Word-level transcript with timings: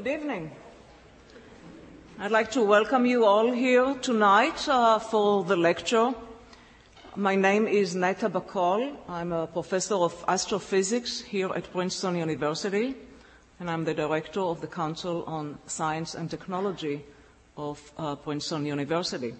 Good 0.00 0.20
evening. 0.20 0.50
I'd 2.18 2.30
like 2.30 2.52
to 2.52 2.62
welcome 2.62 3.04
you 3.04 3.26
all 3.26 3.52
here 3.52 3.92
tonight 4.00 4.66
uh, 4.66 4.98
for 4.98 5.44
the 5.44 5.56
lecture. 5.56 6.14
My 7.16 7.34
name 7.36 7.66
is 7.66 7.94
Neta 7.94 8.30
Bahcall. 8.30 8.96
I'm 9.10 9.30
a 9.32 9.46
professor 9.46 9.96
of 9.96 10.24
astrophysics 10.26 11.20
here 11.20 11.50
at 11.54 11.70
Princeton 11.70 12.16
University, 12.16 12.94
and 13.58 13.68
I'm 13.68 13.84
the 13.84 13.92
director 13.92 14.40
of 14.40 14.62
the 14.62 14.68
Council 14.68 15.22
on 15.26 15.58
Science 15.66 16.14
and 16.14 16.30
Technology 16.30 17.04
of 17.58 17.92
uh, 17.98 18.14
Princeton 18.14 18.64
University. 18.64 19.34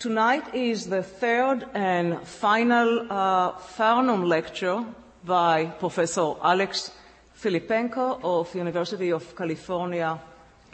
Tonight 0.00 0.52
is 0.56 0.86
the 0.86 1.04
third 1.04 1.68
and 1.72 2.20
final 2.26 3.06
uh, 3.08 3.52
Farnum 3.52 4.24
lecture 4.24 4.84
by 5.24 5.66
Professor 5.66 6.34
Alex 6.42 6.90
Filippenko 7.40 8.20
of 8.22 8.54
University 8.54 9.10
of 9.10 9.34
California 9.34 10.20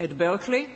at 0.00 0.18
Berkeley. 0.18 0.68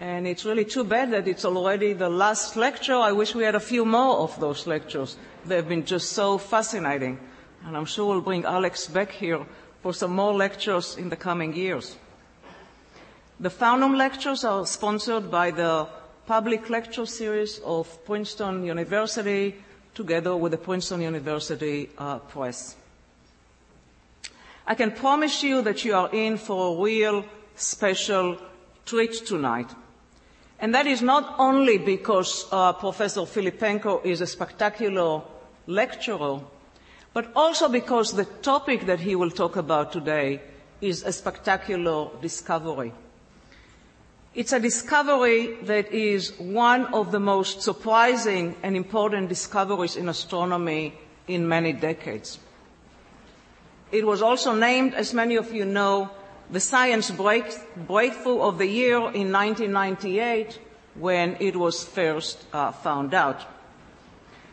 And 0.00 0.26
it's 0.26 0.44
really 0.44 0.64
too 0.64 0.82
bad 0.82 1.12
that 1.12 1.28
it's 1.28 1.44
already 1.44 1.92
the 1.92 2.08
last 2.08 2.56
lecture. 2.56 2.96
I 2.96 3.12
wish 3.12 3.34
we 3.34 3.44
had 3.44 3.54
a 3.54 3.60
few 3.60 3.84
more 3.84 4.18
of 4.18 4.40
those 4.40 4.66
lectures. 4.66 5.16
They've 5.46 5.66
been 5.68 5.84
just 5.84 6.12
so 6.12 6.38
fascinating. 6.38 7.20
And 7.64 7.76
I'm 7.76 7.84
sure 7.84 8.06
we'll 8.06 8.22
bring 8.22 8.44
Alex 8.44 8.88
back 8.88 9.12
here 9.12 9.46
for 9.82 9.92
some 9.92 10.16
more 10.16 10.32
lectures 10.32 10.96
in 10.96 11.10
the 11.10 11.16
coming 11.16 11.54
years. 11.54 11.96
The 13.38 13.50
Farnum 13.50 13.96
lectures 13.96 14.44
are 14.44 14.66
sponsored 14.66 15.30
by 15.30 15.50
the 15.52 15.86
public 16.26 16.70
lecture 16.70 17.06
series 17.06 17.60
of 17.64 18.04
Princeton 18.04 18.64
University 18.64 19.54
together 19.94 20.34
with 20.34 20.52
the 20.52 20.58
Princeton 20.58 21.02
University 21.02 21.88
uh, 21.98 22.18
Press. 22.18 22.76
I 24.70 24.74
can 24.76 24.92
promise 24.92 25.42
you 25.42 25.62
that 25.62 25.84
you 25.84 25.96
are 25.96 26.08
in 26.12 26.36
for 26.38 26.76
a 26.76 26.80
real 26.80 27.24
special 27.56 28.38
treat 28.86 29.14
tonight. 29.26 29.68
And 30.60 30.72
that 30.76 30.86
is 30.86 31.02
not 31.02 31.34
only 31.40 31.76
because 31.76 32.46
uh, 32.52 32.72
Professor 32.74 33.22
Filippenko 33.22 34.04
is 34.06 34.20
a 34.20 34.28
spectacular 34.28 35.22
lecturer, 35.66 36.38
but 37.12 37.32
also 37.34 37.68
because 37.68 38.12
the 38.12 38.26
topic 38.42 38.86
that 38.86 39.00
he 39.00 39.16
will 39.16 39.32
talk 39.32 39.56
about 39.56 39.90
today 39.90 40.40
is 40.80 41.02
a 41.02 41.12
spectacular 41.12 42.08
discovery. 42.22 42.92
It's 44.36 44.52
a 44.52 44.60
discovery 44.60 45.56
that 45.64 45.90
is 45.90 46.30
one 46.38 46.86
of 46.94 47.10
the 47.10 47.18
most 47.18 47.62
surprising 47.62 48.54
and 48.62 48.76
important 48.76 49.30
discoveries 49.30 49.96
in 49.96 50.08
astronomy 50.08 50.94
in 51.26 51.48
many 51.48 51.72
decades. 51.72 52.38
It 53.92 54.06
was 54.06 54.22
also 54.22 54.54
named, 54.54 54.94
as 54.94 55.12
many 55.12 55.36
of 55.36 55.52
you 55.52 55.64
know, 55.64 56.10
the 56.50 56.60
science 56.60 57.10
break, 57.10 57.44
breakthrough 57.76 58.40
of 58.40 58.58
the 58.58 58.66
year 58.66 58.98
in 58.98 59.32
1998 59.32 60.58
when 60.94 61.36
it 61.40 61.56
was 61.56 61.84
first 61.84 62.44
uh, 62.52 62.72
found 62.72 63.14
out. 63.14 63.40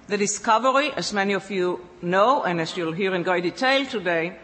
The 0.07 0.17
discovery, 0.17 0.91
as 0.95 1.11
many 1.11 1.33
of 1.33 1.51
you 1.51 1.85
know, 2.01 2.43
and 2.43 2.61
as 2.61 2.77
you'll 2.77 2.93
hear 2.93 3.13
in 3.13 3.23
great 3.23 3.43
detail 3.43 3.85
today, 3.85 4.37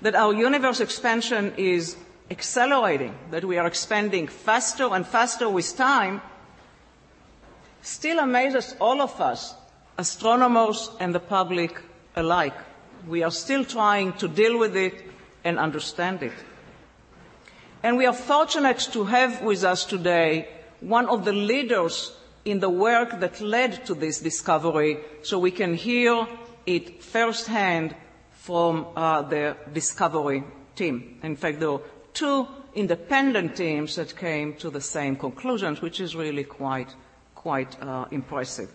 that 0.00 0.14
our 0.14 0.32
universe 0.32 0.80
expansion 0.80 1.52
is 1.56 1.96
accelerating, 2.30 3.14
that 3.30 3.44
we 3.44 3.58
are 3.58 3.66
expanding 3.66 4.28
faster 4.28 4.88
and 4.92 5.06
faster 5.06 5.48
with 5.48 5.76
time, 5.76 6.22
still 7.82 8.18
amazes 8.18 8.74
all 8.80 9.00
of 9.00 9.20
us, 9.20 9.54
astronomers 9.98 10.90
and 11.00 11.14
the 11.14 11.20
public 11.20 11.82
alike. 12.16 12.56
We 13.06 13.22
are 13.22 13.30
still 13.30 13.64
trying 13.64 14.14
to 14.14 14.28
deal 14.28 14.58
with 14.58 14.76
it 14.76 15.04
and 15.44 15.58
understand 15.58 16.22
it. 16.22 16.32
And 17.82 17.96
we 17.96 18.06
are 18.06 18.12
fortunate 18.12 18.80
to 18.92 19.04
have 19.04 19.42
with 19.42 19.62
us 19.64 19.84
today 19.84 20.48
one 20.80 21.06
of 21.06 21.24
the 21.24 21.32
leaders 21.32 22.12
in 22.44 22.60
the 22.60 22.70
work 22.70 23.20
that 23.20 23.40
led 23.40 23.84
to 23.86 23.94
this 23.94 24.20
discovery 24.20 24.98
so 25.22 25.38
we 25.38 25.50
can 25.50 25.74
hear 25.74 26.26
it 26.66 27.02
firsthand 27.02 27.94
from 28.32 28.86
uh, 28.96 29.22
the 29.22 29.56
discovery 29.72 30.42
team. 30.74 31.18
In 31.22 31.36
fact, 31.36 31.60
there 31.60 31.70
are 31.70 31.80
two 32.14 32.46
independent 32.74 33.56
teams 33.56 33.96
that 33.96 34.16
came 34.16 34.54
to 34.54 34.70
the 34.70 34.80
same 34.80 35.16
conclusions, 35.16 35.82
which 35.82 36.00
is 36.00 36.16
really 36.16 36.44
quite, 36.44 36.94
quite 37.34 37.80
uh, 37.82 38.06
impressive. 38.10 38.70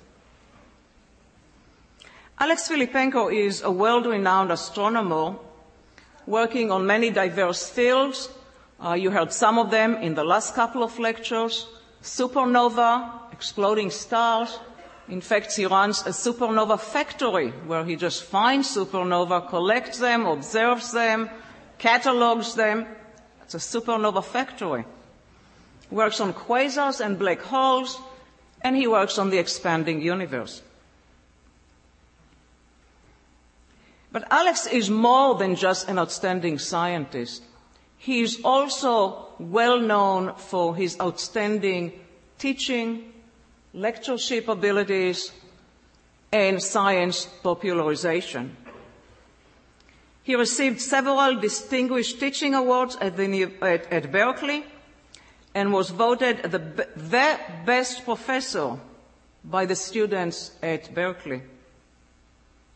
Alex 2.44 2.68
Filippenko 2.68 3.34
is 3.34 3.62
a 3.62 3.72
world-renowned 3.72 4.52
astronomer 4.52 5.34
working 6.28 6.72
on 6.72 6.86
many 6.86 7.10
diverse 7.10 7.70
fields. 7.70 8.28
Uh, 8.84 8.92
you 8.92 9.12
heard 9.12 9.32
some 9.32 9.58
of 9.58 9.72
them 9.72 9.96
in 9.96 10.14
the 10.14 10.26
last 10.26 10.54
couple 10.54 10.84
of 10.84 11.00
lectures. 11.00 11.68
Supernova, 12.02 13.32
exploding 13.32 13.90
stars. 13.90 14.60
In 15.08 15.22
fact, 15.22 15.56
he 15.56 15.66
runs 15.66 16.02
a 16.02 16.10
supernova 16.10 16.78
factory 16.78 17.52
where 17.66 17.86
he 17.86 17.96
just 17.96 18.26
finds 18.26 18.76
supernova, 18.76 19.48
collects 19.48 20.00
them, 20.00 20.26
observes 20.26 20.92
them, 20.92 21.30
catalogs 21.78 22.56
them. 22.56 22.86
It's 23.44 23.56
a 23.56 23.58
supernova 23.58 24.22
factory. 24.22 24.84
Works 25.90 26.20
on 26.20 26.34
quasars 26.34 27.00
and 27.00 27.18
black 27.18 27.40
holes, 27.40 27.98
and 28.60 28.76
he 28.76 28.86
works 28.86 29.18
on 29.18 29.30
the 29.30 29.38
expanding 29.38 30.02
universe. 30.02 30.62
But 34.14 34.32
Alex 34.32 34.68
is 34.68 34.92
more 34.92 35.34
than 35.36 35.56
just 35.56 35.90
an 35.90 35.98
outstanding 35.98 36.60
scientist. 36.60 37.44
He 37.98 38.22
is 38.22 38.40
also 38.44 39.28
well 39.40 39.80
known 39.80 40.36
for 40.36 40.76
his 40.76 40.96
outstanding 41.02 42.00
teaching, 42.38 43.12
lectureship 43.74 44.48
abilities, 44.48 45.32
and 46.32 46.62
science 46.62 47.26
popularization. 47.42 48.56
He 50.22 50.36
received 50.36 50.80
several 50.80 51.36
distinguished 51.40 52.20
teaching 52.20 52.54
awards 52.54 52.96
at, 53.02 53.18
the, 53.18 53.52
at, 53.62 53.92
at 53.92 54.12
Berkeley 54.12 54.64
and 55.56 55.74
was 55.74 55.90
voted 55.90 56.44
the, 56.44 56.60
the 56.60 57.40
best 57.66 58.06
professor 58.06 58.78
by 59.44 59.66
the 59.66 59.76
students 59.76 60.52
at 60.62 60.94
Berkeley. 60.94 61.42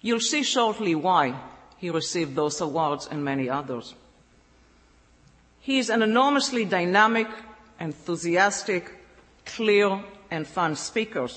You'll 0.02 0.20
see 0.20 0.44
shortly 0.44 0.96
why 0.96 1.36
he 1.78 1.90
received 1.90 2.36
those 2.36 2.62
awards 2.62 3.08
and 3.10 3.24
many 3.24 3.50
others. 3.50 3.94
He 5.60 5.80
is 5.80 5.90
an 5.90 6.02
enormously 6.02 6.66
dynamic, 6.66 7.28
enthusiastic, 7.80 8.92
clear, 9.46 10.04
and 10.32 10.48
fun 10.48 10.76
speaker. 10.76 11.28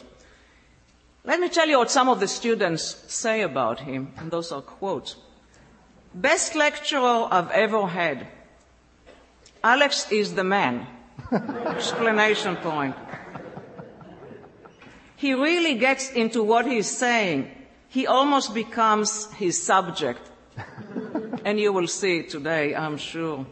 Let 1.25 1.41
me 1.41 1.49
tell 1.49 1.69
you 1.69 1.79
what 1.79 1.91
some 1.91 2.09
of 2.09 2.21
the 2.21 2.29
students 2.29 3.05
say 3.13 3.43
about 3.43 3.81
him, 3.81 4.13
and 4.17 4.31
those 4.31 4.53
are 4.53 4.63
quotes. 4.63 5.17
Best 6.15 6.55
lecturer 6.55 7.29
I've 7.31 7.51
ever 7.51 7.87
had. 7.87 8.27
Alex 9.63 10.11
is 10.11 10.35
the 10.35 10.45
man. 10.45 10.87
Explanation 11.33 12.57
point. 12.57 12.97
He 15.17 15.35
really 15.35 15.75
gets 15.75 16.11
into 16.13 16.43
what 16.43 16.67
he's 16.67 16.91
saying 16.91 17.51
he 17.91 18.07
almost 18.07 18.55
becomes 18.55 19.31
his 19.33 19.61
subject. 19.63 20.31
and 21.45 21.59
you 21.59 21.73
will 21.73 21.89
see 21.89 22.19
it 22.19 22.31
today, 22.31 22.75
I'm 22.75 22.97
sure. 22.97 23.45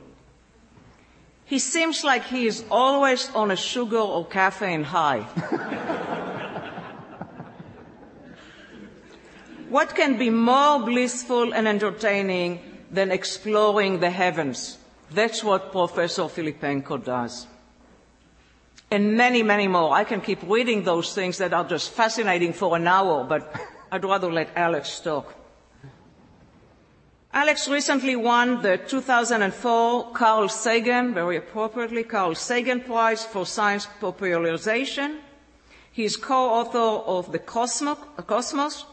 He 1.44 1.58
seems 1.58 2.04
like 2.04 2.24
he 2.24 2.46
is 2.46 2.64
always 2.70 3.28
on 3.34 3.50
a 3.50 3.56
sugar 3.56 3.98
or 3.98 4.24
caffeine 4.26 4.84
high. 4.84 5.22
what 9.70 9.96
can 9.96 10.18
be 10.18 10.30
more 10.30 10.78
blissful 10.80 11.52
and 11.52 11.66
entertaining 11.66 12.60
than 12.92 13.10
exploring 13.10 13.98
the 13.98 14.10
heavens? 14.10 14.78
That's 15.10 15.42
what 15.42 15.72
Professor 15.72 16.24
Filippenko 16.24 17.02
does. 17.02 17.48
And 18.90 19.16
many, 19.16 19.42
many 19.42 19.66
more. 19.66 19.92
I 19.92 20.04
can 20.04 20.20
keep 20.20 20.42
reading 20.46 20.84
those 20.84 21.12
things 21.12 21.38
that 21.38 21.52
are 21.52 21.64
just 21.64 21.90
fascinating 21.90 22.52
for 22.52 22.76
an 22.76 22.86
hour, 22.86 23.24
but 23.24 23.52
I'd 23.90 24.04
rather 24.04 24.30
let 24.30 24.50
Alex 24.56 25.00
talk. 25.00 25.34
Alex 27.32 27.68
recently 27.68 28.16
won 28.16 28.62
the 28.62 28.78
2004 28.78 30.12
Carl 30.12 30.48
Sagan, 30.48 31.14
very 31.14 31.36
appropriately, 31.36 32.02
Carl 32.02 32.34
Sagan 32.34 32.80
Prize 32.80 33.24
for 33.24 33.46
Science 33.46 33.86
Popularization. 34.00 35.18
He 35.92 36.04
is 36.04 36.16
co-author 36.16 36.78
of 36.78 37.32
The 37.32 37.38
Cosmos 37.38 38.84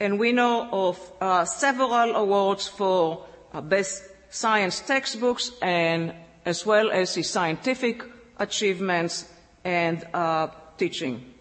and 0.00 0.18
winner 0.18 0.68
of 0.72 0.98
uh, 1.20 1.44
several 1.44 2.16
awards 2.16 2.68
for 2.68 3.26
uh, 3.52 3.60
best 3.60 4.02
science 4.30 4.80
textbooks 4.80 5.52
and 5.60 6.14
as 6.44 6.66
well 6.66 6.90
as 6.90 7.14
his 7.14 7.28
scientific 7.30 8.02
achievements 8.38 9.28
and 9.64 10.04
uh, 10.14 10.48
teaching. 10.78 11.31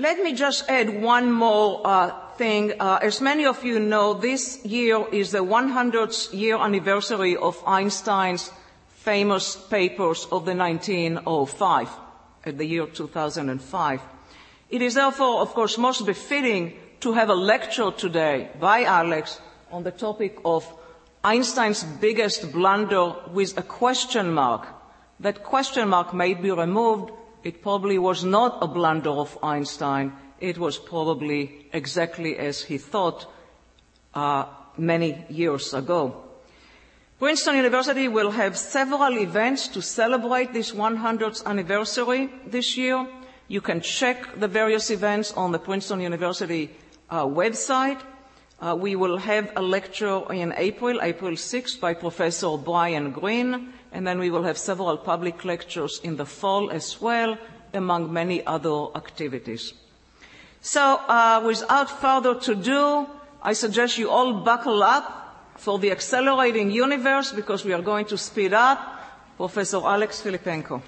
Let 0.00 0.22
me 0.22 0.32
just 0.32 0.66
add 0.70 1.02
one 1.02 1.30
more 1.30 1.82
uh, 1.84 2.14
thing, 2.38 2.72
uh, 2.80 3.00
as 3.02 3.20
many 3.20 3.44
of 3.44 3.62
you 3.62 3.78
know, 3.78 4.14
this 4.14 4.64
year 4.64 5.06
is 5.12 5.30
the 5.30 5.44
100th 5.44 6.32
year 6.32 6.56
anniversary 6.56 7.36
of 7.36 7.62
Einstein's 7.66 8.50
famous 8.88 9.56
papers 9.56 10.24
of 10.32 10.46
the 10.46 10.54
1905, 10.54 11.90
at 12.46 12.56
the 12.56 12.64
year 12.64 12.86
2005. 12.86 14.00
It 14.70 14.80
is 14.80 14.94
therefore, 14.94 15.42
of 15.42 15.50
course, 15.50 15.76
most 15.76 16.06
befitting 16.06 16.78
to 17.00 17.12
have 17.12 17.28
a 17.28 17.34
lecture 17.34 17.90
today 17.90 18.48
by 18.58 18.84
Alex 18.84 19.38
on 19.70 19.82
the 19.82 19.92
topic 19.92 20.38
of 20.46 20.64
Einstein's 21.22 21.84
biggest 21.84 22.52
blunder 22.52 23.16
with 23.34 23.58
a 23.58 23.62
question 23.62 24.32
mark. 24.32 24.66
That 25.20 25.44
question 25.44 25.90
mark 25.90 26.14
may 26.14 26.32
be 26.32 26.50
removed. 26.50 27.12
It 27.42 27.62
probably 27.62 27.98
was 27.98 28.24
not 28.24 28.58
a 28.62 28.66
blunder 28.66 29.10
of 29.10 29.38
Einstein. 29.42 30.12
It 30.40 30.58
was 30.58 30.78
probably 30.78 31.66
exactly 31.72 32.36
as 32.36 32.62
he 32.62 32.78
thought 32.78 33.26
uh, 34.14 34.46
many 34.76 35.24
years 35.28 35.74
ago. 35.74 36.24
Princeton 37.18 37.56
University 37.56 38.08
will 38.08 38.30
have 38.30 38.56
several 38.56 39.18
events 39.18 39.68
to 39.68 39.82
celebrate 39.82 40.54
this 40.54 40.72
100th 40.72 41.44
anniversary 41.44 42.30
this 42.46 42.78
year. 42.78 43.06
You 43.48 43.60
can 43.60 43.82
check 43.82 44.40
the 44.40 44.48
various 44.48 44.90
events 44.90 45.32
on 45.32 45.52
the 45.52 45.58
Princeton 45.58 46.00
University 46.00 46.70
uh, 47.10 47.26
website. 47.26 48.00
Uh, 48.58 48.76
we 48.78 48.96
will 48.96 49.18
have 49.18 49.52
a 49.56 49.60
lecture 49.60 50.22
in 50.32 50.54
April, 50.56 51.00
April 51.02 51.32
6th, 51.32 51.80
by 51.80 51.92
Professor 51.94 52.56
Brian 52.56 53.10
Greene, 53.10 53.72
and 53.92 54.06
then 54.06 54.18
we 54.18 54.30
will 54.30 54.44
have 54.44 54.58
several 54.58 54.96
public 54.96 55.44
lectures 55.44 56.00
in 56.02 56.16
the 56.16 56.26
fall 56.26 56.70
as 56.70 57.00
well, 57.00 57.36
among 57.74 58.12
many 58.12 58.44
other 58.46 58.86
activities. 58.94 59.72
So, 60.60 61.00
uh, 61.08 61.42
without 61.44 61.90
further 62.00 62.38
ado, 62.52 63.06
I 63.42 63.54
suggest 63.54 63.98
you 63.98 64.10
all 64.10 64.40
buckle 64.44 64.82
up 64.82 65.54
for 65.56 65.78
the 65.78 65.90
accelerating 65.90 66.70
universe 66.70 67.32
because 67.32 67.64
we 67.64 67.72
are 67.72 67.82
going 67.82 68.06
to 68.06 68.18
speed 68.18 68.52
up. 68.52 68.78
Professor 69.36 69.78
Alex 69.78 70.20
Filippenko. 70.20 70.82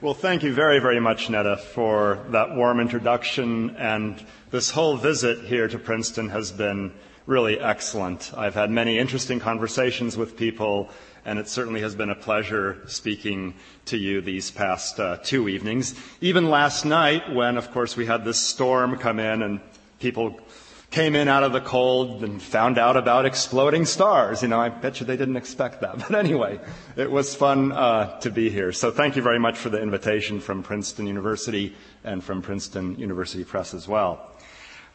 Well, 0.00 0.14
thank 0.14 0.44
you 0.44 0.52
very, 0.54 0.78
very 0.78 1.00
much, 1.00 1.28
Neta, 1.28 1.56
for 1.56 2.24
that 2.30 2.54
warm 2.54 2.78
introduction. 2.78 3.74
And 3.74 4.24
this 4.52 4.70
whole 4.70 4.96
visit 4.96 5.40
here 5.40 5.66
to 5.66 5.76
Princeton 5.76 6.28
has 6.28 6.52
been 6.52 6.92
really 7.26 7.58
excellent. 7.58 8.30
I've 8.36 8.54
had 8.54 8.70
many 8.70 8.96
interesting 8.96 9.40
conversations 9.40 10.16
with 10.16 10.36
people 10.36 10.88
and 11.24 11.40
it 11.40 11.48
certainly 11.48 11.80
has 11.80 11.96
been 11.96 12.10
a 12.10 12.14
pleasure 12.14 12.78
speaking 12.86 13.54
to 13.86 13.96
you 13.96 14.20
these 14.20 14.52
past 14.52 15.00
uh, 15.00 15.16
two 15.16 15.48
evenings. 15.48 15.96
Even 16.20 16.48
last 16.48 16.84
night, 16.84 17.34
when, 17.34 17.56
of 17.56 17.72
course, 17.72 17.96
we 17.96 18.06
had 18.06 18.24
this 18.24 18.38
storm 18.38 18.98
come 18.98 19.18
in 19.18 19.42
and 19.42 19.60
people 19.98 20.38
came 20.90 21.14
in 21.14 21.28
out 21.28 21.42
of 21.42 21.52
the 21.52 21.60
cold 21.60 22.24
and 22.24 22.42
found 22.42 22.78
out 22.78 22.96
about 22.96 23.26
exploding 23.26 23.84
stars. 23.84 24.42
You 24.42 24.48
know, 24.48 24.60
I 24.60 24.70
bet 24.70 25.00
you 25.00 25.06
they 25.06 25.16
didn't 25.16 25.36
expect 25.36 25.82
that. 25.82 25.98
But 26.08 26.14
anyway, 26.14 26.60
it 26.96 27.10
was 27.10 27.34
fun 27.34 27.72
uh, 27.72 28.18
to 28.20 28.30
be 28.30 28.48
here. 28.48 28.72
So 28.72 28.90
thank 28.90 29.14
you 29.16 29.22
very 29.22 29.38
much 29.38 29.58
for 29.58 29.68
the 29.68 29.80
invitation 29.80 30.40
from 30.40 30.62
Princeton 30.62 31.06
University 31.06 31.74
and 32.04 32.24
from 32.24 32.40
Princeton 32.40 32.98
University 32.98 33.44
Press 33.44 33.74
as 33.74 33.86
well. 33.86 34.32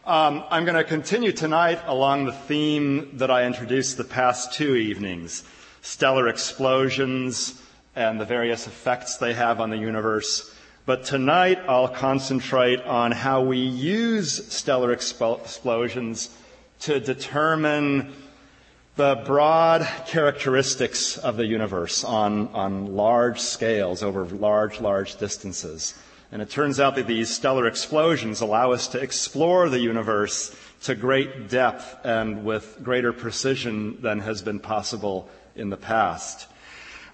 Um, 0.05 0.43
I'm 0.49 0.65
going 0.65 0.75
to 0.75 0.83
continue 0.83 1.31
tonight 1.31 1.79
along 1.85 2.25
the 2.25 2.33
theme 2.33 3.17
that 3.19 3.31
I 3.31 3.45
introduced 3.45 3.95
the 3.95 4.03
past 4.03 4.53
two 4.53 4.75
evenings 4.75 5.43
stellar 5.81 6.29
explosions 6.29 7.61
and 7.95 8.19
the 8.19 8.25
various 8.25 8.67
effects 8.67 9.17
they 9.17 9.33
have 9.33 9.59
on 9.59 9.69
the 9.69 9.77
universe. 9.77 10.52
But 10.85 11.05
tonight 11.05 11.59
I'll 11.65 11.87
concentrate 11.87 12.81
on 12.81 13.13
how 13.13 13.41
we 13.41 13.57
use 13.57 14.53
stellar 14.53 14.93
expo- 14.93 15.39
explosions 15.39 16.29
to 16.81 16.99
determine 16.99 18.11
the 18.97 19.23
broad 19.25 19.87
characteristics 20.07 21.17
of 21.17 21.37
the 21.37 21.45
universe 21.45 22.03
on, 22.03 22.49
on 22.49 22.97
large 22.97 23.39
scales 23.39 24.03
over 24.03 24.25
large, 24.25 24.81
large 24.81 25.15
distances. 25.15 25.97
And 26.33 26.41
it 26.41 26.49
turns 26.49 26.81
out 26.81 26.95
that 26.95 27.07
these 27.07 27.33
stellar 27.33 27.65
explosions 27.65 28.41
allow 28.41 28.73
us 28.73 28.89
to 28.89 28.99
explore 28.99 29.69
the 29.69 29.79
universe 29.79 30.53
to 30.81 30.95
great 30.95 31.47
depth 31.47 31.95
and 32.03 32.43
with 32.43 32.79
greater 32.83 33.13
precision 33.13 34.01
than 34.01 34.19
has 34.19 34.41
been 34.41 34.59
possible 34.59 35.29
in 35.55 35.69
the 35.69 35.77
past. 35.77 36.47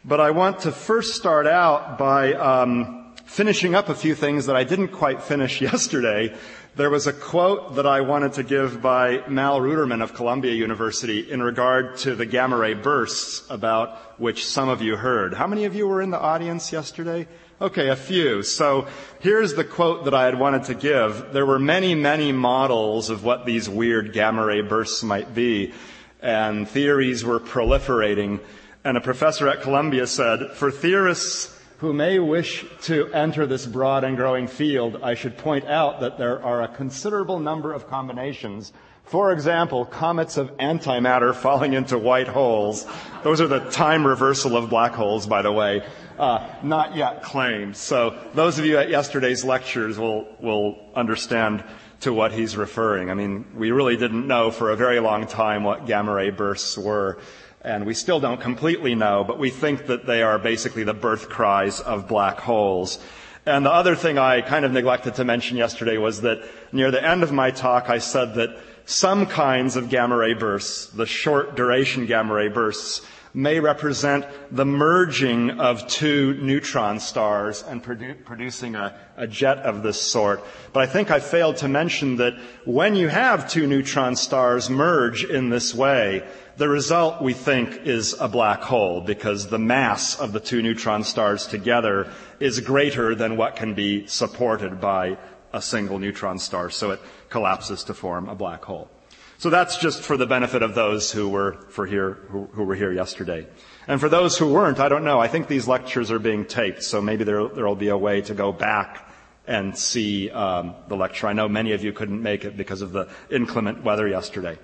But 0.04 0.20
I 0.20 0.32
want 0.32 0.62
to 0.62 0.72
first 0.72 1.16
start 1.16 1.46
out 1.46 2.00
by 2.00 2.34
um, 2.34 2.99
finishing 3.30 3.76
up 3.76 3.90
a 3.90 3.96
few 3.96 4.16
things 4.16 4.48
that 4.48 4.56
I 4.56 4.64
didn't 4.64 4.88
quite 4.88 5.22
finish 5.22 5.62
yesterday. 5.70 6.36
There 6.76 6.90
was 6.90 7.06
a 7.06 7.14
quote 7.14 7.76
that 7.76 7.86
I 7.86 8.02
wanted 8.02 8.34
to 8.34 8.44
give 8.44 8.82
by 8.82 9.24
Mal 9.28 9.60
Ruderman 9.60 10.02
of 10.02 10.16
Columbia 10.16 10.54
University 10.54 11.32
in 11.32 11.44
regard 11.44 11.98
to 11.98 12.16
the 12.16 12.26
gamma 12.26 12.58
ray 12.58 12.74
bursts 12.74 13.48
about 13.50 14.20
which 14.20 14.46
some 14.46 14.68
of 14.68 14.82
you 14.82 14.96
heard. 14.96 15.36
How 15.36 15.46
many 15.46 15.66
of 15.66 15.76
you 15.76 15.88
were 15.88 16.02
in 16.02 16.10
the 16.10 16.20
audience 16.20 16.72
yesterday? 16.74 17.28
Okay, 17.62 17.90
a 17.90 17.96
few. 17.96 18.42
So 18.42 18.88
here's 19.20 19.54
the 19.54 19.64
quote 19.64 20.06
that 20.06 20.14
I 20.14 20.26
had 20.26 20.40
wanted 20.40 20.64
to 20.66 20.74
give. 20.74 21.32
There 21.32 21.46
were 21.46 21.60
many, 21.60 21.94
many 21.94 22.32
models 22.32 23.12
of 23.12 23.24
what 23.24 23.46
these 23.46 23.70
weird 23.70 24.12
gamma 24.12 24.44
ray 24.44 24.62
bursts 24.62 25.04
might 25.04 25.36
be 25.36 25.74
and 26.20 26.68
theories 26.68 27.24
were 27.24 27.40
proliferating. 27.40 28.40
And 28.84 28.98
a 28.98 29.02
professor 29.02 29.48
at 29.48 29.62
Columbia 29.62 30.08
said, 30.08 30.52
for 30.54 30.72
theorists 30.72 31.59
who 31.80 31.94
may 31.94 32.20
wish 32.20 32.66
to 32.82 33.08
enter 33.14 33.46
this 33.46 33.66
broad 33.66 34.04
and 34.04 34.18
growing 34.18 34.48
field, 34.48 35.00
I 35.02 35.14
should 35.14 35.38
point 35.38 35.66
out 35.66 36.02
that 36.02 36.18
there 36.18 36.44
are 36.44 36.62
a 36.62 36.68
considerable 36.68 37.40
number 37.40 37.74
of 37.74 37.88
combinations. 37.88 38.74
For 39.06 39.32
example, 39.32 39.86
comets 39.86 40.36
of 40.36 40.56
antimatter 40.58 41.34
falling 41.34 41.74
into 41.74 41.98
white 41.98 42.28
holes. 42.28 42.86
Those 43.24 43.40
are 43.40 43.48
the 43.48 43.62
time 43.72 44.06
reversal 44.06 44.58
of 44.58 44.70
black 44.70 44.92
holes, 44.92 45.26
by 45.26 45.42
the 45.42 45.54
way. 45.54 45.82
Uh, 46.18 46.54
not 46.64 46.98
yet 46.98 47.24
claimed. 47.24 47.78
So 47.78 48.20
those 48.34 48.60
of 48.60 48.66
you 48.66 48.78
at 48.78 48.90
yesterday's 48.90 49.46
lectures 49.46 49.98
will, 49.98 50.28
will 50.42 50.78
understand 50.94 51.64
to 52.02 52.14
what 52.14 52.34
he's 52.34 52.58
referring. 52.58 53.10
I 53.10 53.14
mean, 53.14 53.46
we 53.56 53.72
really 53.72 53.96
didn't 53.96 54.28
know 54.28 54.52
for 54.52 54.72
a 54.72 54.76
very 54.76 55.00
long 55.00 55.28
time 55.28 55.64
what 55.64 55.86
gamma 55.86 56.14
ray 56.14 56.30
bursts 56.30 56.78
were, 56.78 57.20
and 57.62 57.86
we 57.86 57.94
still 57.94 58.20
don't 58.20 58.40
completely 58.40 58.96
know, 58.96 59.24
but 59.24 59.40
we 59.40 59.50
think 59.50 59.88
that 59.88 60.06
they 60.06 60.22
are 60.22 60.40
basically 60.40 60.84
the 60.84 60.94
birth 60.94 61.30
cries 61.30 61.82
of 61.82 62.08
black 62.08 62.40
holes. 62.40 63.00
And 63.46 63.66
the 63.66 63.72
other 63.72 63.96
thing 63.96 64.18
I 64.18 64.42
kind 64.42 64.66
of 64.66 64.72
neglected 64.72 65.16
to 65.16 65.26
mention 65.26 65.58
yesterday 65.58 65.98
was 65.98 66.22
that 66.22 66.44
near 66.72 66.92
the 66.92 67.06
end 67.06 67.24
of 67.24 67.32
my 67.32 67.52
talk, 67.52 67.90
I 67.90 68.00
said 68.00 68.36
that 68.36 68.58
some 68.86 69.26
kinds 69.26 69.76
of 69.76 69.90
gamma 69.90 70.16
ray 70.16 70.34
bursts, 70.34 70.88
the 70.88 71.06
short 71.06 71.56
duration 71.56 72.06
gamma 72.06 72.34
ray 72.34 72.48
bursts, 72.48 73.06
may 73.34 73.60
represent 73.60 74.26
the 74.52 74.66
merging 74.66 75.52
of 75.60 75.88
two 75.88 76.34
neutron 76.36 77.00
stars 77.00 77.64
and 77.64 77.84
produ- 77.84 78.24
producing 78.26 78.76
a, 78.76 78.98
a, 79.18 79.28
jet 79.28 79.60
of 79.60 79.84
this 79.84 80.02
sort. 80.02 80.44
But 80.74 80.82
I 80.82 80.88
think 80.88 81.12
I 81.12 81.20
failed 81.20 81.58
to 81.58 81.68
mention 81.68 82.16
that 82.18 82.34
when 82.66 82.96
you 82.96 83.08
have 83.08 83.50
two 83.50 83.68
neutron 83.68 84.16
stars 84.16 84.70
merge 84.70 85.24
in 85.24 85.50
this 85.50 85.76
way, 85.76 86.28
the 86.60 86.68
result, 86.68 87.22
we 87.22 87.34
think, 87.34 87.88
is 87.88 88.14
a 88.20 88.28
black 88.28 88.62
hole 88.62 89.00
because 89.00 89.48
the 89.48 89.58
mass 89.58 90.20
of 90.20 90.34
the 90.34 90.42
two 90.42 90.62
neutron 90.62 91.06
stars 91.06 91.48
together 91.48 92.12
is 92.42 92.60
greater 92.60 93.16
than 93.16 93.38
what 93.38 93.56
can 93.56 93.74
be 93.74 94.06
supported 94.08 94.82
by 94.82 95.18
a 95.54 95.62
single 95.62 96.00
neutron 96.00 96.38
star, 96.38 96.70
so 96.70 96.92
it 96.92 97.00
collapses 97.30 97.86
to 97.86 97.94
form 97.94 98.28
a 98.28 98.36
black 98.36 98.66
hole. 98.66 98.92
So 99.38 99.50
that's 99.50 99.78
just 99.78 100.02
for 100.02 100.18
the 100.18 100.28
benefit 100.28 100.62
of 100.62 100.76
those 100.76 101.14
who 101.14 101.30
were 101.30 101.54
for 101.70 101.86
here 101.86 102.16
who, 102.28 102.50
who, 102.52 102.66
were 102.66 102.76
here 102.76 102.92
yesterday. 102.92 103.48
And 103.88 104.02
for 104.02 104.10
those 104.10 104.38
who 104.38 104.52
weren't, 104.52 104.82
I 104.82 104.90
don't 104.90 105.06
know. 105.06 105.18
I 105.18 105.30
think 105.30 105.48
these 105.48 105.66
lectures 105.66 106.12
are 106.12 106.20
being 106.20 106.44
taped, 106.44 106.84
so 106.84 107.02
maybe 107.02 107.24
there 107.24 107.40
will 107.40 107.76
be 107.76 107.88
a 107.88 107.98
way 107.98 108.20
to 108.24 108.34
go 108.34 108.52
back 108.52 109.10
and 109.48 109.78
see 109.78 110.30
um, 110.30 110.76
the 110.90 110.98
lecture. 110.98 111.28
I 111.28 111.34
know 111.34 111.48
many 111.48 111.72
of 111.72 111.86
you 111.86 111.94
couldn't 111.94 112.22
make 112.22 112.44
it 112.44 112.58
because 112.58 112.82
of 112.82 112.92
the 112.92 113.08
inclement 113.32 113.86
weather 113.86 114.10
yesterday. 114.10 114.58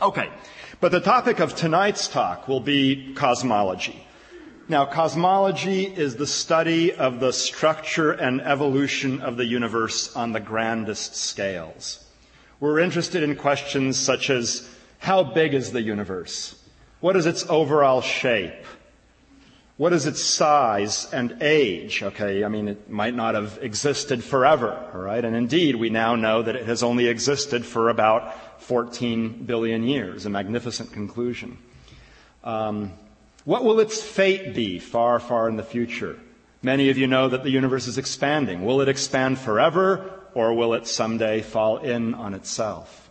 Okay, 0.00 0.28
but 0.80 0.92
the 0.92 1.00
topic 1.00 1.40
of 1.40 1.56
tonight's 1.56 2.08
talk 2.08 2.46
will 2.46 2.60
be 2.60 3.14
cosmology. 3.14 4.04
Now, 4.68 4.84
cosmology 4.84 5.84
is 5.84 6.16
the 6.16 6.26
study 6.26 6.92
of 6.92 7.20
the 7.20 7.32
structure 7.32 8.12
and 8.12 8.40
evolution 8.42 9.22
of 9.22 9.36
the 9.36 9.46
universe 9.46 10.14
on 10.14 10.32
the 10.32 10.40
grandest 10.40 11.16
scales. 11.16 12.04
We're 12.60 12.78
interested 12.80 13.22
in 13.22 13.34
questions 13.36 13.98
such 13.98 14.30
as 14.30 14.68
how 14.98 15.22
big 15.22 15.54
is 15.54 15.72
the 15.72 15.82
universe? 15.82 16.54
What 17.00 17.16
is 17.16 17.26
its 17.26 17.46
overall 17.48 18.02
shape? 18.02 18.64
What 19.78 19.92
is 19.92 20.06
its 20.06 20.22
size 20.22 21.06
and 21.12 21.40
age? 21.40 22.02
Okay, 22.02 22.44
I 22.44 22.48
mean, 22.48 22.66
it 22.66 22.90
might 22.90 23.14
not 23.14 23.34
have 23.36 23.60
existed 23.62 24.24
forever, 24.24 24.90
all 24.92 25.00
right? 25.00 25.24
And 25.24 25.36
indeed, 25.36 25.76
we 25.76 25.88
now 25.88 26.16
know 26.16 26.42
that 26.42 26.56
it 26.56 26.66
has 26.66 26.82
only 26.82 27.06
existed 27.06 27.64
for 27.64 27.88
about 27.88 28.60
14 28.60 29.44
billion 29.44 29.84
years, 29.84 30.26
a 30.26 30.30
magnificent 30.30 30.92
conclusion. 30.92 31.58
Um, 32.42 32.92
What 33.44 33.64
will 33.64 33.80
its 33.80 34.02
fate 34.02 34.52
be 34.54 34.78
far, 34.78 35.18
far 35.20 35.48
in 35.48 35.56
the 35.56 35.62
future? 35.62 36.18
Many 36.60 36.90
of 36.90 36.98
you 36.98 37.06
know 37.06 37.28
that 37.28 37.44
the 37.44 37.50
universe 37.50 37.86
is 37.86 37.96
expanding. 37.96 38.62
Will 38.62 38.82
it 38.82 38.88
expand 38.88 39.38
forever 39.38 40.10
or 40.34 40.52
will 40.52 40.74
it 40.74 40.86
someday 40.86 41.40
fall 41.40 41.78
in 41.78 42.12
on 42.12 42.34
itself? 42.34 43.08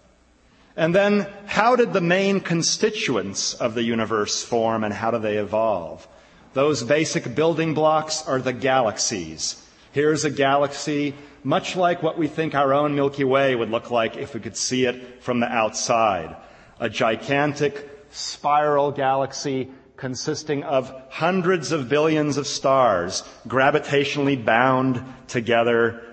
And 0.75 0.93
then, 0.93 1.25
how 1.47 1.75
did 1.75 1.91
the 1.91 2.01
main 2.01 2.39
constituents 2.39 3.55
of 3.55 3.73
the 3.73 3.81
universe 3.81 4.43
form 4.43 4.83
and 4.83 4.93
how 4.93 5.09
do 5.09 5.17
they 5.17 5.37
evolve? 5.37 6.07
Those 6.53 6.83
basic 6.83 7.35
building 7.35 7.73
blocks 7.73 8.27
are 8.27 8.39
the 8.39 8.53
galaxies. 8.53 9.63
Here's 9.91 10.25
a 10.25 10.29
galaxy 10.29 11.13
much 11.43 11.77
like 11.77 12.03
what 12.03 12.17
we 12.17 12.27
think 12.27 12.55
our 12.55 12.73
own 12.73 12.93
Milky 12.93 13.23
Way 13.23 13.55
would 13.55 13.69
look 13.69 13.89
like 13.89 14.17
if 14.17 14.33
we 14.33 14.41
could 14.41 14.57
see 14.57 14.85
it 14.85 15.23
from 15.23 15.39
the 15.39 15.47
outside. 15.47 16.35
A 16.79 16.89
gigantic 16.89 17.89
spiral 18.09 18.91
galaxy 18.91 19.71
consisting 19.95 20.63
of 20.63 20.93
hundreds 21.09 21.71
of 21.71 21.89
billions 21.89 22.37
of 22.37 22.47
stars 22.47 23.23
gravitationally 23.47 24.43
bound 24.43 25.01
together, 25.27 26.03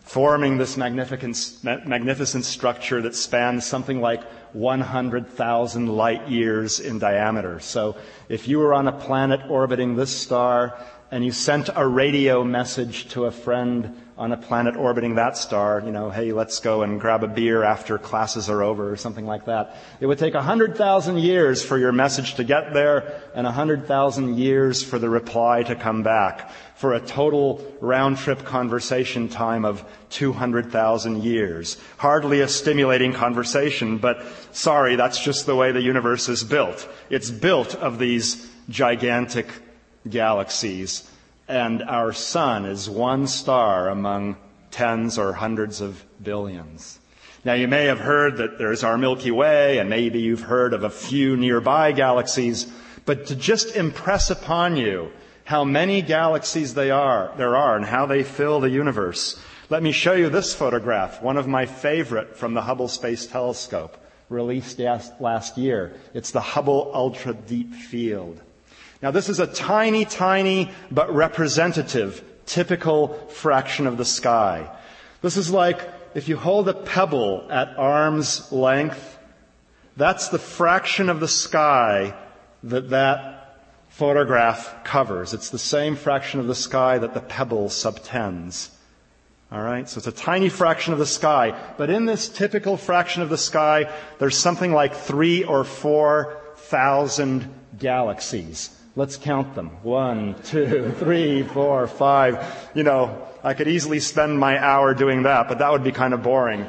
forming 0.00 0.58
this 0.58 0.76
magnificent, 0.76 1.64
magnificent 1.86 2.44
structure 2.44 3.00
that 3.02 3.14
spans 3.14 3.64
something 3.64 4.00
like 4.00 4.22
100,000 4.52 5.86
light 5.88 6.28
years 6.28 6.80
in 6.80 6.98
diameter. 6.98 7.60
So 7.60 7.96
if 8.28 8.48
you 8.48 8.58
were 8.58 8.74
on 8.74 8.88
a 8.88 8.92
planet 8.92 9.40
orbiting 9.48 9.96
this 9.96 10.14
star 10.14 10.78
and 11.10 11.24
you 11.24 11.32
sent 11.32 11.70
a 11.74 11.86
radio 11.86 12.44
message 12.44 13.08
to 13.10 13.24
a 13.26 13.30
friend 13.30 14.00
on 14.22 14.30
a 14.30 14.36
planet 14.36 14.76
orbiting 14.76 15.16
that 15.16 15.36
star, 15.36 15.82
you 15.84 15.90
know, 15.90 16.08
hey, 16.08 16.30
let's 16.30 16.60
go 16.60 16.82
and 16.82 17.00
grab 17.00 17.24
a 17.24 17.26
beer 17.26 17.64
after 17.64 17.98
classes 17.98 18.48
are 18.48 18.62
over 18.62 18.88
or 18.88 18.96
something 18.96 19.26
like 19.26 19.46
that. 19.46 19.76
It 19.98 20.06
would 20.06 20.20
take 20.20 20.34
100,000 20.34 21.18
years 21.18 21.64
for 21.64 21.76
your 21.76 21.90
message 21.90 22.36
to 22.36 22.44
get 22.44 22.72
there 22.72 23.20
and 23.34 23.46
100,000 23.46 24.38
years 24.38 24.80
for 24.80 25.00
the 25.00 25.08
reply 25.08 25.64
to 25.64 25.74
come 25.74 26.04
back 26.04 26.52
for 26.76 26.94
a 26.94 27.00
total 27.00 27.66
round 27.80 28.16
trip 28.16 28.44
conversation 28.44 29.28
time 29.28 29.64
of 29.64 29.84
200,000 30.10 31.24
years. 31.24 31.76
Hardly 31.96 32.42
a 32.42 32.48
stimulating 32.48 33.14
conversation, 33.14 33.98
but 33.98 34.24
sorry, 34.52 34.94
that's 34.94 35.18
just 35.18 35.46
the 35.46 35.56
way 35.56 35.72
the 35.72 35.82
universe 35.82 36.28
is 36.28 36.44
built. 36.44 36.88
It's 37.10 37.32
built 37.32 37.74
of 37.74 37.98
these 37.98 38.48
gigantic 38.68 39.48
galaxies 40.08 41.08
and 41.48 41.82
our 41.82 42.12
sun 42.12 42.64
is 42.64 42.88
one 42.88 43.26
star 43.26 43.88
among 43.88 44.36
tens 44.70 45.18
or 45.18 45.32
hundreds 45.32 45.80
of 45.80 46.04
billions. 46.22 46.98
Now 47.44 47.54
you 47.54 47.68
may 47.68 47.86
have 47.86 48.00
heard 48.00 48.36
that 48.36 48.58
there's 48.58 48.84
our 48.84 48.96
Milky 48.96 49.30
Way 49.30 49.78
and 49.78 49.90
maybe 49.90 50.20
you've 50.20 50.42
heard 50.42 50.72
of 50.72 50.84
a 50.84 50.90
few 50.90 51.36
nearby 51.36 51.92
galaxies, 51.92 52.72
but 53.04 53.26
to 53.26 53.36
just 53.36 53.74
impress 53.74 54.30
upon 54.30 54.76
you 54.76 55.10
how 55.44 55.64
many 55.64 56.02
galaxies 56.02 56.74
they 56.74 56.90
are, 56.90 57.32
there 57.36 57.56
are 57.56 57.76
and 57.76 57.84
how 57.84 58.06
they 58.06 58.22
fill 58.22 58.60
the 58.60 58.70
universe, 58.70 59.40
let 59.70 59.82
me 59.82 59.90
show 59.90 60.12
you 60.12 60.28
this 60.28 60.54
photograph, 60.54 61.22
one 61.22 61.36
of 61.36 61.48
my 61.48 61.66
favorite 61.66 62.36
from 62.36 62.54
the 62.54 62.62
Hubble 62.62 62.88
Space 62.88 63.26
Telescope, 63.26 63.96
released 64.28 64.78
last 65.18 65.58
year. 65.58 65.94
It's 66.14 66.30
the 66.30 66.40
Hubble 66.40 66.90
Ultra 66.94 67.34
Deep 67.34 67.74
Field. 67.74 68.40
Now, 69.02 69.10
this 69.10 69.28
is 69.28 69.40
a 69.40 69.48
tiny, 69.48 70.04
tiny, 70.04 70.70
but 70.90 71.12
representative, 71.12 72.22
typical 72.46 73.14
fraction 73.28 73.88
of 73.88 73.96
the 73.96 74.04
sky. 74.04 74.70
This 75.22 75.36
is 75.36 75.50
like 75.50 75.80
if 76.14 76.28
you 76.28 76.36
hold 76.36 76.68
a 76.68 76.74
pebble 76.74 77.46
at 77.50 77.76
arm's 77.76 78.52
length, 78.52 79.18
that's 79.96 80.28
the 80.28 80.38
fraction 80.38 81.08
of 81.08 81.20
the 81.20 81.28
sky 81.28 82.14
that 82.62 82.90
that 82.90 83.58
photograph 83.88 84.84
covers. 84.84 85.34
It's 85.34 85.50
the 85.50 85.58
same 85.58 85.96
fraction 85.96 86.40
of 86.40 86.46
the 86.46 86.54
sky 86.54 86.98
that 86.98 87.12
the 87.12 87.20
pebble 87.20 87.70
subtends. 87.70 88.70
All 89.50 89.60
right, 89.60 89.86
so 89.86 89.98
it's 89.98 90.06
a 90.06 90.12
tiny 90.12 90.48
fraction 90.48 90.94
of 90.94 90.98
the 90.98 91.06
sky, 91.06 91.58
but 91.76 91.90
in 91.90 92.06
this 92.06 92.28
typical 92.28 92.78
fraction 92.78 93.20
of 93.20 93.28
the 93.28 93.36
sky, 93.36 93.92
there's 94.18 94.38
something 94.38 94.72
like 94.72 94.94
three 94.94 95.44
or 95.44 95.64
four 95.64 96.40
thousand 96.56 97.52
galaxies. 97.78 98.70
Let's 98.94 99.16
count 99.16 99.54
them. 99.54 99.70
One, 99.82 100.34
two, 100.44 100.92
three, 100.98 101.42
four, 101.42 101.86
five. 101.86 102.70
You 102.74 102.82
know, 102.82 103.26
I 103.42 103.54
could 103.54 103.66
easily 103.66 104.00
spend 104.00 104.38
my 104.38 104.62
hour 104.62 104.92
doing 104.92 105.22
that, 105.22 105.48
but 105.48 105.58
that 105.60 105.72
would 105.72 105.82
be 105.82 105.92
kind 105.92 106.12
of 106.12 106.22
boring. 106.22 106.66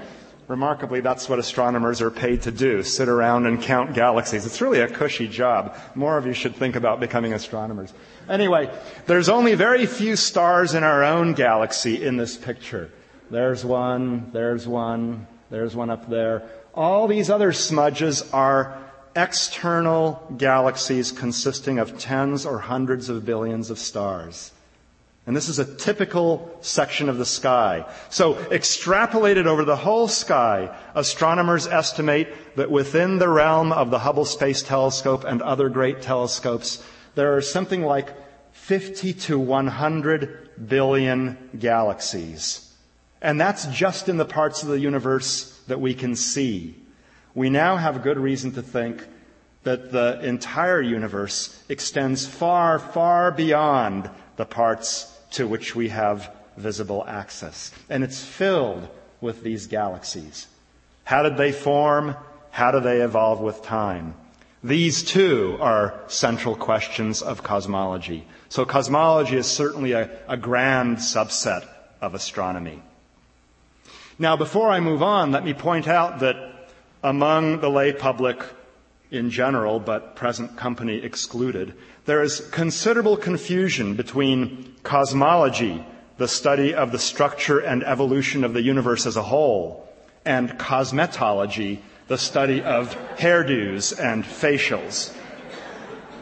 Remarkably, 0.48 1.02
that's 1.02 1.28
what 1.28 1.40
astronomers 1.40 2.02
are 2.02 2.12
paid 2.12 2.44
to 2.44 2.52
do, 2.52 2.84
sit 2.84 3.10
around 3.10 3.46
and 3.46 3.62
count 3.62 3.94
galaxies. 3.94 4.46
It's 4.46 4.62
really 4.62 4.80
a 4.80 4.88
cushy 4.88 5.28
job. 5.28 5.76
More 5.96 6.18
of 6.18 6.26
you 6.26 6.34
should 6.34 6.56
think 6.56 6.76
about 6.76 7.00
becoming 7.02 7.34
astronomers. 7.34 7.94
Anyway, 8.30 8.70
there's 9.06 9.30
only 9.30 9.56
very 9.56 9.86
few 9.86 10.16
stars 10.16 10.76
in 10.76 10.84
our 10.84 11.04
own 11.04 11.34
galaxy 11.34 12.04
in 12.06 12.18
this 12.18 12.38
picture. 12.38 12.90
There's 13.32 13.66
one, 13.66 14.32
there's 14.32 14.68
one, 14.68 15.28
there's 15.50 15.76
one 15.76 15.90
up 15.90 16.10
there. 16.10 16.44
All 16.74 17.08
these 17.08 17.30
other 17.30 17.52
smudges 17.52 18.32
are 18.34 18.83
external 19.16 20.22
galaxies 20.38 21.12
consisting 21.12 21.80
of 21.80 21.98
tens 21.98 22.46
or 22.46 22.60
hundreds 22.60 23.10
of 23.10 23.26
billions 23.26 23.70
of 23.70 23.80
stars. 23.80 24.52
And 25.26 25.36
this 25.36 25.48
is 25.48 25.58
a 25.58 25.76
typical 25.76 26.58
section 26.62 27.08
of 27.08 27.18
the 27.18 27.26
sky. 27.26 27.86
So 28.10 28.34
extrapolated 28.34 29.46
over 29.46 29.64
the 29.64 29.78
whole 29.78 30.10
sky, 30.10 30.76
astronomers 30.96 31.66
estimate 31.66 32.28
that 32.58 32.70
within 32.70 33.20
the 33.20 33.30
realm 33.30 33.72
of 33.72 33.90
the 33.90 34.00
Hubble 34.00 34.26
Space 34.26 34.62
Telescope 34.62 35.24
and 35.24 35.42
other 35.42 35.70
great 35.70 36.02
telescopes, 36.02 36.84
there 37.16 37.38
are 37.38 37.42
something 37.42 37.84
like 37.84 38.14
50 38.52 39.14
to 39.14 39.40
100 39.40 40.68
billion 40.68 41.38
galaxies. 41.58 42.74
And 43.22 43.40
that's 43.40 43.66
just 43.68 44.10
in 44.10 44.18
the 44.18 44.26
parts 44.26 44.62
of 44.62 44.70
the 44.70 44.80
universe 44.80 45.58
that 45.68 45.80
we 45.80 45.94
can 45.94 46.18
see 46.18 46.83
we 47.36 47.50
now 47.50 47.78
have 47.78 48.04
good 48.04 48.18
reason 48.18 48.52
to 48.54 48.62
think 48.62 49.06
that 49.64 49.92
the 49.92 50.20
entire 50.24 50.82
universe 50.82 51.64
extends 51.70 52.26
far, 52.26 52.80
far 52.80 53.32
beyond 53.32 54.10
the 54.36 54.46
parts 54.46 55.12
to 55.32 55.48
which 55.48 55.76
we 55.76 55.90
have 55.90 56.32
visible 56.58 57.04
access. 57.08 57.72
And 57.90 58.04
it's 58.04 58.24
filled 58.24 58.88
with 59.22 59.42
these 59.44 59.68
galaxies. 59.68 60.48
How 61.06 61.24
did 61.24 61.38
they 61.38 61.52
form? 61.52 62.16
How 62.52 62.72
do 62.72 62.80
they 62.80 63.02
evolve 63.02 63.40
with 63.40 63.64
time? 63.64 64.16
These 64.64 65.04
too 65.04 65.58
are 65.60 66.00
central 66.08 66.56
questions 66.56 67.22
of 67.22 67.44
cosmology. 67.44 68.26
So 68.50 68.66
cosmology 68.66 69.36
is 69.36 69.48
certainly 69.48 69.94
a, 69.94 70.10
a 70.28 70.38
grand 70.38 70.98
subset 70.98 71.68
of 72.00 72.14
astronomy. 72.14 72.82
Now, 74.20 74.38
before 74.38 74.70
I 74.70 74.80
move 74.80 75.02
on, 75.02 75.32
let 75.32 75.44
me 75.44 75.54
point 75.54 75.88
out 75.88 76.20
that 76.20 76.53
among 77.04 77.60
the 77.60 77.70
lay 77.70 77.92
public 77.92 78.42
in 79.12 79.30
general, 79.30 79.80
but 79.80 80.16
present 80.16 80.58
company 80.58 80.96
excluded, 80.96 81.74
there 82.06 82.24
is 82.24 82.40
considerable 82.52 83.18
confusion 83.18 83.96
between 83.96 84.74
cosmology, 84.84 85.86
the 86.18 86.28
study 86.28 86.74
of 86.74 86.92
the 86.92 87.00
structure 87.00 87.60
and 87.60 87.84
evolution 87.84 88.44
of 88.44 88.54
the 88.54 88.62
universe 88.62 89.06
as 89.06 89.16
a 89.16 89.24
whole, 89.24 89.88
and 90.26 90.50
cosmetology, 90.58 91.80
the 92.08 92.18
study 92.18 92.62
of 92.62 92.96
hairdos 93.18 93.98
and 94.00 94.24
facials. 94.24 95.14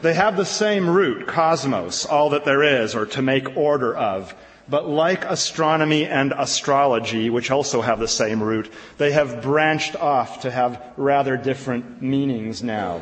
They 0.02 0.14
have 0.14 0.36
the 0.36 0.46
same 0.46 0.90
root, 0.90 1.28
cosmos, 1.28 2.06
all 2.06 2.32
that 2.32 2.46
there 2.46 2.64
is, 2.64 2.96
or 2.96 3.06
to 3.08 3.22
make 3.22 3.56
order 3.56 3.96
of. 3.96 4.34
But 4.72 4.88
like 4.88 5.26
astronomy 5.26 6.06
and 6.06 6.34
astrology, 6.36 7.30
which 7.30 7.52
also 7.52 7.82
have 7.82 8.00
the 8.00 8.08
same 8.08 8.42
root, 8.42 8.72
they 8.98 9.12
have 9.12 9.42
branched 9.42 9.98
off 9.98 10.44
to 10.44 10.50
have 10.50 10.82
rather 10.96 11.36
different 11.36 12.02
meanings 12.02 12.64
now. 12.64 13.02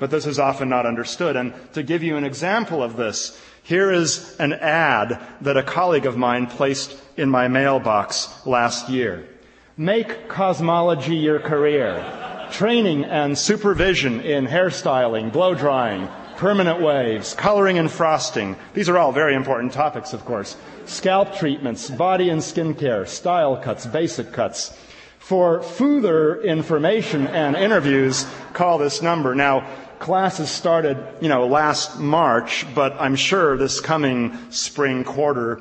But 0.00 0.10
this 0.10 0.26
is 0.26 0.40
often 0.40 0.68
not 0.68 0.84
understood. 0.84 1.36
And 1.36 1.54
to 1.74 1.84
give 1.84 2.02
you 2.02 2.16
an 2.16 2.24
example 2.24 2.82
of 2.82 2.96
this, 2.96 3.40
here 3.62 3.92
is 3.92 4.36
an 4.40 4.52
ad 4.54 5.20
that 5.42 5.56
a 5.56 5.62
colleague 5.62 6.06
of 6.06 6.16
mine 6.16 6.48
placed 6.48 7.00
in 7.16 7.30
my 7.30 7.46
mailbox 7.46 8.44
last 8.44 8.88
year. 8.88 9.28
Make 9.76 10.28
cosmology 10.28 11.14
your 11.14 11.38
career. 11.38 12.48
Training 12.50 13.04
and 13.04 13.38
supervision 13.38 14.22
in 14.22 14.48
hairstyling, 14.48 15.32
blow 15.32 15.54
drying, 15.54 16.08
permanent 16.36 16.80
waves, 16.80 17.34
coloring 17.34 17.78
and 17.78 17.90
frosting. 17.90 18.56
These 18.74 18.88
are 18.88 18.98
all 18.98 19.12
very 19.12 19.34
important 19.34 19.72
topics, 19.72 20.12
of 20.12 20.24
course. 20.24 20.56
Scalp 20.84 21.34
treatments, 21.34 21.90
body 21.90 22.30
and 22.30 22.42
skin 22.42 22.74
care, 22.74 23.06
style 23.06 23.56
cuts, 23.56 23.86
basic 23.86 24.32
cuts. 24.32 24.76
For 25.18 25.62
further 25.62 26.40
information 26.42 27.26
and 27.26 27.56
interviews, 27.56 28.26
call 28.52 28.78
this 28.78 29.02
number. 29.02 29.34
Now, 29.34 29.66
classes 29.98 30.50
started, 30.50 30.98
you 31.20 31.28
know, 31.28 31.46
last 31.46 31.98
March, 31.98 32.66
but 32.74 32.92
I'm 33.00 33.16
sure 33.16 33.56
this 33.56 33.80
coming 33.80 34.38
spring 34.50 35.04
quarter, 35.04 35.60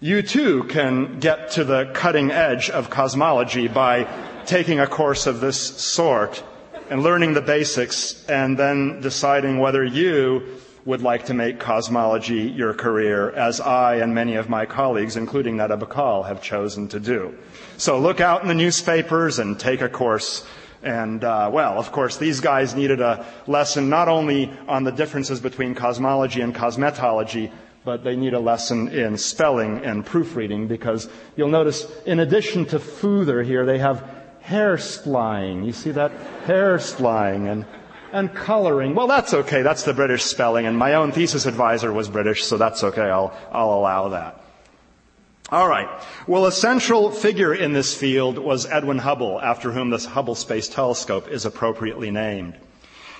you 0.00 0.22
too 0.22 0.64
can 0.64 1.18
get 1.20 1.52
to 1.52 1.64
the 1.64 1.90
cutting 1.94 2.30
edge 2.30 2.68
of 2.68 2.90
cosmology 2.90 3.68
by 3.68 4.06
taking 4.44 4.80
a 4.80 4.86
course 4.86 5.26
of 5.26 5.40
this 5.40 5.58
sort 5.58 6.42
and 6.90 7.02
learning 7.02 7.34
the 7.34 7.42
basics 7.42 8.24
and 8.28 8.58
then 8.58 9.00
deciding 9.00 9.58
whether 9.58 9.84
you 9.84 10.42
would 10.84 11.02
like 11.02 11.26
to 11.26 11.34
make 11.34 11.58
cosmology 11.58 12.42
your 12.42 12.72
career, 12.72 13.30
as 13.32 13.60
I 13.60 13.96
and 13.96 14.14
many 14.14 14.36
of 14.36 14.48
my 14.48 14.66
colleagues, 14.66 15.16
including 15.16 15.56
Neta 15.56 15.76
Bahcall, 15.76 16.26
have 16.26 16.40
chosen 16.40 16.86
to 16.88 17.00
do. 17.00 17.36
So 17.76 17.98
look 17.98 18.20
out 18.20 18.42
in 18.42 18.48
the 18.48 18.54
newspapers 18.54 19.40
and 19.40 19.58
take 19.58 19.80
a 19.80 19.88
course. 19.88 20.46
And, 20.84 21.24
uh, 21.24 21.50
well, 21.52 21.78
of 21.78 21.90
course, 21.90 22.18
these 22.18 22.38
guys 22.40 22.76
needed 22.76 23.00
a 23.00 23.26
lesson 23.48 23.88
not 23.88 24.08
only 24.08 24.52
on 24.68 24.84
the 24.84 24.92
differences 24.92 25.40
between 25.40 25.74
cosmology 25.74 26.40
and 26.40 26.54
cosmetology, 26.54 27.50
but 27.84 28.04
they 28.04 28.14
need 28.14 28.34
a 28.34 28.40
lesson 28.40 28.88
in 28.88 29.16
spelling 29.18 29.84
and 29.84 30.06
proofreading 30.06 30.68
because 30.68 31.08
you'll 31.36 31.48
notice, 31.48 31.86
in 32.04 32.20
addition 32.20 32.64
to 32.66 32.78
foother 32.78 33.42
here, 33.42 33.66
they 33.66 33.78
have 33.78 34.15
hair 34.46 34.78
splying. 34.78 35.64
You 35.64 35.72
see 35.72 35.90
that? 35.90 36.12
Hair 36.46 36.78
splying 36.78 37.48
and, 37.48 37.66
and 38.12 38.32
coloring. 38.32 38.94
Well, 38.94 39.08
that's 39.08 39.34
okay. 39.34 39.62
That's 39.62 39.82
the 39.82 39.92
British 39.92 40.22
spelling. 40.22 40.66
And 40.66 40.78
my 40.78 40.94
own 40.94 41.10
thesis 41.10 41.46
advisor 41.46 41.92
was 41.92 42.08
British, 42.08 42.44
so 42.44 42.56
that's 42.56 42.84
okay. 42.84 43.10
I'll, 43.10 43.36
I'll 43.50 43.74
allow 43.74 44.10
that. 44.10 44.40
All 45.50 45.68
right. 45.68 45.88
Well, 46.28 46.46
a 46.46 46.52
central 46.52 47.10
figure 47.10 47.52
in 47.52 47.72
this 47.72 47.92
field 47.92 48.38
was 48.38 48.66
Edwin 48.66 48.98
Hubble, 48.98 49.40
after 49.40 49.72
whom 49.72 49.90
the 49.90 49.98
Hubble 49.98 50.36
Space 50.36 50.68
Telescope 50.68 51.28
is 51.28 51.44
appropriately 51.44 52.12
named. 52.12 52.54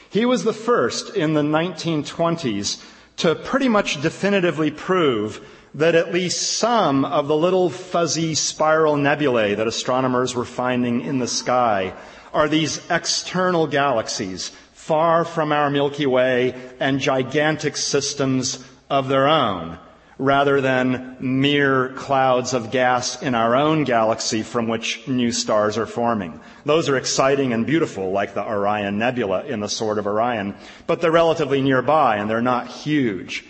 He 0.09 0.25
was 0.27 0.45
the 0.45 0.53
first 0.53 1.17
in 1.17 1.35
the 1.35 1.43
1920s 1.43 2.85
to 3.19 3.35
pretty 3.35 3.69
much 3.69 4.01
definitively 4.01 4.71
prove 4.71 5.41
that 5.77 5.95
at 5.95 6.13
least 6.13 6.59
some 6.59 7.05
of 7.05 7.29
the 7.29 7.37
little 7.37 7.69
fuzzy 7.69 8.35
spiral 8.35 8.97
nebulae 8.97 9.55
that 9.55 9.67
astronomers 9.67 10.35
were 10.35 10.45
finding 10.45 11.03
in 11.03 11.19
the 11.19 11.29
sky 11.29 11.93
are 12.33 12.49
these 12.49 12.81
external 12.91 13.67
galaxies 13.67 14.51
far 14.73 15.25
from 15.25 15.53
our 15.53 15.69
Milky 15.69 16.07
Way 16.07 16.55
and 16.81 16.99
gigantic 16.99 17.77
systems 17.77 18.65
of 18.89 19.09
their 19.09 19.29
own 19.29 19.79
rather 20.19 20.63
than 20.63 21.17
mere 21.21 21.91
clouds 21.91 22.55
of 22.55 22.71
gas 22.71 23.23
in 23.23 23.35
our 23.35 23.55
own 23.55 23.85
galaxy 23.85 24.43
from 24.43 24.69
which 24.69 25.07
new 25.07 25.31
stars 25.31 25.77
are 25.77 25.85
forming. 25.85 26.41
Those 26.65 26.89
are 26.89 26.97
exciting 26.97 27.53
and 27.53 27.67
beautiful, 27.67 28.13
like 28.13 28.33
the 28.33 28.43
Orion 28.43 28.99
Nebula 28.99 29.45
in 29.45 29.61
the 29.61 29.69
Sword 29.69 29.99
of 29.99 30.07
Orion, 30.07 30.55
but 30.87 31.03
they're 31.03 31.11
relatively 31.11 31.61
nearby 31.61 32.17
and 32.17 32.31
they're 32.31 32.41
not 32.41 32.69
huge. 32.69 33.45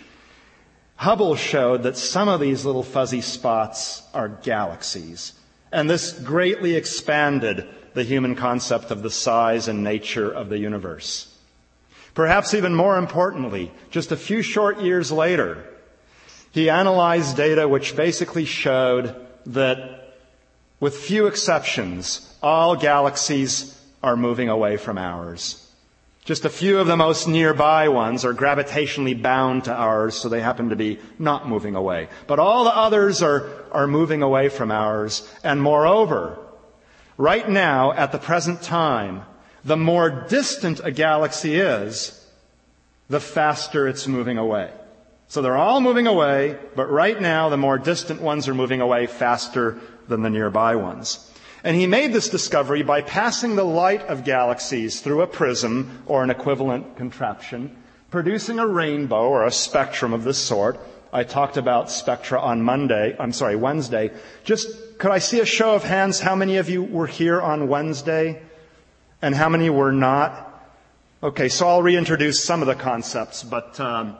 Hubble 0.97 1.35
showed 1.35 1.83
that 1.83 1.95
some 1.95 2.27
of 2.27 2.39
these 2.39 2.65
little 2.65 2.83
fuzzy 2.83 3.21
spots 3.21 4.01
are 4.15 4.27
galaxies, 4.27 5.33
and 5.71 5.87
this 5.87 6.11
greatly 6.11 6.75
expanded 6.75 7.67
the 7.93 8.03
human 8.03 8.35
concept 8.35 8.89
of 8.89 9.03
the 9.03 9.11
size 9.11 9.67
and 9.67 9.83
nature 9.83 10.31
of 10.31 10.49
the 10.49 10.57
universe. 10.57 11.33
Perhaps 12.15 12.55
even 12.55 12.73
more 12.73 12.97
importantly, 12.97 13.71
just 13.91 14.11
a 14.11 14.17
few 14.17 14.41
short 14.41 14.81
years 14.81 15.11
later, 15.11 15.63
he 16.51 16.67
analyzed 16.67 17.37
data 17.37 17.67
which 17.67 17.95
basically 17.95 18.45
showed 18.45 19.15
that, 19.45 20.15
with 20.79 20.97
few 20.97 21.27
exceptions, 21.27 22.35
all 22.41 22.75
galaxies 22.75 23.79
are 24.01 24.17
moving 24.17 24.49
away 24.49 24.77
from 24.77 24.97
ours. 24.97 25.66
Just 26.27 26.43
a 26.43 26.49
few 26.49 26.79
of 26.79 26.87
the 26.87 26.97
most 26.97 27.25
nearby 27.25 27.87
ones 27.87 28.25
are 28.25 28.33
gravitationally 28.33 29.21
bound 29.21 29.63
to 29.63 29.73
ours, 29.73 30.13
so 30.19 30.27
they 30.27 30.41
happen 30.41 30.67
to 30.71 30.75
be 30.75 30.99
not 31.17 31.47
moving 31.47 31.73
away. 31.73 32.09
But 32.27 32.37
all 32.37 32.65
the 32.65 32.75
others 32.75 33.21
are, 33.21 33.49
are 33.71 33.87
moving 33.87 34.21
away 34.21 34.49
from 34.49 34.69
ours. 34.69 35.25
And 35.41 35.61
moreover, 35.61 36.37
right 37.15 37.47
now, 37.47 37.93
at 37.93 38.11
the 38.11 38.17
present 38.17 38.61
time, 38.61 39.23
the 39.63 39.77
more 39.77 40.09
distant 40.27 40.81
a 40.83 40.91
galaxy 40.91 41.55
is, 41.55 42.27
the 43.07 43.21
faster 43.21 43.87
it's 43.87 44.05
moving 44.05 44.37
away. 44.37 44.69
So 45.29 45.41
they're 45.41 45.55
all 45.55 45.79
moving 45.79 46.07
away, 46.07 46.59
but 46.75 46.91
right 46.91 47.21
now 47.21 47.47
the 47.47 47.55
more 47.55 47.77
distant 47.77 48.21
ones 48.21 48.49
are 48.49 48.53
moving 48.53 48.81
away 48.81 49.07
faster 49.07 49.79
than 50.09 50.23
the 50.23 50.29
nearby 50.29 50.75
ones. 50.75 51.31
And 51.67 51.75
he 51.75 51.85
made 51.85 52.13
this 52.13 52.29
discovery 52.29 52.81
by 52.81 53.01
passing 53.01 53.57
the 53.57 53.65
light 53.65 54.01
of 54.03 54.23
galaxies 54.23 55.01
through 55.01 55.21
a 55.21 55.27
prism 55.27 56.01
or 56.05 56.23
an 56.23 56.29
equivalent 56.29 56.95
contraption, 56.95 57.75
producing 58.09 58.57
a 58.57 58.65
rainbow 58.65 59.27
or 59.27 59.43
a 59.43 59.51
spectrum 59.51 60.13
of 60.13 60.23
this 60.23 60.37
sort. 60.37 60.79
I 61.11 61.25
talked 61.25 61.57
about 61.57 61.91
spectra 61.91 62.39
on 62.39 62.61
Monday, 62.61 63.17
I'm 63.19 63.33
sorry, 63.33 63.57
Wednesday. 63.57 64.11
Just, 64.45 64.97
could 64.97 65.11
I 65.11 65.19
see 65.19 65.41
a 65.41 65.45
show 65.45 65.75
of 65.75 65.83
hands? 65.83 66.21
How 66.21 66.37
many 66.37 66.55
of 66.55 66.69
you 66.69 66.83
were 66.83 67.05
here 67.05 67.41
on 67.41 67.67
Wednesday? 67.67 68.41
And 69.21 69.35
how 69.35 69.49
many 69.49 69.69
were 69.69 69.91
not? 69.91 70.63
Okay, 71.21 71.49
so 71.49 71.67
I'll 71.67 71.83
reintroduce 71.83 72.41
some 72.41 72.61
of 72.61 72.67
the 72.67 72.75
concepts, 72.75 73.43
but, 73.43 73.77
um, 73.81 74.15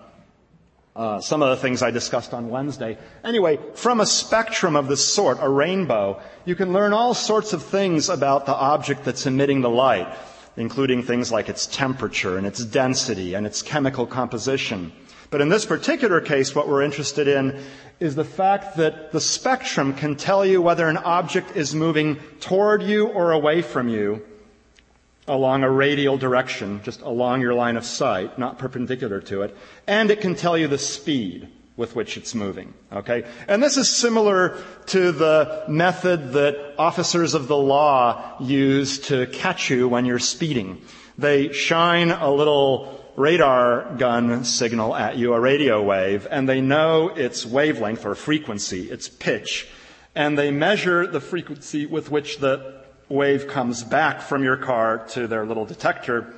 uh, 0.97 1.21
some 1.21 1.43
of 1.43 1.49
the 1.49 1.57
things 1.57 1.83
I 1.83 1.91
discussed 1.91 2.33
on 2.33 2.49
Wednesday. 2.49 2.97
Anyway, 3.23 3.59
from 3.75 4.01
a 4.01 4.05
spectrum 4.05 4.75
of 4.75 4.87
this 4.87 5.13
sort, 5.13 5.37
a 5.39 5.47
rainbow, 5.47 6.19
you 6.43 6.55
can 6.55 6.73
learn 6.73 6.91
all 6.91 7.13
sorts 7.13 7.53
of 7.53 7.61
things 7.61 8.09
about 8.09 8.47
the 8.47 8.55
object 8.55 9.05
that's 9.05 9.27
emitting 9.27 9.61
the 9.61 9.69
light, 9.69 10.11
including 10.57 11.03
things 11.03 11.31
like 11.31 11.49
its 11.49 11.67
temperature 11.67 12.37
and 12.37 12.47
its 12.47 12.65
density 12.65 13.35
and 13.35 13.45
its 13.45 13.61
chemical 13.61 14.07
composition. 14.07 14.91
But 15.29 15.41
in 15.41 15.49
this 15.49 15.65
particular 15.65 16.19
case, 16.19 16.55
what 16.55 16.67
we're 16.67 16.81
interested 16.81 17.27
in 17.27 17.61
is 17.99 18.15
the 18.15 18.25
fact 18.25 18.77
that 18.77 19.11
the 19.11 19.21
spectrum 19.21 19.93
can 19.93 20.15
tell 20.15 20.43
you 20.43 20.63
whether 20.63 20.87
an 20.87 20.97
object 20.97 21.55
is 21.55 21.75
moving 21.75 22.17
toward 22.39 22.81
you 22.81 23.07
or 23.07 23.33
away 23.33 23.61
from 23.61 23.87
you 23.87 24.25
along 25.27 25.63
a 25.63 25.69
radial 25.69 26.17
direction, 26.17 26.81
just 26.83 27.01
along 27.01 27.41
your 27.41 27.53
line 27.53 27.77
of 27.77 27.85
sight, 27.85 28.37
not 28.39 28.57
perpendicular 28.57 29.19
to 29.21 29.41
it, 29.41 29.55
and 29.85 30.09
it 30.09 30.21
can 30.21 30.35
tell 30.35 30.57
you 30.57 30.67
the 30.67 30.77
speed 30.77 31.49
with 31.75 31.95
which 31.95 32.17
it's 32.17 32.33
moving. 32.33 32.73
Okay? 32.91 33.23
And 33.47 33.61
this 33.61 33.77
is 33.77 33.95
similar 33.95 34.57
to 34.87 35.11
the 35.11 35.63
method 35.67 36.33
that 36.33 36.73
officers 36.77 37.35
of 37.35 37.47
the 37.47 37.57
law 37.57 38.35
use 38.41 38.99
to 39.07 39.27
catch 39.27 39.69
you 39.69 39.87
when 39.87 40.05
you're 40.05 40.19
speeding. 40.19 40.81
They 41.17 41.51
shine 41.53 42.11
a 42.11 42.31
little 42.31 43.03
radar 43.15 43.95
gun 43.97 44.43
signal 44.43 44.95
at 44.95 45.17
you, 45.17 45.33
a 45.33 45.39
radio 45.39 45.81
wave, 45.81 46.27
and 46.29 46.47
they 46.47 46.61
know 46.61 47.09
its 47.09 47.45
wavelength 47.45 48.05
or 48.05 48.15
frequency, 48.15 48.89
its 48.91 49.07
pitch, 49.07 49.67
and 50.15 50.37
they 50.37 50.51
measure 50.51 51.05
the 51.05 51.21
frequency 51.21 51.85
with 51.85 52.11
which 52.11 52.37
the 52.39 52.76
wave 53.09 53.47
comes 53.47 53.83
back 53.83 54.21
from 54.21 54.43
your 54.43 54.57
car 54.57 55.05
to 55.09 55.27
their 55.27 55.45
little 55.45 55.65
detector. 55.65 56.33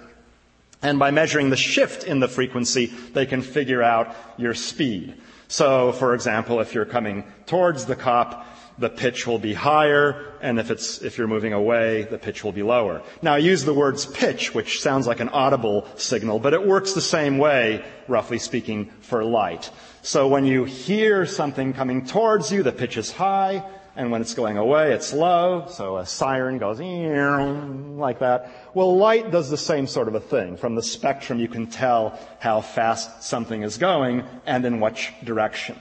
And 0.81 0.97
by 0.99 1.11
measuring 1.11 1.49
the 1.49 1.57
shift 1.57 2.03
in 2.03 2.19
the 2.19 2.27
frequency, 2.27 2.87
they 3.13 3.25
can 3.25 3.41
figure 3.41 3.83
out 3.83 4.15
your 4.37 4.53
speed. 4.53 5.15
So, 5.47 5.91
for 5.91 6.13
example, 6.13 6.59
if 6.59 6.73
you're 6.73 6.85
coming 6.85 7.25
towards 7.47 7.85
the 7.85 7.95
cop, 7.95 8.45
the 8.77 8.89
pitch 8.89 9.27
will 9.27 9.39
be 9.39 9.53
higher, 9.53 10.33
and 10.41 10.57
if 10.57 10.71
it's, 10.71 11.01
if 11.01 11.17
you're 11.17 11.27
moving 11.27 11.51
away, 11.51 12.03
the 12.03 12.17
pitch 12.17 12.45
will 12.45 12.53
be 12.53 12.63
lower. 12.63 13.01
Now, 13.21 13.33
I 13.33 13.39
use 13.39 13.65
the 13.65 13.73
words 13.73 14.05
pitch, 14.05 14.55
which 14.55 14.81
sounds 14.81 15.05
like 15.05 15.19
an 15.19 15.27
audible 15.29 15.85
signal, 15.97 16.39
but 16.39 16.53
it 16.53 16.65
works 16.65 16.93
the 16.93 17.01
same 17.01 17.39
way, 17.39 17.83
roughly 18.07 18.39
speaking, 18.39 18.89
for 19.01 19.23
light. 19.25 19.69
So 20.01 20.29
when 20.29 20.45
you 20.45 20.63
hear 20.63 21.25
something 21.25 21.73
coming 21.73 22.05
towards 22.05 22.53
you, 22.53 22.63
the 22.63 22.71
pitch 22.71 22.95
is 22.95 23.11
high 23.11 23.65
and 23.99 24.11
when 24.11 24.21
it's 24.21 24.33
going 24.33 24.57
away, 24.57 24.93
it's 24.93 25.11
low, 25.11 25.65
so 25.69 25.97
a 25.97 26.05
siren 26.05 26.57
goes 26.57 26.79
like 26.79 28.19
that. 28.19 28.49
Well, 28.73 28.95
light 28.95 29.29
does 29.29 29.49
the 29.49 29.57
same 29.57 29.87
sort 29.87 30.07
of 30.07 30.15
a 30.15 30.21
thing. 30.21 30.55
From 30.55 30.75
the 30.75 30.81
spectrum, 30.81 31.37
you 31.37 31.49
can 31.49 31.67
tell 31.67 32.17
how 32.39 32.61
fast 32.61 33.23
something 33.23 33.61
is 33.61 33.77
going 33.77 34.23
and 34.45 34.63
in 34.63 34.79
which 34.79 35.11
direction. 35.25 35.75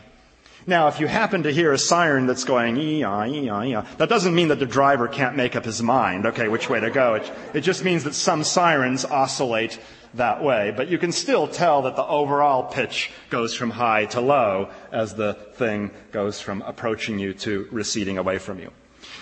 Now, 0.66 0.88
if 0.88 0.98
you 0.98 1.06
happen 1.06 1.44
to 1.44 1.52
hear 1.52 1.72
a 1.72 1.78
siren 1.78 2.26
that's 2.26 2.42
going, 2.42 2.74
that 2.74 4.08
doesn't 4.08 4.34
mean 4.34 4.48
that 4.48 4.58
the 4.58 4.66
driver 4.66 5.06
can't 5.06 5.36
make 5.36 5.54
up 5.54 5.64
his 5.64 5.80
mind, 5.80 6.26
okay, 6.26 6.48
which 6.48 6.68
way 6.68 6.80
to 6.80 6.90
go. 6.90 7.14
It, 7.14 7.32
it 7.54 7.60
just 7.60 7.84
means 7.84 8.02
that 8.02 8.14
some 8.14 8.42
sirens 8.42 9.04
oscillate 9.04 9.78
that 10.18 10.42
way. 10.42 10.72
But 10.76 10.88
you 10.88 10.98
can 10.98 11.10
still 11.10 11.48
tell 11.48 11.82
that 11.82 11.96
the 11.96 12.04
overall 12.04 12.64
pitch 12.64 13.10
goes 13.30 13.54
from 13.54 13.70
high 13.70 14.04
to 14.06 14.20
low 14.20 14.70
as 14.92 15.14
the 15.14 15.34
thing 15.34 15.90
goes 16.12 16.40
from 16.40 16.62
approaching 16.62 17.18
you 17.18 17.34
to 17.34 17.66
receding 17.72 18.18
away 18.18 18.38
from 18.38 18.58
you. 18.58 18.70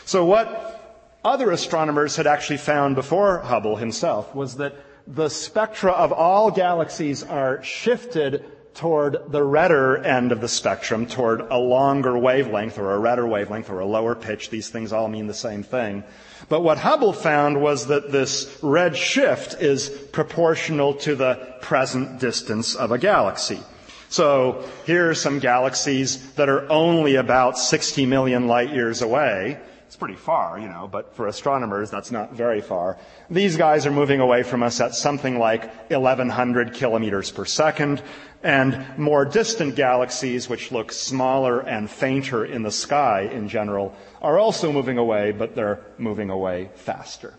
So 0.04 0.24
what 0.24 1.20
other 1.24 1.50
astronomers 1.50 2.16
had 2.16 2.26
actually 2.26 2.58
found 2.58 2.94
before 2.94 3.38
Hubble 3.40 3.76
himself 3.76 4.34
was 4.34 4.56
that 4.56 4.76
the 5.06 5.28
spectra 5.28 5.92
of 5.92 6.12
all 6.12 6.50
galaxies 6.50 7.22
are 7.22 7.62
shifted 7.62 8.44
toward 8.74 9.16
the 9.28 9.42
redder 9.42 9.96
end 9.96 10.32
of 10.32 10.40
the 10.40 10.48
spectrum, 10.48 11.06
toward 11.06 11.40
a 11.40 11.56
longer 11.56 12.16
wavelength 12.18 12.78
or 12.78 12.92
a 12.92 12.98
redder 12.98 13.26
wavelength 13.26 13.70
or 13.70 13.80
a 13.80 13.86
lower 13.86 14.14
pitch. 14.14 14.50
These 14.50 14.68
things 14.68 14.92
all 14.92 15.08
mean 15.08 15.26
the 15.26 15.34
same 15.34 15.62
thing. 15.62 16.04
But 16.48 16.62
what 16.62 16.78
Hubble 16.78 17.12
found 17.12 17.60
was 17.60 17.86
that 17.86 18.12
this 18.12 18.58
red 18.62 18.96
shift 18.96 19.54
is 19.60 19.88
proportional 19.88 20.94
to 20.94 21.16
the 21.16 21.54
present 21.60 22.20
distance 22.20 22.74
of 22.74 22.92
a 22.92 22.98
galaxy. 22.98 23.60
So 24.08 24.64
here 24.86 25.10
are 25.10 25.14
some 25.14 25.40
galaxies 25.40 26.34
that 26.34 26.48
are 26.48 26.70
only 26.70 27.16
about 27.16 27.58
60 27.58 28.06
million 28.06 28.46
light 28.46 28.70
years 28.70 29.02
away. 29.02 29.58
It's 29.86 29.94
pretty 29.94 30.16
far, 30.16 30.58
you 30.58 30.66
know, 30.66 30.88
but 30.90 31.14
for 31.14 31.28
astronomers, 31.28 31.90
that's 31.90 32.10
not 32.10 32.32
very 32.32 32.60
far. 32.60 32.98
These 33.30 33.56
guys 33.56 33.86
are 33.86 33.92
moving 33.92 34.18
away 34.18 34.42
from 34.42 34.64
us 34.64 34.80
at 34.80 34.96
something 34.96 35.38
like 35.38 35.90
1100 35.90 36.74
kilometers 36.74 37.30
per 37.30 37.44
second, 37.44 38.02
and 38.42 38.84
more 38.98 39.24
distant 39.24 39.76
galaxies, 39.76 40.48
which 40.48 40.72
look 40.72 40.90
smaller 40.90 41.60
and 41.60 41.88
fainter 41.88 42.44
in 42.44 42.62
the 42.62 42.72
sky 42.72 43.22
in 43.32 43.48
general, 43.48 43.94
are 44.20 44.40
also 44.40 44.72
moving 44.72 44.98
away, 44.98 45.30
but 45.30 45.54
they're 45.54 45.80
moving 45.98 46.30
away 46.30 46.70
faster. 46.74 47.34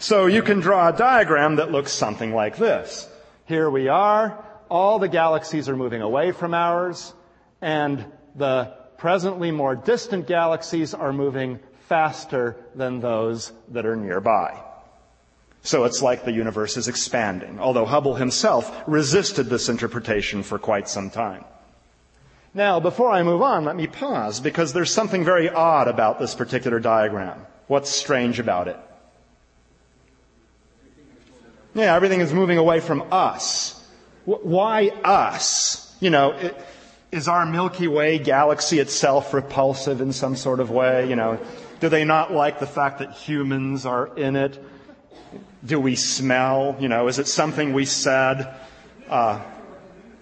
So 0.00 0.26
you 0.26 0.42
can 0.42 0.58
draw 0.58 0.88
a 0.88 0.96
diagram 0.96 1.56
that 1.56 1.70
looks 1.70 1.92
something 1.92 2.34
like 2.34 2.56
this. 2.56 3.08
Here 3.46 3.70
we 3.70 3.86
are, 3.86 4.44
all 4.68 4.98
the 4.98 5.08
galaxies 5.08 5.68
are 5.68 5.76
moving 5.76 6.02
away 6.02 6.32
from 6.32 6.54
ours, 6.54 7.14
and 7.60 8.04
the 8.34 8.81
presently 9.02 9.50
more 9.50 9.74
distant 9.74 10.28
galaxies 10.28 10.94
are 10.94 11.12
moving 11.12 11.58
faster 11.88 12.54
than 12.76 13.00
those 13.00 13.52
that 13.66 13.84
are 13.84 13.96
nearby. 13.96 14.56
So 15.64 15.82
it's 15.82 16.02
like 16.02 16.24
the 16.24 16.30
universe 16.30 16.76
is 16.76 16.86
expanding, 16.86 17.58
although 17.58 17.84
Hubble 17.84 18.14
himself 18.14 18.72
resisted 18.86 19.46
this 19.46 19.68
interpretation 19.68 20.44
for 20.44 20.56
quite 20.56 20.88
some 20.88 21.10
time. 21.10 21.44
Now, 22.54 22.78
before 22.78 23.10
I 23.10 23.24
move 23.24 23.42
on, 23.42 23.64
let 23.64 23.74
me 23.74 23.88
pause 23.88 24.38
because 24.38 24.72
there's 24.72 24.92
something 24.94 25.24
very 25.24 25.50
odd 25.50 25.88
about 25.88 26.20
this 26.20 26.36
particular 26.36 26.78
diagram. 26.78 27.44
What's 27.66 27.90
strange 27.90 28.38
about 28.38 28.68
it? 28.68 28.78
Yeah, 31.74 31.96
everything 31.96 32.20
is 32.20 32.32
moving 32.32 32.58
away 32.58 32.78
from 32.78 33.02
us. 33.10 33.84
Why 34.26 34.90
us? 35.02 35.92
You 35.98 36.10
know, 36.10 36.32
it, 36.32 36.56
is 37.12 37.28
our 37.28 37.44
Milky 37.44 37.88
Way 37.88 38.18
galaxy 38.18 38.78
itself 38.78 39.34
repulsive 39.34 40.00
in 40.00 40.14
some 40.14 40.34
sort 40.34 40.60
of 40.60 40.70
way? 40.70 41.08
You 41.08 41.14
know, 41.14 41.38
do 41.78 41.90
they 41.90 42.04
not 42.04 42.32
like 42.32 42.58
the 42.58 42.66
fact 42.66 43.00
that 43.00 43.12
humans 43.12 43.84
are 43.84 44.16
in 44.16 44.34
it? 44.34 44.62
Do 45.64 45.78
we 45.78 45.94
smell? 45.94 46.74
You 46.80 46.88
know, 46.88 47.08
is 47.08 47.18
it 47.18 47.28
something 47.28 47.74
we 47.74 47.84
said? 47.84 48.54
Uh, 49.10 49.42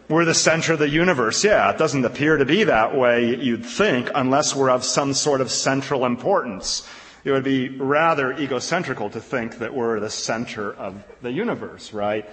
we're 0.09 0.25
the 0.25 0.35
center 0.35 0.73
of 0.73 0.81
the 0.81 0.89
universe. 0.89 1.45
Yeah, 1.45 1.71
it 1.71 1.79
doesn't 1.79 2.05
appear 2.05 2.37
to 2.37 2.45
be 2.45 2.65
that 2.65 2.97
way, 2.97 3.37
you'd 3.37 3.65
think, 3.65 4.11
unless 4.13 4.57
we're 4.57 4.71
of 4.71 4.85
some 4.85 5.15
sort 5.15 5.41
of 5.41 5.53
central 5.53 6.05
importance. 6.05 6.89
It 7.23 7.31
would 7.31 7.45
be 7.45 7.69
rather 7.69 8.35
egocentrical 8.35 9.13
to 9.13 9.21
think 9.21 9.59
that 9.59 9.73
we're 9.73 10.01
the 10.01 10.11
center 10.11 10.73
of 10.73 11.05
the 11.23 11.31
universe, 11.31 11.93
right? 11.93 12.29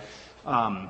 Um, 0.47 0.89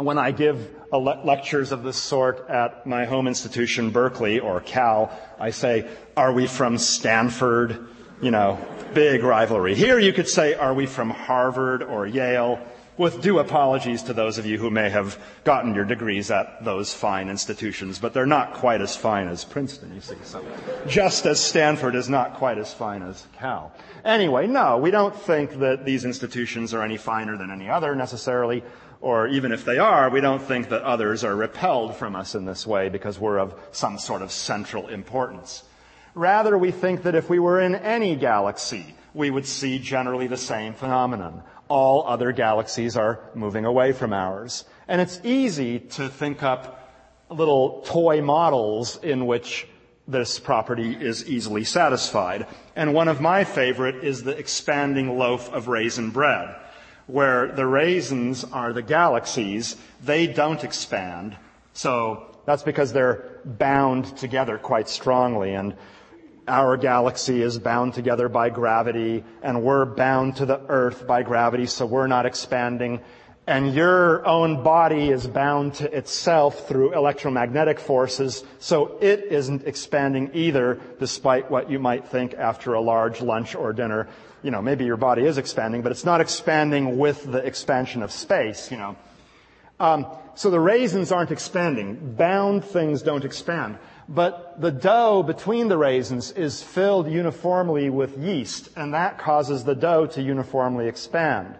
when 0.00 0.18
I 0.18 0.30
give 0.30 0.70
le- 0.92 1.20
lectures 1.24 1.72
of 1.72 1.82
this 1.82 1.96
sort 1.96 2.48
at 2.48 2.86
my 2.86 3.04
home 3.04 3.28
institution, 3.28 3.90
Berkeley 3.90 4.40
or 4.40 4.60
Cal, 4.60 5.12
I 5.38 5.50
say, 5.50 5.88
are 6.16 6.32
we 6.32 6.46
from 6.46 6.78
Stanford? 6.78 7.86
You 8.22 8.30
know, 8.30 8.58
big 8.94 9.22
rivalry. 9.22 9.74
Here 9.74 9.98
you 9.98 10.12
could 10.12 10.28
say, 10.28 10.54
are 10.54 10.74
we 10.74 10.86
from 10.86 11.10
Harvard 11.10 11.82
or 11.82 12.06
Yale? 12.06 12.60
With 12.96 13.22
due 13.22 13.38
apologies 13.38 14.02
to 14.04 14.12
those 14.12 14.36
of 14.36 14.44
you 14.44 14.58
who 14.58 14.68
may 14.68 14.90
have 14.90 15.18
gotten 15.44 15.74
your 15.74 15.86
degrees 15.86 16.30
at 16.30 16.62
those 16.62 16.92
fine 16.92 17.30
institutions, 17.30 17.98
but 17.98 18.12
they're 18.12 18.26
not 18.26 18.52
quite 18.52 18.82
as 18.82 18.94
fine 18.94 19.26
as 19.26 19.42
Princeton, 19.42 19.94
you 19.94 20.02
see. 20.02 20.16
So, 20.22 20.44
just 20.86 21.24
as 21.24 21.40
Stanford 21.40 21.94
is 21.94 22.10
not 22.10 22.34
quite 22.34 22.58
as 22.58 22.74
fine 22.74 23.02
as 23.02 23.26
Cal. 23.38 23.72
Anyway, 24.04 24.46
no, 24.46 24.76
we 24.76 24.90
don't 24.90 25.16
think 25.16 25.60
that 25.60 25.86
these 25.86 26.04
institutions 26.04 26.74
are 26.74 26.82
any 26.82 26.98
finer 26.98 27.38
than 27.38 27.50
any 27.50 27.70
other 27.70 27.94
necessarily 27.94 28.62
or 29.00 29.28
even 29.28 29.52
if 29.52 29.64
they 29.64 29.78
are, 29.78 30.10
we 30.10 30.20
don't 30.20 30.42
think 30.42 30.68
that 30.68 30.82
others 30.82 31.24
are 31.24 31.34
repelled 31.34 31.96
from 31.96 32.14
us 32.14 32.34
in 32.34 32.44
this 32.44 32.66
way 32.66 32.88
because 32.88 33.18
we're 33.18 33.38
of 33.38 33.54
some 33.72 33.98
sort 33.98 34.20
of 34.20 34.30
central 34.30 34.88
importance. 34.88 35.64
Rather, 36.14 36.58
we 36.58 36.70
think 36.70 37.04
that 37.04 37.14
if 37.14 37.30
we 37.30 37.38
were 37.38 37.60
in 37.60 37.74
any 37.74 38.14
galaxy, 38.14 38.94
we 39.14 39.30
would 39.30 39.46
see 39.46 39.78
generally 39.78 40.26
the 40.26 40.36
same 40.36 40.74
phenomenon. 40.74 41.42
All 41.68 42.06
other 42.06 42.32
galaxies 42.32 42.96
are 42.96 43.20
moving 43.34 43.64
away 43.64 43.92
from 43.92 44.12
ours. 44.12 44.64
And 44.86 45.00
it's 45.00 45.20
easy 45.24 45.78
to 45.78 46.08
think 46.08 46.42
up 46.42 46.76
little 47.30 47.82
toy 47.86 48.20
models 48.20 48.98
in 49.02 49.26
which 49.26 49.66
this 50.06 50.40
property 50.40 50.92
is 51.00 51.26
easily 51.28 51.64
satisfied. 51.64 52.48
And 52.74 52.92
one 52.92 53.08
of 53.08 53.20
my 53.20 53.44
favorite 53.44 54.04
is 54.04 54.24
the 54.24 54.36
expanding 54.36 55.16
loaf 55.16 55.50
of 55.52 55.68
raisin 55.68 56.10
bread 56.10 56.56
where 57.10 57.48
the 57.48 57.66
raisins 57.66 58.44
are 58.44 58.72
the 58.72 58.82
galaxies, 58.82 59.76
they 60.02 60.26
don't 60.26 60.64
expand. 60.64 61.36
So 61.72 62.26
that's 62.46 62.62
because 62.62 62.92
they're 62.92 63.40
bound 63.44 64.16
together 64.16 64.58
quite 64.58 64.88
strongly. 64.88 65.54
And 65.54 65.76
our 66.48 66.76
galaxy 66.76 67.42
is 67.42 67.58
bound 67.58 67.94
together 67.94 68.28
by 68.28 68.50
gravity, 68.50 69.24
and 69.42 69.62
we're 69.62 69.84
bound 69.84 70.36
to 70.36 70.46
the 70.46 70.60
Earth 70.68 71.06
by 71.06 71.22
gravity, 71.22 71.66
so 71.66 71.86
we're 71.86 72.08
not 72.08 72.26
expanding. 72.26 73.00
And 73.46 73.74
your 73.74 74.26
own 74.26 74.62
body 74.62 75.10
is 75.10 75.26
bound 75.26 75.74
to 75.74 75.96
itself 75.96 76.68
through 76.68 76.94
electromagnetic 76.94 77.78
forces, 77.78 78.44
so 78.58 78.98
it 79.00 79.24
isn't 79.30 79.66
expanding 79.66 80.30
either, 80.34 80.80
despite 80.98 81.50
what 81.50 81.70
you 81.70 81.78
might 81.78 82.08
think 82.08 82.34
after 82.34 82.74
a 82.74 82.80
large 82.80 83.20
lunch 83.20 83.54
or 83.54 83.72
dinner 83.72 84.08
you 84.42 84.50
know, 84.50 84.62
maybe 84.62 84.84
your 84.84 84.96
body 84.96 85.24
is 85.24 85.38
expanding, 85.38 85.82
but 85.82 85.92
it's 85.92 86.04
not 86.04 86.20
expanding 86.20 86.98
with 86.98 87.30
the 87.30 87.38
expansion 87.38 88.02
of 88.02 88.10
space, 88.10 88.70
you 88.70 88.76
know. 88.76 88.96
Um, 89.78 90.06
so 90.34 90.50
the 90.50 90.60
raisins 90.60 91.12
aren't 91.12 91.30
expanding. 91.30 92.14
Bound 92.14 92.64
things 92.64 93.02
don't 93.02 93.24
expand. 93.24 93.78
But 94.08 94.60
the 94.60 94.70
dough 94.70 95.22
between 95.22 95.68
the 95.68 95.78
raisins 95.78 96.32
is 96.32 96.62
filled 96.62 97.10
uniformly 97.10 97.90
with 97.90 98.18
yeast, 98.18 98.68
and 98.76 98.94
that 98.94 99.18
causes 99.18 99.64
the 99.64 99.74
dough 99.74 100.06
to 100.06 100.22
uniformly 100.22 100.88
expand. 100.88 101.56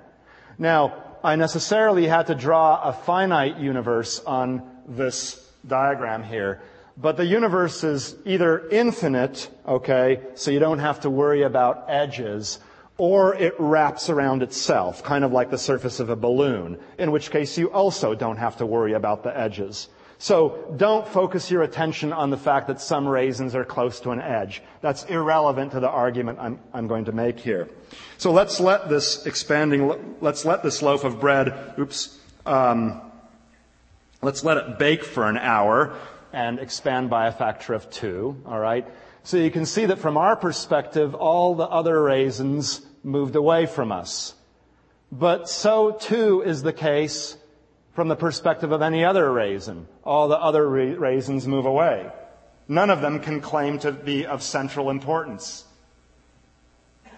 Now, 0.58 0.94
I 1.22 1.36
necessarily 1.36 2.06
had 2.06 2.26
to 2.26 2.34
draw 2.34 2.82
a 2.82 2.92
finite 2.92 3.58
universe 3.58 4.20
on 4.20 4.62
this 4.88 5.36
diagram 5.66 6.22
here. 6.22 6.60
But 6.96 7.16
the 7.16 7.24
universe 7.24 7.84
is 7.84 8.14
either 8.26 8.68
infinite, 8.68 9.48
okay, 9.66 10.20
so 10.34 10.50
you 10.50 10.58
don't 10.58 10.80
have 10.80 11.00
to 11.00 11.10
worry 11.10 11.42
about 11.42 11.84
edges, 11.88 12.58
or 13.00 13.34
it 13.34 13.54
wraps 13.58 14.10
around 14.10 14.42
itself, 14.42 15.02
kind 15.02 15.24
of 15.24 15.32
like 15.32 15.48
the 15.48 15.56
surface 15.56 16.00
of 16.00 16.10
a 16.10 16.16
balloon, 16.16 16.78
in 16.98 17.10
which 17.10 17.30
case 17.30 17.56
you 17.56 17.72
also 17.72 18.14
don't 18.14 18.36
have 18.36 18.58
to 18.58 18.66
worry 18.66 18.92
about 18.92 19.22
the 19.22 19.34
edges. 19.34 19.88
So 20.18 20.70
don't 20.76 21.08
focus 21.08 21.50
your 21.50 21.62
attention 21.62 22.12
on 22.12 22.28
the 22.28 22.36
fact 22.36 22.68
that 22.68 22.78
some 22.78 23.08
raisins 23.08 23.54
are 23.54 23.64
close 23.64 24.00
to 24.00 24.10
an 24.10 24.20
edge. 24.20 24.62
That's 24.82 25.04
irrelevant 25.04 25.72
to 25.72 25.80
the 25.80 25.88
argument 25.88 26.40
I'm, 26.42 26.60
I'm 26.74 26.88
going 26.88 27.06
to 27.06 27.12
make 27.12 27.40
here. 27.40 27.70
So 28.18 28.32
let's 28.32 28.60
let 28.60 28.90
this 28.90 29.24
expanding, 29.24 30.16
let's 30.20 30.44
let 30.44 30.62
this 30.62 30.82
loaf 30.82 31.04
of 31.04 31.20
bread, 31.20 31.72
oops, 31.78 32.18
um, 32.44 33.00
let's 34.20 34.44
let 34.44 34.58
it 34.58 34.78
bake 34.78 35.04
for 35.04 35.26
an 35.26 35.38
hour 35.38 35.96
and 36.34 36.58
expand 36.58 37.08
by 37.08 37.28
a 37.28 37.32
factor 37.32 37.72
of 37.72 37.88
two, 37.88 38.36
alright? 38.46 38.86
So 39.22 39.38
you 39.38 39.50
can 39.50 39.64
see 39.64 39.86
that 39.86 40.00
from 40.00 40.18
our 40.18 40.36
perspective, 40.36 41.14
all 41.14 41.54
the 41.54 41.66
other 41.66 42.02
raisins 42.02 42.82
moved 43.02 43.36
away 43.36 43.66
from 43.66 43.92
us. 43.92 44.34
But 45.12 45.48
so 45.48 45.92
too 45.92 46.42
is 46.42 46.62
the 46.62 46.72
case 46.72 47.36
from 47.94 48.08
the 48.08 48.16
perspective 48.16 48.72
of 48.72 48.82
any 48.82 49.04
other 49.04 49.30
raisin. 49.32 49.88
All 50.04 50.28
the 50.28 50.38
other 50.38 50.68
raisins 50.68 51.46
move 51.46 51.66
away. 51.66 52.10
None 52.68 52.90
of 52.90 53.00
them 53.00 53.20
can 53.20 53.40
claim 53.40 53.78
to 53.80 53.90
be 53.90 54.26
of 54.26 54.42
central 54.42 54.90
importance. 54.90 55.64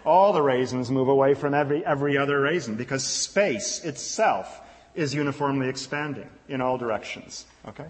All 0.04 0.32
the 0.32 0.42
raisins 0.42 0.90
move 0.90 1.08
away 1.08 1.34
from 1.34 1.54
every, 1.54 1.84
every 1.84 2.16
other 2.16 2.40
raisin 2.40 2.76
because 2.76 3.04
space 3.04 3.84
itself 3.84 4.60
is 4.94 5.14
uniformly 5.14 5.68
expanding 5.68 6.28
in 6.48 6.60
all 6.60 6.78
directions. 6.78 7.44
Okay? 7.68 7.86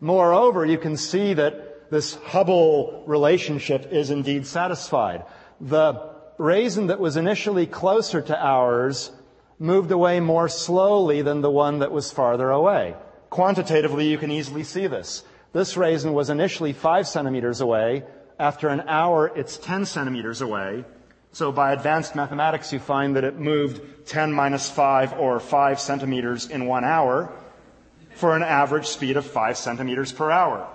Moreover, 0.00 0.66
you 0.66 0.78
can 0.78 0.96
see 0.96 1.34
that 1.34 1.90
this 1.90 2.14
Hubble 2.14 3.04
relationship 3.06 3.92
is 3.92 4.10
indeed 4.10 4.46
satisfied. 4.46 5.24
The 5.60 6.11
raisin 6.38 6.88
that 6.88 7.00
was 7.00 7.16
initially 7.16 7.66
closer 7.66 8.20
to 8.20 8.36
ours 8.38 9.10
moved 9.58 9.90
away 9.90 10.20
more 10.20 10.48
slowly 10.48 11.22
than 11.22 11.40
the 11.40 11.50
one 11.50 11.78
that 11.78 11.92
was 11.92 12.10
farther 12.10 12.50
away. 12.50 12.94
Quantitatively, 13.30 14.08
you 14.08 14.18
can 14.18 14.30
easily 14.30 14.64
see 14.64 14.86
this. 14.86 15.24
This 15.52 15.76
raisin 15.76 16.12
was 16.12 16.30
initially 16.30 16.72
five 16.72 17.06
centimeters 17.06 17.60
away. 17.60 18.04
After 18.38 18.68
an 18.68 18.82
hour, 18.88 19.30
it's 19.36 19.56
10 19.58 19.86
centimeters 19.86 20.40
away. 20.40 20.84
So 21.32 21.52
by 21.52 21.72
advanced 21.72 22.14
mathematics, 22.14 22.72
you 22.72 22.78
find 22.78 23.16
that 23.16 23.24
it 23.24 23.38
moved 23.38 24.06
10 24.06 24.32
minus 24.32 24.68
5 24.68 25.14
or 25.14 25.40
5 25.40 25.80
centimeters 25.80 26.50
in 26.50 26.66
one 26.66 26.84
hour 26.84 27.32
for 28.16 28.36
an 28.36 28.42
average 28.42 28.86
speed 28.86 29.16
of 29.16 29.24
5 29.24 29.56
centimeters 29.56 30.12
per 30.12 30.30
hour. 30.30 30.68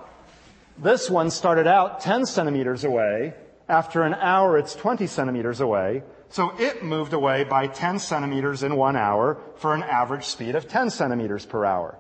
This 0.77 1.09
one 1.09 1.29
started 1.29 1.67
out 1.67 2.01
10 2.01 2.25
centimeters 2.25 2.83
away 2.83 3.33
after 3.69 4.03
an 4.03 4.13
hour, 4.13 4.57
it's 4.57 4.75
20 4.75 5.07
centimeters 5.07 5.59
away. 5.59 6.03
So 6.29 6.53
it 6.59 6.83
moved 6.83 7.13
away 7.13 7.43
by 7.43 7.67
10 7.67 7.99
centimeters 7.99 8.63
in 8.63 8.75
one 8.75 8.95
hour 8.95 9.37
for 9.57 9.73
an 9.73 9.83
average 9.83 10.25
speed 10.25 10.55
of 10.55 10.67
10 10.67 10.89
centimeters 10.89 11.45
per 11.45 11.65
hour. 11.65 11.97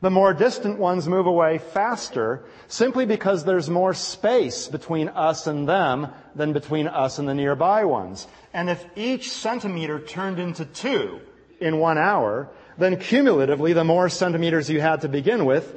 The 0.00 0.10
more 0.10 0.32
distant 0.32 0.78
ones 0.78 1.06
move 1.06 1.26
away 1.26 1.58
faster 1.58 2.44
simply 2.68 3.04
because 3.04 3.44
there's 3.44 3.68
more 3.68 3.92
space 3.92 4.66
between 4.66 5.08
us 5.08 5.46
and 5.46 5.68
them 5.68 6.08
than 6.34 6.54
between 6.54 6.88
us 6.88 7.18
and 7.18 7.28
the 7.28 7.34
nearby 7.34 7.84
ones. 7.84 8.26
And 8.54 8.70
if 8.70 8.84
each 8.96 9.30
centimeter 9.30 10.00
turned 10.00 10.38
into 10.38 10.64
two 10.64 11.20
in 11.60 11.78
one 11.78 11.98
hour, 11.98 12.48
then 12.78 12.98
cumulatively, 12.98 13.74
the 13.74 13.84
more 13.84 14.08
centimeters 14.08 14.70
you 14.70 14.80
had 14.80 15.02
to 15.02 15.08
begin 15.08 15.44
with, 15.44 15.74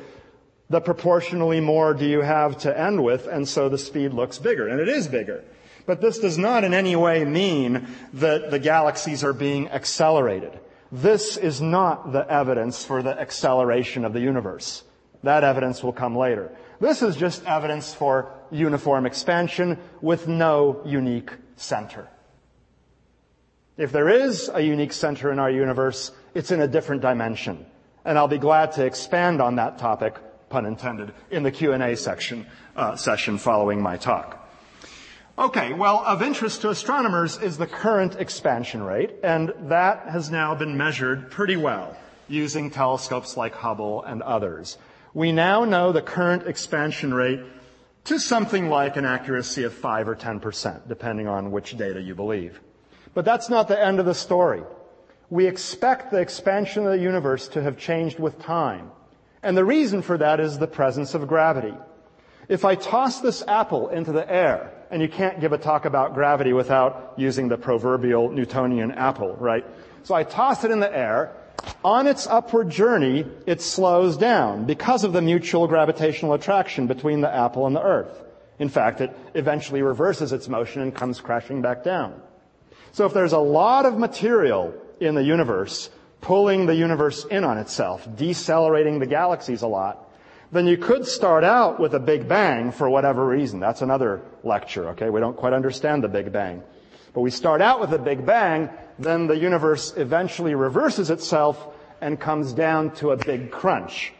the 0.73 0.81
proportionally 0.81 1.59
more 1.59 1.93
do 1.93 2.03
you 2.03 2.21
have 2.21 2.57
to 2.57 2.77
end 2.77 3.03
with, 3.03 3.27
and 3.27 3.47
so 3.47 3.69
the 3.69 3.77
speed 3.77 4.11
looks 4.11 4.39
bigger. 4.39 4.67
And 4.67 4.79
it 4.79 4.89
is 4.89 5.07
bigger. 5.07 5.43
But 5.85 6.01
this 6.01 6.17
does 6.17 6.39
not 6.39 6.63
in 6.63 6.73
any 6.73 6.95
way 6.95 7.23
mean 7.25 7.85
that 8.13 8.49
the 8.49 8.57
galaxies 8.57 9.23
are 9.23 9.33
being 9.33 9.69
accelerated. 9.69 10.59
This 10.91 11.37
is 11.37 11.61
not 11.61 12.11
the 12.11 12.27
evidence 12.27 12.83
for 12.83 13.03
the 13.03 13.19
acceleration 13.19 14.03
of 14.03 14.13
the 14.13 14.19
universe. 14.19 14.83
That 15.21 15.43
evidence 15.43 15.83
will 15.83 15.93
come 15.93 16.17
later. 16.17 16.51
This 16.79 17.03
is 17.03 17.15
just 17.17 17.45
evidence 17.45 17.93
for 17.93 18.31
uniform 18.49 19.05
expansion 19.05 19.77
with 20.01 20.27
no 20.27 20.81
unique 20.85 21.33
center. 21.55 22.07
If 23.77 23.91
there 23.91 24.09
is 24.09 24.49
a 24.51 24.61
unique 24.61 24.93
center 24.93 25.31
in 25.31 25.37
our 25.37 25.51
universe, 25.51 26.11
it's 26.33 26.49
in 26.49 26.61
a 26.61 26.67
different 26.67 27.03
dimension. 27.03 27.63
And 28.03 28.17
I'll 28.17 28.27
be 28.27 28.39
glad 28.39 28.71
to 28.73 28.85
expand 28.85 29.39
on 29.39 29.57
that 29.57 29.77
topic, 29.77 30.15
pun 30.53 30.67
intended, 30.67 31.11
in 31.31 31.41
the 31.41 31.51
Q&A 31.51 31.97
section, 31.97 32.45
uh, 32.75 32.95
session 32.95 33.39
following 33.39 33.81
my 33.81 33.97
talk. 33.97 34.39
Okay, 35.35 35.73
well, 35.73 36.03
of 36.05 36.21
interest 36.21 36.61
to 36.61 36.69
astronomers 36.69 37.41
is 37.41 37.57
the 37.57 37.65
current 37.65 38.17
expansion 38.17 38.83
rate, 38.83 39.15
and 39.23 39.51
that 39.63 40.07
has 40.09 40.29
now 40.29 40.53
been 40.53 40.77
measured 40.77 41.31
pretty 41.31 41.55
well 41.55 41.97
using 42.27 42.69
telescopes 42.69 43.35
like 43.35 43.55
Hubble 43.55 44.03
and 44.03 44.21
others. 44.21 44.77
We 45.15 45.31
now 45.31 45.65
know 45.65 45.91
the 45.91 46.03
current 46.03 46.45
expansion 46.45 47.15
rate 47.15 47.41
to 48.03 48.19
something 48.19 48.69
like 48.69 48.95
an 48.95 49.05
accuracy 49.05 49.63
of 49.63 49.73
5 49.73 50.07
or 50.07 50.15
10%, 50.15 50.87
depending 50.87 51.27
on 51.27 51.49
which 51.49 51.75
data 51.77 51.99
you 51.99 52.13
believe. 52.13 52.61
But 53.15 53.25
that's 53.25 53.49
not 53.49 53.67
the 53.67 53.83
end 53.83 53.99
of 53.99 54.05
the 54.05 54.13
story. 54.13 54.61
We 55.31 55.47
expect 55.47 56.11
the 56.11 56.21
expansion 56.21 56.85
of 56.85 56.91
the 56.91 56.99
universe 56.99 57.47
to 57.49 57.61
have 57.63 57.79
changed 57.79 58.19
with 58.19 58.39
time. 58.39 58.91
And 59.43 59.57
the 59.57 59.65
reason 59.65 60.01
for 60.01 60.17
that 60.17 60.39
is 60.39 60.57
the 60.57 60.67
presence 60.67 61.13
of 61.13 61.27
gravity. 61.27 61.75
If 62.47 62.65
I 62.65 62.75
toss 62.75 63.19
this 63.19 63.43
apple 63.47 63.89
into 63.89 64.11
the 64.11 64.29
air, 64.29 64.71
and 64.89 65.01
you 65.01 65.09
can't 65.09 65.39
give 65.41 65.53
a 65.53 65.57
talk 65.57 65.85
about 65.85 66.13
gravity 66.13 66.53
without 66.53 67.13
using 67.17 67.47
the 67.47 67.57
proverbial 67.57 68.29
Newtonian 68.31 68.91
apple, 68.91 69.35
right? 69.35 69.65
So 70.03 70.13
I 70.13 70.23
toss 70.23 70.63
it 70.63 70.71
in 70.71 70.79
the 70.79 70.95
air. 70.95 71.35
On 71.83 72.07
its 72.07 72.27
upward 72.27 72.69
journey, 72.69 73.25
it 73.45 73.61
slows 73.61 74.17
down 74.17 74.65
because 74.65 75.03
of 75.03 75.13
the 75.13 75.21
mutual 75.21 75.67
gravitational 75.67 76.33
attraction 76.33 76.87
between 76.87 77.21
the 77.21 77.33
apple 77.33 77.65
and 77.65 77.75
the 77.75 77.81
earth. 77.81 78.23
In 78.59 78.69
fact, 78.69 79.01
it 79.01 79.17
eventually 79.33 79.81
reverses 79.81 80.31
its 80.31 80.47
motion 80.47 80.81
and 80.81 80.93
comes 80.93 81.19
crashing 81.19 81.61
back 81.61 81.83
down. 81.83 82.21
So 82.91 83.05
if 83.05 83.13
there's 83.13 83.33
a 83.33 83.39
lot 83.39 83.85
of 83.85 83.97
material 83.97 84.73
in 84.99 85.15
the 85.15 85.23
universe 85.23 85.89
pulling 86.23 86.65
the 86.65 86.73
universe 86.73 87.25
in 87.25 87.43
on 87.43 87.57
itself, 87.59 88.07
decelerating 88.15 88.97
the 88.97 89.05
galaxies 89.05 89.61
a 89.61 89.67
lot, 89.67 90.09
then 90.53 90.65
you 90.65 90.77
could 90.77 91.05
start 91.05 91.43
out 91.43 91.79
with 91.79 91.93
a 91.93 91.99
Big 91.99 92.27
Bang 92.27 92.71
for 92.71 92.89
whatever 92.89 93.27
reason. 93.27 93.59
That's 93.59 93.81
another 93.81 94.21
lecture, 94.43 94.89
okay? 94.89 95.09
We 95.09 95.19
don't 95.19 95.35
quite 95.35 95.53
understand 95.53 96.03
the 96.03 96.07
Big 96.07 96.31
Bang. 96.31 96.63
But 97.13 97.21
we 97.21 97.29
start 97.29 97.61
out 97.61 97.81
with 97.81 97.91
a 97.91 97.99
Big 97.99 98.25
Bang, 98.25 98.69
then 98.97 99.27
the 99.27 99.37
universe 99.37 99.93
eventually 99.97 100.55
reverses 100.55 101.09
itself 101.09 101.67
and 102.01 102.19
comes 102.19 102.53
down 102.53 102.91
to 102.95 103.11
a 103.11 103.17
big 103.17 103.51
crunch. 103.51 104.13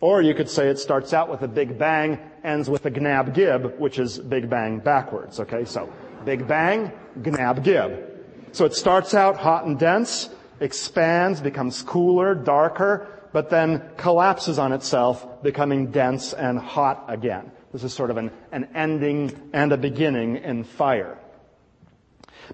Or 0.00 0.22
you 0.22 0.34
could 0.34 0.48
say 0.48 0.68
it 0.68 0.78
starts 0.78 1.12
out 1.12 1.28
with 1.28 1.42
a 1.42 1.48
Big 1.48 1.78
Bang, 1.78 2.18
ends 2.42 2.70
with 2.70 2.86
a 2.86 2.90
Gnab 2.90 3.34
Gib, 3.34 3.78
which 3.78 3.98
is 3.98 4.18
Big 4.18 4.48
Bang 4.48 4.78
backwards, 4.78 5.40
okay? 5.40 5.66
So, 5.66 5.92
Big 6.24 6.48
Bang, 6.48 6.90
Gnab 7.20 7.62
Gib. 7.62 8.06
So 8.52 8.64
it 8.64 8.74
starts 8.74 9.14
out 9.14 9.36
hot 9.36 9.66
and 9.66 9.78
dense, 9.78 10.30
expands, 10.60 11.40
becomes 11.40 11.82
cooler, 11.82 12.34
darker, 12.34 13.08
but 13.32 13.50
then 13.50 13.82
collapses 13.96 14.58
on 14.58 14.72
itself, 14.72 15.42
becoming 15.42 15.90
dense 15.90 16.32
and 16.32 16.58
hot 16.58 17.04
again. 17.08 17.50
This 17.72 17.84
is 17.84 17.92
sort 17.92 18.10
of 18.10 18.16
an, 18.16 18.30
an 18.52 18.68
ending 18.74 19.50
and 19.52 19.72
a 19.72 19.76
beginning 19.76 20.36
in 20.36 20.64
fire. 20.64 21.18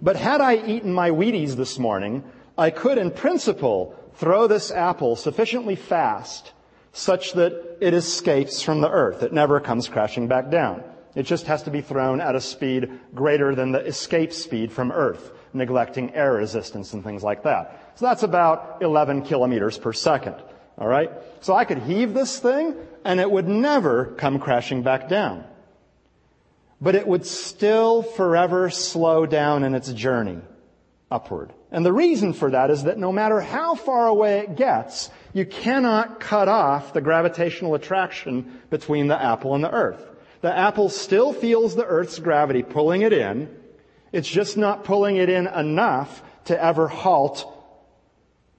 But 0.01 0.17
had 0.17 0.41
I 0.41 0.57
eaten 0.57 0.93
my 0.93 1.11
Wheaties 1.11 1.57
this 1.57 1.79
morning, 1.79 2.23
I 2.59 2.71
could 2.71 2.99
in 2.99 3.11
principle 3.11 3.95
throw 4.15 4.47
this 4.47 4.71
apple 4.71 5.17
sufficiently 5.17 5.75
fast 5.77 6.53
such 6.93 7.33
that 7.33 7.79
it 7.81 7.95
escapes 7.95 8.63
from 8.63 8.81
the 8.81 8.91
earth. 8.91 9.23
It 9.23 9.33
never 9.33 9.61
comes 9.61 9.89
crashing 9.89 10.29
back 10.29 10.51
down. 10.51 10.83
It 11.15 11.25
just 11.25 11.47
has 11.47 11.63
to 11.63 11.71
be 11.71 11.81
thrown 11.81 12.21
at 12.21 12.35
a 12.35 12.41
speed 12.41 12.91
greater 13.15 13.55
than 13.55 13.73
the 13.73 13.81
escape 13.81 14.33
speed 14.33 14.71
from 14.71 14.93
earth, 14.93 15.33
neglecting 15.55 16.15
air 16.15 16.35
resistance 16.35 16.93
and 16.93 17.03
things 17.03 17.23
like 17.23 17.43
that. 17.45 17.86
So 17.97 18.05
that's 18.07 18.23
about 18.23 18.79
11 18.83 19.23
kilometers 19.23 19.79
per 19.79 19.93
second. 19.93 20.37
All 20.79 20.87
right? 20.87 21.11
So 21.41 21.55
I 21.55 21.65
could 21.65 21.79
heave 21.79 22.15
this 22.15 22.39
thing 22.39 22.75
and 23.05 23.21
it 23.21 23.31
would 23.31 23.49
never 23.49 24.07
come 24.17 24.39
crashing 24.39 24.83
back 24.83 25.09
down. 25.09 25.45
But 26.81 26.95
it 26.95 27.07
would 27.07 27.25
still 27.25 28.03
forever 28.03 28.69
slow 28.69 29.25
down 29.25 29.65
in 29.65 29.75
its 29.75 29.91
journey 29.93 30.41
upward. 31.11 31.55
And 31.71 31.87
the 31.87 31.93
reason 31.93 32.35
for 32.35 32.51
that 32.51 32.71
is 32.71 32.85
that 32.85 32.99
no 32.99 33.13
matter 33.13 33.41
how 33.41 33.75
far 33.75 34.07
away 34.07 34.41
it 34.41 34.57
gets, 34.57 35.11
you 35.33 35.47
cannot 35.47 36.21
cut 36.21 36.49
off 36.49 36.93
the 36.93 37.01
gravitational 37.01 37.75
attraction 37.75 38.61
between 38.69 39.07
the 39.07 39.21
apple 39.21 39.55
and 39.55 39.65
the 39.65 39.73
earth. 39.73 40.05
The 40.43 40.55
apple 40.55 40.91
still 40.91 41.33
feels 41.33 41.75
the 41.75 41.87
earth's 41.87 42.19
gravity 42.19 42.63
pulling 42.63 43.03
it 43.03 43.15
in. 43.15 43.49
It's 44.13 44.29
just 44.29 44.57
not 44.59 44.85
pulling 44.85 45.17
it 45.17 45.31
in 45.31 45.47
enough 45.47 46.23
to 46.47 46.63
ever 46.63 46.89
halt 46.89 47.53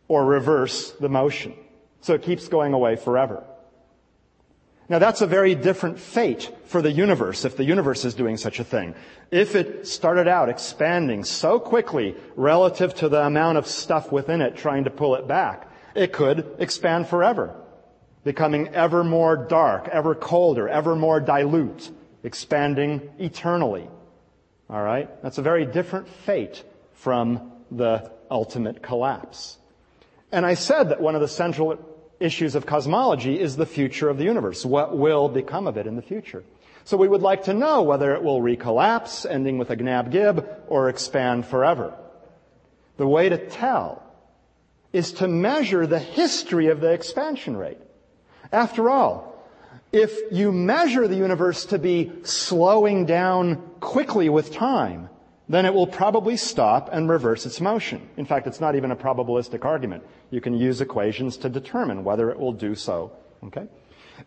or 0.07 0.25
reverse 0.25 0.91
the 0.91 1.09
motion. 1.09 1.53
So 2.01 2.13
it 2.13 2.21
keeps 2.21 2.47
going 2.47 2.73
away 2.73 2.95
forever. 2.95 3.43
Now 4.89 4.99
that's 4.99 5.21
a 5.21 5.27
very 5.27 5.53
different 5.53 5.99
fate 5.99 6.49
for 6.65 6.81
the 6.81 6.91
universe 6.91 7.43
if 7.43 7.57
the 7.57 7.65
universe 7.65 8.05
is 8.05 8.13
doing 8.13 8.37
such 8.37 8.59
a 8.59 8.63
thing. 8.63 8.95
If 9.31 9.55
it 9.55 9.85
started 9.85 10.29
out 10.29 10.47
expanding 10.47 11.25
so 11.25 11.59
quickly 11.59 12.15
relative 12.37 12.93
to 12.95 13.09
the 13.09 13.25
amount 13.25 13.57
of 13.57 13.67
stuff 13.67 14.11
within 14.11 14.41
it 14.41 14.55
trying 14.55 14.85
to 14.85 14.89
pull 14.89 15.15
it 15.15 15.27
back, 15.27 15.69
it 15.93 16.13
could 16.13 16.55
expand 16.59 17.07
forever, 17.07 17.53
becoming 18.23 18.69
ever 18.69 19.03
more 19.03 19.35
dark, 19.35 19.89
ever 19.89 20.15
colder, 20.15 20.69
ever 20.69 20.95
more 20.95 21.19
dilute, 21.19 21.91
expanding 22.23 23.09
eternally. 23.19 23.89
Alright? 24.69 25.21
That's 25.21 25.37
a 25.37 25.41
very 25.41 25.65
different 25.65 26.07
fate 26.07 26.63
from 26.93 27.51
the 27.71 28.09
ultimate 28.31 28.81
collapse. 28.81 29.57
And 30.31 30.45
I 30.45 30.55
said 30.55 30.89
that 30.89 31.01
one 31.01 31.15
of 31.15 31.21
the 31.21 31.27
central 31.27 31.77
issues 32.19 32.55
of 32.55 32.65
cosmology 32.65 33.39
is 33.39 33.55
the 33.55 33.65
future 33.65 34.09
of 34.09 34.17
the 34.17 34.25
universe. 34.25 34.65
What 34.65 34.97
will 34.97 35.29
become 35.29 35.67
of 35.67 35.77
it 35.77 35.87
in 35.87 35.95
the 35.95 36.01
future? 36.01 36.43
So 36.83 36.97
we 36.97 37.07
would 37.07 37.21
like 37.21 37.43
to 37.43 37.53
know 37.53 37.81
whether 37.81 38.13
it 38.15 38.23
will 38.23 38.41
recollapse, 38.41 39.29
ending 39.29 39.57
with 39.57 39.69
a 39.69 39.75
gnab 39.75 40.11
gib, 40.11 40.47
or 40.67 40.89
expand 40.89 41.45
forever. 41.45 41.93
The 42.97 43.07
way 43.07 43.29
to 43.29 43.37
tell 43.37 44.03
is 44.93 45.11
to 45.13 45.27
measure 45.27 45.85
the 45.85 45.99
history 45.99 46.67
of 46.67 46.79
the 46.79 46.91
expansion 46.91 47.57
rate. 47.57 47.77
After 48.51 48.89
all, 48.89 49.35
if 49.91 50.17
you 50.31 50.51
measure 50.51 51.07
the 51.07 51.15
universe 51.15 51.65
to 51.67 51.79
be 51.79 52.11
slowing 52.23 53.05
down 53.05 53.57
quickly 53.79 54.29
with 54.29 54.53
time, 54.53 55.09
then 55.49 55.65
it 55.65 55.73
will 55.73 55.87
probably 55.87 56.35
stop 56.35 56.89
and 56.91 57.09
reverse 57.09 57.45
its 57.45 57.61
motion. 57.61 58.09
In 58.17 58.25
fact, 58.25 58.47
it's 58.47 58.59
not 58.59 58.75
even 58.75 58.91
a 58.91 58.95
probabilistic 58.95 59.63
argument. 59.63 60.03
You 60.29 60.41
can 60.41 60.53
use 60.53 60.81
equations 60.81 61.37
to 61.37 61.49
determine 61.49 62.03
whether 62.03 62.29
it 62.29 62.39
will 62.39 62.51
do 62.51 62.75
so. 62.75 63.13
Okay? 63.45 63.67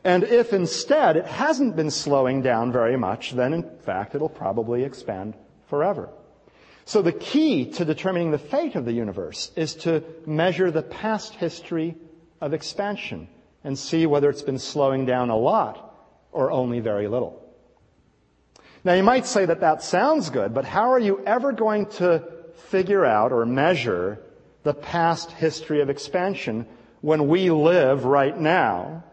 And 0.04 0.24
if 0.24 0.52
instead 0.52 1.16
it 1.16 1.26
hasn't 1.26 1.76
been 1.76 1.90
slowing 1.90 2.42
down 2.42 2.72
very 2.72 2.96
much, 2.96 3.32
then 3.32 3.52
in 3.52 3.78
fact 3.80 4.14
it'll 4.14 4.28
probably 4.28 4.84
expand 4.84 5.34
forever. 5.68 6.08
So 6.84 7.02
the 7.02 7.12
key 7.12 7.66
to 7.72 7.84
determining 7.84 8.30
the 8.30 8.38
fate 8.38 8.74
of 8.74 8.84
the 8.84 8.92
universe 8.92 9.52
is 9.56 9.74
to 9.76 10.02
measure 10.26 10.70
the 10.70 10.82
past 10.82 11.34
history 11.34 11.96
of 12.40 12.54
expansion 12.54 13.28
and 13.62 13.78
see 13.78 14.06
whether 14.06 14.30
it's 14.30 14.42
been 14.42 14.58
slowing 14.58 15.04
down 15.04 15.28
a 15.30 15.36
lot 15.36 15.94
or 16.32 16.50
only 16.50 16.80
very 16.80 17.06
little. 17.08 17.39
Now 18.82 18.94
you 18.94 19.02
might 19.02 19.26
say 19.26 19.44
that 19.44 19.60
that 19.60 19.82
sounds 19.82 20.30
good, 20.30 20.54
but 20.54 20.64
how 20.64 20.92
are 20.92 20.98
you 20.98 21.22
ever 21.26 21.52
going 21.52 21.86
to 21.86 22.24
figure 22.68 23.04
out 23.04 23.32
or 23.32 23.44
measure 23.44 24.20
the 24.62 24.74
past 24.74 25.32
history 25.32 25.82
of 25.82 25.90
expansion 25.90 26.66
when 27.00 27.28
we 27.28 27.50
live 27.50 28.04
right 28.04 28.36
now 28.36 29.04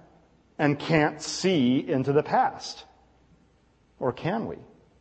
and 0.57 0.79
can't 0.79 1.21
see 1.21 1.85
into 1.85 2.13
the 2.13 2.23
past? 2.23 2.85
Or 3.99 4.13
can 4.13 4.47
we? 4.47 4.57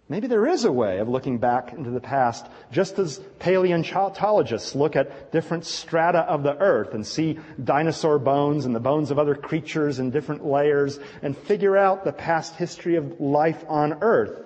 Maybe 0.09 0.29
there 0.29 0.47
is 0.47 0.65
a 0.65 0.71
way 0.71 0.99
of 0.99 1.09
looking 1.09 1.39
back 1.39 1.73
into 1.73 1.91
the 1.91 2.01
past, 2.01 2.47
just 2.71 2.99
as 2.99 3.19
paleontologists 3.41 4.77
look 4.77 4.95
at 4.95 5.33
different 5.33 5.65
strata 5.65 6.21
of 6.21 6.45
the 6.45 6.57
earth 6.57 6.95
and 6.95 7.05
see 7.05 7.41
dinosaur 7.63 8.21
bones 8.21 8.67
and 8.67 8.75
the 8.75 8.81
bones 8.81 9.11
of 9.11 9.19
other 9.19 9.35
creatures 9.35 9.99
in 9.99 10.11
different 10.11 10.45
layers 10.45 11.01
and 11.23 11.37
figure 11.37 11.77
out 11.77 12.05
the 12.05 12.13
past 12.13 12.55
history 12.55 12.95
of 12.95 13.21
life 13.21 13.65
on 13.69 13.99
earth 14.01 14.46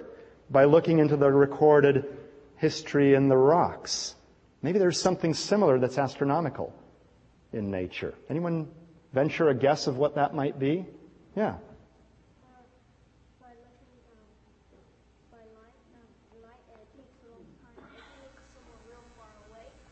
by 0.51 0.65
looking 0.65 0.99
into 0.99 1.17
the 1.17 1.31
recorded 1.31 2.05
history 2.57 3.15
in 3.15 3.29
the 3.29 3.37
rocks. 3.37 4.15
Maybe 4.63 4.79
there's 4.79 5.01
something 5.01 5.33
similar 5.33 5.79
that's 5.79 5.97
astronomical 5.97 6.75
in 7.53 7.71
nature. 7.71 8.15
Anyone 8.29 8.69
venture 9.13 9.49
a 9.49 9.55
guess 9.55 9.87
of 9.87 9.97
what 9.97 10.17
that 10.17 10.35
might 10.35 10.59
be? 10.59 10.85
Yeah. 11.37 11.57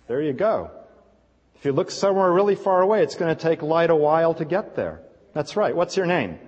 There 0.08 0.22
you 0.22 0.32
go. 0.32 0.70
If 1.56 1.66
you 1.66 1.72
look 1.72 1.90
somewhere 1.90 2.32
really 2.32 2.54
far 2.54 2.80
away, 2.80 3.02
it's 3.02 3.14
going 3.14 3.34
to 3.34 3.40
take 3.40 3.62
light 3.62 3.90
a 3.90 3.96
while 3.96 4.32
to 4.34 4.44
get 4.46 4.74
there. 4.74 5.02
That's 5.34 5.54
right. 5.54 5.76
What's 5.76 5.98
your 5.98 6.06
name? 6.06 6.38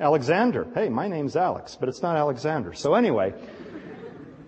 Alexander. 0.00 0.66
Hey, 0.74 0.88
my 0.88 1.08
name's 1.08 1.34
Alex, 1.34 1.76
but 1.78 1.88
it's 1.88 2.02
not 2.02 2.16
Alexander. 2.16 2.72
So 2.72 2.94
anyway, 2.94 3.34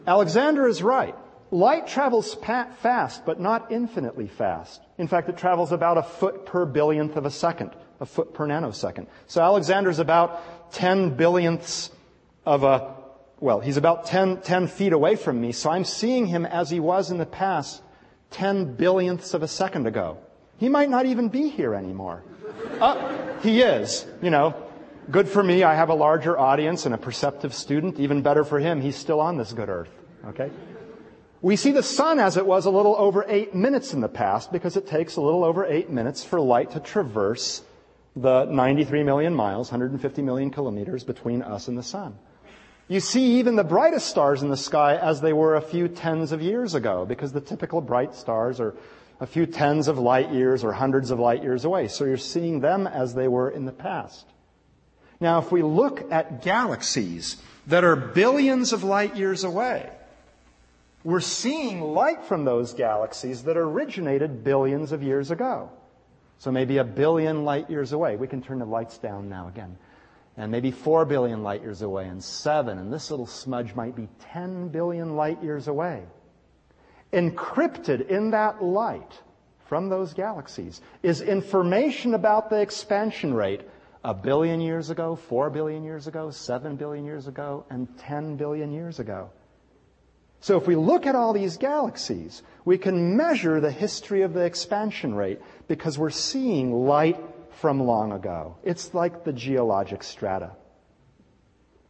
Alexander 0.06 0.68
is 0.68 0.82
right. 0.82 1.14
Light 1.50 1.88
travels 1.88 2.34
fast, 2.34 3.26
but 3.26 3.40
not 3.40 3.72
infinitely 3.72 4.28
fast. 4.28 4.80
In 4.98 5.08
fact, 5.08 5.28
it 5.28 5.36
travels 5.36 5.72
about 5.72 5.98
a 5.98 6.02
foot 6.04 6.46
per 6.46 6.64
billionth 6.64 7.16
of 7.16 7.26
a 7.26 7.30
second, 7.30 7.72
a 7.98 8.06
foot 8.06 8.32
per 8.32 8.46
nanosecond. 8.46 9.08
So 9.26 9.42
Alexander's 9.42 9.98
about 9.98 10.72
10 10.72 11.16
billionths 11.16 11.90
of 12.46 12.62
a, 12.62 12.94
well, 13.40 13.58
he's 13.58 13.76
about 13.76 14.06
10, 14.06 14.42
10 14.42 14.68
feet 14.68 14.92
away 14.92 15.16
from 15.16 15.40
me, 15.40 15.50
so 15.50 15.70
I'm 15.70 15.84
seeing 15.84 16.26
him 16.26 16.46
as 16.46 16.70
he 16.70 16.78
was 16.78 17.10
in 17.10 17.18
the 17.18 17.26
past 17.26 17.82
10 18.30 18.76
billionths 18.76 19.34
of 19.34 19.42
a 19.42 19.48
second 19.48 19.88
ago. 19.88 20.18
He 20.58 20.68
might 20.68 20.88
not 20.88 21.06
even 21.06 21.30
be 21.30 21.48
here 21.48 21.74
anymore. 21.74 22.22
Uh, 22.80 23.38
he 23.40 23.62
is, 23.62 24.06
you 24.22 24.30
know. 24.30 24.69
Good 25.10 25.28
for 25.28 25.42
me, 25.42 25.64
I 25.64 25.74
have 25.74 25.88
a 25.88 25.94
larger 25.94 26.38
audience 26.38 26.86
and 26.86 26.94
a 26.94 26.98
perceptive 26.98 27.52
student. 27.54 27.98
Even 27.98 28.22
better 28.22 28.44
for 28.44 28.60
him, 28.60 28.80
he's 28.80 28.96
still 28.96 29.18
on 29.18 29.36
this 29.38 29.52
good 29.52 29.68
earth. 29.68 29.90
Okay? 30.26 30.50
We 31.42 31.56
see 31.56 31.72
the 31.72 31.82
sun 31.82 32.20
as 32.20 32.36
it 32.36 32.46
was 32.46 32.66
a 32.66 32.70
little 32.70 32.94
over 32.96 33.24
eight 33.26 33.54
minutes 33.54 33.92
in 33.94 34.00
the 34.00 34.08
past 34.08 34.52
because 34.52 34.76
it 34.76 34.86
takes 34.86 35.16
a 35.16 35.20
little 35.20 35.42
over 35.42 35.64
eight 35.64 35.90
minutes 35.90 36.22
for 36.22 36.38
light 36.38 36.72
to 36.72 36.80
traverse 36.80 37.62
the 38.14 38.44
93 38.44 39.02
million 39.02 39.34
miles, 39.34 39.72
150 39.72 40.22
million 40.22 40.50
kilometers 40.50 41.02
between 41.02 41.42
us 41.42 41.66
and 41.66 41.78
the 41.78 41.82
sun. 41.82 42.16
You 42.86 43.00
see 43.00 43.38
even 43.38 43.56
the 43.56 43.64
brightest 43.64 44.06
stars 44.06 44.42
in 44.42 44.48
the 44.48 44.56
sky 44.56 44.96
as 44.96 45.20
they 45.20 45.32
were 45.32 45.56
a 45.56 45.60
few 45.62 45.88
tens 45.88 46.30
of 46.30 46.42
years 46.42 46.74
ago 46.74 47.06
because 47.06 47.32
the 47.32 47.40
typical 47.40 47.80
bright 47.80 48.14
stars 48.14 48.60
are 48.60 48.74
a 49.18 49.26
few 49.26 49.46
tens 49.46 49.88
of 49.88 49.98
light 49.98 50.30
years 50.30 50.62
or 50.62 50.72
hundreds 50.72 51.10
of 51.10 51.18
light 51.18 51.42
years 51.42 51.64
away. 51.64 51.88
So 51.88 52.04
you're 52.04 52.16
seeing 52.16 52.60
them 52.60 52.86
as 52.86 53.14
they 53.14 53.28
were 53.28 53.50
in 53.50 53.64
the 53.64 53.72
past. 53.72 54.26
Now, 55.20 55.38
if 55.38 55.52
we 55.52 55.62
look 55.62 56.10
at 56.10 56.42
galaxies 56.42 57.36
that 57.66 57.84
are 57.84 57.96
billions 57.96 58.72
of 58.72 58.82
light 58.82 59.16
years 59.16 59.44
away, 59.44 59.90
we're 61.04 61.20
seeing 61.20 61.80
light 61.82 62.24
from 62.24 62.44
those 62.44 62.74
galaxies 62.74 63.44
that 63.44 63.56
originated 63.56 64.44
billions 64.44 64.92
of 64.92 65.02
years 65.02 65.30
ago. 65.30 65.70
So 66.38 66.50
maybe 66.50 66.78
a 66.78 66.84
billion 66.84 67.44
light 67.44 67.68
years 67.68 67.92
away. 67.92 68.16
We 68.16 68.26
can 68.26 68.42
turn 68.42 68.58
the 68.58 68.64
lights 68.64 68.96
down 68.96 69.28
now 69.28 69.48
again. 69.48 69.76
And 70.36 70.50
maybe 70.50 70.70
four 70.70 71.04
billion 71.04 71.42
light 71.42 71.60
years 71.60 71.82
away, 71.82 72.08
and 72.08 72.22
seven, 72.24 72.78
and 72.78 72.90
this 72.90 73.10
little 73.10 73.26
smudge 73.26 73.74
might 73.74 73.94
be 73.94 74.08
10 74.32 74.68
billion 74.68 75.16
light 75.16 75.42
years 75.42 75.68
away. 75.68 76.02
Encrypted 77.12 78.08
in 78.08 78.30
that 78.30 78.62
light 78.62 79.20
from 79.66 79.90
those 79.90 80.14
galaxies 80.14 80.80
is 81.02 81.20
information 81.20 82.14
about 82.14 82.48
the 82.48 82.60
expansion 82.60 83.34
rate 83.34 83.62
a 84.02 84.14
billion 84.14 84.60
years 84.60 84.90
ago, 84.90 85.16
four 85.16 85.50
billion 85.50 85.84
years 85.84 86.06
ago, 86.06 86.30
seven 86.30 86.76
billion 86.76 87.04
years 87.04 87.26
ago, 87.26 87.64
and 87.70 87.86
10 87.98 88.36
billion 88.36 88.72
years 88.72 88.98
ago. 88.98 89.30
So 90.40 90.56
if 90.56 90.66
we 90.66 90.74
look 90.74 91.06
at 91.06 91.14
all 91.14 91.34
these 91.34 91.58
galaxies, 91.58 92.42
we 92.64 92.78
can 92.78 93.16
measure 93.16 93.60
the 93.60 93.70
history 93.70 94.22
of 94.22 94.32
the 94.32 94.44
expansion 94.44 95.14
rate 95.14 95.40
because 95.68 95.98
we're 95.98 96.08
seeing 96.08 96.72
light 96.86 97.18
from 97.60 97.80
long 97.80 98.12
ago. 98.12 98.56
It's 98.64 98.94
like 98.94 99.24
the 99.24 99.34
geologic 99.34 100.02
strata. 100.02 100.52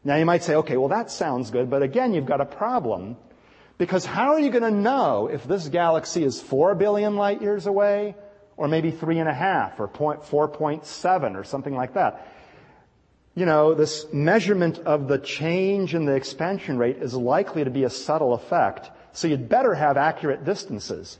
Now 0.02 0.16
you 0.16 0.24
might 0.24 0.42
say, 0.42 0.56
okay, 0.56 0.76
well 0.76 0.88
that 0.88 1.12
sounds 1.12 1.50
good, 1.50 1.70
but 1.70 1.82
again 1.82 2.12
you've 2.12 2.26
got 2.26 2.40
a 2.40 2.46
problem 2.46 3.16
because 3.78 4.04
how 4.04 4.32
are 4.32 4.40
you 4.40 4.50
going 4.50 4.64
to 4.64 4.70
know 4.70 5.28
if 5.28 5.44
this 5.44 5.68
galaxy 5.68 6.24
is 6.24 6.40
four 6.40 6.74
billion 6.74 7.14
light 7.16 7.40
years 7.40 7.66
away 7.66 8.16
or 8.60 8.68
maybe 8.68 8.92
three 8.92 9.18
and 9.18 9.28
a 9.28 9.34
half 9.34 9.80
or 9.80 9.88
4.7 9.88 11.34
or 11.34 11.44
something 11.44 11.74
like 11.74 11.94
that? 11.94 12.26
you 13.34 13.46
know, 13.46 13.74
this 13.74 14.06
measurement 14.12 14.78
of 14.80 15.08
the 15.08 15.18
change 15.18 15.94
in 15.94 16.04
the 16.04 16.14
expansion 16.14 16.78
rate 16.78 16.98
is 16.98 17.14
likely 17.14 17.64
to 17.64 17.70
be 17.70 17.84
a 17.84 17.90
subtle 17.90 18.34
effect, 18.34 18.90
so 19.12 19.28
you'd 19.28 19.48
better 19.48 19.74
have 19.74 19.96
accurate 19.96 20.44
distances. 20.44 21.18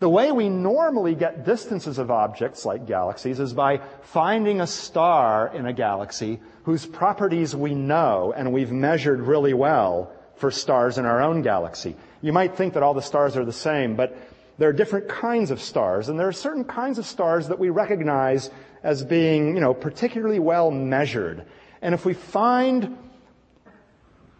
The 0.00 0.08
way 0.08 0.32
we 0.32 0.48
normally 0.48 1.14
get 1.14 1.44
distances 1.44 1.98
of 1.98 2.10
objects 2.10 2.64
like 2.64 2.86
galaxies 2.86 3.40
is 3.40 3.52
by 3.52 3.80
finding 4.02 4.60
a 4.60 4.66
star 4.66 5.50
in 5.54 5.66
a 5.66 5.72
galaxy 5.72 6.40
whose 6.64 6.84
properties 6.84 7.54
we 7.54 7.74
know 7.74 8.32
and 8.36 8.52
we've 8.52 8.72
measured 8.72 9.20
really 9.20 9.54
well 9.54 10.10
for 10.36 10.50
stars 10.50 10.98
in 10.98 11.04
our 11.04 11.22
own 11.22 11.42
galaxy. 11.42 11.94
You 12.20 12.32
might 12.32 12.56
think 12.56 12.74
that 12.74 12.82
all 12.82 12.94
the 12.94 13.02
stars 13.02 13.36
are 13.36 13.44
the 13.44 13.52
same, 13.52 13.94
but 13.94 14.16
there 14.58 14.68
are 14.68 14.72
different 14.72 15.08
kinds 15.08 15.50
of 15.50 15.60
stars, 15.60 16.08
and 16.08 16.18
there 16.18 16.28
are 16.28 16.32
certain 16.32 16.64
kinds 16.64 16.98
of 16.98 17.06
stars 17.06 17.48
that 17.48 17.58
we 17.58 17.70
recognize 17.70 18.50
as 18.82 19.04
being, 19.04 19.54
you 19.54 19.60
know, 19.60 19.74
particularly 19.74 20.38
well 20.38 20.70
measured. 20.70 21.44
And 21.82 21.94
if 21.94 22.04
we 22.04 22.14
find 22.14 22.96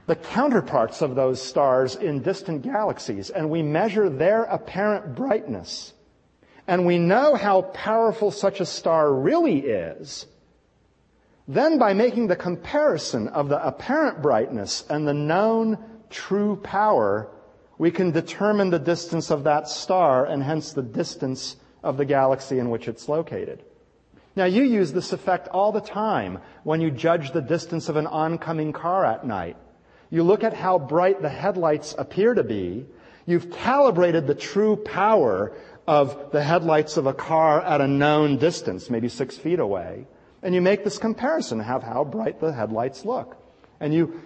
the 0.07 0.17
counterparts 0.17 1.03
of 1.03 1.15
those 1.15 1.41
stars 1.41 1.97
in 1.97 2.23
distant 2.23 2.63
galaxies 2.63 3.31
and 3.31 3.49
we 3.49 3.63
measure 3.63 4.11
their 4.11 4.45
apparent 4.45 5.15
brightness, 5.15 5.95
and 6.67 6.87
we 6.87 6.99
know 6.99 7.35
how 7.35 7.63
powerful 7.63 8.31
such 8.31 8.61
a 8.61 8.67
star 8.67 9.13
really 9.13 9.61
is, 9.61 10.27
then 11.49 11.79
by 11.79 11.93
making 11.93 12.27
the 12.27 12.37
comparison 12.37 13.29
of 13.29 13.49
the 13.49 13.67
apparent 13.67 14.23
brightness 14.23 14.85
and 14.89 15.07
the 15.07 15.15
known 15.15 15.79
true 16.09 16.57
power, 16.57 17.29
we 17.79 17.91
can 17.91 18.11
determine 18.11 18.71
the 18.71 18.79
distance 18.79 19.31
of 19.31 19.45
that 19.45 19.69
star 19.69 20.25
and 20.27 20.43
hence 20.43 20.73
the 20.73 20.83
distance 20.83 21.57
of 21.83 21.97
the 21.97 22.05
galaxy 22.05 22.59
in 22.59 22.71
which 22.71 22.89
it's 22.89 23.09
located. 23.09 23.63
Now 24.37 24.47
you 24.47 24.65
use 24.65 24.93
this 24.93 25.13
effect 25.13 25.49
all 25.49 25.73
the 25.73 25.81
time 25.81 26.39
when 26.65 26.81
you 26.81 26.91
judge 26.91 27.33
the 27.33 27.43
distance 27.43 27.89
of 27.89 27.97
an 27.97 28.07
oncoming 28.07 28.73
car 28.73 29.05
at 29.05 29.27
night. 29.27 29.57
You 30.11 30.23
look 30.23 30.45
at 30.45 30.55
how 30.55 30.79
bright 30.79 31.23
the 31.23 31.29
headlights 31.29 31.95
appear 31.97 32.35
to 32.35 32.45
be. 32.45 32.87
You've 33.27 33.51
calibrated 33.51 34.27
the 34.27 34.35
true 34.35 34.77
power 34.77 35.53
of 35.87 36.31
the 36.33 36.43
headlights 36.43 36.97
of 36.97 37.07
a 37.07 37.15
car 37.15 37.61
at 37.61 37.81
a 37.81 37.87
known 37.87 38.39
distance, 38.39 38.91
maybe 38.91 39.09
six 39.09 39.37
feet 39.37 39.59
away. 39.59 40.07
And 40.43 40.55
you 40.55 40.61
make 40.61 40.85
this 40.85 40.99
comparison 40.99 41.61
of 41.61 41.83
how 41.83 42.05
bright 42.05 42.41
the 42.41 42.53
headlights 42.53 43.05
look. 43.05 43.37
And 43.81 43.95
you 43.95 44.21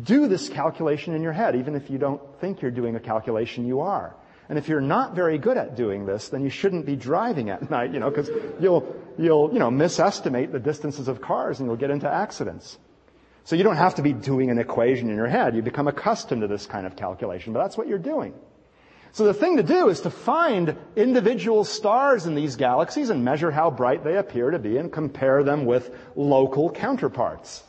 do 0.00 0.28
this 0.28 0.48
calculation 0.48 1.14
in 1.14 1.22
your 1.22 1.32
head. 1.32 1.56
Even 1.56 1.74
if 1.74 1.90
you 1.90 1.98
don't 1.98 2.20
think 2.40 2.62
you're 2.62 2.70
doing 2.70 2.96
a 2.96 3.00
calculation, 3.00 3.66
you 3.66 3.80
are. 3.80 4.14
And 4.48 4.58
if 4.58 4.68
you're 4.68 4.80
not 4.80 5.14
very 5.14 5.38
good 5.38 5.56
at 5.56 5.76
doing 5.76 6.04
this, 6.04 6.28
then 6.28 6.42
you 6.42 6.50
shouldn't 6.50 6.84
be 6.84 6.96
driving 6.96 7.50
at 7.50 7.70
night, 7.70 7.92
you 7.92 8.00
know, 8.00 8.10
because 8.10 8.28
you'll, 8.60 8.94
you'll, 9.16 9.52
you 9.52 9.58
know, 9.58 9.70
misestimate 9.70 10.52
the 10.52 10.60
distances 10.60 11.08
of 11.08 11.20
cars 11.20 11.60
and 11.60 11.68
you'll 11.68 11.76
get 11.76 11.90
into 11.90 12.08
accidents. 12.08 12.78
So 13.44 13.56
you 13.56 13.64
don't 13.64 13.76
have 13.76 13.96
to 13.96 14.02
be 14.02 14.12
doing 14.12 14.50
an 14.50 14.58
equation 14.58 15.10
in 15.10 15.16
your 15.16 15.26
head. 15.26 15.56
You 15.56 15.62
become 15.62 15.88
accustomed 15.88 16.42
to 16.42 16.48
this 16.48 16.66
kind 16.66 16.86
of 16.86 16.96
calculation, 16.96 17.52
but 17.52 17.62
that's 17.62 17.76
what 17.76 17.88
you're 17.88 17.98
doing. 17.98 18.34
So 19.12 19.24
the 19.24 19.34
thing 19.34 19.58
to 19.58 19.62
do 19.62 19.88
is 19.88 20.00
to 20.02 20.10
find 20.10 20.76
individual 20.96 21.64
stars 21.64 22.26
in 22.26 22.34
these 22.34 22.56
galaxies 22.56 23.10
and 23.10 23.24
measure 23.24 23.50
how 23.50 23.70
bright 23.70 24.04
they 24.04 24.16
appear 24.16 24.50
to 24.50 24.58
be 24.58 24.78
and 24.78 24.90
compare 24.92 25.42
them 25.42 25.66
with 25.66 25.94
local 26.16 26.70
counterparts. 26.70 27.62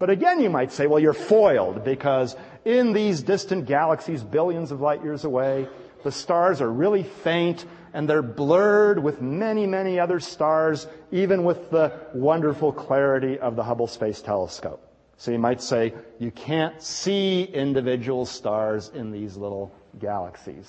But 0.00 0.08
again, 0.08 0.40
you 0.40 0.48
might 0.48 0.72
say, 0.72 0.86
well, 0.86 0.98
you're 0.98 1.12
foiled 1.12 1.84
because 1.84 2.34
in 2.64 2.94
these 2.94 3.22
distant 3.22 3.66
galaxies, 3.66 4.24
billions 4.24 4.72
of 4.72 4.80
light 4.80 5.04
years 5.04 5.24
away, 5.24 5.68
the 6.02 6.10
stars 6.10 6.62
are 6.62 6.72
really 6.72 7.02
faint 7.02 7.66
and 7.92 8.08
they're 8.08 8.22
blurred 8.22 9.02
with 9.02 9.20
many, 9.20 9.66
many 9.66 10.00
other 10.00 10.18
stars, 10.18 10.86
even 11.12 11.44
with 11.44 11.70
the 11.70 11.92
wonderful 12.14 12.72
clarity 12.72 13.38
of 13.38 13.56
the 13.56 13.62
Hubble 13.62 13.86
Space 13.86 14.22
Telescope. 14.22 14.82
So 15.18 15.32
you 15.32 15.38
might 15.38 15.60
say, 15.60 15.92
you 16.18 16.30
can't 16.30 16.80
see 16.80 17.44
individual 17.44 18.24
stars 18.24 18.90
in 18.94 19.10
these 19.10 19.36
little 19.36 19.70
galaxies. 19.98 20.66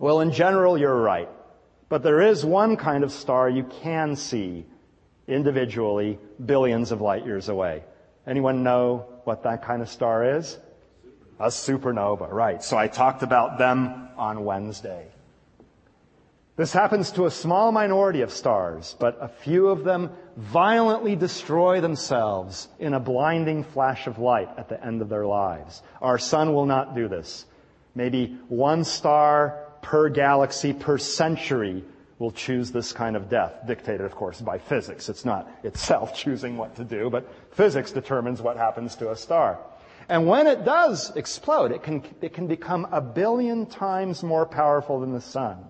Well, 0.00 0.22
in 0.22 0.32
general, 0.32 0.76
you're 0.76 1.00
right. 1.00 1.28
But 1.88 2.02
there 2.02 2.20
is 2.20 2.44
one 2.44 2.76
kind 2.76 3.04
of 3.04 3.12
star 3.12 3.48
you 3.48 3.62
can 3.62 4.16
see 4.16 4.66
individually 5.28 6.18
billions 6.44 6.90
of 6.90 7.00
light 7.00 7.24
years 7.24 7.48
away. 7.48 7.84
Anyone 8.26 8.62
know 8.62 9.06
what 9.24 9.42
that 9.44 9.62
kind 9.64 9.82
of 9.82 9.88
star 9.88 10.36
is? 10.36 10.58
A 11.40 11.46
supernova, 11.46 12.30
right. 12.30 12.62
So 12.62 12.76
I 12.76 12.86
talked 12.86 13.22
about 13.22 13.58
them 13.58 14.08
on 14.16 14.44
Wednesday. 14.44 15.06
This 16.54 16.72
happens 16.72 17.12
to 17.12 17.24
a 17.24 17.30
small 17.30 17.72
minority 17.72 18.20
of 18.20 18.30
stars, 18.30 18.94
but 19.00 19.16
a 19.20 19.28
few 19.28 19.68
of 19.68 19.84
them 19.84 20.10
violently 20.36 21.16
destroy 21.16 21.80
themselves 21.80 22.68
in 22.78 22.92
a 22.94 23.00
blinding 23.00 23.64
flash 23.64 24.06
of 24.06 24.18
light 24.18 24.50
at 24.58 24.68
the 24.68 24.84
end 24.84 25.00
of 25.00 25.08
their 25.08 25.26
lives. 25.26 25.82
Our 26.00 26.18
sun 26.18 26.52
will 26.52 26.66
not 26.66 26.94
do 26.94 27.08
this. 27.08 27.46
Maybe 27.94 28.38
one 28.48 28.84
star 28.84 29.66
per 29.80 30.10
galaxy 30.10 30.74
per 30.74 30.98
century 30.98 31.84
will 32.22 32.30
choose 32.30 32.70
this 32.70 32.92
kind 32.92 33.16
of 33.16 33.28
death, 33.28 33.52
dictated, 33.66 34.02
of 34.02 34.14
course, 34.14 34.40
by 34.40 34.56
physics. 34.56 35.08
It's 35.08 35.24
not 35.24 35.50
itself 35.64 36.14
choosing 36.22 36.56
what 36.56 36.76
to 36.76 36.84
do, 36.84 37.10
but 37.10 37.28
physics 37.50 37.90
determines 37.90 38.40
what 38.40 38.56
happens 38.56 38.94
to 38.96 39.10
a 39.10 39.16
star. 39.16 39.58
And 40.08 40.28
when 40.28 40.46
it 40.46 40.64
does 40.64 41.14
explode, 41.16 41.72
it 41.72 41.82
can, 41.82 42.04
it 42.20 42.32
can 42.32 42.46
become 42.46 42.86
a 42.92 43.00
billion 43.00 43.66
times 43.66 44.22
more 44.22 44.46
powerful 44.46 45.00
than 45.00 45.12
the 45.12 45.20
sun. 45.20 45.64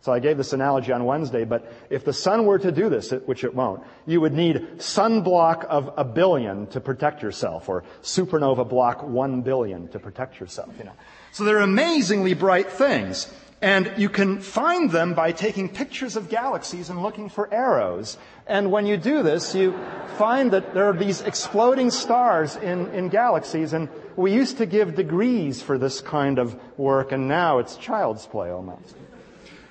So 0.00 0.12
I 0.12 0.20
gave 0.20 0.36
this 0.36 0.52
analogy 0.52 0.92
on 0.92 1.04
Wednesday, 1.04 1.44
but 1.44 1.72
if 1.90 2.04
the 2.04 2.12
sun 2.12 2.46
were 2.46 2.60
to 2.60 2.70
do 2.70 2.88
this, 2.88 3.10
which 3.10 3.42
it 3.42 3.52
won't, 3.52 3.82
you 4.06 4.20
would 4.20 4.32
need 4.32 4.76
sunblock 4.76 5.64
of 5.64 5.92
a 5.96 6.04
billion 6.04 6.68
to 6.68 6.80
protect 6.80 7.20
yourself, 7.20 7.68
or 7.68 7.82
supernova 8.02 8.68
block 8.68 9.02
one 9.02 9.42
billion 9.42 9.88
to 9.88 9.98
protect 9.98 10.38
yourself, 10.38 10.72
you 10.78 10.84
know. 10.84 10.92
So 11.32 11.42
they're 11.42 11.58
amazingly 11.58 12.34
bright 12.34 12.70
things. 12.70 13.26
And 13.66 13.92
you 13.96 14.08
can 14.08 14.38
find 14.38 14.92
them 14.92 15.14
by 15.14 15.32
taking 15.32 15.68
pictures 15.68 16.14
of 16.14 16.28
galaxies 16.28 16.88
and 16.88 17.02
looking 17.02 17.28
for 17.28 17.52
arrows. 17.52 18.16
And 18.46 18.70
when 18.70 18.86
you 18.86 18.96
do 18.96 19.24
this, 19.24 19.56
you 19.56 19.74
find 20.18 20.52
that 20.52 20.72
there 20.72 20.88
are 20.88 20.92
these 20.92 21.20
exploding 21.20 21.90
stars 21.90 22.54
in, 22.54 22.86
in 22.94 23.08
galaxies. 23.08 23.72
And 23.72 23.88
we 24.14 24.32
used 24.32 24.58
to 24.58 24.66
give 24.66 24.94
degrees 24.94 25.62
for 25.62 25.78
this 25.78 26.00
kind 26.00 26.38
of 26.38 26.54
work, 26.78 27.10
and 27.10 27.26
now 27.26 27.58
it's 27.58 27.74
child's 27.74 28.24
play 28.24 28.50
almost. 28.50 28.94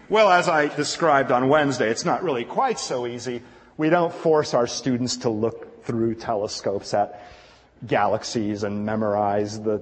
Well, 0.10 0.30
as 0.30 0.50
I 0.50 0.68
described 0.68 1.32
on 1.32 1.48
Wednesday, 1.48 1.90
it's 1.90 2.04
not 2.04 2.22
really 2.22 2.44
quite 2.44 2.80
so 2.80 3.08
easy. 3.08 3.44
We 3.78 3.90
don't 3.90 4.14
force 4.14 4.54
our 4.54 4.68
students 4.68 5.16
to 5.24 5.30
look 5.30 5.86
through 5.86 6.16
telescopes 6.16 6.94
at 6.94 7.26
galaxies 7.88 8.64
and 8.64 8.86
memorize 8.86 9.62
the 9.62 9.80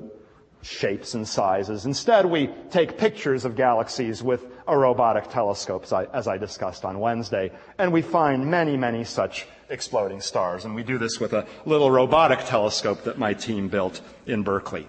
shapes 0.64 1.14
and 1.14 1.28
sizes. 1.28 1.86
Instead, 1.86 2.26
we 2.26 2.48
take 2.72 2.98
pictures 2.98 3.46
of 3.46 3.56
galaxies 3.56 4.24
with 4.24 4.46
a 4.68 4.78
robotic 4.78 5.30
telescope, 5.30 5.86
as 6.14 6.28
I 6.28 6.38
discussed 6.38 6.86
on 6.86 7.00
Wednesday, 7.00 7.52
and 7.78 7.92
we 7.92 8.02
find 8.02 8.50
many, 8.50 8.78
many 8.78 9.04
such 9.04 9.46
exploding 9.70 10.22
stars. 10.22 10.66
And 10.66 10.74
we 10.74 10.84
do 10.84 10.98
this 10.98 11.20
with 11.20 11.34
a 11.34 11.46
little 11.66 11.92
robotic 11.92 12.40
telescope 12.46 13.04
that 13.04 13.18
my 13.18 13.34
team 13.34 13.68
built 13.68 14.02
in 14.26 14.44
Berkeley. 14.44 14.88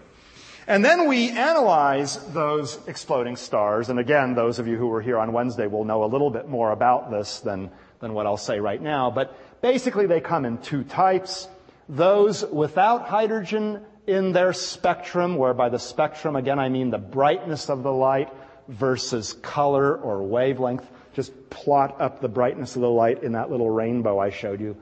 And 0.66 0.84
then 0.84 1.08
we 1.08 1.30
analyze 1.30 2.16
those 2.32 2.78
exploding 2.86 3.36
stars. 3.36 3.90
And 3.90 3.98
again, 3.98 4.34
those 4.34 4.58
of 4.58 4.66
you 4.66 4.76
who 4.76 4.86
were 4.86 5.02
here 5.02 5.18
on 5.18 5.32
Wednesday 5.32 5.66
will 5.66 5.84
know 5.84 6.04
a 6.04 6.06
little 6.06 6.30
bit 6.30 6.48
more 6.48 6.70
about 6.70 7.10
this 7.10 7.40
than, 7.40 7.70
than 8.00 8.14
what 8.14 8.26
I'll 8.26 8.38
say 8.38 8.60
right 8.60 8.80
now. 8.80 9.10
But 9.10 9.36
basically 9.60 10.06
they 10.06 10.20
come 10.20 10.44
in 10.44 10.58
two 10.58 10.84
types. 10.84 11.48
Those 11.88 12.46
without 12.46 13.08
hydrogen 13.08 13.84
in 14.06 14.32
their 14.32 14.52
spectrum, 14.52 15.36
where 15.36 15.54
by 15.54 15.68
the 15.68 15.78
spectrum, 15.78 16.36
again, 16.36 16.58
I 16.58 16.68
mean 16.68 16.90
the 16.90 16.98
brightness 16.98 17.70
of 17.70 17.82
the 17.82 17.92
light 17.92 18.32
versus 18.68 19.32
color 19.34 19.96
or 19.96 20.22
wavelength. 20.22 20.86
Just 21.14 21.50
plot 21.50 22.00
up 22.00 22.20
the 22.20 22.28
brightness 22.28 22.76
of 22.76 22.82
the 22.82 22.90
light 22.90 23.22
in 23.22 23.32
that 23.32 23.50
little 23.50 23.70
rainbow 23.70 24.18
I 24.18 24.30
showed 24.30 24.60
you. 24.60 24.76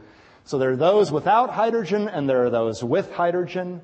So 0.45 0.59
there 0.59 0.71
are 0.73 0.77
those 0.77 1.13
without 1.13 1.51
hydrogen 1.51 2.09
and 2.09 2.29
there 2.29 2.45
are 2.45 2.51
those 2.51 2.83
with 2.83 3.13
hydrogen. 3.13 3.81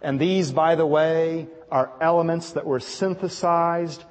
And 0.00 0.18
these, 0.18 0.50
by 0.50 0.74
the 0.74 0.86
way, 0.86 1.46
are 1.70 1.92
elements 2.00 2.52
that 2.52 2.66
were 2.66 2.80
synthesized 2.80 4.04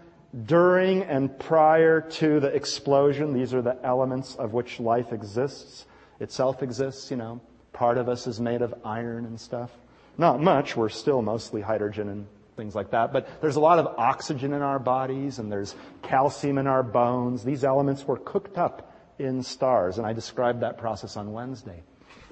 during 0.45 1.03
and 1.03 1.37
prior 1.37 2.01
to 2.01 2.39
the 2.39 2.47
explosion. 2.47 3.33
These 3.33 3.53
are 3.53 3.61
the 3.61 3.77
elements 3.83 4.35
of 4.35 4.53
which 4.53 4.79
life 4.79 5.11
exists. 5.11 5.85
Itself 6.19 6.63
exists, 6.63 7.11
you 7.11 7.17
know. 7.17 7.41
Part 7.73 7.97
of 7.97 8.07
us 8.07 8.27
is 8.27 8.39
made 8.39 8.61
of 8.61 8.73
iron 8.85 9.25
and 9.25 9.39
stuff. 9.39 9.71
Not 10.17 10.41
much. 10.41 10.75
We're 10.75 10.89
still 10.89 11.21
mostly 11.21 11.61
hydrogen 11.61 12.09
and 12.09 12.27
things 12.57 12.75
like 12.75 12.91
that. 12.91 13.13
But 13.13 13.41
there's 13.41 13.55
a 13.55 13.61
lot 13.61 13.79
of 13.79 13.87
oxygen 13.97 14.53
in 14.53 14.61
our 14.61 14.79
bodies 14.79 15.39
and 15.39 15.51
there's 15.51 15.75
calcium 16.03 16.57
in 16.57 16.67
our 16.67 16.83
bones. 16.83 17.43
These 17.43 17.63
elements 17.63 18.05
were 18.05 18.17
cooked 18.17 18.57
up 18.57 18.93
in 19.17 19.43
stars. 19.43 19.97
And 19.97 20.05
I 20.05 20.13
described 20.13 20.61
that 20.61 20.77
process 20.77 21.17
on 21.17 21.31
Wednesday. 21.31 21.83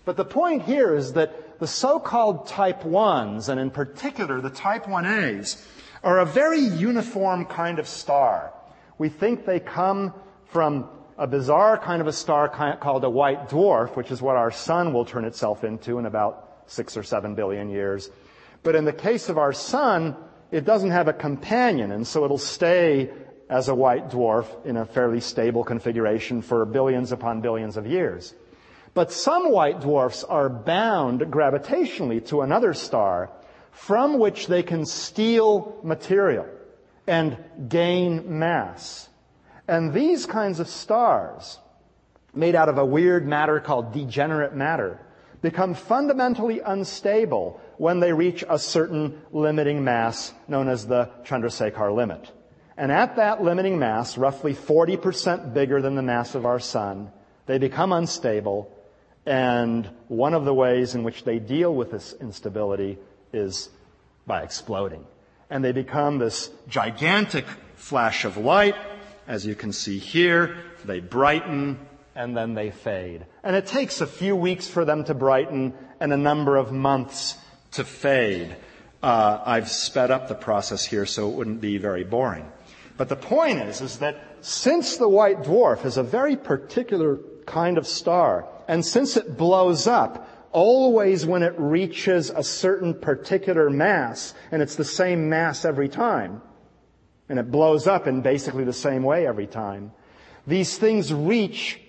But 0.05 0.17
the 0.17 0.25
point 0.25 0.63
here 0.63 0.95
is 0.95 1.13
that 1.13 1.59
the 1.59 1.67
so-called 1.67 2.47
type 2.47 2.83
1s, 2.83 3.49
and 3.49 3.59
in 3.59 3.69
particular 3.69 4.41
the 4.41 4.49
type 4.49 4.85
1As, 4.85 5.63
are 6.03 6.19
a 6.19 6.25
very 6.25 6.61
uniform 6.61 7.45
kind 7.45 7.79
of 7.79 7.87
star. 7.87 8.53
We 8.97 9.09
think 9.09 9.45
they 9.45 9.59
come 9.59 10.13
from 10.45 10.89
a 11.17 11.27
bizarre 11.27 11.77
kind 11.77 12.01
of 12.01 12.07
a 12.07 12.13
star 12.13 12.47
called 12.77 13.03
a 13.03 13.09
white 13.09 13.49
dwarf, 13.49 13.95
which 13.95 14.09
is 14.09 14.21
what 14.21 14.37
our 14.37 14.51
sun 14.51 14.93
will 14.93 15.05
turn 15.05 15.25
itself 15.25 15.63
into 15.63 15.99
in 15.99 16.05
about 16.05 16.48
six 16.69 16.95
or 16.95 17.03
seven 17.03 17.35
billion 17.35 17.69
years. 17.69 18.09
But 18.63 18.75
in 18.75 18.85
the 18.85 18.93
case 18.93 19.29
of 19.29 19.37
our 19.37 19.53
sun, 19.53 20.15
it 20.51 20.65
doesn't 20.65 20.91
have 20.91 21.07
a 21.07 21.13
companion, 21.13 21.91
and 21.91 22.05
so 22.05 22.25
it'll 22.25 22.37
stay 22.37 23.09
as 23.49 23.67
a 23.67 23.75
white 23.75 24.09
dwarf 24.09 24.45
in 24.65 24.77
a 24.77 24.85
fairly 24.85 25.19
stable 25.19 25.63
configuration 25.63 26.41
for 26.41 26.65
billions 26.65 27.11
upon 27.11 27.41
billions 27.41 27.77
of 27.77 27.87
years. 27.87 28.33
But 28.93 29.11
some 29.11 29.51
white 29.51 29.81
dwarfs 29.81 30.23
are 30.23 30.49
bound 30.49 31.21
gravitationally 31.21 32.25
to 32.27 32.41
another 32.41 32.73
star 32.73 33.29
from 33.71 34.19
which 34.19 34.47
they 34.47 34.63
can 34.63 34.85
steal 34.85 35.79
material 35.83 36.47
and 37.07 37.37
gain 37.67 38.39
mass. 38.39 39.09
And 39.67 39.93
these 39.93 40.25
kinds 40.25 40.59
of 40.59 40.67
stars, 40.67 41.59
made 42.33 42.55
out 42.55 42.69
of 42.69 42.77
a 42.77 42.85
weird 42.85 43.27
matter 43.27 43.59
called 43.59 43.93
degenerate 43.93 44.55
matter, 44.55 44.99
become 45.41 45.73
fundamentally 45.73 46.59
unstable 46.59 47.59
when 47.77 47.99
they 47.99 48.13
reach 48.13 48.43
a 48.49 48.59
certain 48.59 49.21
limiting 49.31 49.83
mass 49.83 50.33
known 50.47 50.67
as 50.67 50.87
the 50.87 51.09
Chandrasekhar 51.23 51.93
limit. 51.93 52.31
And 52.77 52.91
at 52.91 53.17
that 53.17 53.43
limiting 53.43 53.79
mass, 53.79 54.17
roughly 54.17 54.53
40% 54.53 55.53
bigger 55.53 55.81
than 55.81 55.95
the 55.95 56.01
mass 56.01 56.35
of 56.35 56.45
our 56.45 56.59
sun, 56.59 57.11
they 57.45 57.57
become 57.57 57.91
unstable 57.91 58.71
and 59.25 59.89
one 60.07 60.33
of 60.33 60.45
the 60.45 60.53
ways 60.53 60.95
in 60.95 61.03
which 61.03 61.23
they 61.23 61.39
deal 61.39 61.73
with 61.73 61.91
this 61.91 62.13
instability 62.19 62.97
is 63.31 63.69
by 64.25 64.41
exploding. 64.41 65.05
And 65.49 65.63
they 65.63 65.71
become 65.71 66.17
this 66.19 66.49
gigantic 66.67 67.45
flash 67.75 68.25
of 68.25 68.37
light, 68.37 68.75
as 69.27 69.45
you 69.45 69.55
can 69.55 69.71
see 69.71 69.99
here. 69.99 70.57
They 70.85 70.99
brighten 70.99 71.79
and 72.19 72.35
then 72.35 72.53
they 72.53 72.69
fade. 72.69 73.25
And 73.43 73.55
it 73.55 73.65
takes 73.65 74.01
a 74.01 74.05
few 74.05 74.35
weeks 74.35 74.67
for 74.67 74.83
them 74.83 75.05
to 75.05 75.13
brighten 75.13 75.73
and 76.01 76.11
a 76.11 76.17
number 76.17 76.57
of 76.57 76.69
months 76.69 77.37
to 77.71 77.85
fade. 77.85 78.57
Uh, 79.01 79.39
I've 79.45 79.69
sped 79.69 80.11
up 80.11 80.27
the 80.27 80.35
process 80.35 80.83
here 80.83 81.05
so 81.05 81.29
it 81.29 81.35
wouldn't 81.35 81.61
be 81.61 81.77
very 81.77 82.03
boring. 82.03 82.51
But 82.97 83.07
the 83.07 83.15
point 83.15 83.59
is, 83.59 83.79
is 83.79 83.99
that 83.99 84.21
since 84.41 84.97
the 84.97 85.07
white 85.07 85.43
dwarf 85.43 85.85
is 85.85 85.95
a 85.95 86.03
very 86.03 86.35
particular 86.35 87.19
kind 87.45 87.77
of 87.77 87.87
star, 87.87 88.45
and 88.67 88.85
since 88.85 89.15
it 89.15 89.37
blows 89.37 89.87
up, 89.87 90.27
always 90.51 91.25
when 91.25 91.41
it 91.41 91.53
reaches 91.57 92.31
a 92.31 92.43
certain 92.43 92.93
particular 92.93 93.69
mass, 93.69 94.33
and 94.51 94.61
it's 94.61 94.75
the 94.75 94.83
same 94.83 95.29
mass 95.29 95.63
every 95.63 95.87
time, 95.87 96.41
and 97.29 97.39
it 97.39 97.49
blows 97.49 97.87
up 97.87 98.07
in 98.07 98.21
basically 98.21 98.65
the 98.65 98.73
same 98.73 99.03
way 99.03 99.25
every 99.25 99.47
time, 99.47 99.93
these 100.45 100.77
things 100.77 101.13
reach 101.13 101.79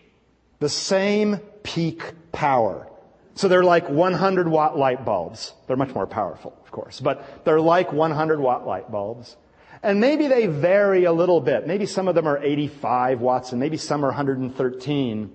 the 0.61 0.69
same 0.69 1.39
peak 1.63 2.13
power. 2.33 2.87
So 3.35 3.49
they're 3.49 3.65
like 3.65 3.89
100 3.89 4.49
watt 4.49 4.79
light 4.79 5.05
bulbs. 5.05 5.55
They're 5.67 5.77
much 5.77 5.95
more 5.95 6.07
powerful, 6.07 6.57
of 6.63 6.71
course, 6.71 7.01
but 7.01 7.45
they're 7.45 7.61
like 7.61 7.93
100 7.93 8.39
watt 8.39 8.67
light 8.67 8.91
bulbs. 8.91 9.37
And 9.83 9.99
maybe 9.99 10.29
they 10.29 10.47
vary 10.47 11.05
a 11.05 11.13
little 11.13 11.41
bit. 11.41 11.67
Maybe 11.67 11.87
some 11.87 12.07
of 12.07 12.15
them 12.15 12.29
are 12.29 12.39
85 12.43 13.21
watts 13.21 13.53
and 13.53 13.61
maybe 13.61 13.79
some 13.79 14.05
are 14.05 14.09
113. 14.09 15.33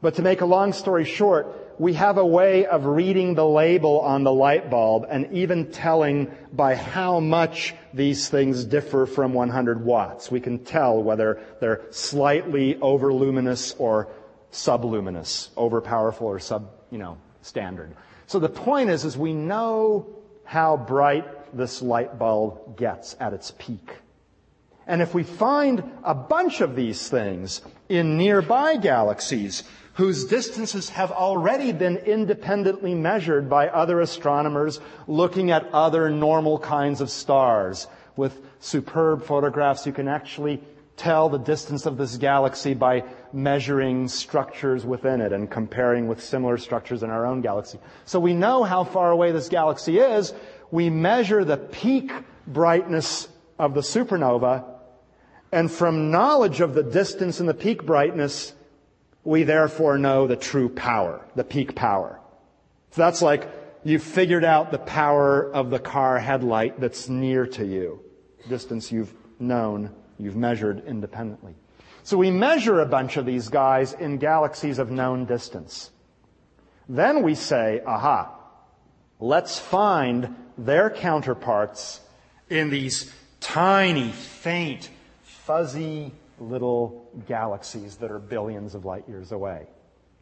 But 0.00 0.14
to 0.14 0.22
make 0.22 0.40
a 0.40 0.46
long 0.46 0.72
story 0.72 1.04
short, 1.04 1.76
we 1.78 1.92
have 1.94 2.16
a 2.16 2.24
way 2.24 2.64
of 2.64 2.86
reading 2.86 3.34
the 3.34 3.46
label 3.46 4.00
on 4.00 4.24
the 4.24 4.32
light 4.32 4.70
bulb 4.70 5.06
and 5.10 5.30
even 5.32 5.70
telling 5.70 6.30
by 6.52 6.74
how 6.74 7.20
much 7.20 7.74
these 7.92 8.28
things 8.28 8.64
differ 8.64 9.04
from 9.04 9.34
100 9.34 9.84
watts. 9.84 10.30
We 10.30 10.40
can 10.40 10.64
tell 10.64 11.02
whether 11.02 11.42
they're 11.60 11.82
slightly 11.90 12.76
overluminous 12.76 13.74
or 13.78 14.08
subluminous, 14.52 15.50
overpowerful 15.54 16.22
or 16.22 16.38
sub, 16.38 16.70
you 16.90 16.98
know, 16.98 17.18
standard. 17.42 17.94
So 18.26 18.38
the 18.38 18.48
point 18.48 18.90
is, 18.90 19.04
is 19.04 19.16
we 19.16 19.32
know 19.32 20.06
how 20.44 20.76
bright 20.76 21.56
this 21.56 21.82
light 21.82 22.18
bulb 22.18 22.76
gets 22.76 23.16
at 23.20 23.32
its 23.32 23.52
peak. 23.58 23.96
And 24.86 25.00
if 25.02 25.14
we 25.14 25.22
find 25.22 25.84
a 26.02 26.14
bunch 26.14 26.60
of 26.60 26.74
these 26.74 27.08
things 27.08 27.60
in 27.88 28.16
nearby 28.16 28.76
galaxies, 28.76 29.62
whose 29.94 30.24
distances 30.24 30.88
have 30.88 31.12
already 31.12 31.72
been 31.72 31.96
independently 31.98 32.94
measured 32.94 33.48
by 33.48 33.68
other 33.68 34.00
astronomers 34.00 34.80
looking 35.06 35.50
at 35.50 35.68
other 35.72 36.08
normal 36.10 36.58
kinds 36.58 37.00
of 37.00 37.10
stars. 37.10 37.86
With 38.16 38.40
superb 38.60 39.24
photographs, 39.24 39.86
you 39.86 39.92
can 39.92 40.08
actually 40.08 40.62
tell 40.96 41.28
the 41.28 41.38
distance 41.38 41.86
of 41.86 41.96
this 41.96 42.16
galaxy 42.16 42.74
by 42.74 43.04
measuring 43.32 44.08
structures 44.08 44.84
within 44.84 45.20
it 45.20 45.32
and 45.32 45.50
comparing 45.50 46.08
with 46.08 46.22
similar 46.22 46.58
structures 46.58 47.02
in 47.02 47.10
our 47.10 47.26
own 47.26 47.40
galaxy. 47.40 47.78
So 48.04 48.20
we 48.20 48.34
know 48.34 48.64
how 48.64 48.84
far 48.84 49.10
away 49.10 49.32
this 49.32 49.48
galaxy 49.48 49.98
is. 49.98 50.32
We 50.70 50.90
measure 50.90 51.44
the 51.44 51.56
peak 51.56 52.12
brightness 52.46 53.28
of 53.58 53.74
the 53.74 53.80
supernova, 53.80 54.64
and 55.52 55.70
from 55.70 56.10
knowledge 56.10 56.60
of 56.60 56.74
the 56.74 56.82
distance 56.82 57.40
and 57.40 57.48
the 57.48 57.54
peak 57.54 57.84
brightness, 57.84 58.54
we 59.24 59.42
therefore 59.42 59.98
know 59.98 60.26
the 60.26 60.36
true 60.36 60.68
power, 60.68 61.24
the 61.34 61.44
peak 61.44 61.74
power. 61.74 62.20
So 62.92 63.02
that's 63.02 63.20
like 63.20 63.48
you've 63.84 64.02
figured 64.02 64.44
out 64.44 64.70
the 64.70 64.78
power 64.78 65.52
of 65.52 65.70
the 65.70 65.78
car 65.78 66.18
headlight 66.18 66.80
that's 66.80 67.08
near 67.08 67.46
to 67.46 67.66
you, 67.66 68.00
distance 68.48 68.90
you've 68.90 69.12
known, 69.38 69.94
you've 70.18 70.36
measured 70.36 70.84
independently. 70.86 71.54
So 72.02 72.16
we 72.16 72.30
measure 72.30 72.80
a 72.80 72.86
bunch 72.86 73.16
of 73.16 73.26
these 73.26 73.48
guys 73.48 73.92
in 73.92 74.18
galaxies 74.18 74.78
of 74.78 74.90
known 74.90 75.26
distance. 75.26 75.90
Then 76.88 77.22
we 77.22 77.34
say, 77.34 77.82
aha, 77.86 78.34
let's 79.20 79.58
find 79.58 80.34
their 80.58 80.90
counterparts 80.90 82.00
in 82.48 82.70
these 82.70 83.12
tiny, 83.40 84.10
faint, 84.10 84.90
fuzzy 85.22 86.12
little 86.38 87.08
galaxies 87.28 87.96
that 87.96 88.10
are 88.10 88.18
billions 88.18 88.74
of 88.74 88.84
light 88.84 89.08
years 89.08 89.30
away. 89.32 89.66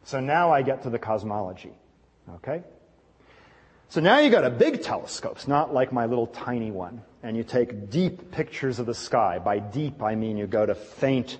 So 0.03 0.19
now 0.19 0.51
I 0.51 0.61
get 0.61 0.83
to 0.83 0.89
the 0.89 0.99
cosmology. 0.99 1.73
Okay? 2.35 2.63
So 3.89 4.01
now 4.01 4.19
you 4.19 4.29
got 4.29 4.45
a 4.45 4.49
big 4.49 4.83
telescopes, 4.83 5.47
not 5.47 5.73
like 5.73 5.91
my 5.91 6.05
little 6.05 6.27
tiny 6.27 6.69
one, 6.69 7.01
and 7.23 7.35
you 7.35 7.43
take 7.43 7.89
deep 7.89 8.31
pictures 8.31 8.77
of 8.77 8.85
the 8.85 8.93
sky. 8.93 9.39
By 9.39 9.59
deep, 9.59 10.03
I 10.03 10.15
mean 10.15 10.37
you 10.37 10.45
go 10.45 10.65
to 10.65 10.75
faint 10.75 11.37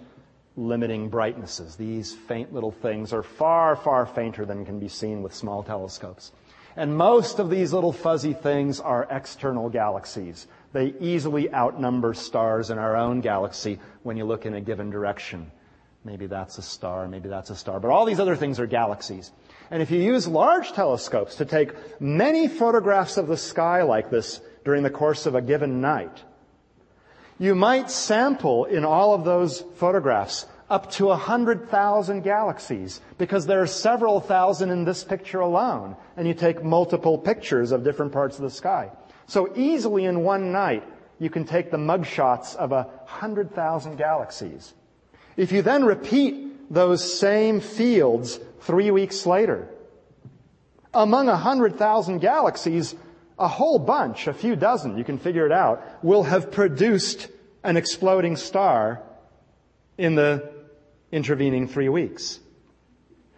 limiting 0.60 1.10
brightnesses. 1.10 1.76
These 1.76 2.14
faint 2.14 2.54
little 2.54 2.72
things 2.72 3.14
are 3.14 3.24
far, 3.24 3.76
far 3.76 4.06
fainter 4.06 4.46
than 4.46 4.66
can 4.66 4.80
be 4.80 4.90
seen 4.90 5.24
with 5.24 5.34
small 5.34 5.64
telescopes. 5.64 6.32
And 6.76 6.96
most 6.96 7.40
of 7.40 7.50
these 7.50 7.74
little 7.74 7.92
fuzzy 7.94 8.34
things 8.34 8.80
are 8.80 9.08
external 9.10 9.70
galaxies. 9.70 10.48
They 10.72 10.94
easily 11.00 11.52
outnumber 11.54 12.14
stars 12.14 12.70
in 12.70 12.78
our 12.78 12.96
own 12.96 13.22
galaxy 13.22 13.80
when 14.04 14.18
you 14.18 14.26
look 14.26 14.46
in 14.46 14.54
a 14.54 14.62
given 14.62 14.90
direction. 14.90 15.52
Maybe 16.04 16.28
that's 16.28 16.58
a 16.58 16.62
star, 16.62 17.08
maybe 17.08 17.28
that's 17.28 17.50
a 17.50 17.56
star. 17.56 17.80
But 17.80 17.92
all 17.92 18.06
these 18.06 18.20
other 18.20 18.36
things 18.36 18.60
are 18.60 18.68
galaxies. 18.68 19.32
And 19.72 19.82
if 19.82 19.92
you 19.92 20.02
use 20.02 20.28
large 20.28 20.72
telescopes 20.72 21.36
to 21.36 21.46
take 21.46 22.02
many 22.02 22.48
photographs 22.48 23.18
of 23.18 23.28
the 23.28 23.38
sky 23.38 23.82
like 23.84 24.10
this 24.10 24.42
during 24.64 24.84
the 24.84 24.90
course 24.90 25.26
of 25.26 25.36
a 25.36 25.42
given 25.42 25.82
night, 25.82 26.24
you 27.40 27.56
might 27.56 27.90
sample 27.90 28.66
in 28.66 28.86
all 28.86 29.14
of 29.14 29.24
those 29.24 29.62
photographs 29.76 30.46
up 30.70 30.92
to 30.92 31.06
100,000 31.06 32.22
galaxies 32.22 33.02
because 33.18 33.48
there 33.48 33.62
are 33.62 33.68
several 33.68 34.20
thousand 34.20 34.70
in 34.70 34.84
this 34.84 35.04
picture 35.04 35.40
alone. 35.40 35.96
And 36.16 36.28
you 36.28 36.34
take 36.34 36.64
multiple 36.64 37.18
pictures 37.18 37.72
of 37.72 37.84
different 37.84 38.12
parts 38.12 38.38
of 38.38 38.44
the 38.44 38.52
sky. 38.52 38.92
So 39.26 39.52
easily 39.56 40.06
in 40.06 40.24
one 40.24 40.52
night, 40.52 40.84
you 41.18 41.30
can 41.30 41.46
take 41.46 41.72
the 41.72 41.78
mugshots 41.78 42.56
of 42.56 42.72
a 42.72 42.90
hundred 43.06 43.56
thousand 43.56 43.98
galaxies. 43.98 44.74
If 45.38 45.52
you 45.52 45.62
then 45.62 45.86
repeat 45.86 46.72
those 46.72 47.20
same 47.20 47.62
fields 47.62 48.40
three 48.62 48.92
weeks 48.92 49.26
later, 49.26 49.68
among 50.94 51.30
a 51.30 51.38
hundred 51.38 51.78
thousand 51.78 52.20
galaxies, 52.20 52.96
a 53.40 53.48
whole 53.48 53.80
bunch, 53.80 54.28
a 54.28 54.34
few 54.34 54.56
dozen, 54.56 54.98
you 54.98 55.04
can 55.04 55.18
figure 55.18 55.46
it 55.46 55.52
out, 55.52 56.04
will 56.04 56.24
have 56.24 56.52
produced 56.52 57.30
an 57.64 57.78
exploding 57.78 58.36
star 58.36 59.02
in 59.98 60.16
the 60.16 60.52
intervening 61.12 61.68
three 61.68 61.90
weeks. 61.90 62.40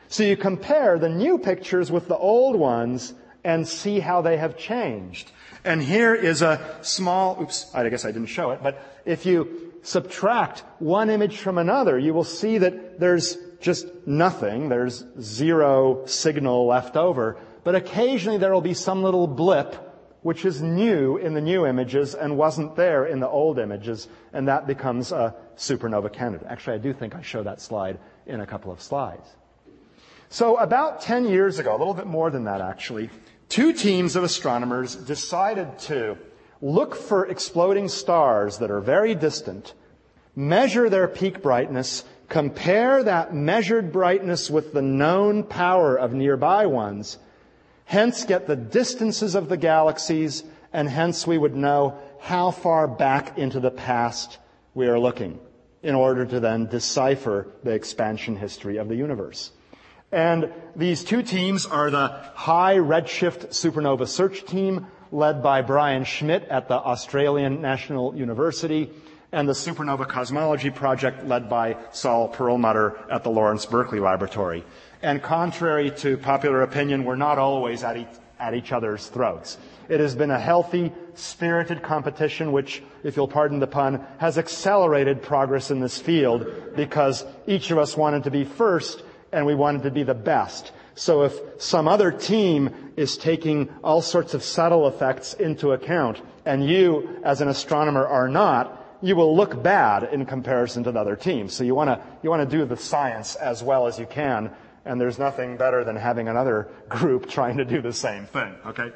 So 0.09 0.23
you 0.23 0.35
compare 0.35 0.99
the 0.99 1.09
new 1.09 1.37
pictures 1.37 1.91
with 1.91 2.07
the 2.07 2.17
old 2.17 2.55
ones 2.55 3.13
and 3.43 3.67
see 3.67 3.99
how 3.99 4.21
they 4.21 4.37
have 4.37 4.57
changed. 4.57 5.31
And 5.63 5.81
here 5.81 6.13
is 6.13 6.41
a 6.41 6.77
small, 6.81 7.41
oops, 7.41 7.69
I 7.73 7.87
guess 7.89 8.03
I 8.03 8.11
didn't 8.11 8.27
show 8.27 8.51
it, 8.51 8.61
but 8.61 9.01
if 9.05 9.25
you 9.25 9.73
subtract 9.83 10.63
one 10.79 11.09
image 11.09 11.37
from 11.37 11.57
another, 11.57 11.97
you 11.97 12.13
will 12.13 12.23
see 12.23 12.57
that 12.57 12.99
there's 12.99 13.37
just 13.61 13.87
nothing. 14.05 14.69
There's 14.69 15.03
zero 15.19 16.05
signal 16.05 16.67
left 16.67 16.97
over. 16.97 17.37
But 17.63 17.75
occasionally 17.75 18.37
there 18.37 18.53
will 18.53 18.61
be 18.61 18.73
some 18.73 19.03
little 19.03 19.27
blip 19.27 19.90
which 20.21 20.45
is 20.45 20.61
new 20.61 21.17
in 21.17 21.33
the 21.33 21.41
new 21.41 21.65
images 21.65 22.13
and 22.13 22.37
wasn't 22.37 22.75
there 22.75 23.05
in 23.05 23.19
the 23.19 23.27
old 23.27 23.57
images, 23.57 24.07
and 24.33 24.47
that 24.47 24.67
becomes 24.67 25.11
a 25.11 25.35
supernova 25.57 26.11
candidate. 26.11 26.47
Actually, 26.49 26.75
I 26.75 26.79
do 26.79 26.93
think 26.93 27.15
I 27.15 27.21
show 27.21 27.43
that 27.43 27.59
slide 27.59 27.97
in 28.25 28.41
a 28.41 28.45
couple 28.45 28.71
of 28.71 28.81
slides. 28.81 29.27
So 30.29 30.57
about 30.57 31.01
10 31.01 31.25
years 31.25 31.59
ago, 31.59 31.75
a 31.75 31.79
little 31.79 31.93
bit 31.93 32.07
more 32.07 32.29
than 32.29 32.45
that 32.45 32.61
actually, 32.61 33.09
two 33.49 33.73
teams 33.73 34.15
of 34.15 34.23
astronomers 34.23 34.95
decided 34.95 35.79
to 35.79 36.17
look 36.61 36.95
for 36.95 37.25
exploding 37.25 37.89
stars 37.89 38.59
that 38.59 38.71
are 38.71 38.79
very 38.79 39.15
distant, 39.15 39.73
measure 40.35 40.89
their 40.89 41.07
peak 41.07 41.41
brightness, 41.41 42.05
compare 42.29 43.03
that 43.03 43.33
measured 43.33 43.91
brightness 43.91 44.49
with 44.49 44.71
the 44.71 44.81
known 44.81 45.43
power 45.43 45.97
of 45.97 46.13
nearby 46.13 46.65
ones, 46.65 47.17
hence 47.91 48.23
get 48.23 48.47
the 48.47 48.55
distances 48.55 49.35
of 49.35 49.49
the 49.49 49.57
galaxies, 49.57 50.45
and 50.71 50.87
hence 50.87 51.27
we 51.27 51.37
would 51.37 51.53
know 51.53 51.99
how 52.21 52.49
far 52.49 52.87
back 52.87 53.37
into 53.37 53.59
the 53.59 53.69
past 53.69 54.37
we 54.73 54.87
are 54.87 54.97
looking 54.97 55.37
in 55.83 55.93
order 55.93 56.25
to 56.25 56.39
then 56.39 56.65
decipher 56.67 57.47
the 57.63 57.71
expansion 57.71 58.37
history 58.37 58.77
of 58.77 58.87
the 58.87 58.95
universe. 58.95 59.51
And 60.09 60.53
these 60.73 61.03
two 61.03 61.21
teams 61.21 61.65
are 61.65 61.89
the 61.89 62.07
High 62.33 62.77
Redshift 62.77 63.49
Supernova 63.49 64.07
Search 64.07 64.45
Team, 64.45 64.87
led 65.11 65.43
by 65.43 65.61
Brian 65.61 66.05
Schmidt 66.05 66.43
at 66.43 66.69
the 66.69 66.75
Australian 66.75 67.61
National 67.61 68.15
University, 68.15 68.89
and 69.33 69.49
the 69.49 69.53
Supernova 69.53 70.07
Cosmology 70.07 70.69
Project, 70.69 71.25
led 71.25 71.49
by 71.49 71.75
Saul 71.91 72.29
Perlmutter 72.29 72.97
at 73.11 73.25
the 73.25 73.31
Lawrence 73.31 73.65
Berkeley 73.65 73.99
Laboratory. 73.99 74.63
And 75.01 75.21
contrary 75.21 75.91
to 75.97 76.17
popular 76.17 76.61
opinion, 76.61 77.05
we're 77.05 77.15
not 77.15 77.39
always 77.39 77.83
at 77.83 77.97
each, 77.97 78.07
at 78.39 78.53
each 78.53 78.71
other's 78.71 79.07
throats. 79.07 79.57
It 79.89 79.99
has 79.99 80.15
been 80.15 80.31
a 80.31 80.39
healthy, 80.39 80.91
spirited 81.15 81.81
competition 81.81 82.51
which, 82.51 82.83
if 83.03 83.15
you'll 83.15 83.27
pardon 83.27 83.59
the 83.59 83.67
pun, 83.67 84.05
has 84.19 84.37
accelerated 84.37 85.21
progress 85.21 85.71
in 85.71 85.79
this 85.79 85.97
field 85.97 86.45
because 86.75 87.25
each 87.47 87.71
of 87.71 87.77
us 87.77 87.97
wanted 87.97 88.23
to 88.25 88.31
be 88.31 88.43
first 88.43 89.03
and 89.31 89.45
we 89.45 89.55
wanted 89.55 89.83
to 89.83 89.91
be 89.91 90.03
the 90.03 90.13
best. 90.13 90.71
So 90.93 91.23
if 91.23 91.33
some 91.57 91.87
other 91.87 92.11
team 92.11 92.93
is 92.95 93.17
taking 93.17 93.69
all 93.83 94.01
sorts 94.01 94.33
of 94.33 94.43
subtle 94.43 94.87
effects 94.87 95.33
into 95.33 95.71
account 95.71 96.21
and 96.45 96.67
you 96.67 97.19
as 97.23 97.41
an 97.41 97.47
astronomer 97.47 98.05
are 98.05 98.27
not, 98.27 98.77
you 99.01 99.15
will 99.15 99.35
look 99.35 99.63
bad 99.63 100.03
in 100.11 100.25
comparison 100.25 100.83
to 100.83 100.91
the 100.91 100.99
other 100.99 101.15
teams. 101.15 101.53
So 101.53 101.63
you 101.63 101.73
want 101.73 101.89
to 101.89 102.01
you 102.21 102.29
want 102.29 102.47
to 102.47 102.57
do 102.57 102.63
the 102.65 102.77
science 102.77 103.35
as 103.35 103.63
well 103.63 103.87
as 103.87 103.97
you 103.97 104.05
can, 104.05 104.51
and 104.85 104.99
there's 104.99 105.19
nothing 105.19 105.57
better 105.57 105.83
than 105.83 105.95
having 105.95 106.27
another 106.27 106.67
group 106.89 107.29
trying 107.37 107.57
to 107.57 107.65
do 107.65 107.81
the 107.81 107.93
same 107.93 108.25
thing. 108.25 108.55
Okay. 108.65 108.91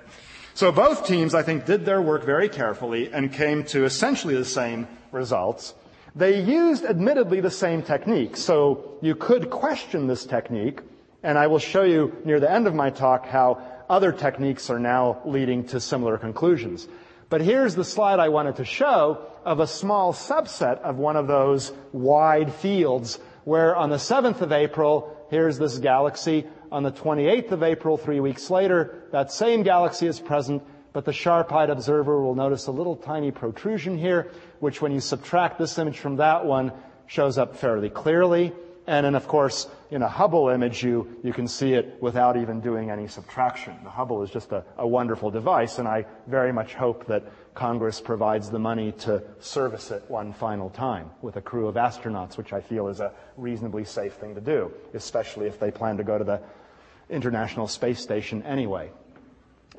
So 0.53 0.71
both 0.71 1.05
teams, 1.05 1.35
I 1.35 1.43
think, 1.43 1.65
did 1.65 1.85
their 1.85 2.01
work 2.01 2.23
very 2.23 2.47
carefully 2.47 3.11
and 3.11 3.31
came 3.31 3.65
to 3.65 3.83
essentially 3.83 4.35
the 4.35 4.45
same 4.45 4.87
results. 5.11 5.73
They 6.15 6.41
used, 6.41 6.85
admittedly, 6.85 7.41
the 7.41 7.51
same 7.51 7.81
technique, 7.81 8.37
so 8.37 8.97
you 9.01 9.15
could 9.15 9.49
question 9.49 10.07
this 10.07 10.25
technique, 10.25 10.79
and 11.23 11.37
I 11.37 11.47
will 11.47 11.59
show 11.59 11.83
you 11.83 12.15
near 12.23 12.39
the 12.39 12.49
end 12.49 12.67
of 12.67 12.73
my 12.73 12.89
talk 12.89 13.25
how 13.25 13.61
other 13.89 14.13
techniques 14.13 14.69
are 14.69 14.79
now 14.79 15.21
leading 15.25 15.65
to 15.67 15.81
similar 15.81 16.17
conclusions. 16.17 16.87
But 17.29 17.41
here's 17.41 17.75
the 17.75 17.83
slide 17.83 18.19
I 18.19 18.29
wanted 18.29 18.55
to 18.57 18.65
show 18.65 19.25
of 19.43 19.59
a 19.59 19.67
small 19.67 20.13
subset 20.13 20.79
of 20.81 20.97
one 20.97 21.17
of 21.17 21.27
those 21.27 21.73
wide 21.91 22.53
fields 22.53 23.19
where 23.43 23.75
on 23.75 23.89
the 23.89 23.97
7th 23.97 24.41
of 24.41 24.51
April, 24.51 25.14
here's 25.29 25.57
this 25.57 25.77
galaxy. 25.77 26.45
On 26.71 26.83
the 26.83 26.91
28th 26.91 27.51
of 27.51 27.63
April, 27.63 27.97
three 27.97 28.19
weeks 28.19 28.49
later, 28.49 29.03
that 29.11 29.31
same 29.31 29.63
galaxy 29.63 30.07
is 30.07 30.19
present 30.19 30.63
but 30.95 31.03
the 31.03 31.11
sharp-eyed 31.11 31.69
observer 31.69 32.21
will 32.21 32.35
notice 32.35 32.67
a 32.67 32.71
little 32.71 32.95
tiny 32.95 33.29
protrusion 33.29 33.97
here, 33.97 34.31
which 34.61 34.81
when 34.81 34.93
you 34.93 35.01
subtract 35.01 35.59
this 35.59 35.77
image 35.77 35.99
from 35.99 36.15
that 36.15 36.45
one, 36.45 36.71
shows 37.05 37.37
up 37.37 37.57
fairly 37.57 37.89
clearly. 37.89 38.53
And 38.87 39.05
then, 39.05 39.15
of 39.15 39.27
course, 39.27 39.67
in 39.89 40.03
a 40.03 40.07
Hubble 40.07 40.49
image, 40.49 40.83
you, 40.83 41.17
you 41.23 41.33
can 41.33 41.47
see 41.47 41.73
it 41.73 41.97
without 42.01 42.37
even 42.37 42.61
doing 42.61 42.91
any 42.91 43.07
subtraction. 43.07 43.75
The 43.83 43.89
Hubble 43.89 44.21
is 44.21 44.29
just 44.29 44.51
a, 44.51 44.63
a 44.77 44.87
wonderful 44.87 45.31
device, 45.31 45.79
and 45.79 45.87
I 45.87 46.05
very 46.27 46.53
much 46.53 46.75
hope 46.75 47.07
that 47.07 47.23
Congress 47.55 47.99
provides 47.99 48.51
the 48.51 48.59
money 48.59 48.91
to 48.91 49.23
service 49.39 49.89
it 49.89 50.03
one 50.07 50.33
final 50.33 50.69
time 50.69 51.09
with 51.23 51.37
a 51.37 51.41
crew 51.41 51.67
of 51.67 51.75
astronauts, 51.75 52.37
which 52.37 52.53
I 52.53 52.61
feel 52.61 52.87
is 52.87 52.99
a 52.99 53.11
reasonably 53.37 53.85
safe 53.85 54.13
thing 54.13 54.35
to 54.35 54.41
do, 54.41 54.71
especially 54.93 55.47
if 55.47 55.59
they 55.59 55.71
plan 55.71 55.97
to 55.97 56.03
go 56.03 56.19
to 56.19 56.23
the 56.23 56.41
International 57.09 57.67
Space 57.67 57.99
Station 57.99 58.43
anyway. 58.43 58.91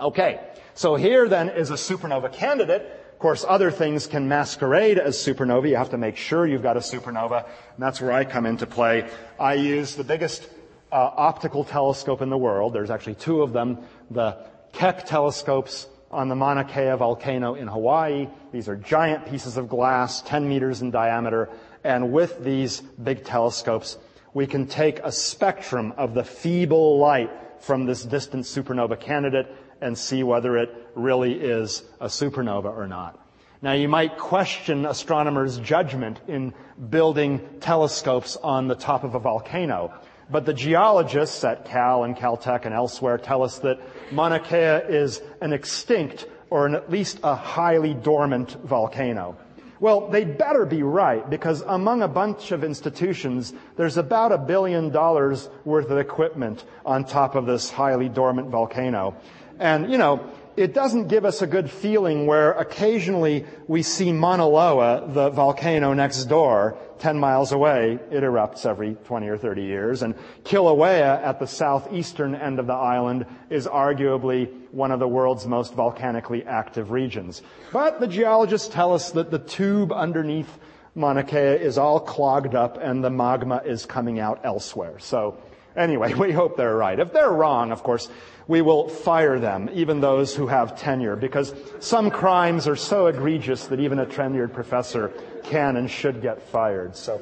Okay, 0.01 0.41
so 0.75 0.97
here 0.97 1.29
then 1.29 1.49
is 1.49 1.71
a 1.71 1.75
supernova 1.75 2.33
candidate 2.33 3.06
of 3.17 3.21
course, 3.21 3.47
other 3.49 3.71
things 3.71 4.07
can 4.07 4.29
masquerade 4.29 4.99
as 4.99 5.17
supernova. 5.17 5.71
You 5.71 5.77
have 5.77 5.89
to 5.93 5.97
make 5.97 6.19
sure 6.19 6.47
you've 6.47 6.63
got 6.63 6.77
a 6.77 6.81
supernova, 6.81 7.45
and 7.47 7.79
that's 7.79 7.99
where 7.99 8.13
I 8.13 8.27
come 8.27 8.45
into 8.45 8.67
play. 8.67 9.09
I 9.41 9.55
use 9.55 9.95
the 9.95 10.05
biggest 10.05 10.47
uh, 10.93 10.97
optical 11.17 11.65
telescope 11.65 12.21
in 12.21 12.29
the 12.29 12.37
world. 12.37 12.75
There's 12.75 12.91
actually 12.91 13.15
two 13.15 13.41
of 13.41 13.55
them. 13.55 13.79
The 14.11 14.37
Keck 14.75 15.07
telescopes 15.07 15.89
on 16.11 16.29
the 16.29 16.35
Mauna 16.35 16.65
Kea 16.65 16.95
volcano 16.95 17.55
in 17.55 17.69
Hawaii. 17.69 18.29
These 18.53 18.69
are 18.69 18.77
giant 18.77 19.25
pieces 19.25 19.57
of 19.57 19.71
glass, 19.71 20.21
10 20.21 20.47
meters 20.47 20.83
in 20.83 20.91
diameter, 20.91 21.49
and 21.85 22.13
with 22.13 22.45
these 22.45 22.83
big 23.03 23.25
telescopes, 23.25 23.97
we 24.35 24.47
can 24.47 24.67
take 24.67 24.99
a 24.99 25.11
spectrum 25.11 25.95
of 25.97 26.13
the 26.13 26.23
feeble 26.23 26.99
light 26.99 27.31
from 27.61 27.87
this 27.87 28.03
distant 28.03 28.45
supernova 28.45 29.01
candidate 29.01 29.47
and 29.81 29.97
see 29.97 30.23
whether 30.23 30.59
it 30.59 30.86
really 30.97 31.35
is 31.35 31.83
a 32.01 32.07
supernova 32.07 32.75
or 32.75 32.89
not. 32.89 33.21
Now 33.63 33.73
you 33.73 33.89
might 33.89 34.19
question 34.19 34.85
astronomers' 34.85 35.59
judgment 35.59 36.21
in 36.29 36.55
building 36.91 37.41
telescopes 37.61 38.37
on 38.37 38.69
the 38.69 38.75
top 38.75 39.05
of 39.05 39.15
a 39.15 39.19
volcano, 39.19 39.93
but 40.31 40.45
the 40.45 40.53
geologists 40.53 41.43
at 41.45 41.65
Cal 41.67 42.05
and 42.05 42.17
Caltech 42.17 42.65
and 42.65 42.75
elsewhere 42.75 43.19
tell 43.19 43.43
us 43.43 43.61
that 43.61 43.79
Mauna 44.11 44.41
Kea 44.41 44.93
is 44.93 45.23
an 45.41 45.53
extinct 45.53 46.27
or 46.51 46.67
an, 46.67 46.75
at 46.75 46.91
least 46.91 47.21
a 47.23 47.35
highly 47.35 47.95
dormant 47.95 48.53
volcano. 48.65 49.37
Well, 49.79 50.09
they'd 50.09 50.39
better 50.39 50.65
be 50.65 50.83
right 50.83 51.29
because 51.29 51.61
among 51.63 52.03
a 52.03 52.09
bunch 52.09 52.51
of 52.51 52.65
institutions, 52.65 53.53
there's 53.77 53.99
about 53.99 54.33
a 54.33 54.39
billion 54.39 54.91
dollars 54.91 55.49
worth 55.65 55.91
of 55.91 55.99
equipment 55.99 56.65
on 56.85 57.05
top 57.05 57.35
of 57.35 57.47
this 57.47 57.71
highly 57.71 58.09
dormant 58.09 58.49
volcano. 58.49 59.17
And, 59.59 59.91
you 59.91 59.99
know, 59.99 60.31
it 60.57 60.73
doesn't 60.73 61.09
give 61.09 61.25
us 61.25 61.43
a 61.43 61.47
good 61.47 61.71
feeling 61.71 62.27
where 62.27 62.53
occasionally 62.53 63.45
we 63.69 63.83
see 63.83 64.13
Mauna 64.13 64.49
Loa, 64.49 65.07
the 65.13 65.31
volcano 65.31 65.93
next 65.93 66.25
door, 66.25 66.79
10 66.99 67.19
miles 67.19 67.53
away. 67.53 67.99
It 68.11 68.23
erupts 68.23 68.65
every 68.65 68.95
20 68.95 69.29
or 69.29 69.37
30 69.37 69.63
years. 69.63 70.03
And 70.03 70.15
Kilauea 70.45 71.23
at 71.23 71.39
the 71.39 71.47
southeastern 71.47 72.35
end 72.35 72.59
of 72.59 72.67
the 72.67 72.73
island 72.73 73.27
is 73.51 73.67
arguably 73.67 74.51
one 74.71 74.91
of 74.91 74.99
the 74.99 75.09
world's 75.09 75.47
most 75.47 75.75
volcanically 75.75 76.45
active 76.45 76.91
regions. 76.91 77.43
But 77.73 78.01
the 78.01 78.09
geologists 78.09 78.69
tell 78.69 78.95
us 78.95 79.11
that 79.11 79.31
the 79.31 79.39
tube 79.39 79.93
underneath 79.93 80.59
Mauna 80.95 81.25
Kea 81.25 81.37
is 81.37 81.77
all 81.77 82.01
clogged 82.01 82.55
up 82.55 82.79
and 82.81 83.05
the 83.05 83.11
magma 83.11 83.61
is 83.67 83.85
coming 83.85 84.19
out 84.19 84.41
elsewhere. 84.45 84.99
So 84.99 85.37
anyway, 85.77 86.15
we 86.15 86.33
hope 86.33 86.57
they're 86.57 86.77
right. 86.77 86.99
If 86.99 87.13
they're 87.13 87.31
wrong, 87.31 87.73
of 87.73 87.83
course, 87.83 88.09
we 88.49 88.63
will 88.63 88.89
fire 88.89 89.39
them, 89.39 89.69
even 89.73 90.01
those 90.01 90.35
who 90.35 90.47
have 90.47 90.79
tenure, 90.79 91.17
because 91.17 91.55
some 91.81 92.11
crimes 92.11 92.69
are 92.69 92.77
so 92.77 93.07
egregious 93.07 93.67
that 93.67 93.81
even 93.81 93.99
a 93.99 94.07
tenured 94.07 94.53
professor 94.53 95.13
can 95.45 95.77
and 95.77 95.91
should 95.91 96.23
get 96.23 96.43
fired. 96.43 96.97
So, 96.97 97.21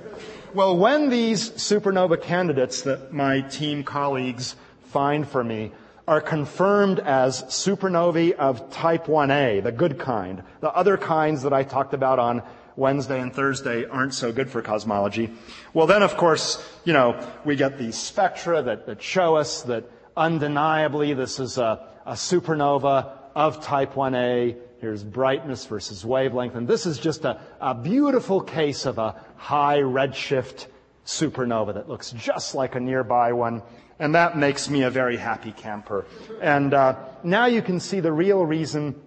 well, 0.53 0.77
when 0.77 1.09
these 1.09 1.51
supernova 1.51 2.21
candidates 2.21 2.83
that 2.83 3.13
my 3.13 3.41
team 3.41 3.85
colleagues 3.85 4.57
find 4.91 5.27
for 5.27 5.43
me 5.43 5.73
are 6.07 6.21
confirmed 6.21 7.01
as 7.01 7.43
supernovae 7.45 8.33
of 8.33 8.71
type 8.71 9.07
1a, 9.07 9.63
the 9.63 9.73
good 9.73 9.99
kind, 9.99 10.43
the 10.61 10.71
other 10.73 10.99
kinds 10.99 11.43
that 11.43 11.53
I 11.55 11.63
talked 11.63 11.95
about 11.95 12.19
on 12.19 12.43
Wednesday 12.77 13.21
and 13.21 13.33
Thursday 13.33 13.85
aren't 13.87 14.15
so 14.15 14.33
good 14.33 14.51
for 14.51 14.63
cosmology. 14.63 15.31
Well, 15.73 15.87
then, 15.87 16.03
of 16.03 16.17
course, 16.17 16.65
you 16.85 16.93
know, 16.93 17.19
we 17.45 17.57
get 17.57 17.79
these 17.79 17.97
spectra 17.97 18.63
that, 18.63 18.87
that 18.87 19.03
show 19.03 19.37
us 19.37 19.63
that 19.63 19.85
undeniably 20.17 21.15
this 21.15 21.39
is 21.39 21.59
a, 21.59 21.87
a 22.05 22.13
supernova 22.13 23.13
of 23.35 23.63
type 23.63 23.95
1a. 23.95 24.57
Here's 24.81 25.03
brightness 25.03 25.67
versus 25.67 26.05
wavelength. 26.05 26.57
And 26.57 26.69
this 26.69 26.85
is 26.87 26.99
just 26.99 27.25
a, 27.25 27.41
a 27.61 27.75
beautiful 27.75 28.41
case 28.41 28.87
of 28.87 28.99
a 28.99 29.21
high 29.37 29.79
redshift 29.79 30.67
supernova 31.07 31.75
that 31.75 31.89
looks 31.89 32.13
just 32.13 32.55
like 32.55 32.75
a 32.75 32.81
nearby 32.81 33.33
one. 33.33 33.63
And 33.99 34.15
that 34.15 34.37
makes 34.37 34.69
me 34.69 34.83
a 34.83 34.91
very 34.91 35.17
happy 35.17 35.53
camper. 35.53 36.05
And 36.41 36.75
uh, 36.75 36.97
now 37.23 37.47
you 37.47 37.63
can 37.63 37.79
see 37.79 38.01
the 38.01 38.13
real 38.13 38.45
reason 38.45 39.01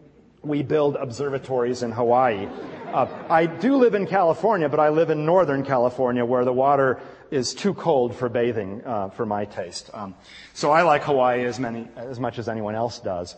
we 0.43 0.63
build 0.63 0.95
observatories 0.95 1.83
in 1.83 1.91
Hawaii. 1.91 2.47
Uh, 2.93 3.07
I 3.29 3.45
do 3.45 3.77
live 3.77 3.95
in 3.95 4.07
California, 4.07 4.69
but 4.69 4.79
I 4.79 4.89
live 4.89 5.09
in 5.09 5.25
Northern 5.25 5.63
California 5.63 6.23
where 6.23 6.45
the 6.45 6.53
water 6.53 6.99
is 7.31 7.53
too 7.53 7.73
cold 7.73 8.15
for 8.15 8.29
bathing 8.29 8.81
uh, 8.85 9.09
for 9.09 9.25
my 9.25 9.45
taste. 9.45 9.89
Um, 9.93 10.15
so 10.53 10.71
I 10.71 10.83
like 10.83 11.03
Hawaii 11.03 11.45
as, 11.45 11.59
many, 11.59 11.88
as 11.95 12.19
much 12.19 12.39
as 12.39 12.47
anyone 12.47 12.75
else 12.75 12.99
does. 12.99 13.35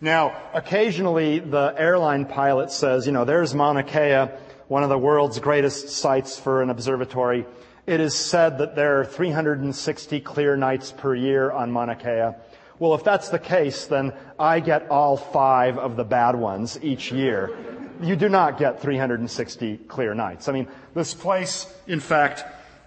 Now, 0.00 0.50
occasionally 0.54 1.38
the 1.38 1.74
airline 1.76 2.24
pilot 2.26 2.70
says, 2.70 3.06
you 3.06 3.12
know, 3.12 3.24
there's 3.24 3.54
Mauna 3.54 3.82
Kea, 3.82 4.32
one 4.68 4.82
of 4.82 4.88
the 4.88 4.98
world's 4.98 5.38
greatest 5.38 5.88
sites 5.88 6.38
for 6.38 6.62
an 6.62 6.70
observatory. 6.70 7.46
It 7.86 8.00
is 8.00 8.14
said 8.14 8.58
that 8.58 8.76
there 8.76 9.00
are 9.00 9.04
360 9.04 10.20
clear 10.20 10.56
nights 10.56 10.92
per 10.92 11.14
year 11.14 11.50
on 11.50 11.72
Mauna 11.72 11.96
Kea. 11.96 12.36
Well, 12.78 12.94
if 12.94 13.02
that's 13.02 13.28
the 13.28 13.38
case, 13.38 13.86
then 13.86 14.12
I 14.38 14.60
get 14.60 14.88
all 14.88 15.16
five 15.16 15.78
of 15.78 15.96
the 15.96 16.04
bad 16.04 16.36
ones 16.36 16.78
each 16.82 17.10
year. 17.10 17.56
You 18.00 18.14
do 18.14 18.28
not 18.28 18.58
get 18.58 18.80
360 18.80 19.78
clear 19.88 20.14
nights. 20.14 20.48
I 20.48 20.52
mean, 20.52 20.68
this 20.94 21.14
place, 21.14 21.72
in 21.88 21.98
fact, 21.98 22.44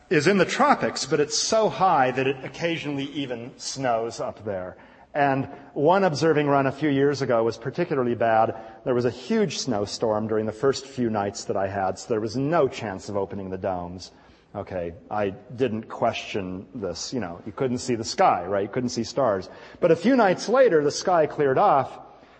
is 0.09 0.27
in 0.27 0.37
the 0.37 0.45
tropics, 0.45 1.05
but 1.05 1.19
it's 1.19 1.37
so 1.37 1.67
high 1.67 2.11
that 2.11 2.27
it 2.27 2.37
occasionally 2.43 3.05
even 3.05 3.51
snows 3.57 4.19
up 4.19 4.45
there. 4.45 4.77
And 5.13 5.45
one 5.73 6.05
observing 6.05 6.47
run 6.47 6.67
a 6.67 6.71
few 6.71 6.89
years 6.89 7.21
ago 7.21 7.43
was 7.43 7.57
particularly 7.57 8.15
bad. 8.15 8.55
There 8.85 8.95
was 8.95 9.03
a 9.03 9.09
huge 9.09 9.57
snowstorm 9.57 10.27
during 10.27 10.45
the 10.45 10.53
first 10.53 10.85
few 10.85 11.09
nights 11.09 11.43
that 11.45 11.57
I 11.57 11.67
had, 11.67 11.99
so 11.99 12.07
there 12.07 12.21
was 12.21 12.37
no 12.37 12.69
chance 12.69 13.09
of 13.09 13.17
opening 13.17 13.49
the 13.49 13.57
domes. 13.57 14.11
Okay, 14.53 14.93
I 15.09 15.29
didn't 15.55 15.87
question 15.87 16.65
this. 16.75 17.13
You 17.13 17.21
know, 17.21 17.41
you 17.45 17.53
couldn't 17.53 17.77
see 17.77 17.95
the 17.95 18.03
sky, 18.03 18.45
right? 18.45 18.63
You 18.63 18.69
couldn't 18.69 18.89
see 18.89 19.05
stars. 19.05 19.49
But 19.79 19.91
a 19.91 19.95
few 19.95 20.17
nights 20.17 20.49
later, 20.49 20.83
the 20.83 20.91
sky 20.91 21.25
cleared 21.25 21.57
off. 21.57 21.97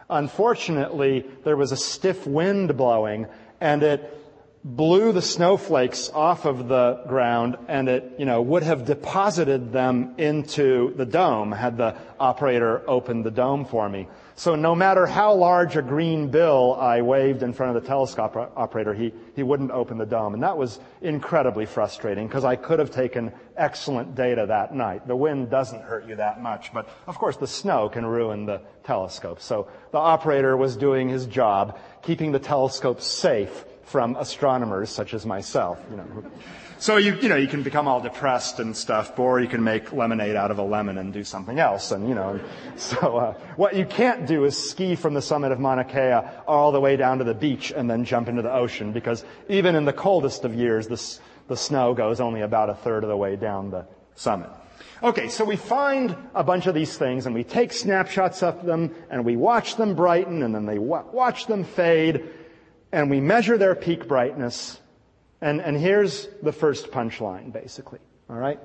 Unfortunately, 0.10 1.26
there 1.46 1.56
was 1.56 1.72
a 1.72 1.78
stiff 1.78 2.28
wind 2.28 2.76
blowing, 2.76 3.28
and 3.62 3.82
it 3.82 4.18
blew 4.64 5.12
the 5.12 5.22
snowflakes 5.22 6.10
off 6.14 6.46
of 6.46 6.68
the 6.68 7.02
ground 7.08 7.58
and 7.68 7.90
it, 7.90 8.14
you 8.20 8.26
know, 8.26 8.42
would 8.42 8.62
have 8.62 8.86
deposited 8.86 9.72
them 9.72 10.14
into 10.18 10.94
the 10.96 11.06
dome 11.06 11.52
had 11.52 11.78
the 11.78 11.96
operator 12.20 12.88
opened 12.88 13.26
the 13.26 13.32
dome 13.32 13.66
for 13.66 13.90
me. 13.90 14.08
So 14.42 14.56
no 14.56 14.74
matter 14.74 15.06
how 15.06 15.36
large 15.36 15.76
a 15.76 15.84
green 15.84 16.30
bill 16.30 16.74
I 16.74 17.04
waved 17.04 17.44
in 17.44 17.54
front 17.54 17.78
of 17.78 17.84
the 17.84 17.88
telescope 17.88 18.36
operator, 18.56 18.92
he, 18.92 19.14
he 19.36 19.44
wouldn't 19.44 19.70
open 19.70 20.00
the 20.00 20.06
dome. 20.08 20.34
And 20.34 20.42
that 20.42 20.58
was 20.58 20.80
incredibly 21.04 21.68
frustrating 21.68 22.28
because 22.28 22.44
I 22.44 22.56
could 22.56 22.80
have 22.80 22.90
taken 22.90 23.34
excellent 23.56 24.16
data 24.16 24.48
that 24.48 24.74
night. 24.74 25.08
The 25.08 25.16
wind 25.16 25.52
doesn't 25.52 25.84
hurt 25.84 26.08
you 26.08 26.16
that 26.16 26.42
much, 26.42 26.74
but 26.74 26.90
of 27.06 27.20
course 27.20 27.38
the 27.38 27.46
snow 27.46 27.88
can 27.88 28.04
ruin 28.04 28.48
the 28.48 28.64
telescope. 28.84 29.42
So 29.42 29.68
the 29.92 30.00
operator 30.00 30.58
was 30.58 30.76
doing 30.76 31.08
his 31.08 31.28
job, 31.28 31.78
keeping 32.02 32.32
the 32.32 32.40
telescope 32.40 33.00
safe 33.00 33.64
from 33.84 34.16
astronomers 34.16 34.90
such 34.90 35.14
as 35.14 35.24
myself. 35.24 35.80
You 35.92 35.98
know. 35.98 36.24
So 36.82 36.98
you, 36.98 37.14
you 37.22 37.30
know, 37.30 37.36
you 37.36 37.48
can 37.48 37.62
become 37.62 37.88
all 37.88 38.02
depressed 38.02 38.60
and 38.60 38.76
stuff, 38.76 39.20
or 39.20 39.40
you 39.40 39.48
can 39.48 39.64
make 39.64 39.94
lemonade 39.94 40.36
out 40.36 40.50
of 40.50 40.58
a 40.58 40.64
lemon 40.64 40.98
and 40.98 41.14
do 41.14 41.24
something 41.24 41.60
else. 41.60 41.92
And, 41.92 42.10
you 42.10 42.16
know, 42.16 42.40
so, 42.76 43.18
uh, 43.18 43.34
what 43.56 43.76
you 43.76 43.86
can't 43.86 44.26
do 44.26 44.46
is 44.46 44.58
ski 44.58 44.96
from 44.96 45.14
the 45.14 45.22
summit 45.22 45.52
of 45.52 45.60
Mauna 45.60 45.84
Kea 45.84 46.28
all 46.48 46.72
the 46.72 46.80
way 46.80 46.98
down 46.98 47.20
to 47.20 47.24
the 47.24 47.36
beach 47.36 47.72
and 47.72 47.88
then 47.88 48.04
jump 48.04 48.28
into 48.30 48.42
the 48.42 48.52
ocean, 48.52 48.94
because 48.94 49.24
even 49.48 49.76
in 49.76 49.86
the 49.86 49.94
coldest 49.94 50.44
of 50.44 50.56
years, 50.56 50.88
the, 50.88 51.20
the 51.50 51.56
snow 51.56 51.94
goes 51.94 52.20
only 52.20 52.42
about 52.42 52.72
a 52.72 52.74
third 52.74 53.04
of 53.04 53.10
the 53.10 53.18
way 53.18 53.36
down 53.36 53.70
the 53.70 53.86
summit. 54.16 54.50
Okay, 55.04 55.28
so 55.28 55.46
we 55.46 55.58
find 55.58 56.16
a 56.34 56.44
bunch 56.44 56.66
of 56.66 56.74
these 56.74 56.98
things 56.98 57.28
and 57.28 57.36
we 57.36 57.44
take 57.44 57.74
snapshots 57.74 58.42
of 58.42 58.66
them 58.66 58.96
and 59.12 59.24
we 59.24 59.36
watch 59.36 59.76
them 59.76 59.94
brighten 59.94 60.42
and 60.42 60.56
then 60.56 60.66
they 60.66 60.80
watch 60.80 61.46
them 61.46 61.64
fade 61.64 62.24
and 62.92 63.12
we 63.12 63.20
measure 63.20 63.60
their 63.60 63.76
peak 63.76 64.08
brightness. 64.08 64.80
And, 65.42 65.60
and 65.62 65.76
here's 65.76 66.28
the 66.44 66.52
first 66.52 66.92
punchline, 66.92 67.52
basically. 67.52 68.00
All 68.30 68.38
right? 68.38 68.60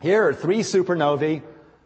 Here 0.00 0.28
are 0.28 0.34
three 0.34 0.60
supernovae 0.60 1.42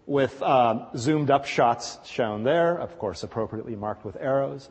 with 0.06 0.42
uh, 0.42 0.86
zoomed 0.96 1.30
up 1.30 1.46
shots 1.46 1.98
shown 2.04 2.42
there, 2.42 2.76
of 2.76 2.98
course, 2.98 3.22
appropriately 3.22 3.76
marked 3.76 4.04
with 4.04 4.16
arrows. 4.16 4.68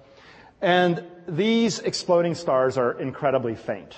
And 0.61 1.03
these 1.27 1.79
exploding 1.79 2.35
stars 2.35 2.77
are 2.77 2.99
incredibly 2.99 3.55
faint. 3.55 3.95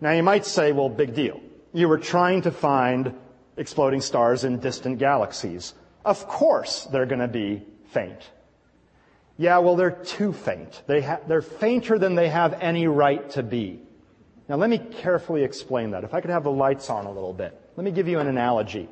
Now 0.00 0.12
you 0.12 0.22
might 0.22 0.46
say, 0.46 0.72
well, 0.72 0.88
big 0.88 1.14
deal. 1.14 1.40
you 1.72 1.88
were 1.88 1.98
trying 1.98 2.42
to 2.42 2.50
find 2.50 3.14
exploding 3.56 4.00
stars 4.00 4.44
in 4.44 4.58
distant 4.58 4.98
galaxies. 4.98 5.74
Of 6.04 6.26
course 6.26 6.86
they're 6.86 7.06
going 7.06 7.20
to 7.20 7.28
be 7.28 7.62
faint. 7.92 8.30
Yeah, 9.36 9.58
well, 9.58 9.76
they're 9.76 9.90
too 9.90 10.32
faint. 10.32 10.82
They 10.86 11.00
ha- 11.00 11.20
they're 11.26 11.42
fainter 11.42 11.98
than 11.98 12.14
they 12.14 12.28
have 12.28 12.54
any 12.60 12.86
right 12.86 13.28
to 13.30 13.42
be. 13.42 13.80
Now, 14.50 14.56
let 14.56 14.68
me 14.68 14.78
carefully 14.78 15.44
explain 15.44 15.92
that. 15.92 16.02
If 16.02 16.12
I 16.12 16.20
could 16.20 16.32
have 16.32 16.42
the 16.42 16.50
lights 16.50 16.90
on 16.90 17.06
a 17.06 17.12
little 17.12 17.32
bit. 17.32 17.56
Let 17.76 17.84
me 17.84 17.92
give 17.92 18.08
you 18.08 18.18
an 18.18 18.26
analogy. 18.26 18.88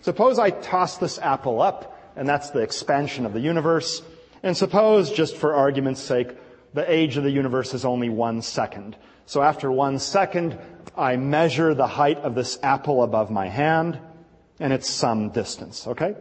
Suppose 0.00 0.40
I 0.40 0.50
toss 0.50 0.98
this 0.98 1.20
apple 1.20 1.62
up, 1.62 2.12
and 2.16 2.28
that's 2.28 2.50
the 2.50 2.62
expansion 2.62 3.24
of 3.24 3.32
the 3.32 3.38
universe. 3.38 4.02
And 4.42 4.56
suppose, 4.56 5.12
just 5.12 5.36
for 5.36 5.54
argument's 5.54 6.00
sake, 6.00 6.36
the 6.74 6.92
age 6.92 7.16
of 7.16 7.22
the 7.22 7.30
universe 7.30 7.74
is 7.74 7.84
only 7.84 8.08
one 8.08 8.42
second. 8.42 8.96
So 9.24 9.40
after 9.40 9.70
one 9.70 10.00
second, 10.00 10.58
I 10.96 11.14
measure 11.14 11.74
the 11.74 11.86
height 11.86 12.18
of 12.18 12.34
this 12.34 12.58
apple 12.60 13.04
above 13.04 13.30
my 13.30 13.46
hand, 13.46 14.00
and 14.58 14.72
it's 14.72 14.90
some 14.90 15.28
distance, 15.28 15.86
okay? 15.86 16.16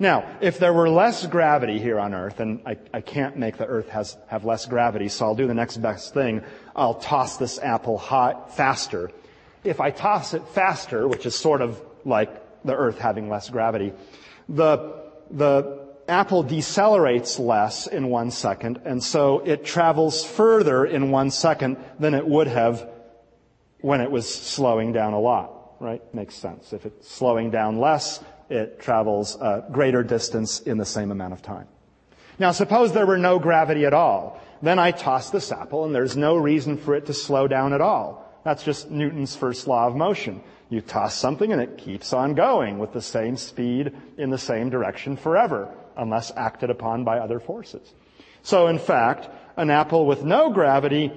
Now, 0.00 0.36
if 0.40 0.58
there 0.58 0.72
were 0.72 0.88
less 0.88 1.26
gravity 1.26 1.80
here 1.80 1.98
on 1.98 2.14
Earth, 2.14 2.38
and 2.38 2.60
I, 2.64 2.76
I 2.94 3.00
can't 3.00 3.36
make 3.36 3.56
the 3.56 3.66
Earth 3.66 3.88
has, 3.88 4.16
have 4.28 4.44
less 4.44 4.66
gravity, 4.66 5.08
so 5.08 5.26
I'll 5.26 5.34
do 5.34 5.48
the 5.48 5.54
next 5.54 5.78
best 5.78 6.14
thing. 6.14 6.42
I'll 6.76 6.94
toss 6.94 7.36
this 7.36 7.58
apple 7.58 7.98
high, 7.98 8.36
faster. 8.50 9.10
If 9.64 9.80
I 9.80 9.90
toss 9.90 10.34
it 10.34 10.46
faster, 10.48 11.08
which 11.08 11.26
is 11.26 11.34
sort 11.34 11.62
of 11.62 11.82
like 12.04 12.30
the 12.64 12.74
Earth 12.74 12.98
having 12.98 13.28
less 13.28 13.50
gravity, 13.50 13.92
the, 14.48 15.02
the 15.32 15.80
apple 16.06 16.44
decelerates 16.44 17.40
less 17.40 17.88
in 17.88 18.08
one 18.08 18.30
second, 18.30 18.80
and 18.84 19.02
so 19.02 19.40
it 19.40 19.64
travels 19.64 20.24
further 20.24 20.86
in 20.86 21.10
one 21.10 21.32
second 21.32 21.76
than 21.98 22.14
it 22.14 22.26
would 22.26 22.46
have 22.46 22.88
when 23.80 24.00
it 24.00 24.12
was 24.12 24.32
slowing 24.32 24.92
down 24.92 25.12
a 25.12 25.20
lot, 25.20 25.74
right? 25.80 26.02
Makes 26.14 26.36
sense. 26.36 26.72
If 26.72 26.86
it's 26.86 27.10
slowing 27.10 27.50
down 27.50 27.78
less, 27.78 28.20
it 28.48 28.80
travels 28.80 29.36
a 29.40 29.64
greater 29.70 30.02
distance 30.02 30.60
in 30.60 30.78
the 30.78 30.84
same 30.84 31.10
amount 31.10 31.32
of 31.32 31.42
time. 31.42 31.66
Now 32.38 32.52
suppose 32.52 32.92
there 32.92 33.06
were 33.06 33.18
no 33.18 33.38
gravity 33.38 33.84
at 33.84 33.94
all. 33.94 34.40
Then 34.62 34.78
I 34.78 34.90
toss 34.90 35.30
this 35.30 35.52
apple 35.52 35.84
and 35.84 35.94
there's 35.94 36.16
no 36.16 36.36
reason 36.36 36.76
for 36.76 36.94
it 36.94 37.06
to 37.06 37.14
slow 37.14 37.48
down 37.48 37.72
at 37.72 37.80
all. 37.80 38.24
That's 38.44 38.62
just 38.62 38.90
Newton's 38.90 39.36
first 39.36 39.66
law 39.66 39.86
of 39.86 39.96
motion. 39.96 40.42
You 40.70 40.80
toss 40.80 41.14
something 41.14 41.52
and 41.52 41.60
it 41.60 41.78
keeps 41.78 42.12
on 42.12 42.34
going 42.34 42.78
with 42.78 42.92
the 42.92 43.02
same 43.02 43.36
speed 43.36 43.92
in 44.16 44.30
the 44.30 44.38
same 44.38 44.70
direction 44.70 45.16
forever, 45.16 45.74
unless 45.96 46.32
acted 46.36 46.70
upon 46.70 47.04
by 47.04 47.18
other 47.18 47.40
forces. 47.40 47.92
So 48.42 48.66
in 48.68 48.78
fact, 48.78 49.28
an 49.56 49.70
apple 49.70 50.06
with 50.06 50.22
no 50.24 50.50
gravity 50.50 51.12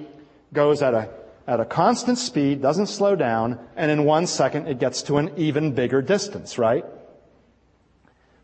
goes 0.52 0.82
at 0.82 0.94
a, 0.94 1.08
at 1.46 1.60
a 1.60 1.64
constant 1.64 2.18
speed, 2.18 2.60
doesn't 2.62 2.86
slow 2.86 3.14
down, 3.14 3.58
and 3.76 3.90
in 3.90 4.04
one 4.04 4.26
second 4.26 4.66
it 4.66 4.78
gets 4.78 5.02
to 5.02 5.18
an 5.18 5.32
even 5.36 5.72
bigger 5.74 6.02
distance, 6.02 6.58
right? 6.58 6.84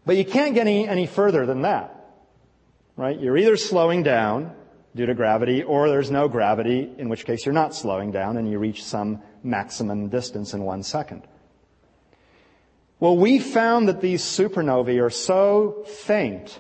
But 0.08 0.16
you 0.16 0.24
can't 0.24 0.54
get 0.54 0.66
any, 0.66 0.88
any 0.88 1.04
further 1.04 1.44
than 1.44 1.60
that. 1.62 1.94
Right? 2.96 3.20
You're 3.20 3.36
either 3.36 3.58
slowing 3.58 4.02
down 4.02 4.54
due 4.96 5.04
to 5.04 5.12
gravity 5.12 5.62
or 5.62 5.90
there's 5.90 6.10
no 6.10 6.28
gravity, 6.28 6.90
in 6.96 7.10
which 7.10 7.26
case 7.26 7.44
you're 7.44 7.52
not 7.52 7.74
slowing 7.74 8.10
down 8.10 8.38
and 8.38 8.50
you 8.50 8.58
reach 8.58 8.82
some 8.82 9.20
maximum 9.42 10.08
distance 10.08 10.54
in 10.54 10.64
one 10.64 10.82
second. 10.82 11.24
Well, 12.98 13.18
we 13.18 13.38
found 13.38 13.86
that 13.88 14.00
these 14.00 14.22
supernovae 14.22 14.98
are 14.98 15.10
so 15.10 15.84
faint 15.86 16.58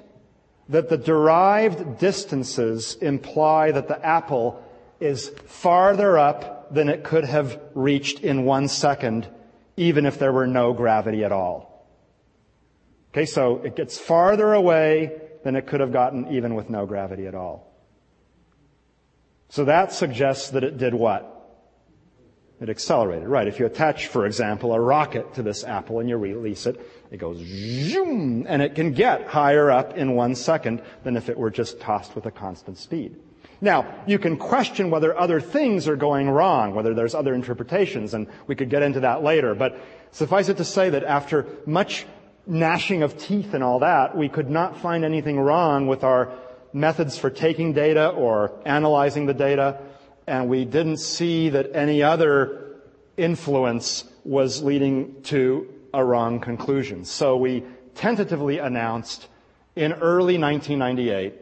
that 0.68 0.90
the 0.90 0.98
derived 0.98 1.98
distances 1.98 2.98
imply 3.00 3.70
that 3.72 3.88
the 3.88 4.04
apple 4.04 4.62
is 5.00 5.30
farther 5.46 6.18
up 6.18 6.74
than 6.74 6.90
it 6.90 7.02
could 7.02 7.24
have 7.24 7.58
reached 7.74 8.20
in 8.20 8.44
one 8.44 8.68
second, 8.68 9.26
even 9.78 10.04
if 10.04 10.18
there 10.18 10.34
were 10.34 10.46
no 10.46 10.74
gravity 10.74 11.24
at 11.24 11.32
all. 11.32 11.67
Okay, 13.18 13.26
so 13.26 13.56
it 13.64 13.74
gets 13.74 13.98
farther 13.98 14.52
away 14.52 15.10
than 15.42 15.56
it 15.56 15.66
could 15.66 15.80
have 15.80 15.92
gotten 15.92 16.28
even 16.28 16.54
with 16.54 16.70
no 16.70 16.86
gravity 16.86 17.26
at 17.26 17.34
all. 17.34 17.66
So 19.48 19.64
that 19.64 19.92
suggests 19.92 20.50
that 20.50 20.62
it 20.62 20.78
did 20.78 20.94
what? 20.94 21.34
It 22.60 22.68
accelerated, 22.68 23.26
right. 23.26 23.48
If 23.48 23.58
you 23.58 23.66
attach, 23.66 24.06
for 24.06 24.24
example, 24.24 24.72
a 24.72 24.78
rocket 24.78 25.34
to 25.34 25.42
this 25.42 25.64
apple 25.64 25.98
and 25.98 26.08
you 26.08 26.16
release 26.16 26.64
it, 26.66 26.80
it 27.10 27.16
goes 27.16 27.38
zoom, 27.38 28.46
and 28.48 28.62
it 28.62 28.76
can 28.76 28.92
get 28.92 29.26
higher 29.26 29.68
up 29.68 29.96
in 29.96 30.14
one 30.14 30.36
second 30.36 30.80
than 31.02 31.16
if 31.16 31.28
it 31.28 31.36
were 31.36 31.50
just 31.50 31.80
tossed 31.80 32.14
with 32.14 32.26
a 32.26 32.30
constant 32.30 32.78
speed. 32.78 33.16
Now, 33.60 34.04
you 34.06 34.20
can 34.20 34.36
question 34.36 34.90
whether 34.90 35.18
other 35.18 35.40
things 35.40 35.88
are 35.88 35.96
going 35.96 36.30
wrong, 36.30 36.72
whether 36.72 36.94
there's 36.94 37.16
other 37.16 37.34
interpretations, 37.34 38.14
and 38.14 38.28
we 38.46 38.54
could 38.54 38.70
get 38.70 38.84
into 38.84 39.00
that 39.00 39.24
later, 39.24 39.56
but 39.56 39.76
suffice 40.12 40.48
it 40.48 40.58
to 40.58 40.64
say 40.64 40.90
that 40.90 41.02
after 41.02 41.46
much 41.66 42.06
gnashing 42.48 43.02
of 43.02 43.18
teeth 43.18 43.54
and 43.54 43.62
all 43.62 43.80
that, 43.80 44.16
we 44.16 44.28
could 44.28 44.50
not 44.50 44.80
find 44.80 45.04
anything 45.04 45.38
wrong 45.38 45.86
with 45.86 46.02
our 46.02 46.32
methods 46.72 47.18
for 47.18 47.30
taking 47.30 47.72
data 47.72 48.08
or 48.08 48.52
analyzing 48.64 49.26
the 49.26 49.34
data, 49.34 49.78
and 50.26 50.48
we 50.48 50.64
didn't 50.64 50.98
see 50.98 51.50
that 51.50 51.74
any 51.74 52.02
other 52.02 52.76
influence 53.16 54.04
was 54.24 54.62
leading 54.62 55.22
to 55.22 55.66
a 55.92 56.04
wrong 56.04 56.40
conclusion. 56.40 57.04
So 57.04 57.36
we 57.36 57.64
tentatively 57.94 58.58
announced 58.58 59.28
in 59.76 59.92
early 59.92 60.38
1998 60.38 61.34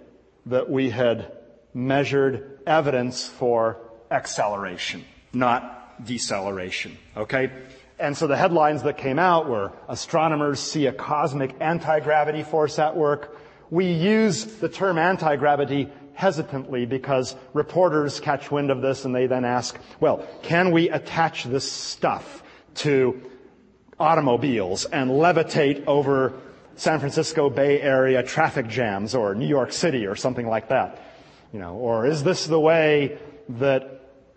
that 0.47 0.71
we 0.71 0.91
had 0.91 1.33
measured 1.75 2.61
evidence 2.67 3.27
for 3.27 3.79
acceleration, 4.11 5.05
not 5.33 6.05
deceleration. 6.05 6.97
Okay? 7.17 7.51
And 7.99 8.17
so 8.17 8.27
the 8.27 8.37
headlines 8.37 8.83
that 8.83 8.99
came 8.99 9.19
out 9.19 9.49
were 9.49 9.73
astronomers 9.89 10.61
see 10.61 10.87
a 10.87 10.93
cosmic 10.93 11.57
anti-gravity 11.61 12.43
force 12.43 12.79
at 12.79 12.97
work. 12.97 13.39
We 13.71 13.91
use 13.91 14.45
the 14.45 14.69
term 14.69 14.99
anti-gravity 14.99 15.89
hesitantly 16.13 16.87
because 16.87 17.37
reporters 17.53 18.21
catch 18.21 18.51
wind 18.51 18.71
of 18.71 18.83
this 18.83 19.05
and 19.05 19.15
they 19.15 19.27
then 19.27 19.45
ask, 19.45 19.79
well, 20.01 20.27
can 20.43 20.73
we 20.73 20.91
attach 20.91 21.45
this 21.45 21.71
stuff 21.71 22.43
to 22.77 23.21
automobiles 23.99 24.85
and 24.85 25.11
levitate 25.11 25.87
over 25.87 26.35
San 26.77 27.01
Francisco 27.01 27.49
Bay 27.49 27.81
Area 27.81 28.23
traffic 28.23 28.69
jams 28.69 29.15
or 29.15 29.35
New 29.35 29.47
York 29.47 29.73
City 29.73 30.07
or 30.07 30.17
something 30.17 30.47
like 30.47 30.69
that? 30.69 31.03
You 31.53 31.61
know, 31.61 31.75
or 31.75 32.07
is 32.07 32.23
this 32.23 32.47
the 32.47 32.61
way 32.61 33.19
that 33.49 33.96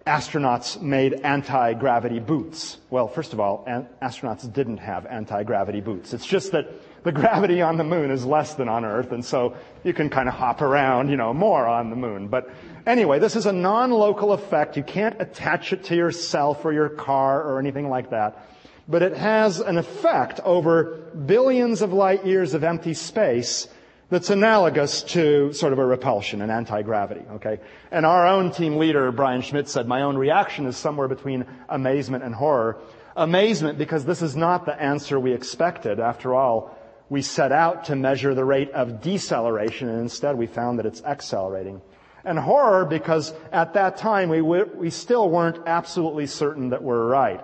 astronauts 0.10 0.82
made 0.82 1.14
anti-gravity 1.24 2.20
boots. 2.20 2.80
Well, 2.90 3.08
first 3.08 3.32
of 3.32 3.40
all, 3.40 3.64
astronauts 4.02 4.52
didn't 4.52 4.78
have 4.78 5.06
anti-gravity 5.06 5.82
boots. 5.82 6.14
It's 6.14 6.26
just 6.26 6.52
that 6.54 6.68
the 7.04 7.12
gravity 7.12 7.62
on 7.62 7.78
the 7.78 7.84
moon 7.84 8.10
is 8.10 8.26
less 8.26 8.56
than 8.56 8.68
on 8.68 8.84
Earth, 8.84 9.12
and 9.12 9.24
so 9.24 9.56
you 9.84 9.94
can 9.94 10.10
kind 10.10 10.28
of 10.28 10.34
hop 10.34 10.62
around, 10.62 11.10
you 11.10 11.16
know, 11.16 11.32
more 11.32 11.68
on 11.68 11.92
the 11.92 11.96
moon. 11.96 12.28
But 12.28 12.50
anyway, 12.88 13.20
this 13.20 13.36
is 13.36 13.46
a 13.46 13.54
non-local 13.54 14.34
effect. 14.34 14.76
You 14.76 14.84
can't 14.84 15.16
attach 15.22 15.74
it 15.74 15.84
to 15.86 15.96
yourself 15.96 16.66
or 16.66 16.74
your 16.74 16.90
car 16.90 17.44
or 17.44 17.60
anything 17.60 17.88
like 17.88 18.10
that. 18.10 18.48
But 18.88 19.04
it 19.04 19.16
has 19.16 19.60
an 19.60 19.78
effect 19.78 20.40
over 20.44 20.96
billions 21.26 21.84
of 21.84 21.94
light 21.94 22.26
years 22.26 22.56
of 22.56 22.64
empty 22.64 22.96
space 22.96 23.68
that's 24.10 24.32
analogous 24.32 25.04
to 25.04 25.54
sort 25.54 25.72
of 25.72 25.80
a 25.80 25.86
repulsion, 25.86 26.42
an 26.42 26.50
anti-gravity, 26.50 27.22
okay? 27.34 27.60
And 27.92 28.06
our 28.06 28.28
own 28.28 28.52
team 28.52 28.78
leader, 28.78 29.12
Brian 29.12 29.42
Schmidt, 29.42 29.70
said, 29.70 29.88
my 29.88 30.02
own 30.02 30.18
reaction 30.18 30.66
is 30.66 30.78
somewhere 30.78 31.08
between 31.08 31.46
amazement 31.70 32.24
and 32.24 32.34
horror. 32.34 32.78
Amazement 33.16 33.78
because 33.78 34.06
this 34.06 34.22
is 34.22 34.36
not 34.36 34.66
the 34.66 34.82
answer 34.82 35.20
we 35.20 35.34
expected. 35.34 36.00
After 36.00 36.34
all, 36.34 36.76
we 37.10 37.22
set 37.22 37.52
out 37.52 37.86
to 37.86 37.96
measure 37.96 38.34
the 38.34 38.46
rate 38.46 38.72
of 38.72 39.02
deceleration 39.02 39.90
and 39.90 40.00
instead 40.00 40.38
we 40.38 40.48
found 40.48 40.80
that 40.80 40.86
it's 40.86 41.04
accelerating. 41.04 41.82
And 42.24 42.38
horror 42.38 42.86
because 42.86 43.34
at 43.52 43.74
that 43.74 43.98
time 43.98 44.30
we, 44.30 44.42
we 44.42 44.90
still 44.90 45.30
weren't 45.30 45.68
absolutely 45.68 46.28
certain 46.28 46.70
that 46.70 46.82
we're 46.84 47.06
right. 47.06 47.42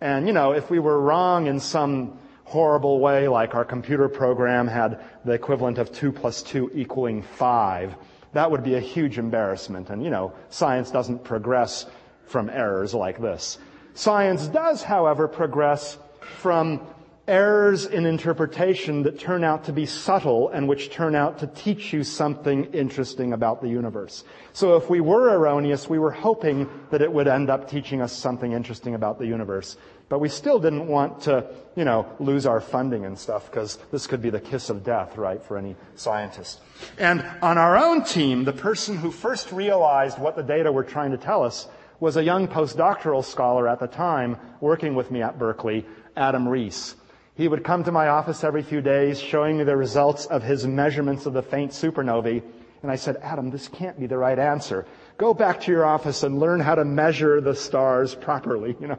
And 0.00 0.26
you 0.26 0.32
know, 0.32 0.52
if 0.52 0.70
we 0.70 0.78
were 0.78 1.00
wrong 1.00 1.46
in 1.46 1.60
some 1.60 2.18
horrible 2.46 3.00
way, 3.00 3.26
like 3.26 3.54
our 3.54 3.64
computer 3.64 4.08
program 4.08 4.68
had 4.68 5.00
the 5.24 5.32
equivalent 5.32 5.78
of 5.78 5.92
2 5.92 6.12
plus 6.12 6.42
2 6.44 6.70
equaling 6.74 7.22
5, 7.22 7.94
that 8.34 8.50
would 8.50 8.62
be 8.62 8.74
a 8.74 8.80
huge 8.80 9.18
embarrassment. 9.18 9.90
And, 9.90 10.02
you 10.02 10.10
know, 10.10 10.32
science 10.48 10.90
doesn't 10.90 11.24
progress 11.24 11.86
from 12.26 12.48
errors 12.48 12.94
like 12.94 13.20
this. 13.20 13.58
Science 13.94 14.46
does, 14.46 14.82
however, 14.82 15.26
progress 15.26 15.98
from 16.40 16.86
errors 17.28 17.86
in 17.86 18.06
interpretation 18.06 19.02
that 19.02 19.18
turn 19.18 19.42
out 19.42 19.64
to 19.64 19.72
be 19.72 19.84
subtle 19.84 20.48
and 20.50 20.68
which 20.68 20.90
turn 20.90 21.16
out 21.16 21.38
to 21.38 21.46
teach 21.48 21.92
you 21.92 22.04
something 22.04 22.66
interesting 22.72 23.32
about 23.32 23.60
the 23.60 23.68
universe. 23.68 24.22
So 24.52 24.76
if 24.76 24.88
we 24.88 25.00
were 25.00 25.34
erroneous, 25.34 25.88
we 25.88 25.98
were 25.98 26.12
hoping 26.12 26.68
that 26.90 27.02
it 27.02 27.12
would 27.12 27.26
end 27.26 27.50
up 27.50 27.68
teaching 27.68 28.00
us 28.00 28.12
something 28.12 28.52
interesting 28.52 28.94
about 28.94 29.18
the 29.18 29.26
universe. 29.26 29.76
But 30.08 30.20
we 30.20 30.28
still 30.28 30.60
didn't 30.60 30.86
want 30.86 31.22
to, 31.22 31.46
you 31.74 31.84
know, 31.84 32.06
lose 32.20 32.46
our 32.46 32.60
funding 32.60 33.04
and 33.04 33.18
stuff 33.18 33.50
because 33.50 33.76
this 33.90 34.06
could 34.06 34.22
be 34.22 34.30
the 34.30 34.40
kiss 34.40 34.70
of 34.70 34.84
death, 34.84 35.16
right, 35.16 35.42
for 35.42 35.58
any 35.58 35.74
scientist. 35.96 36.60
And 36.96 37.24
on 37.42 37.58
our 37.58 37.76
own 37.76 38.04
team, 38.04 38.44
the 38.44 38.52
person 38.52 38.96
who 38.96 39.10
first 39.10 39.50
realized 39.50 40.18
what 40.18 40.36
the 40.36 40.44
data 40.44 40.70
were 40.70 40.84
trying 40.84 41.10
to 41.10 41.16
tell 41.16 41.42
us 41.42 41.66
was 41.98 42.16
a 42.16 42.22
young 42.22 42.46
postdoctoral 42.46 43.24
scholar 43.24 43.66
at 43.68 43.80
the 43.80 43.88
time 43.88 44.36
working 44.60 44.94
with 44.94 45.10
me 45.10 45.22
at 45.22 45.38
Berkeley, 45.38 45.84
Adam 46.16 46.46
Riess. 46.46 46.94
He 47.34 47.48
would 47.48 47.64
come 47.64 47.84
to 47.84 47.92
my 47.92 48.08
office 48.08 48.44
every 48.44 48.62
few 48.62 48.80
days 48.80 49.20
showing 49.20 49.58
me 49.58 49.64
the 49.64 49.76
results 49.76 50.26
of 50.26 50.42
his 50.42 50.66
measurements 50.66 51.26
of 51.26 51.32
the 51.32 51.42
faint 51.42 51.72
supernovae. 51.72 52.42
And 52.82 52.90
I 52.92 52.96
said, 52.96 53.16
Adam, 53.22 53.50
this 53.50 53.68
can't 53.68 53.98
be 53.98 54.06
the 54.06 54.16
right 54.16 54.38
answer. 54.38 54.86
Go 55.18 55.34
back 55.34 55.60
to 55.62 55.72
your 55.72 55.84
office 55.84 56.22
and 56.22 56.38
learn 56.38 56.60
how 56.60 56.76
to 56.76 56.84
measure 56.84 57.40
the 57.40 57.54
stars 57.54 58.14
properly, 58.14 58.76
you 58.80 58.86
know. 58.86 58.98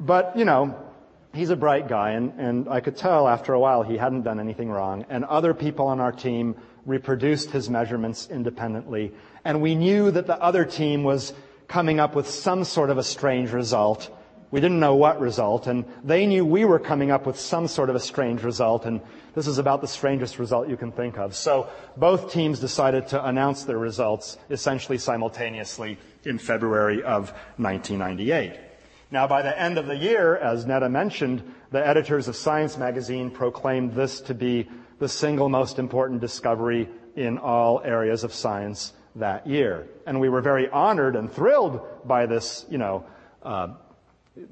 But, 0.00 0.36
you 0.36 0.44
know, 0.44 0.76
he's 1.34 1.50
a 1.50 1.56
bright 1.56 1.88
guy, 1.88 2.12
and, 2.12 2.32
and 2.38 2.68
I 2.68 2.80
could 2.80 2.96
tell 2.96 3.28
after 3.28 3.52
a 3.52 3.60
while 3.60 3.82
he 3.82 3.96
hadn't 3.96 4.22
done 4.22 4.40
anything 4.40 4.70
wrong. 4.70 5.04
And 5.08 5.24
other 5.24 5.54
people 5.54 5.86
on 5.86 6.00
our 6.00 6.12
team 6.12 6.56
reproduced 6.86 7.50
his 7.50 7.70
measurements 7.70 8.28
independently. 8.30 9.12
And 9.44 9.60
we 9.60 9.74
knew 9.74 10.10
that 10.10 10.26
the 10.26 10.40
other 10.40 10.64
team 10.64 11.02
was 11.02 11.32
coming 11.68 11.98
up 11.98 12.14
with 12.14 12.28
some 12.28 12.64
sort 12.64 12.90
of 12.90 12.98
a 12.98 13.02
strange 13.02 13.50
result. 13.50 14.10
We 14.50 14.60
didn't 14.60 14.78
know 14.78 14.94
what 14.94 15.20
result, 15.20 15.66
and 15.66 15.84
they 16.04 16.26
knew 16.26 16.44
we 16.44 16.64
were 16.64 16.78
coming 16.78 17.10
up 17.10 17.26
with 17.26 17.38
some 17.38 17.66
sort 17.66 17.90
of 17.90 17.96
a 17.96 18.00
strange 18.00 18.42
result, 18.42 18.84
and 18.84 19.00
this 19.34 19.48
is 19.48 19.58
about 19.58 19.80
the 19.80 19.88
strangest 19.88 20.38
result 20.38 20.68
you 20.68 20.76
can 20.76 20.92
think 20.92 21.18
of. 21.18 21.34
So 21.34 21.68
both 21.96 22.30
teams 22.30 22.60
decided 22.60 23.08
to 23.08 23.26
announce 23.26 23.64
their 23.64 23.78
results 23.78 24.38
essentially 24.50 24.98
simultaneously 24.98 25.98
in 26.24 26.38
February 26.38 27.02
of 27.02 27.30
1998. 27.56 28.63
Now, 29.14 29.28
by 29.28 29.42
the 29.42 29.56
end 29.56 29.78
of 29.78 29.86
the 29.86 29.94
year, 29.94 30.36
as 30.36 30.66
Neta 30.66 30.88
mentioned, 30.88 31.44
the 31.70 31.86
editors 31.86 32.26
of 32.26 32.34
Science 32.34 32.76
magazine 32.76 33.30
proclaimed 33.30 33.92
this 33.92 34.20
to 34.22 34.34
be 34.34 34.68
the 34.98 35.08
single 35.08 35.48
most 35.48 35.78
important 35.78 36.20
discovery 36.20 36.88
in 37.14 37.38
all 37.38 37.80
areas 37.84 38.24
of 38.24 38.34
science 38.34 38.92
that 39.14 39.46
year. 39.46 39.86
And 40.04 40.18
we 40.18 40.28
were 40.28 40.40
very 40.40 40.68
honored 40.68 41.14
and 41.14 41.32
thrilled 41.32 41.80
by 42.04 42.26
this, 42.26 42.66
you 42.68 42.78
know, 42.78 43.04
uh, 43.44 43.74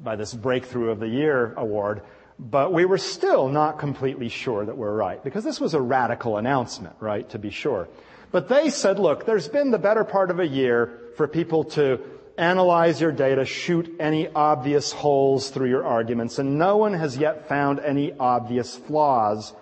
by 0.01 0.15
this 0.15 0.33
breakthrough 0.33 0.91
of 0.91 1.01
the 1.01 1.09
year 1.09 1.55
award. 1.57 2.03
But 2.39 2.73
we 2.73 2.85
were 2.85 2.99
still 2.99 3.49
not 3.49 3.81
completely 3.81 4.29
sure 4.29 4.65
that 4.65 4.77
we're 4.77 4.95
right, 4.95 5.25
because 5.25 5.43
this 5.43 5.61
was 5.61 5.75
a 5.75 5.81
radical 5.81 6.37
announcement, 6.37 6.95
right, 7.01 7.29
to 7.31 7.39
be 7.41 7.51
sure. 7.51 7.89
But 8.31 8.49
they 8.49 8.71
said, 8.71 9.01
look, 9.01 9.27
there's 9.27 9.49
been 9.49 9.73
the 9.73 9.79
better 9.79 10.05
part 10.05 10.31
of 10.31 10.39
a 10.39 10.47
year 10.47 11.01
for 11.17 11.27
people 11.27 11.65
to 11.65 11.99
analyze 12.39 13.01
your 13.01 13.13
data, 13.13 13.45
shoot 13.45 13.97
any 14.01 14.29
obvious 14.29 14.93
holes 14.93 15.51
through 15.51 15.69
your 15.69 15.85
arguments, 15.85 16.39
and 16.39 16.59
no 16.59 16.77
one 16.77 16.95
has 16.95 17.17
yet 17.17 17.49
found 17.49 17.81
any 17.81 18.13
obvious 18.13 18.77
flaws. 18.77 19.53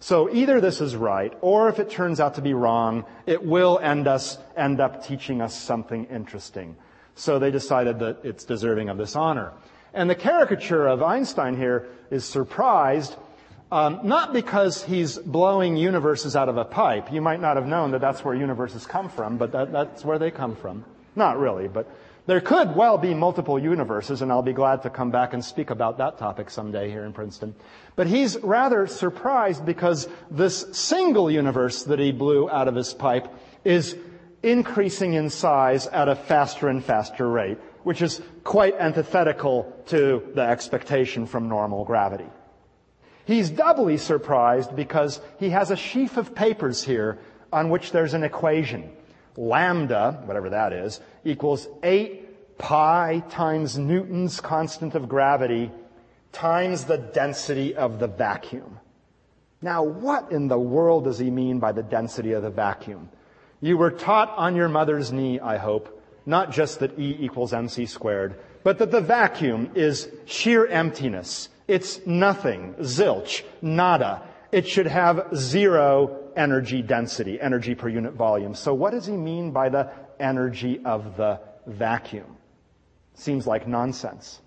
So 0.00 0.32
either 0.32 0.60
this 0.60 0.80
is 0.80 0.94
right, 0.94 1.32
or 1.40 1.68
if 1.68 1.78
it 1.78 1.90
turns 1.90 2.20
out 2.20 2.34
to 2.34 2.42
be 2.42 2.54
wrong, 2.54 3.04
it 3.26 3.44
will 3.44 3.78
end 3.78 4.06
us, 4.06 4.38
end 4.56 4.80
up 4.80 5.06
teaching 5.06 5.40
us 5.40 5.58
something 5.58 6.04
interesting. 6.06 6.76
So 7.14 7.38
they 7.38 7.50
decided 7.50 7.98
that 8.00 8.18
it's 8.24 8.44
deserving 8.44 8.88
of 8.88 8.98
this 8.98 9.16
honor. 9.16 9.52
And 9.94 10.10
the 10.10 10.14
caricature 10.14 10.86
of 10.86 11.02
Einstein 11.02 11.56
here 11.56 11.88
is 12.10 12.24
surprised, 12.26 13.16
um, 13.72 14.00
not 14.04 14.34
because 14.34 14.84
he's 14.84 15.16
blowing 15.16 15.76
universes 15.76 16.36
out 16.36 16.50
of 16.50 16.58
a 16.58 16.64
pipe. 16.64 17.10
You 17.10 17.22
might 17.22 17.40
not 17.40 17.56
have 17.56 17.66
known 17.66 17.92
that 17.92 18.02
that's 18.02 18.22
where 18.22 18.34
universes 18.34 18.84
come 18.84 19.08
from, 19.08 19.38
but 19.38 19.52
that, 19.52 19.72
that's 19.72 20.04
where 20.04 20.18
they 20.18 20.30
come 20.30 20.54
from. 20.54 20.84
Not 21.16 21.38
really, 21.38 21.66
but 21.66 21.90
there 22.26 22.40
could 22.40 22.74
well 22.74 22.98
be 22.98 23.14
multiple 23.14 23.58
universes, 23.58 24.20
and 24.20 24.32
I'll 24.32 24.42
be 24.42 24.52
glad 24.52 24.82
to 24.82 24.90
come 24.90 25.10
back 25.10 25.32
and 25.32 25.44
speak 25.44 25.70
about 25.70 25.98
that 25.98 26.18
topic 26.18 26.50
someday 26.50 26.90
here 26.90 27.04
in 27.04 27.12
Princeton. 27.12 27.54
But 27.94 28.08
he's 28.08 28.36
rather 28.38 28.88
surprised 28.88 29.64
because 29.64 30.08
this 30.30 30.66
single 30.72 31.30
universe 31.30 31.84
that 31.84 32.00
he 32.00 32.10
blew 32.10 32.50
out 32.50 32.66
of 32.66 32.74
his 32.74 32.92
pipe 32.92 33.28
is 33.64 33.96
increasing 34.42 35.14
in 35.14 35.30
size 35.30 35.86
at 35.86 36.08
a 36.08 36.16
faster 36.16 36.68
and 36.68 36.84
faster 36.84 37.28
rate, 37.28 37.58
which 37.84 38.02
is 38.02 38.20
quite 38.42 38.74
antithetical 38.74 39.72
to 39.86 40.22
the 40.34 40.42
expectation 40.42 41.26
from 41.26 41.48
normal 41.48 41.84
gravity. 41.84 42.28
He's 43.24 43.50
doubly 43.50 43.98
surprised 43.98 44.74
because 44.74 45.20
he 45.38 45.50
has 45.50 45.70
a 45.70 45.76
sheaf 45.76 46.16
of 46.16 46.34
papers 46.34 46.82
here 46.82 47.18
on 47.52 47.70
which 47.70 47.92
there's 47.92 48.14
an 48.14 48.24
equation 48.24 48.90
lambda, 49.36 50.22
whatever 50.24 50.50
that 50.50 50.72
is, 50.72 51.00
equals 51.26 51.68
8 51.82 52.58
pi 52.58 53.22
times 53.28 53.76
Newton's 53.76 54.40
constant 54.40 54.94
of 54.94 55.08
gravity 55.08 55.70
times 56.32 56.84
the 56.84 56.98
density 56.98 57.74
of 57.74 57.98
the 57.98 58.06
vacuum. 58.06 58.78
Now, 59.62 59.82
what 59.82 60.32
in 60.32 60.48
the 60.48 60.58
world 60.58 61.04
does 61.04 61.18
he 61.18 61.30
mean 61.30 61.58
by 61.58 61.72
the 61.72 61.82
density 61.82 62.32
of 62.32 62.42
the 62.42 62.50
vacuum? 62.50 63.08
You 63.60 63.78
were 63.78 63.90
taught 63.90 64.30
on 64.36 64.54
your 64.54 64.68
mother's 64.68 65.12
knee, 65.12 65.40
I 65.40 65.56
hope, 65.56 66.02
not 66.26 66.52
just 66.52 66.80
that 66.80 66.98
E 66.98 67.16
equals 67.20 67.52
mc 67.52 67.86
squared, 67.86 68.36
but 68.62 68.78
that 68.78 68.90
the 68.90 69.00
vacuum 69.00 69.70
is 69.74 70.08
sheer 70.26 70.66
emptiness. 70.66 71.48
It's 71.66 72.06
nothing, 72.06 72.74
zilch, 72.80 73.42
nada. 73.62 74.22
It 74.52 74.68
should 74.68 74.86
have 74.86 75.28
zero 75.34 76.18
energy 76.36 76.82
density, 76.82 77.40
energy 77.40 77.74
per 77.74 77.88
unit 77.88 78.12
volume. 78.12 78.54
So 78.54 78.74
what 78.74 78.92
does 78.92 79.06
he 79.06 79.16
mean 79.16 79.52
by 79.52 79.68
the 79.68 79.90
energy 80.20 80.80
of 80.84 81.16
the 81.16 81.40
vacuum? 81.66 82.36
Seems 83.14 83.46
like 83.46 83.66
nonsense. 83.66 84.40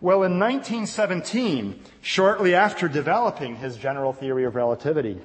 Well, 0.00 0.22
in 0.22 0.38
1917, 0.38 1.78
shortly 2.00 2.54
after 2.54 2.88
developing 2.88 3.56
his 3.56 3.76
general 3.76 4.12
theory 4.12 4.44
of 4.44 4.54
relativity, 4.54 5.20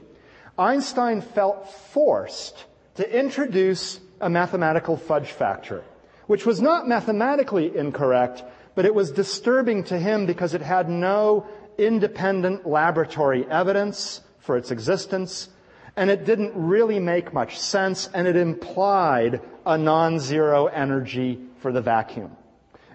Einstein 0.58 1.22
felt 1.22 1.70
forced 1.70 2.66
to 2.96 3.18
introduce 3.18 4.00
a 4.20 4.30
mathematical 4.30 4.98
fudge 4.98 5.32
factor, 5.32 5.84
which 6.28 6.46
was 6.46 6.62
not 6.62 6.88
mathematically 6.88 7.76
incorrect, 7.78 8.44
but 8.74 8.86
it 8.86 8.96
was 8.96 9.12
disturbing 9.12 9.84
to 9.86 9.98
him 9.98 10.26
because 10.26 10.54
it 10.54 10.62
had 10.62 10.90
no 10.90 11.46
independent 11.78 12.66
laboratory 12.66 13.46
evidence 13.50 14.22
for 14.40 14.58
its 14.58 14.72
existence 14.72 15.50
and 15.98 16.10
it 16.10 16.26
didn't 16.26 16.52
really 16.56 17.00
make 17.00 17.34
much 17.34 17.60
sense, 17.60 18.10
and 18.14 18.28
it 18.28 18.36
implied 18.36 19.42
a 19.66 19.78
non-zero 19.78 20.68
energy 20.68 21.40
for 21.60 21.72
the 21.72 21.82
vacuum. 21.82 22.36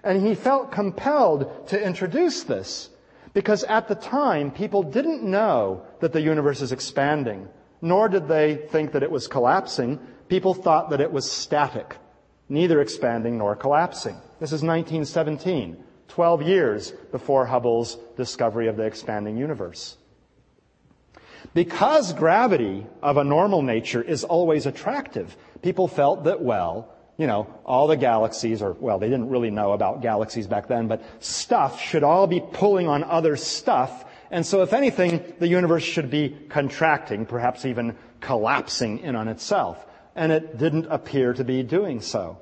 And 0.03 0.25
he 0.25 0.35
felt 0.35 0.71
compelled 0.71 1.67
to 1.67 1.81
introduce 1.81 2.43
this 2.43 2.89
because 3.33 3.63
at 3.63 3.87
the 3.87 3.95
time 3.95 4.51
people 4.51 4.83
didn't 4.83 5.23
know 5.23 5.83
that 5.99 6.13
the 6.13 6.21
universe 6.21 6.61
is 6.61 6.71
expanding, 6.71 7.47
nor 7.81 8.09
did 8.09 8.27
they 8.27 8.55
think 8.55 8.91
that 8.91 9.03
it 9.03 9.11
was 9.11 9.27
collapsing. 9.27 9.99
People 10.27 10.53
thought 10.53 10.89
that 10.89 11.01
it 11.01 11.11
was 11.11 11.29
static, 11.29 11.97
neither 12.49 12.81
expanding 12.81 13.37
nor 13.37 13.55
collapsing. 13.55 14.15
This 14.39 14.51
is 14.51 14.63
1917, 14.63 15.83
12 16.07 16.41
years 16.41 16.91
before 17.11 17.45
Hubble's 17.45 17.97
discovery 18.17 18.67
of 18.67 18.77
the 18.77 18.83
expanding 18.83 19.37
universe. 19.37 19.97
Because 21.53 22.13
gravity 22.13 22.85
of 23.01 23.17
a 23.17 23.23
normal 23.23 23.61
nature 23.61 24.01
is 24.01 24.23
always 24.23 24.65
attractive, 24.65 25.35
people 25.61 25.87
felt 25.87 26.23
that, 26.23 26.41
well, 26.41 26.93
you 27.17 27.27
know, 27.27 27.47
all 27.65 27.87
the 27.87 27.97
galaxies, 27.97 28.61
or, 28.61 28.73
well, 28.73 28.97
they 28.99 29.09
didn't 29.09 29.29
really 29.29 29.51
know 29.51 29.73
about 29.73 30.01
galaxies 30.01 30.47
back 30.47 30.67
then, 30.67 30.87
but 30.87 31.03
stuff 31.19 31.79
should 31.81 32.03
all 32.03 32.25
be 32.25 32.39
pulling 32.39 32.87
on 32.87 33.03
other 33.03 33.35
stuff. 33.35 34.05
And 34.31 34.45
so, 34.45 34.61
if 34.61 34.71
anything, 34.71 35.21
the 35.39 35.47
universe 35.47 35.83
should 35.83 36.09
be 36.09 36.29
contracting, 36.49 37.25
perhaps 37.25 37.65
even 37.65 37.97
collapsing 38.21 38.99
in 38.99 39.15
on 39.15 39.27
itself. 39.27 39.85
And 40.15 40.31
it 40.31 40.57
didn't 40.57 40.87
appear 40.89 41.33
to 41.33 41.43
be 41.43 41.63
doing 41.63 42.01
so. 42.01 42.37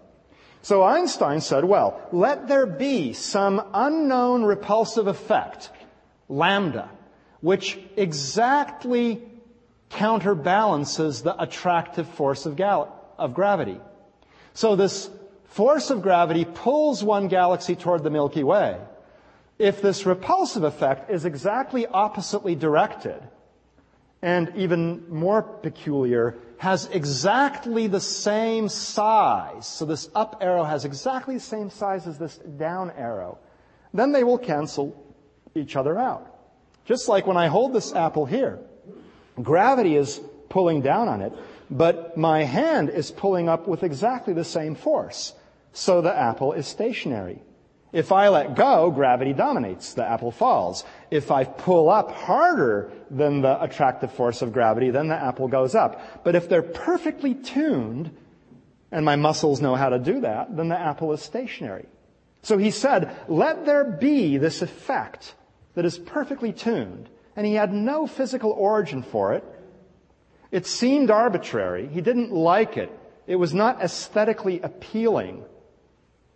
So 0.62 0.84
Einstein 0.84 1.42
said, 1.42 1.64
well, 1.64 2.02
let 2.12 2.48
there 2.48 2.66
be 2.66 3.14
some 3.14 3.62
unknown 3.74 4.44
repulsive 4.44 5.08
effect, 5.08 5.70
lambda, 6.28 6.90
which 7.42 7.80
exactly 7.96 9.22
counterbalances 9.90 11.22
the 11.22 11.42
attractive 11.42 12.08
force 12.10 12.46
of, 12.46 12.56
gal- 12.56 12.94
of 13.18 13.34
gravity. 13.34 13.80
So 14.54 14.76
this 14.76 15.10
force 15.46 15.90
of 15.90 16.02
gravity 16.02 16.46
pulls 16.46 17.04
one 17.04 17.28
galaxy 17.28 17.76
toward 17.76 18.04
the 18.04 18.10
Milky 18.10 18.44
Way. 18.44 18.80
If 19.58 19.82
this 19.82 20.06
repulsive 20.06 20.64
effect 20.64 21.10
is 21.10 21.26
exactly 21.26 21.86
oppositely 21.86 22.56
directed, 22.56 23.22
and 24.22 24.54
even 24.56 25.06
more 25.10 25.42
peculiar, 25.42 26.38
has 26.58 26.88
exactly 26.88 27.88
the 27.88 28.02
same 28.02 28.68
size, 28.68 29.66
so 29.66 29.86
this 29.86 30.10
up 30.14 30.38
arrow 30.42 30.64
has 30.64 30.84
exactly 30.84 31.36
the 31.36 31.40
same 31.40 31.70
size 31.70 32.06
as 32.06 32.18
this 32.18 32.38
down 32.38 32.92
arrow, 32.92 33.38
then 33.94 34.12
they 34.12 34.24
will 34.24 34.38
cancel 34.38 34.96
each 35.56 35.76
other 35.76 35.98
out. 35.98 36.39
Just 36.90 37.08
like 37.08 37.28
when 37.28 37.38
I 37.38 37.50
hold 37.50 37.72
this 37.72 37.94
apple 37.94 38.26
here, 38.26 38.58
gravity 39.40 39.96
is 39.96 40.20
pulling 40.50 40.82
down 40.82 41.08
on 41.08 41.22
it, 41.22 41.32
but 41.70 42.18
my 42.18 42.42
hand 42.42 42.90
is 42.90 43.12
pulling 43.12 43.48
up 43.48 43.68
with 43.68 43.84
exactly 43.84 44.34
the 44.34 44.44
same 44.44 44.74
force. 44.74 45.36
So 45.72 46.02
the 46.02 46.12
apple 46.12 46.54
is 46.54 46.66
stationary. 46.66 47.44
If 47.94 48.12
I 48.12 48.30
let 48.30 48.56
go, 48.56 48.90
gravity 48.90 49.34
dominates. 49.34 49.94
The 49.94 50.04
apple 50.04 50.32
falls. 50.32 50.84
If 51.12 51.30
I 51.30 51.44
pull 51.44 51.92
up 51.92 52.10
harder 52.10 52.92
than 53.12 53.42
the 53.42 53.62
attractive 53.62 54.12
force 54.12 54.42
of 54.42 54.52
gravity, 54.52 54.90
then 54.90 55.10
the 55.10 55.16
apple 55.16 55.48
goes 55.48 55.76
up. 55.76 56.24
But 56.24 56.34
if 56.34 56.50
they're 56.50 56.64
perfectly 56.64 57.36
tuned, 57.36 58.18
and 58.92 59.06
my 59.06 59.16
muscles 59.16 59.62
know 59.62 59.76
how 59.76 59.90
to 59.90 60.00
do 60.00 60.22
that, 60.22 60.58
then 60.58 60.70
the 60.70 60.80
apple 60.80 61.14
is 61.14 61.22
stationary. 61.22 61.86
So 62.42 62.58
he 62.58 62.72
said, 62.72 63.16
let 63.28 63.68
there 63.68 63.84
be 63.84 64.38
this 64.38 64.64
effect 64.64 65.36
that 65.76 65.86
is 65.86 65.98
perfectly 65.98 66.52
tuned. 66.52 67.10
And 67.36 67.46
he 67.46 67.54
had 67.54 67.74
no 67.74 68.08
physical 68.08 68.52
origin 68.52 69.04
for 69.04 69.34
it. 69.34 69.44
It 70.52 70.66
seemed 70.66 71.12
arbitrary. 71.12 71.88
He 71.88 72.02
didn't 72.02 72.32
like 72.32 72.78
it. 72.78 72.92
It 73.28 73.36
was 73.36 73.54
not 73.54 73.82
aesthetically 73.82 74.60
appealing. 74.62 75.44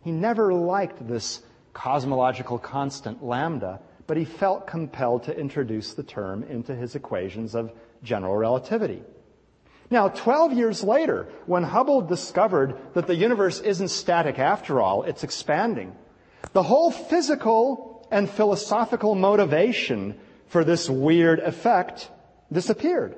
He 0.04 0.12
never 0.12 0.54
liked 0.54 1.08
this 1.08 1.42
cosmological 1.74 2.60
constant 2.60 3.24
lambda, 3.24 3.80
but 4.06 4.18
he 4.18 4.26
felt 4.26 4.68
compelled 4.68 5.24
to 5.24 5.38
introduce 5.38 5.94
the 5.94 6.04
term 6.04 6.44
into 6.44 6.76
his 6.76 6.96
equations 6.96 7.56
of 7.56 7.72
general 8.04 8.36
relativity. 8.36 9.02
Now, 9.90 10.10
12 10.10 10.54
years 10.54 10.84
later, 10.84 11.28
when 11.46 11.64
Hubble 11.64 12.02
discovered 12.02 12.78
that 12.94 13.08
the 13.08 13.16
universe 13.16 13.60
isn't 13.60 13.90
static 13.90 14.40
after 14.40 14.82
all, 14.82 15.04
it's 15.04 15.24
expanding, 15.24 15.96
the 16.54 16.64
whole 16.64 16.92
physical 16.92 17.93
and 18.14 18.30
philosophical 18.30 19.16
motivation 19.16 20.16
for 20.48 20.64
this 20.64 20.88
weird 20.88 21.40
effect 21.40 22.12
disappeared. 22.52 23.16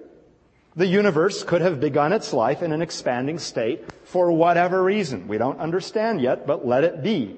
The 0.78 0.88
universe 0.88 1.44
could 1.44 1.62
have 1.62 1.82
begun 1.82 2.14
its 2.14 2.32
life 2.32 2.64
in 2.64 2.72
an 2.72 2.82
expanding 2.82 3.38
state 3.38 3.84
for 4.06 4.32
whatever 4.32 4.82
reason. 4.82 5.28
We 5.28 5.38
don't 5.38 5.60
understand 5.60 6.22
yet, 6.22 6.48
but 6.48 6.66
let 6.66 6.86
it 6.86 7.04
be. 7.04 7.36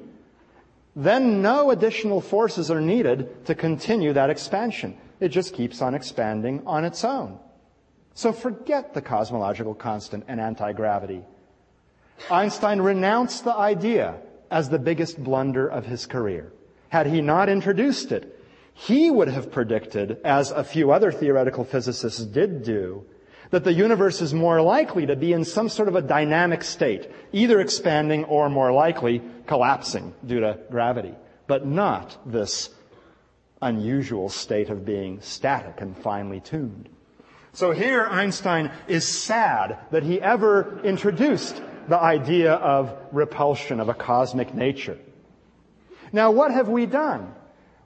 Then 0.95 1.41
no 1.41 1.72
additional 1.72 2.22
forces 2.22 2.70
are 2.70 2.82
needed 2.82 3.45
to 3.45 3.55
continue 3.55 4.14
that 4.14 4.30
expansion. 4.30 4.95
It 5.20 5.30
just 5.30 5.53
keeps 5.53 5.82
on 5.82 5.95
expanding 5.95 6.62
on 6.66 6.86
its 6.86 7.03
own. 7.03 7.39
So 8.14 8.34
forget 8.34 8.93
the 8.93 9.01
cosmological 9.01 9.76
constant 9.76 10.26
and 10.28 10.39
anti-gravity. 10.39 11.24
Einstein 12.30 12.82
renounced 12.82 13.43
the 13.43 13.55
idea 13.55 14.16
as 14.49 14.70
the 14.70 14.80
biggest 14.80 15.24
blunder 15.24 15.68
of 15.68 15.86
his 15.86 16.05
career. 16.05 16.51
Had 16.89 17.07
he 17.07 17.21
not 17.21 17.49
introduced 17.49 18.11
it, 18.11 18.33
he 18.73 19.09
would 19.09 19.27
have 19.27 19.51
predicted, 19.51 20.19
as 20.23 20.51
a 20.51 20.63
few 20.63 20.91
other 20.91 21.11
theoretical 21.11 21.63
physicists 21.63 22.23
did 22.23 22.63
do, 22.63 23.03
that 23.49 23.63
the 23.63 23.73
universe 23.73 24.21
is 24.21 24.33
more 24.33 24.61
likely 24.61 25.05
to 25.05 25.15
be 25.15 25.33
in 25.33 25.43
some 25.43 25.69
sort 25.69 25.88
of 25.88 25.95
a 25.95 26.01
dynamic 26.01 26.63
state, 26.63 27.09
either 27.31 27.59
expanding 27.59 28.23
or 28.25 28.49
more 28.49 28.71
likely 28.71 29.21
collapsing 29.47 30.13
due 30.25 30.41
to 30.41 30.59
gravity, 30.69 31.15
but 31.47 31.65
not 31.65 32.17
this 32.25 32.69
unusual 33.61 34.29
state 34.29 34.69
of 34.69 34.85
being 34.85 35.19
static 35.21 35.81
and 35.81 35.97
finely 35.97 36.39
tuned. 36.39 36.89
So 37.53 37.71
here 37.71 38.05
Einstein 38.05 38.71
is 38.88 39.07
sad 39.07 39.79
that 39.91 40.03
he 40.03 40.21
ever 40.21 40.79
introduced 40.83 41.59
the 41.88 41.97
idea 41.97 42.53
of 42.53 42.95
repulsion 43.11 43.79
of 43.79 43.89
a 43.89 43.93
cosmic 43.93 44.53
nature. 44.53 44.99
Now 46.12 46.32
what 46.32 46.51
have 46.51 46.70
we 46.70 46.86
done? 46.86 47.34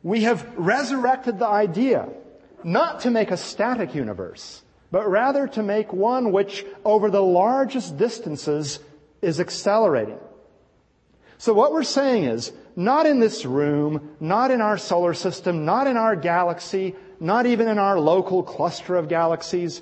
We 0.03 0.23
have 0.23 0.47
resurrected 0.57 1.39
the 1.39 1.47
idea 1.47 2.09
not 2.63 3.01
to 3.01 3.11
make 3.11 3.31
a 3.31 3.37
static 3.37 3.95
universe, 3.95 4.63
but 4.91 5.09
rather 5.09 5.47
to 5.47 5.63
make 5.63 5.93
one 5.93 6.31
which 6.31 6.65
over 6.83 7.09
the 7.09 7.23
largest 7.23 7.97
distances 7.97 8.79
is 9.21 9.39
accelerating. 9.39 10.19
So 11.37 11.53
what 11.53 11.71
we're 11.71 11.83
saying 11.83 12.25
is, 12.25 12.51
not 12.75 13.05
in 13.05 13.19
this 13.19 13.45
room, 13.45 14.15
not 14.19 14.51
in 14.51 14.61
our 14.61 14.77
solar 14.77 15.13
system, 15.13 15.65
not 15.65 15.87
in 15.87 15.97
our 15.97 16.15
galaxy, 16.15 16.95
not 17.19 17.45
even 17.45 17.67
in 17.67 17.79
our 17.79 17.99
local 17.99 18.43
cluster 18.43 18.95
of 18.95 19.09
galaxies, 19.09 19.81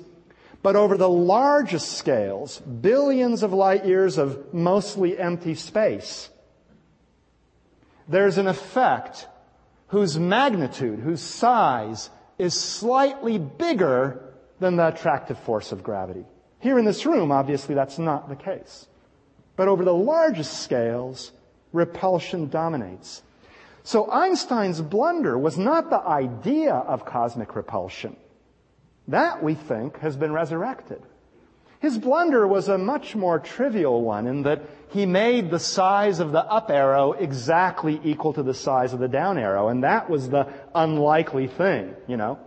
but 0.62 0.76
over 0.76 0.96
the 0.96 1.08
largest 1.08 1.92
scales, 1.92 2.58
billions 2.60 3.42
of 3.42 3.52
light 3.52 3.84
years 3.84 4.18
of 4.18 4.52
mostly 4.52 5.18
empty 5.18 5.54
space, 5.54 6.30
there's 8.10 8.38
an 8.38 8.48
effect 8.48 9.28
whose 9.88 10.18
magnitude, 10.18 10.98
whose 10.98 11.22
size 11.22 12.10
is 12.38 12.54
slightly 12.54 13.38
bigger 13.38 14.34
than 14.58 14.76
the 14.76 14.88
attractive 14.88 15.38
force 15.38 15.72
of 15.72 15.82
gravity. 15.82 16.24
Here 16.58 16.78
in 16.78 16.84
this 16.84 17.06
room, 17.06 17.30
obviously 17.30 17.74
that's 17.74 17.98
not 17.98 18.28
the 18.28 18.36
case. 18.36 18.86
But 19.56 19.68
over 19.68 19.84
the 19.84 19.94
largest 19.94 20.62
scales, 20.62 21.32
repulsion 21.72 22.48
dominates. 22.48 23.22
So 23.84 24.10
Einstein's 24.10 24.80
blunder 24.80 25.38
was 25.38 25.56
not 25.56 25.88
the 25.88 26.00
idea 26.00 26.74
of 26.74 27.04
cosmic 27.04 27.54
repulsion. 27.54 28.16
That, 29.08 29.42
we 29.42 29.54
think, 29.54 29.98
has 30.00 30.16
been 30.16 30.32
resurrected. 30.32 31.02
His 31.80 31.98
blunder 31.98 32.46
was 32.46 32.68
a 32.68 32.78
much 32.78 33.16
more 33.16 33.38
trivial 33.38 34.02
one 34.02 34.26
in 34.26 34.42
that 34.42 34.62
he 34.90 35.06
made 35.06 35.50
the 35.50 35.58
size 35.58 36.20
of 36.20 36.30
the 36.32 36.44
up 36.44 36.70
arrow 36.70 37.12
exactly 37.12 38.00
equal 38.04 38.32
to 38.34 38.42
the 38.42 38.54
size 38.54 38.92
of 38.92 39.00
the 39.00 39.08
down 39.08 39.38
arrow, 39.38 39.68
and 39.68 39.82
that 39.82 40.08
was 40.08 40.28
the 40.28 40.46
unlikely 40.74 41.46
thing, 41.46 41.94
you 42.06 42.16
know. 42.16 42.38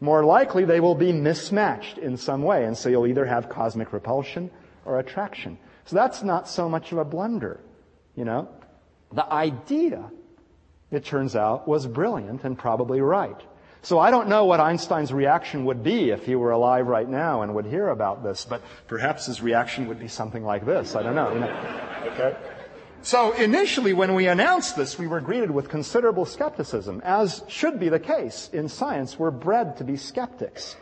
More 0.00 0.24
likely 0.24 0.64
they 0.64 0.80
will 0.80 0.94
be 0.94 1.12
mismatched 1.12 1.98
in 1.98 2.16
some 2.16 2.42
way, 2.42 2.64
and 2.64 2.76
so 2.76 2.88
you'll 2.88 3.06
either 3.06 3.26
have 3.26 3.48
cosmic 3.48 3.92
repulsion 3.92 4.50
or 4.84 4.98
attraction. 4.98 5.58
So 5.84 5.96
that's 5.96 6.22
not 6.22 6.48
so 6.48 6.68
much 6.68 6.90
of 6.90 6.98
a 6.98 7.04
blunder, 7.04 7.60
you 8.16 8.24
know. 8.24 8.48
The 9.12 9.30
idea 9.30 10.10
it 10.90 11.04
turns 11.04 11.36
out, 11.36 11.68
was 11.68 11.86
brilliant 11.86 12.44
and 12.44 12.58
probably 12.58 13.00
right. 13.00 13.40
So 13.82 13.98
I 13.98 14.10
don't 14.10 14.28
know 14.28 14.44
what 14.44 14.60
Einstein's 14.60 15.12
reaction 15.12 15.64
would 15.64 15.82
be 15.82 16.10
if 16.10 16.26
he 16.26 16.34
were 16.36 16.50
alive 16.50 16.86
right 16.86 17.08
now 17.08 17.42
and 17.42 17.54
would 17.54 17.64
hear 17.64 17.88
about 17.88 18.22
this, 18.22 18.44
but 18.44 18.62
perhaps 18.88 19.26
his 19.26 19.40
reaction 19.40 19.88
would 19.88 19.98
be 19.98 20.08
something 20.08 20.44
like 20.44 20.66
this. 20.66 20.94
I 20.94 21.02
don't 21.02 21.14
know. 21.14 21.28
Okay. 22.12 22.36
So 23.02 23.32
initially 23.32 23.94
when 23.94 24.14
we 24.14 24.26
announced 24.26 24.76
this, 24.76 24.98
we 24.98 25.06
were 25.06 25.20
greeted 25.20 25.50
with 25.50 25.70
considerable 25.70 26.26
skepticism, 26.26 27.00
as 27.02 27.42
should 27.48 27.80
be 27.80 27.88
the 27.88 27.98
case. 27.98 28.50
In 28.52 28.68
science, 28.68 29.18
we're 29.18 29.30
bred 29.30 29.78
to 29.78 29.84
be 29.84 29.96
skeptics. 29.96 30.76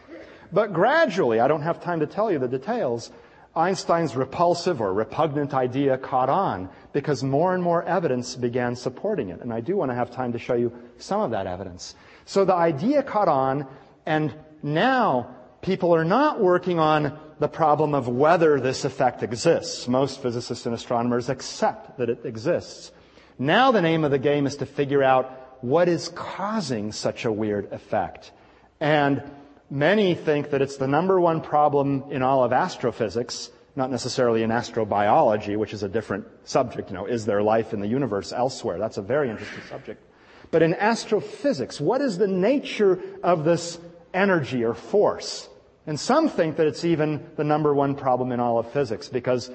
But 0.53 0.72
gradually, 0.72 1.38
I 1.38 1.46
don't 1.46 1.62
have 1.62 1.80
time 1.80 2.01
to 2.01 2.07
tell 2.07 2.32
you 2.32 2.40
the 2.40 2.49
details, 2.49 3.12
Einstein's 3.55 4.16
repulsive 4.16 4.80
or 4.80 4.92
repugnant 4.92 5.55
idea 5.55 5.96
caught 5.99 6.28
on 6.28 6.68
because 6.92 7.22
more 7.22 7.55
and 7.55 7.62
more 7.62 7.84
evidence 7.84 8.34
began 8.34 8.74
supporting 8.74 9.28
it. 9.30 9.40
And 9.40 9.53
I 9.53 9.61
do 9.61 9.76
want 9.76 9.90
to 9.90 9.94
have 9.94 10.11
time 10.11 10.32
to 10.32 10.38
show 10.38 10.55
you 10.55 10.72
some 10.99 11.20
of 11.20 11.30
that 11.30 11.46
evidence. 11.46 11.94
So 12.29 12.45
the 12.45 12.55
idea 12.55 13.03
caught 13.03 13.29
on, 13.29 13.66
and 14.05 14.33
now 14.62 15.35
people 15.62 15.95
are 15.95 16.05
not 16.05 16.41
working 16.41 16.79
on 16.79 17.18
the 17.41 17.49
problem 17.49 17.95
of 17.95 18.07
whether 18.07 18.61
this 18.61 18.85
effect 18.85 19.22
exists. 19.22 19.89
Most 19.89 20.22
physicists 20.22 20.66
and 20.66 20.74
astronomers 20.74 21.29
accept 21.29 21.99
that 21.99 22.11
it 22.11 22.24
exists. 22.24 22.93
Now 23.39 23.72
the 23.72 23.83
name 23.83 24.05
of 24.05 24.11
the 24.11 24.18
game 24.18 24.47
is 24.47 24.57
to 24.57 24.66
figure 24.66 25.03
out 25.03 25.59
what 25.62 25.89
is 25.89 26.11
causing 26.11 26.93
such 26.93 27.24
a 27.24 27.33
weird 27.33 27.72
effect. 27.72 28.31
And 28.79 29.22
Many 29.70 30.14
think 30.14 30.51
that 30.51 30.62
it's 30.62 30.79
the 30.79 30.87
number 30.87 31.20
one 31.20 31.43
problem 31.43 32.05
in 32.11 32.22
all 32.22 32.43
of 32.43 32.55
astrophysics, 32.55 33.51
not 33.76 33.91
necessarily 33.91 34.43
in 34.43 34.51
astrobiology, 34.51 35.59
which 35.59 35.74
is 35.74 35.83
a 35.83 35.89
different 35.89 36.24
subject. 36.45 36.89
You 36.89 36.97
know, 36.97 37.05
is 37.05 37.26
there 37.26 37.43
life 37.43 37.74
in 37.74 37.81
the 37.81 37.87
universe 37.87 38.33
elsewhere? 38.33 38.79
That's 38.79 38.97
a 38.97 39.03
very 39.03 39.29
interesting 39.29 39.62
subject. 39.68 40.03
But 40.51 40.62
in 40.62 40.74
astrophysics, 40.74 41.80
what 41.80 42.01
is 42.01 42.18
the 42.18 42.26
nature 42.26 43.01
of 43.22 43.44
this 43.44 43.78
energy 44.14 44.64
or 44.64 44.74
force? 44.74 45.49
And 45.86 45.99
some 45.99 46.28
think 46.28 46.57
that 46.57 46.66
it's 46.66 46.84
even 46.84 47.26
the 47.36 47.44
number 47.44 47.74
one 47.74 47.94
problem 47.94 48.32
in 48.32 48.40
all 48.40 48.59
of 48.59 48.70
physics 48.72 49.09
because 49.09 49.51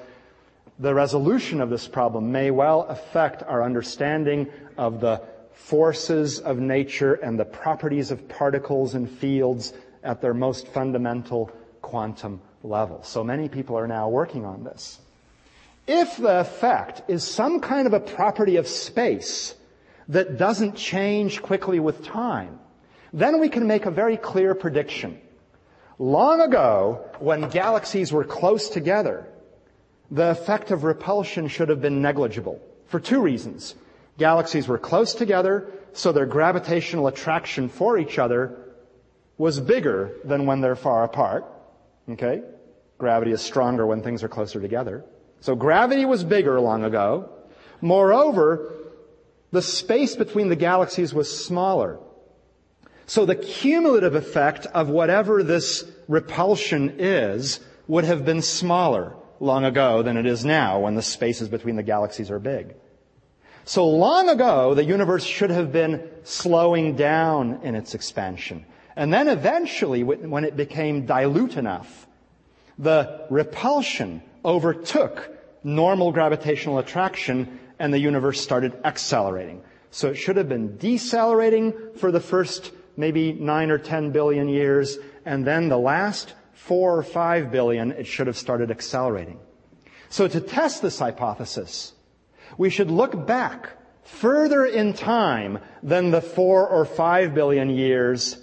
the 0.78 0.94
resolution 0.94 1.60
of 1.60 1.70
this 1.70 1.86
problem 1.86 2.32
may 2.32 2.50
well 2.50 2.82
affect 2.82 3.42
our 3.44 3.62
understanding 3.62 4.48
of 4.76 5.00
the 5.00 5.22
forces 5.52 6.40
of 6.40 6.58
nature 6.58 7.14
and 7.14 7.38
the 7.38 7.44
properties 7.44 8.10
of 8.10 8.28
particles 8.28 8.94
and 8.94 9.08
fields 9.08 9.72
at 10.02 10.20
their 10.20 10.34
most 10.34 10.66
fundamental 10.68 11.50
quantum 11.80 12.40
level. 12.62 13.02
So 13.04 13.22
many 13.22 13.48
people 13.48 13.78
are 13.78 13.86
now 13.86 14.08
working 14.08 14.44
on 14.44 14.64
this. 14.64 14.98
If 15.86 16.16
the 16.16 16.40
effect 16.40 17.02
is 17.08 17.24
some 17.24 17.60
kind 17.60 17.86
of 17.86 17.92
a 17.92 18.00
property 18.00 18.56
of 18.56 18.66
space 18.66 19.54
that 20.08 20.36
doesn't 20.38 20.76
change 20.76 21.42
quickly 21.42 21.80
with 21.80 22.04
time, 22.04 22.58
then 23.12 23.40
we 23.40 23.48
can 23.48 23.66
make 23.66 23.86
a 23.86 23.90
very 23.90 24.16
clear 24.16 24.54
prediction. 24.54 25.20
Long 25.98 26.40
ago, 26.40 27.08
when 27.20 27.48
galaxies 27.48 28.12
were 28.12 28.24
close 28.24 28.68
together, 28.68 29.26
the 30.10 30.30
effect 30.30 30.70
of 30.70 30.84
repulsion 30.84 31.48
should 31.48 31.68
have 31.68 31.80
been 31.80 32.02
negligible 32.02 32.60
for 32.86 33.00
two 33.00 33.20
reasons. 33.20 33.74
Galaxies 34.18 34.68
were 34.68 34.78
close 34.78 35.14
together, 35.14 35.70
so 35.92 36.12
their 36.12 36.26
gravitational 36.26 37.06
attraction 37.06 37.68
for 37.68 37.98
each 37.98 38.18
other 38.18 38.56
was 39.38 39.60
bigger 39.60 40.12
than 40.24 40.46
when 40.46 40.60
they're 40.60 40.76
far 40.76 41.04
apart. 41.04 41.44
Okay? 42.08 42.42
Gravity 42.98 43.32
is 43.32 43.40
stronger 43.40 43.86
when 43.86 44.02
things 44.02 44.22
are 44.22 44.28
closer 44.28 44.60
together. 44.60 45.04
So 45.40 45.54
gravity 45.54 46.04
was 46.04 46.24
bigger 46.24 46.60
long 46.60 46.84
ago. 46.84 47.30
Moreover, 47.80 48.73
the 49.54 49.62
space 49.62 50.16
between 50.16 50.48
the 50.48 50.56
galaxies 50.56 51.14
was 51.14 51.44
smaller. 51.46 52.00
So 53.06 53.24
the 53.24 53.36
cumulative 53.36 54.16
effect 54.16 54.66
of 54.66 54.88
whatever 54.88 55.42
this 55.42 55.84
repulsion 56.08 56.96
is 56.98 57.60
would 57.86 58.04
have 58.04 58.24
been 58.24 58.42
smaller, 58.42 59.14
long 59.38 59.64
ago 59.64 60.02
than 60.02 60.16
it 60.16 60.26
is 60.26 60.44
now 60.44 60.80
when 60.80 60.96
the 60.96 61.02
spaces 61.02 61.48
between 61.48 61.76
the 61.76 61.82
galaxies 61.84 62.30
are 62.32 62.40
big. 62.40 62.74
So 63.64 63.86
long 63.86 64.28
ago, 64.28 64.74
the 64.74 64.84
universe 64.84 65.24
should 65.24 65.50
have 65.50 65.70
been 65.70 66.02
slowing 66.24 66.96
down 66.96 67.60
in 67.62 67.76
its 67.76 67.94
expansion. 67.94 68.66
And 68.96 69.12
then 69.12 69.28
eventually, 69.28 70.02
when 70.02 70.44
it 70.44 70.56
became 70.56 71.06
dilute 71.06 71.56
enough, 71.56 72.06
the 72.76 73.26
repulsion 73.30 74.22
overtook 74.44 75.30
normal 75.62 76.10
gravitational 76.10 76.78
attraction 76.78 77.60
and 77.78 77.92
the 77.92 77.98
universe 77.98 78.40
started 78.40 78.78
accelerating. 78.84 79.62
So 79.90 80.08
it 80.08 80.16
should 80.16 80.36
have 80.36 80.48
been 80.48 80.76
decelerating 80.76 81.74
for 81.96 82.10
the 82.10 82.20
first 82.20 82.72
maybe 82.96 83.32
nine 83.32 83.70
or 83.70 83.78
ten 83.78 84.10
billion 84.10 84.48
years, 84.48 84.98
and 85.24 85.44
then 85.46 85.68
the 85.68 85.78
last 85.78 86.34
four 86.52 86.96
or 86.96 87.02
five 87.02 87.50
billion, 87.50 87.92
it 87.92 88.06
should 88.06 88.26
have 88.26 88.36
started 88.36 88.70
accelerating. 88.70 89.38
So 90.08 90.28
to 90.28 90.40
test 90.40 90.82
this 90.82 90.98
hypothesis, 90.98 91.92
we 92.56 92.70
should 92.70 92.90
look 92.90 93.26
back 93.26 93.70
further 94.04 94.64
in 94.64 94.92
time 94.92 95.58
than 95.82 96.10
the 96.10 96.20
four 96.20 96.68
or 96.68 96.84
five 96.84 97.34
billion 97.34 97.70
years 97.70 98.38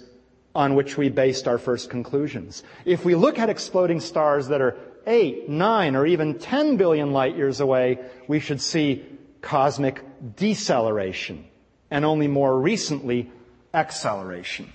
on 0.54 0.74
which 0.74 0.98
we 0.98 1.08
based 1.08 1.48
our 1.48 1.58
first 1.58 1.88
conclusions. 1.88 2.62
If 2.84 3.04
we 3.04 3.14
look 3.14 3.38
at 3.38 3.48
exploding 3.48 4.00
stars 4.00 4.48
that 4.48 4.60
are 4.60 4.76
eight, 5.06 5.48
nine, 5.48 5.96
or 5.96 6.06
even 6.06 6.38
10 6.38 6.76
billion 6.76 7.12
light 7.12 7.36
years 7.36 7.60
away, 7.60 7.98
we 8.28 8.38
should 8.38 8.60
see 8.60 9.04
cosmic 9.42 10.02
deceleration 10.36 11.44
and 11.90 12.04
only 12.04 12.28
more 12.28 12.58
recently 12.58 13.30
acceleration. 13.74 14.72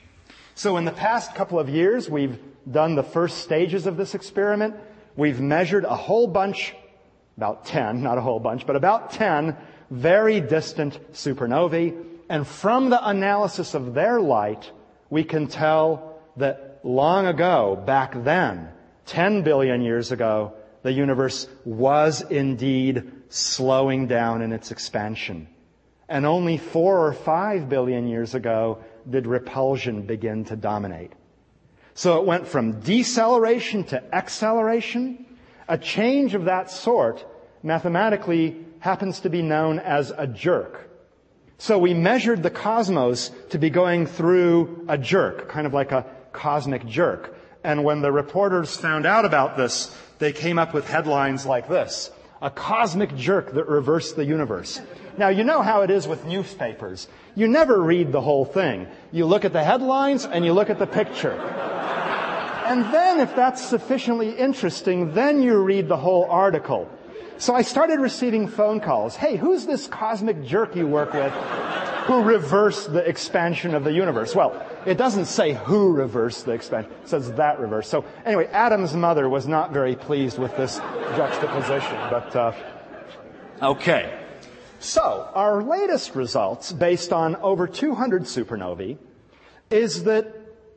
So 0.53 0.77
in 0.77 0.85
the 0.85 0.91
past 0.91 1.33
couple 1.33 1.59
of 1.59 1.69
years, 1.69 2.09
we've 2.09 2.37
done 2.69 2.95
the 2.95 3.03
first 3.03 3.39
stages 3.39 3.87
of 3.87 3.97
this 3.97 4.13
experiment. 4.13 4.75
We've 5.15 5.39
measured 5.39 5.85
a 5.85 5.95
whole 5.95 6.27
bunch 6.27 6.75
about 7.37 7.65
10, 7.65 8.01
not 8.01 8.17
a 8.17 8.21
whole 8.21 8.39
bunch, 8.39 8.65
but 8.65 8.75
about 8.75 9.11
10 9.11 9.55
very 9.89 10.41
distant 10.41 10.99
supernovae. 11.13 11.95
And 12.29 12.45
from 12.45 12.89
the 12.89 13.07
analysis 13.07 13.73
of 13.73 13.93
their 13.93 14.19
light, 14.19 14.71
we 15.09 15.23
can 15.23 15.47
tell 15.47 16.19
that 16.37 16.81
long 16.83 17.27
ago, 17.27 17.81
back 17.85 18.23
then, 18.23 18.69
10 19.05 19.43
billion 19.43 19.81
years 19.81 20.11
ago, 20.11 20.53
the 20.83 20.91
universe 20.91 21.47
was 21.65 22.21
indeed 22.21 23.11
slowing 23.29 24.07
down 24.07 24.41
in 24.41 24.51
its 24.51 24.71
expansion. 24.71 25.47
And 26.09 26.25
only 26.25 26.57
four 26.57 27.05
or 27.05 27.13
five 27.13 27.67
billion 27.67 28.07
years 28.07 28.35
ago 28.35 28.79
did 29.09 29.27
repulsion 29.27 30.03
begin 30.03 30.45
to 30.45 30.55
dominate. 30.55 31.11
So 31.93 32.19
it 32.19 32.25
went 32.25 32.47
from 32.47 32.79
deceleration 32.79 33.83
to 33.85 34.15
acceleration, 34.15 35.25
a 35.67 35.77
change 35.77 36.35
of 36.35 36.45
that 36.45 36.69
sort 36.69 37.25
mathematically 37.63 38.65
happens 38.79 39.21
to 39.21 39.29
be 39.29 39.41
known 39.41 39.79
as 39.79 40.11
a 40.15 40.27
jerk. 40.27 40.89
So 41.57 41.79
we 41.79 41.93
measured 41.93 42.43
the 42.43 42.51
cosmos 42.51 43.31
to 43.49 43.57
be 43.57 43.71
going 43.71 44.05
through 44.05 44.85
a 44.87 44.97
jerk, 44.97 45.49
kind 45.49 45.65
of 45.65 45.73
like 45.73 45.91
a 45.91 46.05
cosmic 46.31 46.85
jerk. 46.85 47.35
And 47.67 47.83
when 47.83 47.99
the 47.99 48.13
reporters 48.13 48.77
found 48.77 49.05
out 49.05 49.25
about 49.25 49.57
this, 49.57 49.93
they 50.19 50.31
came 50.31 50.57
up 50.57 50.73
with 50.73 50.87
headlines 50.87 51.45
like 51.45 51.67
this. 51.67 52.09
A 52.41 52.49
cosmic 52.49 53.13
jerk 53.17 53.51
that 53.55 53.67
reversed 53.67 54.15
the 54.15 54.23
universe. 54.23 54.79
Now, 55.17 55.27
you 55.27 55.43
know 55.43 55.61
how 55.61 55.81
it 55.81 55.91
is 55.91 56.07
with 56.07 56.23
newspapers. 56.23 57.09
You 57.35 57.49
never 57.49 57.81
read 57.81 58.13
the 58.13 58.21
whole 58.21 58.45
thing. 58.45 58.87
You 59.11 59.25
look 59.25 59.43
at 59.43 59.51
the 59.51 59.65
headlines 59.65 60.23
and 60.23 60.45
you 60.45 60.53
look 60.53 60.69
at 60.69 60.79
the 60.79 60.87
picture. 60.87 61.33
And 61.33 62.85
then, 62.93 63.19
if 63.19 63.35
that's 63.35 63.61
sufficiently 63.61 64.31
interesting, 64.31 65.13
then 65.13 65.41
you 65.41 65.57
read 65.57 65.89
the 65.89 65.97
whole 65.97 66.23
article. 66.29 66.89
So 67.37 67.53
I 67.53 67.63
started 67.63 67.99
receiving 67.99 68.47
phone 68.47 68.79
calls. 68.79 69.17
Hey, 69.17 69.35
who's 69.35 69.65
this 69.65 69.87
cosmic 69.87 70.41
jerk 70.41 70.73
you 70.73 70.87
work 70.87 71.13
with 71.13 71.33
who 72.07 72.23
reversed 72.23 72.93
the 72.93 73.07
expansion 73.07 73.75
of 73.75 73.83
the 73.83 73.91
universe? 73.91 74.33
Well, 74.33 74.65
it 74.85 74.97
doesn't 74.97 75.25
say 75.25 75.53
who 75.53 75.91
reversed 75.91 76.45
the 76.45 76.53
expansion. 76.53 76.91
It 77.03 77.09
says 77.09 77.31
that 77.33 77.59
reversed. 77.59 77.89
So 77.89 78.05
anyway, 78.25 78.47
Adam's 78.47 78.93
mother 78.93 79.27
was 79.27 79.47
not 79.47 79.73
very 79.73 79.95
pleased 79.95 80.37
with 80.37 80.55
this 80.55 80.77
juxtaposition, 81.15 81.97
but, 82.09 82.35
uh, 82.35 82.53
okay. 83.61 84.23
So, 84.79 85.29
our 85.33 85.63
latest 85.63 86.15
results, 86.15 86.71
based 86.71 87.11
on 87.11 87.35
over 87.37 87.67
200 87.67 88.23
supernovae, 88.23 88.97
is 89.69 90.03
that 90.03 90.33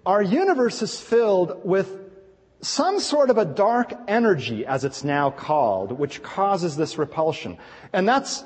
our 0.07 0.23
universe 0.23 0.83
is 0.83 0.99
filled 0.99 1.65
with 1.65 1.99
some 2.63 2.99
sort 3.01 3.31
of 3.31 3.39
a 3.39 3.45
dark 3.45 3.93
energy, 4.09 4.67
as 4.67 4.85
it's 4.85 5.05
now 5.05 5.31
called, 5.31 5.93
which 5.93 6.23
causes 6.23 6.77
this 6.77 6.99
repulsion. 6.99 7.59
And 7.93 8.09
that's 8.09 8.45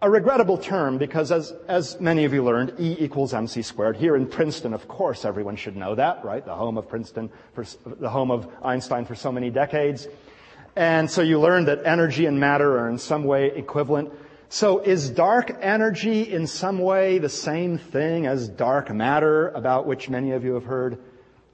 a 0.00 0.08
regrettable 0.08 0.58
term 0.58 0.98
because 0.98 1.32
as, 1.32 1.52
as 1.66 2.00
many 2.00 2.24
of 2.24 2.32
you 2.32 2.44
learned, 2.44 2.74
E 2.78 2.96
equals 3.00 3.34
mc 3.34 3.62
squared. 3.62 3.96
Here 3.96 4.14
in 4.14 4.26
Princeton, 4.26 4.72
of 4.72 4.86
course, 4.86 5.24
everyone 5.24 5.56
should 5.56 5.76
know 5.76 5.94
that, 5.96 6.24
right? 6.24 6.44
The 6.44 6.54
home 6.54 6.78
of 6.78 6.88
Princeton, 6.88 7.30
for, 7.54 7.64
the 7.84 8.08
home 8.08 8.30
of 8.30 8.48
Einstein 8.62 9.04
for 9.04 9.16
so 9.16 9.32
many 9.32 9.50
decades. 9.50 10.06
And 10.76 11.10
so 11.10 11.22
you 11.22 11.40
learned 11.40 11.66
that 11.66 11.84
energy 11.84 12.26
and 12.26 12.38
matter 12.38 12.78
are 12.78 12.88
in 12.88 12.98
some 12.98 13.24
way 13.24 13.46
equivalent. 13.46 14.12
So 14.48 14.78
is 14.78 15.10
dark 15.10 15.50
energy 15.60 16.22
in 16.22 16.46
some 16.46 16.78
way 16.78 17.18
the 17.18 17.28
same 17.28 17.76
thing 17.76 18.26
as 18.26 18.48
dark 18.48 18.90
matter, 18.90 19.48
about 19.48 19.86
which 19.86 20.08
many 20.08 20.30
of 20.30 20.44
you 20.44 20.54
have 20.54 20.64
heard? 20.64 20.98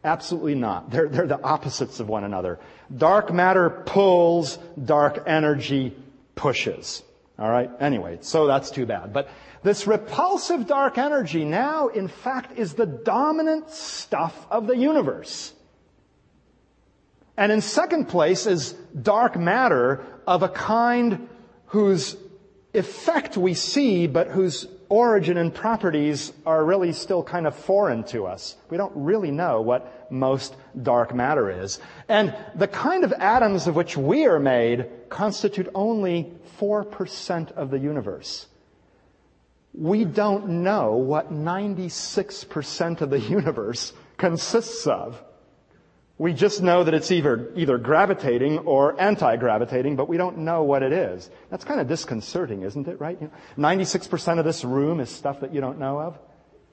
Absolutely 0.04 0.54
not. 0.54 0.90
They're, 0.90 1.08
they're 1.08 1.26
the 1.26 1.42
opposites 1.42 1.98
of 1.98 2.08
one 2.08 2.24
another. 2.24 2.60
Dark 2.94 3.32
matter 3.32 3.70
pulls, 3.70 4.58
dark 4.84 5.24
energy 5.26 5.96
pushes. 6.34 7.02
Alright? 7.38 7.70
Anyway, 7.80 8.18
so 8.20 8.46
that's 8.46 8.70
too 8.70 8.86
bad. 8.86 9.12
But 9.12 9.28
this 9.62 9.86
repulsive 9.86 10.66
dark 10.66 10.98
energy 10.98 11.44
now, 11.44 11.88
in 11.88 12.08
fact, 12.08 12.58
is 12.58 12.74
the 12.74 12.86
dominant 12.86 13.70
stuff 13.70 14.46
of 14.50 14.66
the 14.66 14.76
universe. 14.76 15.52
And 17.36 17.50
in 17.50 17.60
second 17.60 18.06
place 18.06 18.46
is 18.46 18.72
dark 19.00 19.36
matter 19.36 20.04
of 20.26 20.42
a 20.42 20.48
kind 20.48 21.28
whose 21.66 22.16
effect 22.72 23.36
we 23.36 23.54
see, 23.54 24.06
but 24.06 24.28
whose 24.28 24.68
origin 24.88 25.36
and 25.36 25.52
properties 25.52 26.32
are 26.46 26.64
really 26.64 26.92
still 26.92 27.22
kind 27.22 27.46
of 27.46 27.54
foreign 27.56 28.04
to 28.04 28.26
us. 28.26 28.56
We 28.70 28.76
don't 28.76 28.92
really 28.94 29.32
know 29.32 29.60
what 29.60 30.12
most 30.12 30.54
dark 30.82 31.14
matter 31.14 31.62
is. 31.62 31.78
And 32.08 32.34
the 32.54 32.68
kind 32.68 33.04
of 33.04 33.12
atoms 33.12 33.66
of 33.66 33.76
which 33.76 33.96
we 33.96 34.26
are 34.26 34.40
made 34.40 34.86
constitute 35.08 35.68
only 35.74 36.32
4% 36.58 37.52
of 37.52 37.70
the 37.70 37.78
universe. 37.78 38.46
We 39.72 40.04
don't 40.04 40.62
know 40.62 40.92
what 40.94 41.32
96% 41.32 43.00
of 43.00 43.10
the 43.10 43.20
universe 43.20 43.92
consists 44.16 44.86
of. 44.86 45.20
We 46.16 46.32
just 46.32 46.62
know 46.62 46.84
that 46.84 46.94
it's 46.94 47.10
either, 47.10 47.50
either 47.56 47.76
gravitating 47.76 48.58
or 48.58 49.00
anti-gravitating, 49.00 49.96
but 49.96 50.08
we 50.08 50.16
don't 50.16 50.38
know 50.38 50.62
what 50.62 50.84
it 50.84 50.92
is. 50.92 51.28
That's 51.50 51.64
kind 51.64 51.80
of 51.80 51.88
disconcerting, 51.88 52.62
isn't 52.62 52.86
it, 52.86 53.00
right? 53.00 53.20
You 53.20 53.32
know, 53.56 53.68
96% 53.68 54.38
of 54.38 54.44
this 54.44 54.64
room 54.64 55.00
is 55.00 55.10
stuff 55.10 55.40
that 55.40 55.52
you 55.52 55.60
don't 55.60 55.80
know 55.80 55.98
of. 55.98 56.16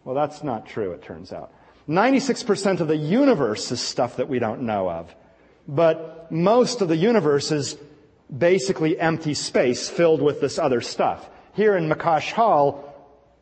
Well, 0.04 0.14
that's 0.14 0.44
not 0.44 0.68
true, 0.68 0.92
it 0.92 1.02
turns 1.02 1.34
out. 1.34 1.52
96% 1.88 2.80
of 2.80 2.88
the 2.88 2.96
universe 2.96 3.72
is 3.72 3.82
stuff 3.82 4.18
that 4.18 4.30
we 4.30 4.40
don't 4.40 4.62
know 4.62 4.90
of. 4.90 5.14
But 5.68 6.32
most 6.32 6.82
of 6.82 6.88
the 6.88 6.98
universe 6.98 7.52
is 7.52 7.78
basically 8.36 9.00
empty 9.00 9.34
space 9.34 9.90
filled 9.90 10.22
with 10.22 10.42
this 10.42 10.58
other 10.58 10.82
stuff. 10.82 11.30
Here 11.54 11.76
in 11.76 11.90
McCosh 11.90 12.32
Hall, 12.32 12.88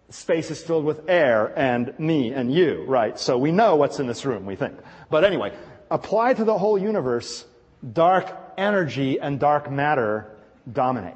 space 0.09 0.49
is 0.49 0.61
filled 0.61 0.85
with 0.85 1.07
air 1.07 1.53
and 1.57 1.97
me 1.99 2.31
and 2.31 2.53
you, 2.53 2.83
right? 2.85 3.19
So 3.19 3.37
we 3.37 3.51
know 3.51 3.75
what's 3.75 3.99
in 3.99 4.07
this 4.07 4.25
room, 4.25 4.45
we 4.45 4.55
think. 4.55 4.77
But 5.09 5.23
anyway, 5.23 5.53
applied 5.91 6.37
to 6.37 6.43
the 6.43 6.57
whole 6.57 6.77
universe, 6.77 7.45
dark 7.93 8.35
energy 8.57 9.19
and 9.19 9.39
dark 9.39 9.71
matter 9.71 10.35
dominate. 10.71 11.13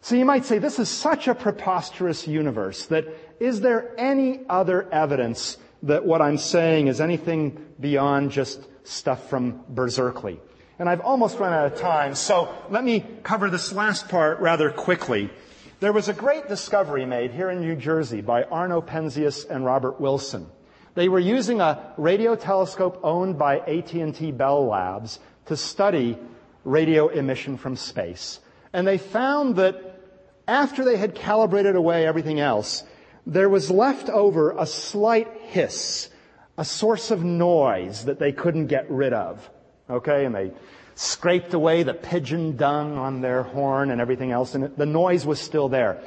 So 0.00 0.14
you 0.14 0.24
might 0.24 0.44
say, 0.44 0.58
this 0.58 0.78
is 0.78 0.88
such 0.88 1.28
a 1.28 1.34
preposterous 1.34 2.26
universe 2.28 2.86
that 2.86 3.06
is 3.40 3.60
there 3.60 3.92
any 3.98 4.40
other 4.48 4.88
evidence 4.92 5.58
that 5.86 6.04
what 6.04 6.20
I'm 6.20 6.38
saying 6.38 6.88
is 6.88 7.00
anything 7.00 7.64
beyond 7.80 8.32
just 8.32 8.66
stuff 8.84 9.28
from 9.28 9.64
Berserkly? 9.68 10.38
And 10.78 10.88
I've 10.88 11.00
almost 11.00 11.38
run 11.38 11.52
out 11.52 11.72
of 11.72 11.78
time, 11.78 12.14
so 12.14 12.54
let 12.70 12.84
me 12.84 13.04
cover 13.22 13.48
this 13.48 13.72
last 13.72 14.08
part 14.08 14.40
rather 14.40 14.70
quickly. 14.70 15.30
There 15.80 15.92
was 15.92 16.08
a 16.08 16.12
great 16.12 16.48
discovery 16.48 17.06
made 17.06 17.32
here 17.32 17.50
in 17.50 17.60
New 17.60 17.76
Jersey 17.76 18.20
by 18.20 18.42
Arno 18.44 18.80
Penzias 18.82 19.48
and 19.48 19.64
Robert 19.64 20.00
Wilson. 20.00 20.46
They 20.94 21.08
were 21.08 21.20
using 21.20 21.60
a 21.60 21.92
radio 21.96 22.34
telescope 22.34 23.00
owned 23.02 23.38
by 23.38 23.58
AT&T 23.60 24.32
Bell 24.32 24.66
Labs 24.66 25.18
to 25.46 25.56
study 25.56 26.18
radio 26.64 27.08
emission 27.08 27.58
from 27.58 27.76
space. 27.76 28.40
And 28.72 28.86
they 28.86 28.98
found 28.98 29.56
that 29.56 30.00
after 30.48 30.84
they 30.84 30.96
had 30.96 31.14
calibrated 31.14 31.76
away 31.76 32.06
everything 32.06 32.40
else, 32.40 32.82
there 33.26 33.48
was 33.48 33.70
left 33.70 34.08
over 34.08 34.52
a 34.52 34.66
slight 34.66 35.28
hiss, 35.48 36.08
a 36.56 36.64
source 36.64 37.10
of 37.10 37.24
noise 37.24 38.04
that 38.04 38.18
they 38.18 38.32
couldn't 38.32 38.68
get 38.68 38.90
rid 38.90 39.12
of. 39.12 39.50
Okay, 39.90 40.24
and 40.24 40.34
they 40.34 40.52
scraped 40.94 41.52
away 41.52 41.82
the 41.82 41.94
pigeon 41.94 42.56
dung 42.56 42.96
on 42.96 43.20
their 43.20 43.42
horn 43.42 43.90
and 43.90 44.00
everything 44.00 44.30
else, 44.30 44.54
and 44.54 44.76
the 44.76 44.86
noise 44.86 45.26
was 45.26 45.40
still 45.40 45.68
there. 45.68 46.00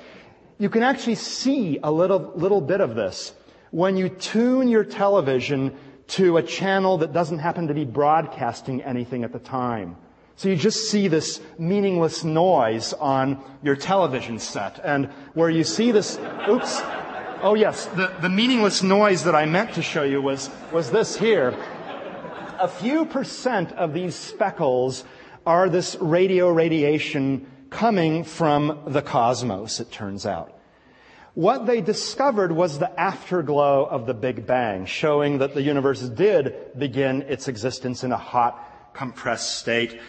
You 0.57 0.69
can 0.69 0.83
actually 0.83 1.15
see 1.15 1.79
a 1.83 1.91
little, 1.91 2.31
little 2.35 2.61
bit 2.61 2.81
of 2.81 2.95
this 2.95 3.33
when 3.71 3.97
you 3.97 4.09
tune 4.09 4.67
your 4.67 4.83
television 4.83 5.77
to 6.07 6.37
a 6.37 6.43
channel 6.43 6.97
that 6.97 7.13
doesn't 7.13 7.39
happen 7.39 7.67
to 7.67 7.73
be 7.73 7.85
broadcasting 7.85 8.81
anything 8.81 9.23
at 9.23 9.31
the 9.31 9.39
time. 9.39 9.95
So 10.37 10.49
you 10.49 10.55
just 10.55 10.89
see 10.89 11.07
this 11.07 11.41
meaningless 11.57 12.23
noise 12.23 12.93
on 12.93 13.43
your 13.61 13.75
television 13.75 14.39
set. 14.39 14.79
And 14.83 15.07
where 15.33 15.49
you 15.49 15.63
see 15.65 15.91
this, 15.91 16.17
oops, 16.47 16.81
oh 17.41 17.56
yes, 17.56 17.86
the, 17.88 18.14
the 18.22 18.30
meaningless 18.30 18.84
noise 18.84 19.24
that 19.24 19.36
I 19.36 19.45
meant 19.45 19.74
to 19.74 19.82
show 19.82 20.03
you 20.03 20.22
was, 20.22 20.49
was 20.72 20.91
this 20.91 21.16
here. 21.16 21.57
A 22.60 22.68
few 22.68 23.06
percent 23.06 23.72
of 23.74 23.94
these 23.94 24.16
speckles 24.16 25.03
are 25.45 25.70
this 25.70 25.95
radio 25.99 26.49
radiation 26.49 27.49
coming 27.70 28.24
from 28.24 28.80
the 28.88 29.02
cosmos, 29.02 29.80
it 29.80 29.91
turns 29.91 30.26
out. 30.26 30.56
What 31.36 31.68
they 31.68 31.80
discovered 31.80 32.52
was 32.52 32.80
the 32.80 32.99
afterglow 32.99 33.86
of 33.86 34.06
the 34.06 34.14
Big 34.14 34.45
Bang, 34.45 34.86
showing 34.86 35.38
that 35.38 35.53
the 35.53 35.61
universe 35.61 36.02
did 36.02 36.78
begin 36.78 37.22
its 37.24 37.48
existence 37.48 38.03
in 38.03 38.11
a 38.11 38.18
hot, 38.18 38.94
compressed 38.94 39.60
state. 39.60 39.99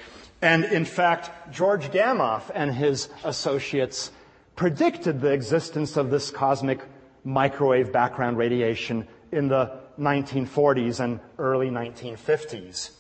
And 0.43 0.65
in 0.65 0.85
fact, 0.85 1.53
George 1.53 1.91
Gamow 1.91 2.43
and 2.55 2.75
his 2.75 3.11
associates 3.23 4.11
predicted 4.57 5.21
the 5.21 5.31
existence 5.31 5.97
of 5.97 6.11
this 6.11 6.31
cosmic 6.31 6.81
microwave 7.25 7.93
background 7.93 8.39
radiation 8.39 9.07
in 9.33 9.49
the 9.49 9.79
1940s 9.99 11.01
and 11.01 11.21
early 11.39 11.69
1950s. 11.69 12.91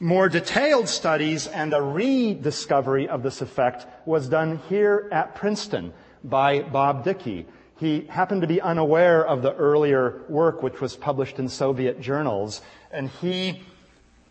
More 0.00 0.28
detailed 0.30 0.88
studies 0.88 1.46
and 1.46 1.74
a 1.74 1.82
rediscovery 1.82 3.06
of 3.08 3.22
this 3.22 3.42
effect 3.42 3.86
was 4.06 4.28
done 4.28 4.60
here 4.68 5.08
at 5.12 5.34
Princeton 5.34 5.92
by 6.24 6.62
Bob 6.62 7.04
Dicke. 7.04 7.44
He 7.78 8.06
happened 8.06 8.40
to 8.40 8.46
be 8.46 8.60
unaware 8.60 9.26
of 9.26 9.42
the 9.42 9.54
earlier 9.54 10.22
work 10.28 10.62
which 10.62 10.80
was 10.80 10.96
published 10.96 11.38
in 11.38 11.48
Soviet 11.48 12.00
journals, 12.00 12.62
and 12.90 13.08
he 13.08 13.62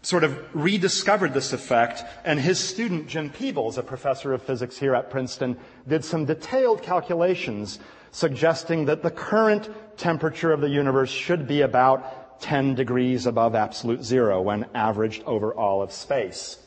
sort 0.02 0.24
of 0.24 0.40
rediscovered 0.56 1.34
this 1.34 1.52
effect, 1.54 2.04
and 2.24 2.40
his 2.40 2.60
student 2.60 3.08
Jim 3.08 3.30
Peebles, 3.30 3.78
a 3.78 3.84
professor 3.84 4.34
of 4.34 4.42
physics 4.42 4.78
here 4.78 4.96
at 4.96 5.10
Princeton, 5.10 5.58
did 5.88 6.06
some 6.06 6.26
detailed 6.26 6.82
calculations 6.82 7.80
suggesting 8.12 8.86
that 8.86 9.04
the 9.04 9.12
current 9.12 9.70
temperature 9.98 10.52
of 10.52 10.62
the 10.62 10.70
universe 10.70 11.12
should 11.12 11.48
be 11.48 11.62
about 11.62 12.42
10 12.42 12.76
degrees 12.76 13.26
above 13.26 13.56
absolute 13.56 14.04
zero 14.04 14.42
when 14.42 14.66
averaged 14.74 15.24
over 15.26 15.54
all 15.54 15.82
of 15.82 15.92
space. 15.92 16.58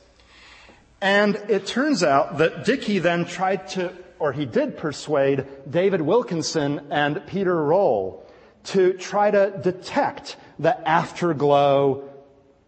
And 1.01 1.35
it 1.49 1.67
turns 1.67 2.05
out 2.05 2.39
that 2.39 2.65
Dicke 2.65 3.03
then 3.03 3.25
tried 3.25 3.69
to 3.69 3.93
or 4.23 4.33
he 4.33 4.47
did 4.47 4.79
persuade 4.79 5.45
David 5.69 6.01
Wilkinson 6.01 6.87
and 6.93 7.27
Peter 7.27 7.61
Roll 7.61 8.25
to 8.67 8.93
try 8.93 9.33
to 9.33 9.59
detect 9.61 10.37
the 10.61 10.89
afterglow 10.89 12.09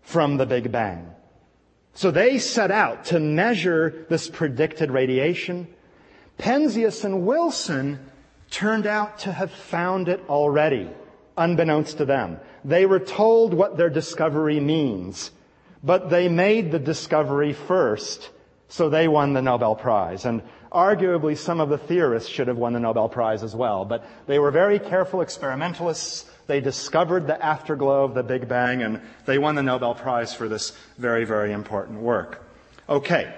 from 0.04 0.36
the 0.36 0.46
Big 0.46 0.70
Bang. 0.70 1.10
So 1.94 2.10
they 2.10 2.38
set 2.38 2.70
out 2.70 3.06
to 3.06 3.20
measure 3.20 4.06
this 4.08 4.28
predicted 4.28 4.90
radiation. 4.90 5.68
Penzias 6.38 7.04
and 7.04 7.26
Wilson 7.26 7.98
turned 8.50 8.86
out 8.86 9.18
to 9.20 9.32
have 9.32 9.50
found 9.50 10.08
it 10.08 10.20
already, 10.28 10.90
unbeknownst 11.36 11.98
to 11.98 12.04
them. 12.04 12.38
They 12.64 12.86
were 12.86 13.00
told 13.00 13.54
what 13.54 13.76
their 13.76 13.90
discovery 13.90 14.60
means, 14.60 15.30
but 15.82 16.10
they 16.10 16.28
made 16.28 16.70
the 16.70 16.78
discovery 16.78 17.52
first, 17.52 18.30
so 18.68 18.88
they 18.88 19.06
won 19.06 19.32
the 19.32 19.42
Nobel 19.42 19.74
Prize. 19.74 20.24
And 20.24 20.42
Arguably, 20.74 21.38
some 21.38 21.60
of 21.60 21.68
the 21.68 21.78
theorists 21.78 22.28
should 22.28 22.48
have 22.48 22.58
won 22.58 22.72
the 22.72 22.80
Nobel 22.80 23.08
Prize 23.08 23.44
as 23.44 23.54
well, 23.54 23.84
but 23.84 24.04
they 24.26 24.40
were 24.40 24.50
very 24.50 24.80
careful 24.80 25.20
experimentalists. 25.20 26.28
They 26.46 26.60
discovered 26.60 27.26
the 27.26 27.42
afterglow 27.42 28.04
of 28.04 28.14
the 28.14 28.22
Big 28.22 28.48
Bang, 28.48 28.82
and 28.82 29.00
they 29.24 29.38
won 29.38 29.54
the 29.54 29.62
Nobel 29.62 29.94
Prize 29.94 30.34
for 30.34 30.48
this 30.48 30.72
very, 30.98 31.24
very 31.24 31.52
important 31.52 32.00
work. 32.00 32.44
Okay. 32.88 33.34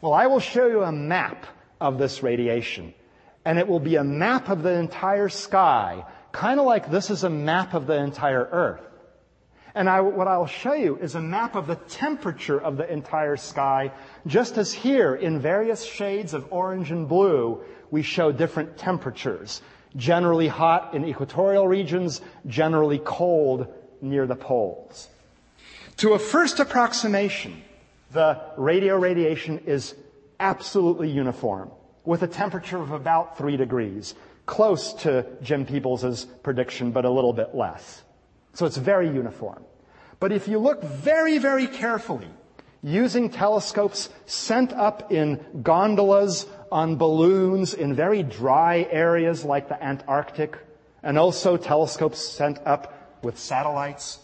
Well, 0.00 0.12
I 0.12 0.26
will 0.26 0.40
show 0.40 0.66
you 0.66 0.82
a 0.82 0.92
map 0.92 1.46
of 1.80 1.98
this 1.98 2.22
radiation, 2.22 2.94
and 3.44 3.58
it 3.58 3.68
will 3.68 3.80
be 3.80 3.96
a 3.96 4.04
map 4.04 4.48
of 4.48 4.62
the 4.62 4.72
entire 4.72 5.28
sky, 5.28 6.04
kind 6.32 6.60
of 6.60 6.66
like 6.66 6.90
this 6.90 7.10
is 7.10 7.24
a 7.24 7.30
map 7.30 7.74
of 7.74 7.86
the 7.86 7.96
entire 7.96 8.48
Earth. 8.50 8.82
And 9.74 9.90
I, 9.90 10.00
what 10.00 10.26
I'll 10.26 10.46
show 10.46 10.72
you 10.72 10.96
is 10.96 11.14
a 11.14 11.20
map 11.20 11.54
of 11.54 11.66
the 11.66 11.74
temperature 11.74 12.58
of 12.58 12.78
the 12.78 12.90
entire 12.90 13.36
sky, 13.36 13.92
just 14.26 14.56
as 14.56 14.72
here 14.72 15.14
in 15.14 15.38
various 15.38 15.84
shades 15.84 16.32
of 16.32 16.50
orange 16.50 16.90
and 16.90 17.06
blue, 17.06 17.62
we 17.90 18.00
show 18.00 18.32
different 18.32 18.78
temperatures. 18.78 19.60
Generally 19.96 20.48
hot 20.48 20.94
in 20.94 21.04
equatorial 21.04 21.66
regions, 21.66 22.20
generally 22.46 23.00
cold 23.02 23.66
near 24.00 24.26
the 24.26 24.36
poles. 24.36 25.08
To 25.98 26.12
a 26.12 26.18
first 26.18 26.60
approximation, 26.60 27.62
the 28.12 28.40
radio 28.58 28.96
radiation 28.96 29.60
is 29.66 29.94
absolutely 30.38 31.10
uniform, 31.10 31.70
with 32.04 32.22
a 32.22 32.28
temperature 32.28 32.76
of 32.78 32.92
about 32.92 33.38
three 33.38 33.56
degrees, 33.56 34.14
close 34.44 34.92
to 34.92 35.26
Jim 35.42 35.64
Peebles' 35.64 36.26
prediction, 36.42 36.92
but 36.92 37.04
a 37.04 37.10
little 37.10 37.32
bit 37.32 37.54
less. 37.54 38.02
So 38.52 38.66
it's 38.66 38.76
very 38.76 39.08
uniform. 39.08 39.64
But 40.20 40.32
if 40.32 40.48
you 40.48 40.58
look 40.58 40.82
very, 40.82 41.38
very 41.38 41.66
carefully, 41.66 42.28
using 42.82 43.30
telescopes 43.30 44.08
sent 44.26 44.72
up 44.72 45.10
in 45.10 45.44
gondolas 45.62 46.46
on 46.70 46.96
balloons 46.96 47.74
in 47.74 47.94
very 47.94 48.22
dry 48.22 48.86
areas 48.90 49.44
like 49.44 49.68
the 49.68 49.82
Antarctic, 49.82 50.58
and 51.02 51.18
also 51.18 51.56
telescopes 51.56 52.18
sent 52.18 52.58
up 52.66 53.18
with 53.22 53.38
satellites, 53.38 54.18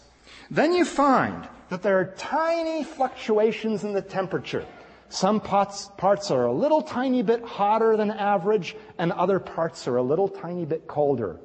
then 0.51 0.73
you 0.73 0.85
find 0.85 1.47
that 1.69 1.81
there 1.81 1.99
are 1.99 2.13
tiny 2.17 2.83
fluctuations 2.83 3.83
in 3.83 3.93
the 3.93 4.01
temperature. 4.01 4.65
Some 5.09 5.39
parts, 5.39 5.89
parts 5.97 6.31
are 6.31 6.45
a 6.45 6.53
little 6.53 6.81
tiny 6.81 7.21
bit 7.21 7.43
hotter 7.43 7.95
than 7.97 8.11
average, 8.11 8.75
and 8.97 9.11
other 9.11 9.39
parts 9.39 9.87
are 9.87 9.97
a 9.97 10.03
little 10.03 10.27
tiny 10.27 10.65
bit 10.65 10.87
colder 10.87 11.39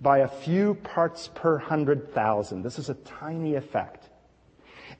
by 0.00 0.18
a 0.18 0.28
few 0.28 0.74
parts 0.74 1.28
per 1.34 1.58
hundred 1.58 2.14
thousand. 2.14 2.62
This 2.62 2.78
is 2.78 2.88
a 2.88 2.94
tiny 2.94 3.54
effect. 3.54 4.08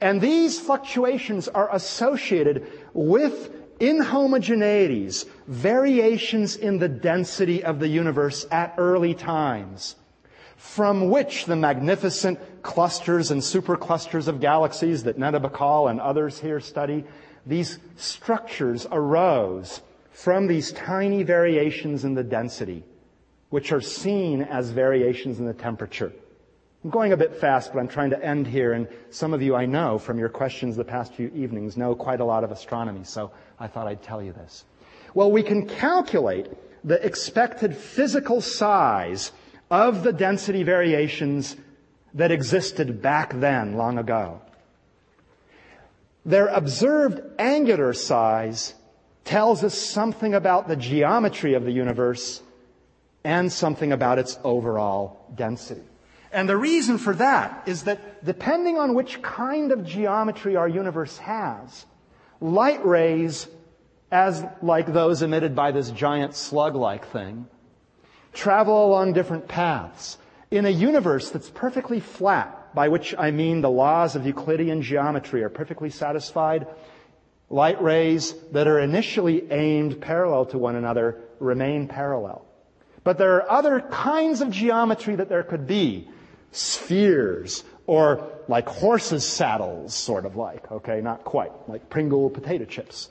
And 0.00 0.20
these 0.20 0.58
fluctuations 0.58 1.48
are 1.48 1.74
associated 1.74 2.66
with 2.92 3.59
inhomogeneities, 3.80 5.26
variations 5.46 6.56
in 6.56 6.78
the 6.78 6.88
density 6.88 7.64
of 7.64 7.80
the 7.80 7.88
universe 7.88 8.46
at 8.50 8.74
early 8.78 9.14
times, 9.14 9.96
from 10.56 11.08
which 11.08 11.46
the 11.46 11.56
magnificent 11.56 12.38
clusters 12.62 13.30
and 13.30 13.40
superclusters 13.40 14.28
of 14.28 14.40
galaxies 14.40 15.04
that 15.04 15.18
Neta 15.18 15.40
Bahcall 15.40 15.90
and 15.90 16.00
others 16.00 16.38
here 16.38 16.60
study, 16.60 17.04
these 17.46 17.78
structures 17.96 18.86
arose 18.92 19.80
from 20.12 20.46
these 20.46 20.72
tiny 20.72 21.22
variations 21.22 22.04
in 22.04 22.14
the 22.14 22.22
density 22.22 22.84
which 23.50 23.72
are 23.72 23.80
seen 23.80 24.42
as 24.42 24.70
variations 24.70 25.38
in 25.38 25.46
the 25.46 25.52
temperature. 25.52 26.12
I'm 26.82 26.88
going 26.90 27.12
a 27.12 27.16
bit 27.16 27.36
fast, 27.36 27.74
but 27.74 27.78
I'm 27.78 27.88
trying 27.88 28.10
to 28.10 28.24
end 28.24 28.46
here, 28.46 28.72
and 28.72 28.88
some 29.10 29.34
of 29.34 29.42
you 29.42 29.54
I 29.54 29.66
know 29.66 29.98
from 29.98 30.18
your 30.18 30.30
questions 30.30 30.76
the 30.76 30.84
past 30.84 31.12
few 31.12 31.30
evenings 31.34 31.76
know 31.76 31.94
quite 31.94 32.20
a 32.20 32.24
lot 32.24 32.42
of 32.42 32.50
astronomy, 32.50 33.04
so 33.04 33.32
I 33.58 33.66
thought 33.66 33.86
I'd 33.86 34.02
tell 34.02 34.22
you 34.22 34.32
this. 34.32 34.64
Well, 35.12 35.30
we 35.30 35.42
can 35.42 35.68
calculate 35.68 36.48
the 36.82 37.04
expected 37.04 37.76
physical 37.76 38.40
size 38.40 39.30
of 39.70 40.02
the 40.02 40.12
density 40.12 40.62
variations 40.62 41.54
that 42.14 42.30
existed 42.30 43.02
back 43.02 43.38
then, 43.38 43.74
long 43.74 43.98
ago. 43.98 44.40
Their 46.24 46.46
observed 46.46 47.20
angular 47.38 47.92
size 47.92 48.74
tells 49.24 49.62
us 49.62 49.76
something 49.76 50.32
about 50.32 50.66
the 50.66 50.76
geometry 50.76 51.54
of 51.54 51.64
the 51.64 51.72
universe 51.72 52.42
and 53.22 53.52
something 53.52 53.92
about 53.92 54.18
its 54.18 54.38
overall 54.42 55.30
density. 55.34 55.82
And 56.32 56.48
the 56.48 56.56
reason 56.56 56.98
for 56.98 57.14
that 57.14 57.64
is 57.66 57.84
that 57.84 58.24
depending 58.24 58.78
on 58.78 58.94
which 58.94 59.20
kind 59.20 59.72
of 59.72 59.84
geometry 59.84 60.56
our 60.56 60.68
universe 60.68 61.18
has, 61.18 61.86
light 62.40 62.84
rays, 62.86 63.48
as 64.12 64.44
like 64.62 64.92
those 64.92 65.22
emitted 65.22 65.54
by 65.54 65.72
this 65.72 65.90
giant 65.90 66.34
slug-like 66.34 67.06
thing, 67.06 67.46
travel 68.32 68.86
along 68.86 69.12
different 69.12 69.48
paths. 69.48 70.18
In 70.50 70.66
a 70.66 70.70
universe 70.70 71.30
that's 71.30 71.50
perfectly 71.50 72.00
flat, 72.00 72.74
by 72.74 72.88
which 72.88 73.14
I 73.18 73.30
mean 73.30 73.60
the 73.60 73.70
laws 73.70 74.16
of 74.16 74.26
Euclidean 74.26 74.82
geometry 74.82 75.42
are 75.42 75.48
perfectly 75.48 75.90
satisfied, 75.90 76.66
light 77.48 77.82
rays 77.82 78.34
that 78.52 78.68
are 78.68 78.78
initially 78.78 79.50
aimed 79.50 80.00
parallel 80.00 80.46
to 80.46 80.58
one 80.58 80.76
another 80.76 81.20
remain 81.40 81.88
parallel. 81.88 82.46
But 83.02 83.18
there 83.18 83.36
are 83.36 83.50
other 83.50 83.80
kinds 83.80 84.40
of 84.40 84.50
geometry 84.50 85.16
that 85.16 85.28
there 85.28 85.42
could 85.42 85.66
be. 85.66 86.08
Spheres, 86.52 87.64
or 87.86 88.28
like 88.48 88.68
horses' 88.68 89.26
saddles, 89.26 89.94
sort 89.94 90.26
of 90.26 90.36
like, 90.36 90.70
okay, 90.70 91.00
not 91.00 91.24
quite, 91.24 91.52
like 91.68 91.88
Pringle 91.90 92.30
potato 92.30 92.64
chips. 92.64 93.08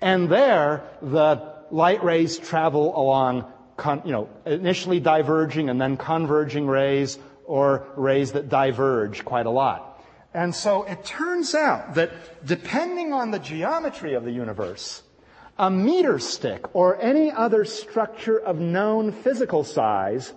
And 0.00 0.28
there, 0.28 0.84
the 1.02 1.54
light 1.70 2.02
rays 2.02 2.38
travel 2.38 2.98
along, 2.98 3.50
con, 3.76 4.02
you 4.04 4.12
know, 4.12 4.28
initially 4.46 5.00
diverging 5.00 5.68
and 5.68 5.80
then 5.80 5.96
converging 5.96 6.66
rays, 6.66 7.18
or 7.44 7.86
rays 7.96 8.32
that 8.32 8.48
diverge 8.48 9.24
quite 9.24 9.46
a 9.46 9.50
lot. 9.50 10.04
And 10.34 10.54
so 10.54 10.84
it 10.84 11.04
turns 11.04 11.54
out 11.54 11.94
that 11.94 12.10
depending 12.46 13.12
on 13.12 13.30
the 13.30 13.38
geometry 13.38 14.14
of 14.14 14.24
the 14.24 14.30
universe, 14.30 15.02
a 15.58 15.70
meter 15.70 16.18
stick 16.18 16.74
or 16.74 17.00
any 17.00 17.32
other 17.32 17.64
structure 17.64 18.38
of 18.38 18.58
known 18.58 19.10
physical 19.12 19.64
size 19.64 20.32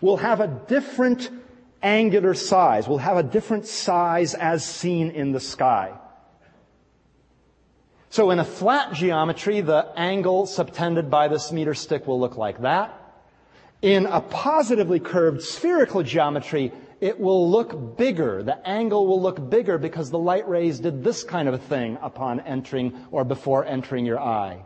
will 0.00 0.16
have 0.18 0.40
a 0.40 0.48
different 0.68 1.30
angular 1.82 2.34
size, 2.34 2.88
will 2.88 2.98
have 2.98 3.16
a 3.16 3.22
different 3.22 3.66
size 3.66 4.34
as 4.34 4.64
seen 4.64 5.10
in 5.10 5.32
the 5.32 5.40
sky. 5.40 5.92
So 8.10 8.30
in 8.30 8.38
a 8.38 8.44
flat 8.44 8.94
geometry, 8.94 9.60
the 9.60 9.92
angle 9.96 10.46
subtended 10.46 11.10
by 11.10 11.28
this 11.28 11.52
meter 11.52 11.74
stick 11.74 12.06
will 12.06 12.18
look 12.18 12.36
like 12.36 12.62
that. 12.62 13.02
In 13.82 14.06
a 14.06 14.20
positively 14.20 15.00
curved 15.00 15.42
spherical 15.42 16.02
geometry, 16.02 16.72
it 17.00 17.20
will 17.20 17.50
look 17.50 17.96
bigger. 17.98 18.42
The 18.42 18.66
angle 18.66 19.06
will 19.06 19.20
look 19.20 19.50
bigger 19.50 19.76
because 19.76 20.10
the 20.10 20.18
light 20.18 20.48
rays 20.48 20.80
did 20.80 21.04
this 21.04 21.24
kind 21.24 21.46
of 21.46 21.54
a 21.54 21.58
thing 21.58 21.98
upon 22.00 22.40
entering 22.40 22.94
or 23.10 23.24
before 23.24 23.66
entering 23.66 24.06
your 24.06 24.18
eye. 24.18 24.62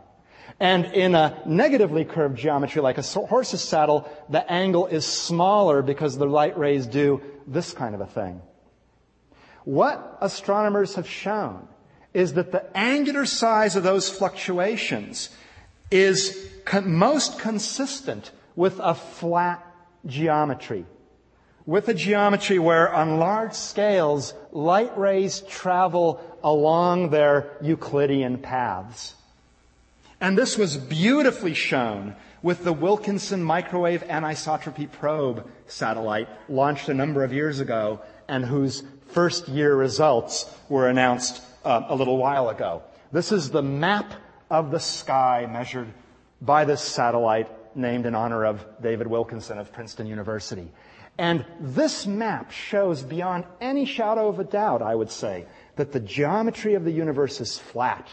And 0.61 0.85
in 0.93 1.15
a 1.15 1.41
negatively 1.47 2.05
curved 2.05 2.37
geometry 2.37 2.83
like 2.83 2.99
a 2.99 3.01
horse's 3.01 3.63
saddle, 3.63 4.07
the 4.29 4.49
angle 4.49 4.85
is 4.85 5.07
smaller 5.07 5.81
because 5.81 6.19
the 6.19 6.27
light 6.27 6.55
rays 6.55 6.85
do 6.85 7.19
this 7.47 7.73
kind 7.73 7.95
of 7.95 8.01
a 8.01 8.05
thing. 8.05 8.43
What 9.63 10.19
astronomers 10.21 10.93
have 10.95 11.09
shown 11.09 11.67
is 12.13 12.33
that 12.33 12.51
the 12.51 12.77
angular 12.77 13.25
size 13.25 13.75
of 13.75 13.81
those 13.81 14.07
fluctuations 14.07 15.29
is 15.89 16.37
con- 16.63 16.93
most 16.93 17.39
consistent 17.39 18.29
with 18.55 18.79
a 18.83 18.93
flat 18.93 19.65
geometry. 20.05 20.85
With 21.65 21.87
a 21.87 21.95
geometry 21.95 22.59
where 22.59 22.93
on 22.93 23.17
large 23.17 23.53
scales, 23.53 24.35
light 24.51 24.95
rays 24.95 25.41
travel 25.41 26.21
along 26.43 27.09
their 27.09 27.57
Euclidean 27.63 28.37
paths. 28.37 29.15
And 30.21 30.37
this 30.37 30.55
was 30.55 30.77
beautifully 30.77 31.55
shown 31.55 32.15
with 32.43 32.63
the 32.63 32.71
Wilkinson 32.71 33.43
Microwave 33.43 34.03
Anisotropy 34.03 34.89
Probe 34.91 35.49
satellite 35.65 36.29
launched 36.47 36.89
a 36.89 36.93
number 36.93 37.23
of 37.23 37.33
years 37.33 37.59
ago 37.59 38.01
and 38.27 38.45
whose 38.45 38.83
first 39.07 39.47
year 39.47 39.75
results 39.75 40.45
were 40.69 40.87
announced 40.87 41.41
uh, 41.65 41.85
a 41.87 41.95
little 41.95 42.17
while 42.17 42.49
ago. 42.49 42.83
This 43.11 43.31
is 43.31 43.49
the 43.49 43.63
map 43.63 44.13
of 44.51 44.69
the 44.69 44.79
sky 44.79 45.47
measured 45.51 45.91
by 46.39 46.65
this 46.65 46.81
satellite 46.81 47.49
named 47.75 48.05
in 48.05 48.13
honor 48.13 48.45
of 48.45 48.63
David 48.79 49.07
Wilkinson 49.07 49.57
of 49.57 49.73
Princeton 49.73 50.05
University. 50.05 50.71
And 51.17 51.45
this 51.59 52.05
map 52.05 52.51
shows 52.51 53.01
beyond 53.01 53.45
any 53.59 53.85
shadow 53.85 54.27
of 54.27 54.39
a 54.39 54.43
doubt, 54.43 54.83
I 54.83 54.93
would 54.93 55.09
say, 55.09 55.47
that 55.77 55.91
the 55.91 55.99
geometry 55.99 56.75
of 56.75 56.83
the 56.83 56.91
universe 56.91 57.41
is 57.41 57.57
flat. 57.57 58.07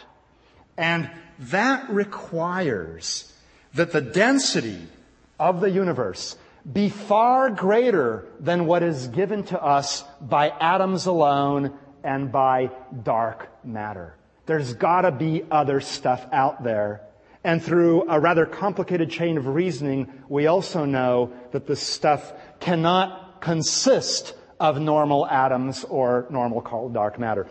And 0.79 1.11
that 1.39 1.89
requires 1.89 3.33
that 3.73 3.91
the 3.91 3.99
density 3.99 4.87
of 5.37 5.59
the 5.59 5.69
universe 5.69 6.37
be 6.71 6.87
far 6.87 7.49
greater 7.49 8.25
than 8.39 8.65
what 8.65 8.81
is 8.81 9.07
given 9.09 9.43
to 9.43 9.61
us 9.61 10.05
by 10.21 10.49
atoms 10.49 11.05
alone 11.05 11.77
and 12.01 12.31
by 12.31 12.71
dark 13.03 13.49
matter. 13.65 14.15
There's 14.45 14.73
gotta 14.73 15.11
be 15.11 15.43
other 15.51 15.81
stuff 15.81 16.25
out 16.31 16.63
there. 16.63 17.01
And 17.43 17.61
through 17.61 18.09
a 18.09 18.17
rather 18.17 18.45
complicated 18.45 19.11
chain 19.11 19.37
of 19.37 19.47
reasoning, 19.47 20.09
we 20.29 20.47
also 20.47 20.85
know 20.85 21.33
that 21.51 21.67
this 21.67 21.81
stuff 21.81 22.31
cannot 22.61 23.41
consist 23.41 24.33
of 24.61 24.79
normal 24.79 25.27
atoms 25.27 25.83
or 25.83 26.25
normal 26.29 26.89
dark 26.93 27.19
matter. 27.19 27.47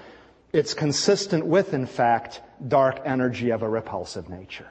It's 0.52 0.74
consistent 0.74 1.46
with, 1.46 1.74
in 1.74 1.86
fact, 1.86 2.40
dark 2.66 3.00
energy 3.04 3.50
of 3.50 3.62
a 3.62 3.68
repulsive 3.68 4.28
nature. 4.28 4.66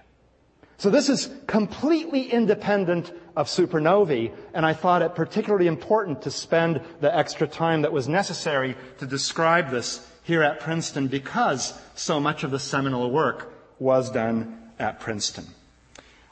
So 0.79 0.91
this 0.91 1.09
is 1.09 1.29
completely 1.47 2.31
independent 2.31 3.11
of 3.35 3.47
supernovae, 3.47 4.31
and 4.53 4.65
I 4.65 4.73
thought 4.73 5.01
it 5.01 5.15
particularly 5.15 5.67
important 5.67 6.21
to 6.23 6.31
spend 6.31 6.81
the 7.01 7.15
extra 7.15 7.47
time 7.47 7.81
that 7.81 7.91
was 7.91 8.07
necessary 8.07 8.75
to 8.99 9.07
describe 9.07 9.71
this 9.71 10.07
here 10.23 10.43
at 10.43 10.59
Princeton 10.59 11.07
because 11.07 11.73
so 11.95 12.19
much 12.19 12.43
of 12.43 12.51
the 12.51 12.59
seminal 12.59 13.09
work 13.09 13.53
was 13.79 14.11
done 14.11 14.69
at 14.77 14.99
Princeton. 14.99 15.45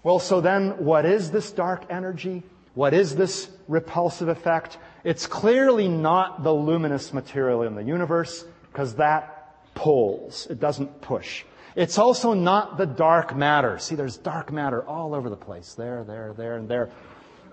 Well, 0.04 0.20
so 0.20 0.42
then 0.42 0.86
what 0.86 1.06
is 1.06 1.32
this 1.32 1.52
dark 1.52 1.86
energy? 1.90 2.44
What 2.76 2.94
is 2.94 3.16
this 3.16 3.50
repulsive 3.68 4.28
effect? 4.28 4.78
It's 5.04 5.26
clearly 5.26 5.88
not 5.88 6.44
the 6.44 6.54
luminous 6.54 7.14
material 7.14 7.64
in 7.64 7.74
the 7.74 7.84
universe 7.84 8.46
because 8.72 8.96
that 8.96 9.35
pulls. 9.76 10.48
It 10.48 10.60
doesn't 10.60 11.02
push. 11.02 11.44
It's 11.76 12.00
also 12.00 12.34
not 12.34 12.78
the 12.78 12.86
dark 12.86 13.36
matter. 13.36 13.78
See, 13.78 13.96
there's 13.96 14.18
dark 14.18 14.52
matter 14.52 14.84
all 14.84 15.14
over 15.14 15.30
the 15.30 15.38
place. 15.38 15.74
There, 15.74 16.04
there, 16.04 16.34
there, 16.36 16.58
and 16.58 16.68
there. 16.68 16.90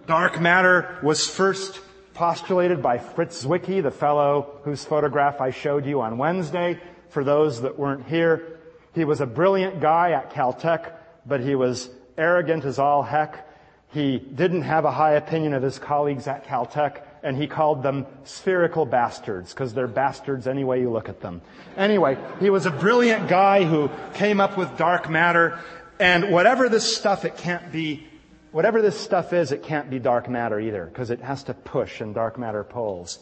Dark 0.06 0.40
matter 0.40 0.98
was 1.02 1.28
first 1.28 1.80
postulated 2.14 2.82
by 2.82 2.98
Fritz 2.98 3.44
Zwicky, 3.44 3.82
the 3.82 3.90
fellow 3.90 4.60
whose 4.64 4.84
photograph 4.84 5.40
I 5.40 5.50
showed 5.50 5.86
you 5.86 6.00
on 6.00 6.18
Wednesday. 6.18 6.80
For 7.10 7.24
those 7.24 7.60
that 7.62 7.78
weren't 7.78 8.06
here, 8.06 8.60
he 8.94 9.04
was 9.04 9.20
a 9.20 9.26
brilliant 9.26 9.80
guy 9.80 10.12
at 10.12 10.32
Caltech, 10.32 10.92
but 11.26 11.40
he 11.40 11.54
was 11.54 11.90
arrogant 12.16 12.64
as 12.64 12.78
all 12.78 13.02
heck. 13.02 13.48
He 13.88 14.18
didn't 14.18 14.62
have 14.62 14.84
a 14.84 14.90
high 14.90 15.14
opinion 15.14 15.52
of 15.54 15.62
his 15.62 15.78
colleagues 15.78 16.26
at 16.26 16.46
Caltech, 16.46 17.02
and 17.22 17.36
he 17.36 17.46
called 17.46 17.82
them 17.82 18.06
spherical 18.24 18.84
bastards, 18.84 19.52
because 19.54 19.74
they're 19.74 19.86
bastards 19.86 20.46
any 20.46 20.64
way 20.64 20.80
you 20.80 20.90
look 20.90 21.08
at 21.08 21.20
them. 21.20 21.40
Anyway, 21.76 22.18
he 22.40 22.50
was 22.50 22.66
a 22.66 22.70
brilliant 22.70 23.28
guy 23.28 23.64
who 23.64 23.90
came 24.14 24.40
up 24.40 24.56
with 24.56 24.76
dark 24.76 25.08
matter, 25.08 25.58
and 26.00 26.32
whatever 26.32 26.68
this 26.68 26.96
stuff, 26.96 27.24
it 27.24 27.36
can't 27.36 27.70
be, 27.70 28.06
whatever 28.50 28.82
this 28.82 28.98
stuff 28.98 29.32
is, 29.32 29.52
it 29.52 29.62
can't 29.62 29.88
be 29.88 29.98
dark 29.98 30.28
matter 30.28 30.58
either, 30.58 30.86
because 30.86 31.10
it 31.10 31.20
has 31.20 31.44
to 31.44 31.54
push, 31.54 32.00
and 32.00 32.14
dark 32.14 32.38
matter 32.38 32.64
pulls. 32.64 33.18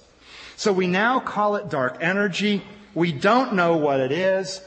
So 0.56 0.72
we 0.72 0.86
now 0.86 1.20
call 1.20 1.56
it 1.56 1.68
dark 1.68 1.98
energy. 2.00 2.62
We 2.94 3.12
don't 3.12 3.54
know 3.54 3.76
what 3.76 4.00
it 4.00 4.12
is. 4.12 4.62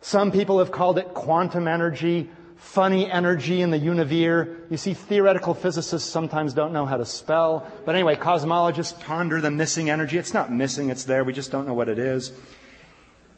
Some 0.00 0.30
people 0.32 0.58
have 0.58 0.70
called 0.70 0.98
it 0.98 1.14
quantum 1.14 1.66
energy 1.66 2.28
funny 2.64 3.10
energy 3.10 3.60
in 3.60 3.70
the 3.70 3.78
univere. 3.78 4.56
You 4.70 4.76
see, 4.76 4.94
theoretical 4.94 5.54
physicists 5.54 6.10
sometimes 6.10 6.54
don't 6.54 6.72
know 6.72 6.86
how 6.86 6.96
to 6.96 7.04
spell. 7.04 7.70
But 7.84 7.94
anyway, 7.94 8.16
cosmologists 8.16 8.98
ponder 9.00 9.40
the 9.40 9.50
missing 9.50 9.90
energy. 9.90 10.18
It's 10.18 10.34
not 10.34 10.50
missing, 10.50 10.90
it's 10.90 11.04
there. 11.04 11.22
We 11.24 11.32
just 11.32 11.52
don't 11.52 11.66
know 11.66 11.74
what 11.74 11.88
it 11.88 11.98
is. 11.98 12.32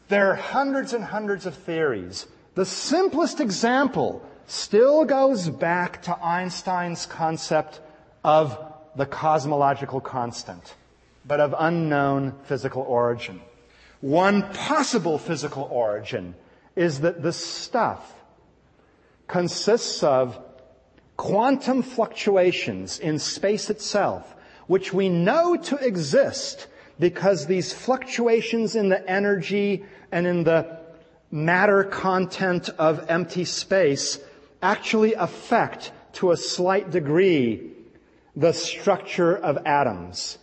There 0.07 0.31
are 0.31 0.35
hundreds 0.35 0.93
and 0.93 1.03
hundreds 1.03 1.45
of 1.45 1.53
theories. 1.53 2.25
The 2.55 2.65
simplest 2.65 3.41
example 3.41 4.25
still 4.47 5.03
goes 5.03 5.49
back 5.49 6.01
to 6.03 6.17
Einstein's 6.17 7.05
concept 7.05 7.81
of 8.23 8.57
the 8.95 9.05
cosmological 9.05 9.99
constant, 9.99 10.73
but 11.25 11.41
of 11.41 11.53
unknown 11.59 12.33
physical 12.45 12.81
origin. 12.81 13.41
One 13.99 14.41
possible 14.53 15.19
physical 15.19 15.67
origin 15.69 16.33
is 16.75 17.01
that 17.01 17.21
the 17.21 17.33
stuff 17.33 18.13
consists 19.27 20.03
of 20.03 20.39
quantum 21.17 21.81
fluctuations 21.81 22.99
in 22.99 23.19
space 23.19 23.69
itself, 23.69 24.35
which 24.67 24.93
we 24.93 25.09
know 25.09 25.55
to 25.57 25.75
exist 25.77 26.67
because 26.99 27.45
these 27.45 27.73
fluctuations 27.73 28.75
in 28.75 28.89
the 28.89 29.09
energy 29.09 29.83
and 30.11 30.25
in 30.25 30.43
the 30.43 30.79
matter 31.31 31.83
content 31.83 32.69
of 32.77 33.05
empty 33.09 33.45
space 33.45 34.19
actually 34.61 35.13
affect 35.13 35.91
to 36.13 36.31
a 36.31 36.37
slight 36.37 36.89
degree 36.89 37.71
the 38.35 38.53
structure 38.53 39.35
of 39.35 39.57
atoms. 39.65 40.37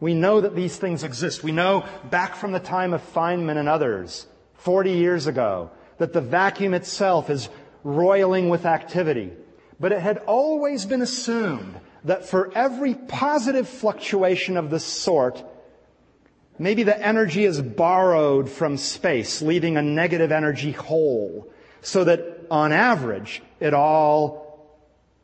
We 0.00 0.14
know 0.14 0.40
that 0.40 0.54
these 0.54 0.76
things 0.76 1.02
exist. 1.02 1.42
We 1.42 1.52
know 1.52 1.84
back 2.10 2.36
from 2.36 2.52
the 2.52 2.60
time 2.60 2.92
of 2.92 3.02
Feynman 3.12 3.56
and 3.56 3.68
others, 3.68 4.26
40 4.54 4.92
years 4.92 5.26
ago, 5.26 5.70
that 5.98 6.12
the 6.12 6.20
vacuum 6.20 6.74
itself 6.74 7.30
is 7.30 7.48
roiling 7.84 8.48
with 8.48 8.66
activity. 8.66 9.32
But 9.80 9.92
it 9.92 10.00
had 10.00 10.18
always 10.18 10.86
been 10.86 11.02
assumed 11.02 11.78
that 12.04 12.24
for 12.24 12.50
every 12.54 12.94
positive 12.94 13.68
fluctuation 13.68 14.56
of 14.56 14.70
this 14.70 14.84
sort, 14.84 15.44
maybe 16.58 16.82
the 16.82 17.00
energy 17.00 17.44
is 17.44 17.60
borrowed 17.60 18.48
from 18.48 18.76
space, 18.76 19.42
leaving 19.42 19.76
a 19.76 19.82
negative 19.82 20.32
energy 20.32 20.72
hole, 20.72 21.50
so 21.80 22.04
that 22.04 22.46
on 22.50 22.72
average, 22.72 23.42
it 23.60 23.74
all 23.74 24.48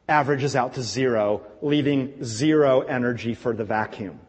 averages 0.08 0.54
out 0.54 0.74
to 0.74 0.82
zero, 0.82 1.42
leaving 1.62 2.22
zero 2.22 2.82
energy 2.82 3.34
for 3.34 3.54
the 3.54 3.64
vacuum. 3.64 4.20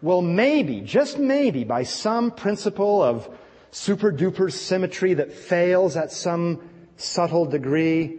Well, 0.00 0.22
maybe, 0.22 0.80
just 0.80 1.18
maybe, 1.18 1.64
by 1.64 1.82
some 1.82 2.30
principle 2.30 3.02
of 3.02 3.28
super 3.70 4.12
duper 4.12 4.52
symmetry 4.52 5.14
that 5.14 5.32
fails 5.32 5.96
at 5.96 6.12
some 6.12 6.60
subtle 6.96 7.46
degree, 7.46 8.18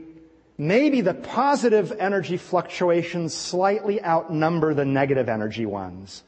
maybe 0.57 1.01
the 1.01 1.13
positive 1.13 1.91
energy 1.99 2.37
fluctuations 2.37 3.33
slightly 3.33 4.03
outnumber 4.03 4.73
the 4.73 4.85
negative 4.85 5.29
energy 5.29 5.65
ones. 5.65 6.23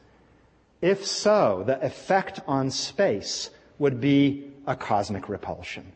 If 0.80 1.06
so, 1.06 1.62
the 1.66 1.84
effect 1.84 2.40
on 2.46 2.70
space 2.70 3.50
would 3.78 4.00
be 4.00 4.50
a 4.66 4.76
cosmic 4.76 5.28
repulsion. 5.28 5.92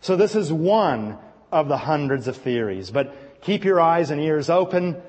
So 0.00 0.16
this 0.16 0.34
is 0.34 0.52
one 0.52 1.18
of 1.52 1.68
the 1.68 1.76
hundreds 1.76 2.28
of 2.28 2.36
theories, 2.36 2.90
but 2.90 3.40
keep 3.40 3.64
your 3.64 3.80
eyes 3.80 4.10
and 4.10 4.20
ears 4.20 4.48
open. 4.48 5.00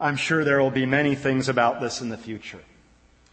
I'm 0.00 0.16
sure 0.16 0.44
there 0.44 0.60
will 0.60 0.70
be 0.70 0.86
many 0.86 1.14
things 1.14 1.48
about 1.48 1.80
this 1.80 2.00
in 2.00 2.10
the 2.10 2.18
future. 2.18 2.60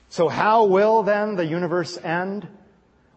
So 0.09 0.29
how 0.29 0.65
will 0.65 1.03
then 1.03 1.35
the 1.35 1.45
universe 1.45 1.97
end? 1.97 2.47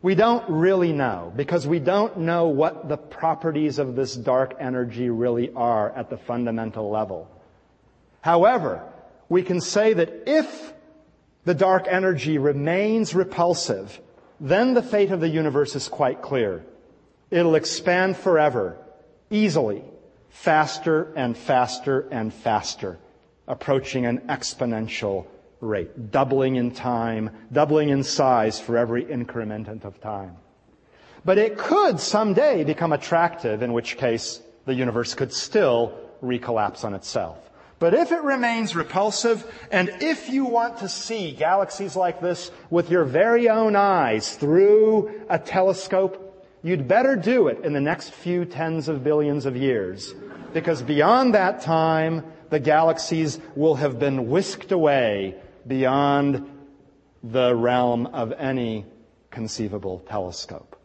We 0.03 0.15
don't 0.15 0.49
really 0.49 0.93
know 0.93 1.33
because 1.35 1.67
we 1.67 1.79
don't 1.79 2.19
know 2.19 2.49
what 2.49 2.89
the 2.89 2.97
properties 2.97 3.79
of 3.79 3.97
this 3.97 4.15
dark 4.15 4.55
energy 4.61 5.11
really 5.11 5.51
are 5.55 5.91
at 5.91 6.11
the 6.11 6.19
fundamental 6.19 6.91
level. 6.91 7.31
However, 8.21 8.83
we 9.29 9.43
can 9.43 9.61
say 9.61 9.95
that 9.95 10.25
if 10.27 10.73
the 11.45 11.55
dark 11.55 11.87
energy 11.89 12.39
remains 12.39 13.15
repulsive, 13.15 14.01
then 14.41 14.75
the 14.75 14.83
fate 14.83 15.13
of 15.13 15.21
the 15.21 15.29
universe 15.29 15.75
is 15.75 15.89
quite 15.89 16.21
clear. 16.23 16.65
It'll 17.31 17.55
expand 17.55 18.17
forever, 18.17 18.77
easily, 19.31 19.83
faster 20.29 21.13
and 21.17 21.37
faster 21.37 22.07
and 22.11 22.33
faster, 22.33 22.99
approaching 23.49 24.07
an 24.07 24.21
exponential 24.29 25.27
rate, 25.67 26.11
doubling 26.11 26.57
in 26.57 26.71
time, 26.71 27.31
doubling 27.53 27.91
in 27.91 28.03
size 28.03 28.59
for 28.59 28.79
every 28.79 29.11
increment 29.11 29.69
of 29.85 30.01
time. 30.01 30.37
But 31.25 31.39
it 31.39 31.59
could 31.59 31.99
someday 31.99 32.65
become 32.65 32.93
attractive, 32.93 33.63
in 33.63 33.73
which 33.73 33.97
case 33.97 34.41
the 34.65 34.75
universe 34.75 35.15
could 35.15 35.33
still 35.33 35.99
recollapse 36.23 36.85
on 36.85 36.95
itself. 36.95 37.39
But 37.79 37.93
if 37.93 38.11
it 38.11 38.23
remains 38.23 38.75
repulsive, 38.75 39.45
and 39.71 39.91
if 40.01 40.31
you 40.31 40.47
want 40.47 40.79
to 40.79 40.89
see 40.89 41.33
galaxies 41.33 41.95
like 41.95 42.21
this 42.21 42.51
with 42.71 42.91
your 42.91 43.05
very 43.05 43.49
own 43.51 43.77
eyes 43.77 44.35
through 44.35 45.25
a 45.29 45.39
telescope, 45.39 46.23
you'd 46.63 46.89
better 46.89 47.17
do 47.17 47.49
it 47.49 47.65
in 47.65 47.75
the 47.75 47.81
next 47.81 48.13
few 48.13 48.45
tens 48.45 48.89
of 48.89 49.05
billions 49.05 49.45
of 49.45 49.57
years. 49.57 50.15
Because 50.55 50.81
beyond 50.81 51.35
that 51.35 51.61
time, 51.61 52.25
the 52.49 52.61
galaxies 52.61 53.39
will 53.55 53.75
have 53.75 53.99
been 53.99 54.31
whisked 54.31 54.73
away 54.73 55.35
beyond 55.67 56.51
the 57.23 57.55
realm 57.55 58.07
of 58.07 58.33
any 58.33 58.85
conceivable 59.31 60.01
telescope. 60.09 60.79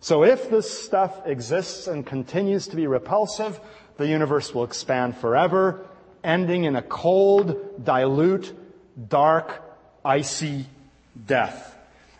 So 0.00 0.22
if 0.22 0.48
this 0.48 0.84
stuff 0.84 1.26
exists 1.26 1.88
and 1.88 2.06
continues 2.06 2.68
to 2.68 2.76
be 2.76 2.86
repulsive, 2.86 3.58
the 3.96 4.06
universe 4.06 4.54
will 4.54 4.64
expand 4.64 5.16
forever, 5.16 5.86
ending 6.22 6.64
in 6.64 6.76
a 6.76 6.82
cold, 6.82 7.84
dilute, 7.84 8.54
dark, 9.08 9.62
icy 10.04 10.66
death. 11.26 11.76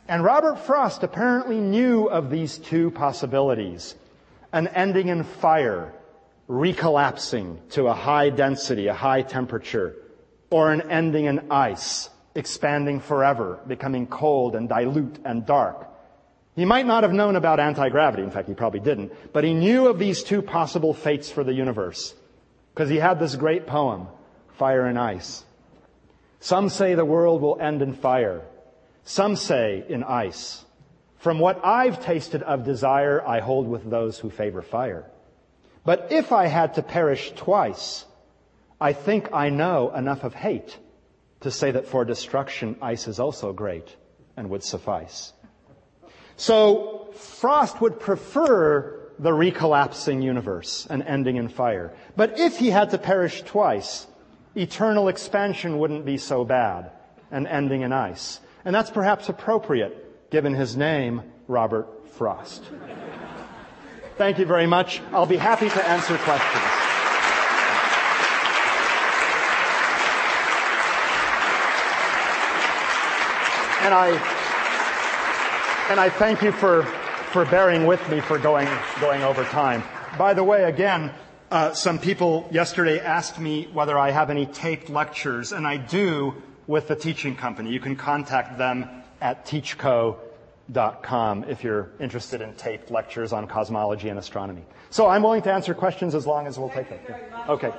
And 0.08 0.24
Robert 0.24 0.58
Frost 0.58 1.02
apparently 1.02 1.58
knew 1.58 2.06
of 2.06 2.30
these 2.30 2.58
two 2.58 2.90
possibilities. 2.90 3.94
An 4.52 4.66
ending 4.68 5.08
in 5.08 5.22
fire, 5.22 5.92
recollapsing 6.48 7.68
to 7.70 7.86
a 7.86 7.94
high 7.94 8.30
density, 8.30 8.88
a 8.88 8.94
high 8.94 9.22
temperature, 9.22 9.94
or 10.50 10.72
an 10.72 10.90
ending 10.90 11.26
in 11.26 11.50
ice, 11.50 12.08
expanding 12.34 13.00
forever, 13.00 13.58
becoming 13.66 14.06
cold 14.06 14.54
and 14.54 14.68
dilute 14.68 15.18
and 15.24 15.44
dark. 15.44 15.88
He 16.56 16.64
might 16.64 16.86
not 16.86 17.04
have 17.04 17.12
known 17.12 17.36
about 17.36 17.60
anti-gravity, 17.60 18.22
in 18.22 18.30
fact 18.30 18.48
he 18.48 18.54
probably 18.54 18.80
didn't, 18.80 19.12
but 19.32 19.44
he 19.44 19.54
knew 19.54 19.88
of 19.88 19.98
these 19.98 20.24
two 20.24 20.42
possible 20.42 20.94
fates 20.94 21.30
for 21.30 21.44
the 21.44 21.52
universe. 21.52 22.14
Because 22.74 22.90
he 22.90 22.96
had 22.96 23.18
this 23.18 23.36
great 23.36 23.66
poem, 23.66 24.08
Fire 24.56 24.86
and 24.86 24.98
Ice. 24.98 25.44
Some 26.40 26.68
say 26.68 26.94
the 26.94 27.04
world 27.04 27.42
will 27.42 27.60
end 27.60 27.82
in 27.82 27.92
fire. 27.92 28.42
Some 29.04 29.36
say 29.36 29.84
in 29.88 30.04
ice. 30.04 30.64
From 31.18 31.38
what 31.38 31.64
I've 31.64 32.04
tasted 32.04 32.42
of 32.42 32.64
desire, 32.64 33.26
I 33.26 33.40
hold 33.40 33.66
with 33.66 33.88
those 33.88 34.18
who 34.18 34.30
favor 34.30 34.62
fire. 34.62 35.04
But 35.84 36.08
if 36.10 36.32
I 36.32 36.46
had 36.46 36.74
to 36.74 36.82
perish 36.82 37.32
twice, 37.34 38.04
I 38.80 38.92
think 38.92 39.32
I 39.32 39.50
know 39.50 39.92
enough 39.94 40.24
of 40.24 40.34
hate 40.34 40.78
to 41.40 41.50
say 41.50 41.70
that 41.70 41.86
for 41.86 42.04
destruction, 42.04 42.76
ice 42.80 43.08
is 43.08 43.18
also 43.18 43.52
great 43.52 43.96
and 44.36 44.50
would 44.50 44.62
suffice. 44.62 45.32
So 46.36 47.10
Frost 47.14 47.80
would 47.80 47.98
prefer 47.98 49.10
the 49.18 49.30
recollapsing 49.30 50.22
universe 50.22 50.86
and 50.88 51.02
ending 51.02 51.36
in 51.36 51.48
fire. 51.48 51.92
But 52.16 52.38
if 52.38 52.58
he 52.58 52.70
had 52.70 52.90
to 52.90 52.98
perish 52.98 53.42
twice, 53.42 54.06
eternal 54.54 55.08
expansion 55.08 55.78
wouldn't 55.78 56.04
be 56.04 56.16
so 56.16 56.44
bad 56.44 56.92
and 57.30 57.46
ending 57.48 57.82
in 57.82 57.92
ice. 57.92 58.40
And 58.64 58.74
that's 58.74 58.90
perhaps 58.90 59.28
appropriate 59.28 60.30
given 60.30 60.54
his 60.54 60.76
name, 60.76 61.22
Robert 61.48 62.08
Frost. 62.10 62.62
Thank 64.16 64.38
you 64.38 64.46
very 64.46 64.66
much. 64.66 65.00
I'll 65.12 65.26
be 65.26 65.36
happy 65.36 65.68
to 65.68 65.88
answer 65.88 66.16
questions. 66.18 66.87
And 73.80 73.94
I, 73.94 74.08
and 75.90 76.00
I 76.00 76.10
thank 76.10 76.42
you 76.42 76.52
for 76.52 76.86
for 77.28 77.44
bearing 77.44 77.86
with 77.86 78.08
me 78.08 78.20
for 78.20 78.38
going, 78.38 78.66
going 79.00 79.22
over 79.22 79.44
time. 79.44 79.82
By 80.16 80.32
the 80.32 80.42
way, 80.42 80.64
again, 80.64 81.12
uh, 81.50 81.74
some 81.74 81.98
people 81.98 82.48
yesterday 82.50 83.00
asked 83.00 83.38
me 83.38 83.68
whether 83.72 83.98
I 83.98 84.10
have 84.10 84.30
any 84.30 84.46
taped 84.46 84.88
lectures, 84.88 85.52
and 85.52 85.66
I 85.66 85.76
do 85.76 86.34
with 86.66 86.88
the 86.88 86.96
teaching 86.96 87.36
company. 87.36 87.70
You 87.70 87.80
can 87.80 87.96
contact 87.96 88.56
them 88.56 88.88
at 89.20 89.44
teachco.com 89.46 91.44
if 91.44 91.62
you're 91.62 91.90
interested 92.00 92.40
in 92.40 92.54
taped 92.54 92.90
lectures 92.90 93.32
on 93.32 93.46
cosmology 93.46 94.08
and 94.08 94.18
astronomy. 94.18 94.64
So 94.90 95.06
I'm 95.06 95.22
willing 95.22 95.42
to 95.42 95.52
answer 95.52 95.74
questions 95.74 96.14
as 96.14 96.26
long 96.26 96.46
as 96.46 96.58
we'll 96.58 96.70
take 96.70 96.88
them. 96.88 97.00
Okay. 97.48 97.72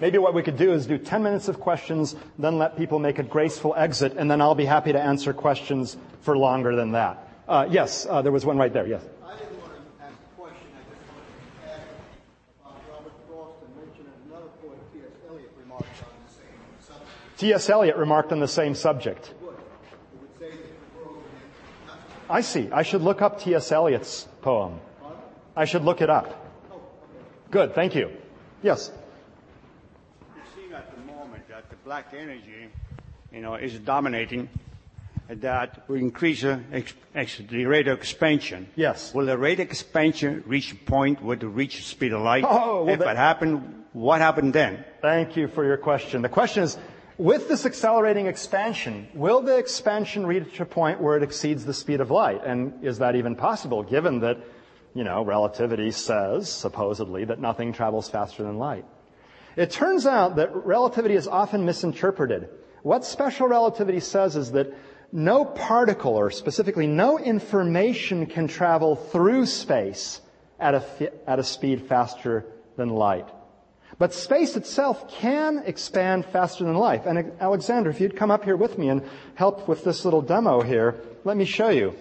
Maybe 0.00 0.16
what 0.16 0.32
we 0.32 0.42
could 0.42 0.56
do 0.56 0.72
is 0.72 0.86
do 0.86 0.96
10 0.96 1.22
minutes 1.22 1.48
of 1.48 1.60
questions, 1.60 2.16
then 2.38 2.56
let 2.56 2.78
people 2.78 2.98
make 2.98 3.18
a 3.18 3.22
graceful 3.22 3.74
exit, 3.76 4.14
and 4.16 4.30
then 4.30 4.40
I'll 4.40 4.54
be 4.54 4.64
happy 4.64 4.92
to 4.92 5.00
answer 5.00 5.34
questions 5.34 5.96
for 6.22 6.38
longer 6.38 6.74
than 6.74 6.92
that. 6.92 7.28
Uh, 7.46 7.66
yes, 7.70 8.06
uh, 8.08 8.22
there 8.22 8.32
was 8.32 8.46
one 8.46 8.56
right 8.56 8.72
there. 8.72 8.86
Yes. 8.86 9.04
I 9.22 9.36
didn't 9.36 9.60
want 9.60 9.72
to 9.72 10.04
ask 10.04 10.14
a 10.14 10.40
question. 10.40 10.68
I 10.72 10.80
just 10.88 11.12
wanted 11.12 11.60
to 11.60 11.70
add 11.70 11.80
about 12.64 12.82
Robert 12.90 13.12
Frost 13.28 13.56
and 13.66 13.76
mention 13.76 14.06
another 14.26 14.48
poet, 14.62 14.78
T.S. 14.94 15.12
Eliot, 15.28 15.50
remarked 15.58 16.02
on 16.02 16.08
the 16.24 16.32
same 16.32 16.80
subject. 16.80 17.38
T.S. 17.38 17.70
Eliot 17.70 17.96
remarked 17.96 18.32
on 18.32 18.40
the 18.40 18.48
same 18.48 18.74
subject. 18.74 19.34
I 22.30 22.40
see. 22.40 22.70
I 22.70 22.84
should 22.84 23.02
look 23.02 23.20
up 23.20 23.40
T.S. 23.40 23.70
Eliot's 23.70 24.28
poem. 24.40 24.80
I 25.54 25.66
should 25.66 25.82
look 25.82 26.00
it 26.00 26.08
up. 26.08 26.46
Good. 27.50 27.74
Thank 27.74 27.96
you. 27.96 28.12
Yes 28.62 28.92
black 31.84 32.12
energy, 32.16 32.68
you 33.32 33.40
know, 33.40 33.54
is 33.54 33.78
dominating, 33.78 34.48
that 35.28 35.88
will 35.88 35.96
increase 35.96 36.42
uh, 36.42 36.58
the 37.48 37.64
rate 37.66 37.88
of 37.88 37.98
expansion. 37.98 38.68
Yes. 38.74 39.14
Will 39.14 39.26
the 39.26 39.38
rate 39.38 39.60
of 39.60 39.66
expansion 39.66 40.42
reach 40.46 40.72
a 40.72 40.76
point 40.76 41.22
where 41.22 41.36
it 41.36 41.42
reach 41.42 41.76
the 41.76 41.82
speed 41.82 42.12
of 42.12 42.22
light? 42.22 42.44
Oh, 42.46 42.84
well 42.84 42.94
if 42.94 43.00
that 43.00 43.16
happened, 43.16 43.84
what 43.92 44.20
happened 44.20 44.52
then? 44.52 44.84
Thank 45.00 45.36
you 45.36 45.48
for 45.48 45.64
your 45.64 45.76
question. 45.76 46.22
The 46.22 46.28
question 46.28 46.64
is, 46.64 46.76
with 47.16 47.48
this 47.48 47.66
accelerating 47.66 48.26
expansion, 48.26 49.08
will 49.14 49.42
the 49.42 49.56
expansion 49.56 50.26
reach 50.26 50.58
a 50.58 50.64
point 50.64 51.00
where 51.00 51.16
it 51.16 51.22
exceeds 51.22 51.64
the 51.64 51.74
speed 51.74 52.00
of 52.00 52.10
light? 52.10 52.42
And 52.44 52.82
is 52.84 52.98
that 52.98 53.14
even 53.14 53.36
possible, 53.36 53.82
given 53.82 54.20
that, 54.20 54.38
you 54.94 55.04
know, 55.04 55.22
relativity 55.22 55.90
says, 55.90 56.50
supposedly, 56.50 57.24
that 57.26 57.38
nothing 57.38 57.72
travels 57.72 58.08
faster 58.08 58.42
than 58.42 58.58
light? 58.58 58.84
It 59.60 59.70
turns 59.70 60.06
out 60.06 60.36
that 60.36 60.56
relativity 60.64 61.14
is 61.16 61.28
often 61.28 61.66
misinterpreted. 61.66 62.48
What 62.82 63.04
special 63.04 63.46
relativity 63.46 64.00
says 64.00 64.34
is 64.34 64.52
that 64.52 64.72
no 65.12 65.44
particle, 65.44 66.14
or 66.14 66.30
specifically 66.30 66.86
no 66.86 67.18
information, 67.18 68.24
can 68.24 68.48
travel 68.48 68.96
through 68.96 69.44
space 69.44 70.22
at 70.58 70.76
a, 70.76 71.12
at 71.26 71.38
a 71.38 71.44
speed 71.44 71.82
faster 71.82 72.46
than 72.78 72.88
light. 72.88 73.28
But 73.98 74.14
space 74.14 74.56
itself 74.56 75.10
can 75.10 75.58
expand 75.66 76.24
faster 76.24 76.64
than 76.64 76.72
light. 76.72 77.04
And 77.04 77.30
Alexander, 77.38 77.90
if 77.90 78.00
you'd 78.00 78.16
come 78.16 78.30
up 78.30 78.44
here 78.44 78.56
with 78.56 78.78
me 78.78 78.88
and 78.88 79.02
help 79.34 79.68
with 79.68 79.84
this 79.84 80.06
little 80.06 80.22
demo 80.22 80.62
here, 80.62 81.02
let 81.24 81.36
me 81.36 81.44
show 81.44 81.68
you. 81.68 81.94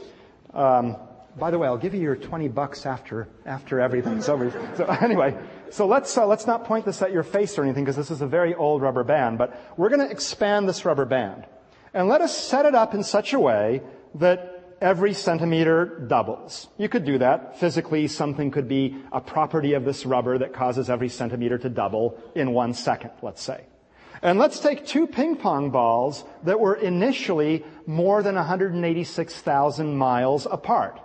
Um, 0.54 0.96
by 1.38 1.52
the 1.52 1.60
way, 1.60 1.68
I'll 1.68 1.78
give 1.78 1.94
you 1.94 2.02
your 2.02 2.16
20 2.16 2.48
bucks 2.48 2.86
after, 2.86 3.28
after 3.46 3.82
everything's 3.82 4.30
over. 4.30 4.50
So 4.78 4.86
anyway, 5.02 5.38
so 5.72 5.88
let's, 5.88 6.18
uh, 6.18 6.26
let's 6.26 6.48
not 6.48 6.66
point 6.66 6.86
this 6.86 7.02
at 7.02 7.12
your 7.12 7.24
face 7.24 7.58
or 7.58 7.64
anything 7.64 7.84
because 7.84 7.96
this 7.96 8.12
is 8.12 8.22
a 8.22 8.28
very 8.28 8.56
old 8.56 8.82
rubber 8.82 9.04
band, 9.04 9.38
but 9.38 9.60
we're 9.78 9.90
going 9.90 10.06
to 10.06 10.12
expand 10.12 10.68
this 10.68 10.86
rubber 10.86 11.06
band. 11.06 11.46
And 11.94 12.08
let 12.08 12.22
us 12.22 12.38
set 12.38 12.66
it 12.66 12.76
up 12.76 12.94
in 12.94 13.04
such 13.04 13.34
a 13.34 13.40
way 13.40 13.82
that 14.16 14.76
every 14.82 15.14
centimeter 15.14 16.06
doubles. 16.08 16.68
You 16.78 16.90
could 16.90 17.06
do 17.06 17.18
that. 17.18 17.60
Physically, 17.60 18.08
something 18.08 18.52
could 18.52 18.68
be 18.68 18.98
a 19.12 19.22
property 19.22 19.74
of 19.74 19.86
this 19.86 20.06
rubber 20.06 20.38
that 20.38 20.54
causes 20.54 20.90
every 20.90 21.10
centimeter 21.10 21.58
to 21.58 21.70
double 21.70 22.22
in 22.36 22.52
one 22.54 22.74
second, 22.74 23.12
let's 23.22 23.42
say. 23.42 23.66
And 24.22 24.38
let's 24.38 24.60
take 24.60 24.86
two 24.86 25.08
ping 25.08 25.38
pong 25.38 25.72
balls 25.72 26.26
that 26.44 26.60
were 26.60 26.76
initially 26.76 27.66
more 27.86 28.22
than 28.22 28.36
186,000 28.36 29.96
miles 29.96 30.46
apart. 30.46 31.00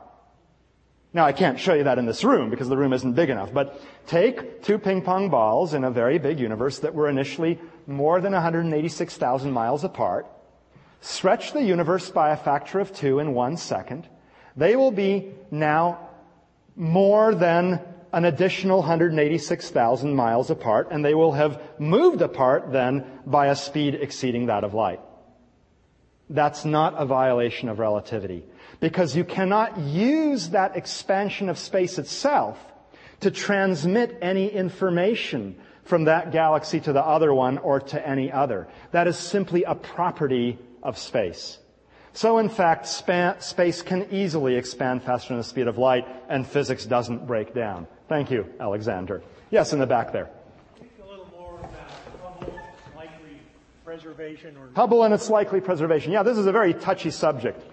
Now 1.14 1.24
I 1.24 1.32
can't 1.32 1.60
show 1.60 1.74
you 1.74 1.84
that 1.84 1.98
in 1.98 2.06
this 2.06 2.24
room 2.24 2.50
because 2.50 2.68
the 2.68 2.76
room 2.76 2.92
isn't 2.92 3.12
big 3.12 3.30
enough, 3.30 3.54
but 3.54 3.80
take 4.08 4.64
two 4.64 4.78
ping 4.78 5.00
pong 5.00 5.30
balls 5.30 5.72
in 5.72 5.84
a 5.84 5.90
very 5.90 6.18
big 6.18 6.40
universe 6.40 6.80
that 6.80 6.92
were 6.92 7.08
initially 7.08 7.60
more 7.86 8.20
than 8.20 8.32
186,000 8.32 9.52
miles 9.52 9.84
apart, 9.84 10.26
stretch 11.00 11.52
the 11.52 11.62
universe 11.62 12.10
by 12.10 12.30
a 12.30 12.36
factor 12.36 12.80
of 12.80 12.92
two 12.92 13.20
in 13.20 13.32
one 13.32 13.56
second, 13.56 14.08
they 14.56 14.74
will 14.74 14.90
be 14.90 15.32
now 15.52 16.08
more 16.74 17.32
than 17.32 17.80
an 18.12 18.24
additional 18.24 18.80
186,000 18.80 20.14
miles 20.14 20.50
apart, 20.50 20.88
and 20.90 21.04
they 21.04 21.14
will 21.14 21.32
have 21.32 21.60
moved 21.78 22.22
apart 22.22 22.72
then 22.72 23.04
by 23.24 23.46
a 23.46 23.56
speed 23.56 23.94
exceeding 23.94 24.46
that 24.46 24.64
of 24.64 24.74
light. 24.74 25.00
That's 26.28 26.64
not 26.64 26.94
a 26.96 27.06
violation 27.06 27.68
of 27.68 27.78
relativity 27.78 28.44
because 28.84 29.16
you 29.16 29.24
cannot 29.24 29.78
use 29.78 30.50
that 30.50 30.76
expansion 30.76 31.48
of 31.48 31.58
space 31.58 31.96
itself 31.96 32.58
to 33.20 33.30
transmit 33.30 34.18
any 34.20 34.46
information 34.46 35.56
from 35.84 36.04
that 36.04 36.32
galaxy 36.32 36.80
to 36.80 36.92
the 36.92 37.02
other 37.02 37.32
one 37.32 37.56
or 37.56 37.80
to 37.80 38.06
any 38.06 38.30
other. 38.30 38.68
That 38.90 39.08
is 39.08 39.16
simply 39.16 39.64
a 39.64 39.74
property 39.74 40.58
of 40.82 40.98
space. 40.98 41.56
So 42.12 42.36
in 42.36 42.50
fact, 42.50 42.86
span, 42.86 43.40
space 43.40 43.80
can 43.80 44.06
easily 44.10 44.56
expand 44.56 45.02
faster 45.02 45.28
than 45.28 45.38
the 45.38 45.44
speed 45.44 45.66
of 45.66 45.78
light 45.78 46.06
and 46.28 46.46
physics 46.46 46.84
doesn't 46.84 47.26
break 47.26 47.54
down. 47.54 47.86
Thank 48.10 48.30
you, 48.30 48.52
Alexander. 48.60 49.22
Yes, 49.50 49.72
in 49.72 49.78
the 49.78 49.86
back 49.86 50.12
there. 50.12 50.28
A 50.76 51.08
little 51.08 51.26
more 51.34 51.58
about 51.58 51.90
Hubble's 52.22 52.60
likely 52.94 53.40
preservation 53.82 54.58
or 54.58 54.68
Hubble 54.76 55.04
and 55.04 55.14
its 55.14 55.30
likely 55.30 55.62
preservation. 55.62 56.12
Yeah, 56.12 56.22
this 56.22 56.36
is 56.36 56.44
a 56.44 56.52
very 56.52 56.74
touchy 56.74 57.10
subject. 57.10 57.64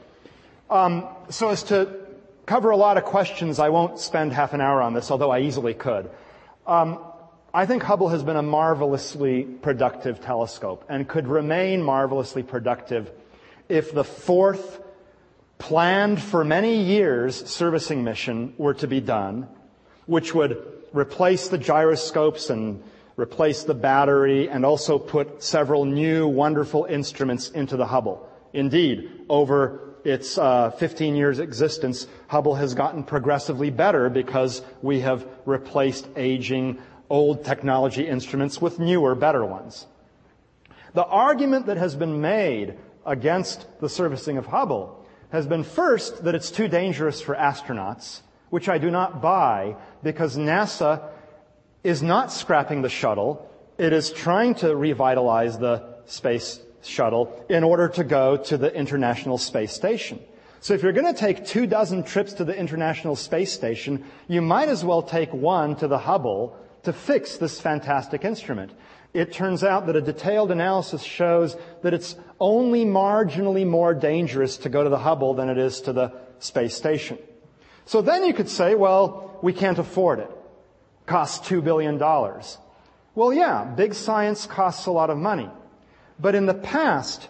Um, 0.72 1.06
so 1.30 1.50
as 1.50 1.64
to 1.64 2.00
cover 2.46 2.70
a 2.70 2.78
lot 2.78 2.96
of 2.96 3.04
questions, 3.04 3.60
I 3.60 3.68
won't 3.68 4.00
spend 4.00 4.32
half 4.32 4.54
an 4.54 4.62
hour 4.62 4.82
on 4.82 4.94
this, 4.94 5.12
although 5.12 5.30
I 5.30 5.42
easily 5.42 5.74
could. 5.74 6.10
Um, 6.66 7.04
I 7.54 7.66
think 7.66 7.84
Hubble 7.84 8.08
has 8.08 8.24
been 8.24 8.38
a 8.38 8.42
marvelously 8.42 9.44
productive 9.44 10.22
telescope 10.22 10.86
and 10.88 11.06
could 11.06 11.28
remain 11.28 11.84
marvelously 11.84 12.42
productive 12.42 13.12
if 13.68 13.94
the 13.94 14.06
fourth 14.06 14.82
planned 15.58 16.22
for 16.22 16.46
many 16.46 16.82
years 16.84 17.46
servicing 17.50 18.06
mission 18.06 18.54
were 18.58 18.74
to 18.76 18.88
be 18.88 19.02
done, 19.02 19.50
which 20.06 20.34
would 20.34 20.58
replace 20.94 21.50
the 21.50 21.58
gyroscopes 21.58 22.50
and 22.50 22.82
replace 23.18 23.66
the 23.66 23.74
battery 23.74 24.50
and 24.50 24.66
also 24.66 24.98
put 24.98 25.44
several 25.44 25.84
new 25.84 26.30
wonderful 26.30 26.86
instruments 26.86 27.50
into 27.50 27.76
the 27.76 27.86
Hubble. 27.86 28.26
Indeed, 28.54 29.12
over 29.28 29.91
its 30.04 30.38
uh, 30.38 30.72
15 30.72 31.16
years 31.16 31.40
existence, 31.40 32.08
Hubble 32.28 32.56
has 32.56 32.74
gotten 32.74 33.04
progressively 33.04 33.70
better 33.70 34.10
because 34.10 34.62
we 34.82 35.02
have 35.02 35.28
replaced 35.46 36.08
aging 36.16 36.80
old 37.10 37.44
technology 37.44 38.08
instruments 38.08 38.62
with 38.62 38.80
newer, 38.80 39.16
better 39.16 39.46
ones. 39.46 39.86
The 40.94 41.06
argument 41.06 41.68
that 41.68 41.78
has 41.78 41.96
been 41.96 42.22
made 42.22 42.78
against 43.06 43.66
the 43.80 43.90
servicing 43.90 44.38
of 44.38 44.48
Hubble 44.48 45.06
has 45.32 45.48
been 45.48 45.64
first 45.64 46.24
that 46.24 46.36
it's 46.36 46.52
too 46.52 46.68
dangerous 46.68 47.22
for 47.22 47.36
astronauts, 47.36 48.22
which 48.50 48.68
I 48.68 48.78
do 48.78 48.92
not 48.92 49.22
buy 49.22 49.76
because 50.04 50.38
NASA 50.38 51.04
is 51.84 52.04
not 52.04 52.32
scrapping 52.32 52.82
the 52.82 52.90
shuttle. 52.90 53.50
It 53.78 53.94
is 53.94 54.12
trying 54.12 54.56
to 54.56 54.76
revitalize 54.76 55.58
the 55.58 55.96
space 56.06 56.60
shuttle 56.84 57.46
in 57.50 57.64
order 57.64 57.88
to 57.90 58.04
go 58.04 58.38
to 58.38 58.58
the 58.58 58.74
International 58.74 59.38
Space 59.38 59.74
Station. 59.74 60.20
So 60.60 60.74
if 60.74 60.84
you're 60.84 60.94
going 60.94 61.12
to 61.12 61.20
take 61.20 61.46
two 61.46 61.66
dozen 61.66 62.04
trips 62.04 62.34
to 62.34 62.44
the 62.44 62.56
International 62.56 63.16
Space 63.16 63.52
Station, 63.52 64.06
you 64.28 64.42
might 64.42 64.70
as 64.70 64.86
well 64.86 65.02
take 65.02 65.34
one 65.34 65.76
to 65.78 65.88
the 65.88 65.98
Hubble 65.98 66.56
to 66.84 66.94
fix 66.94 67.38
this 67.38 67.60
fantastic 67.60 68.24
instrument. 68.24 68.72
It 69.14 69.34
turns 69.34 69.64
out 69.64 69.88
that 69.88 69.96
a 69.96 70.02
detailed 70.02 70.52
analysis 70.52 71.02
shows 71.02 71.58
that 71.82 71.94
it's 71.94 72.16
only 72.40 72.86
marginally 72.86 73.68
more 73.68 73.94
dangerous 73.94 74.58
to 74.58 74.70
go 74.70 74.84
to 74.84 74.90
the 74.90 75.00
Hubble 75.00 75.34
than 75.34 75.50
it 75.50 75.58
is 75.58 75.82
to 75.82 75.94
the 75.94 76.14
space 76.40 76.76
station. 76.76 77.18
So 77.86 78.02
then 78.02 78.24
you 78.24 78.34
could 78.34 78.48
say, 78.48 78.76
well, 78.76 79.40
we 79.42 79.54
can't 79.54 79.80
afford 79.80 80.20
it. 80.20 80.30
Costs 81.08 81.48
two 81.48 81.62
billion 81.62 81.98
dollars. 81.98 82.58
Well, 83.16 83.34
yeah, 83.34 83.66
big 83.66 83.94
science 83.94 84.46
costs 84.46 84.86
a 84.86 84.92
lot 84.92 85.10
of 85.10 85.18
money. 85.18 85.50
But 86.22 86.36
in 86.36 86.46
the 86.46 86.54
past, 86.54 87.28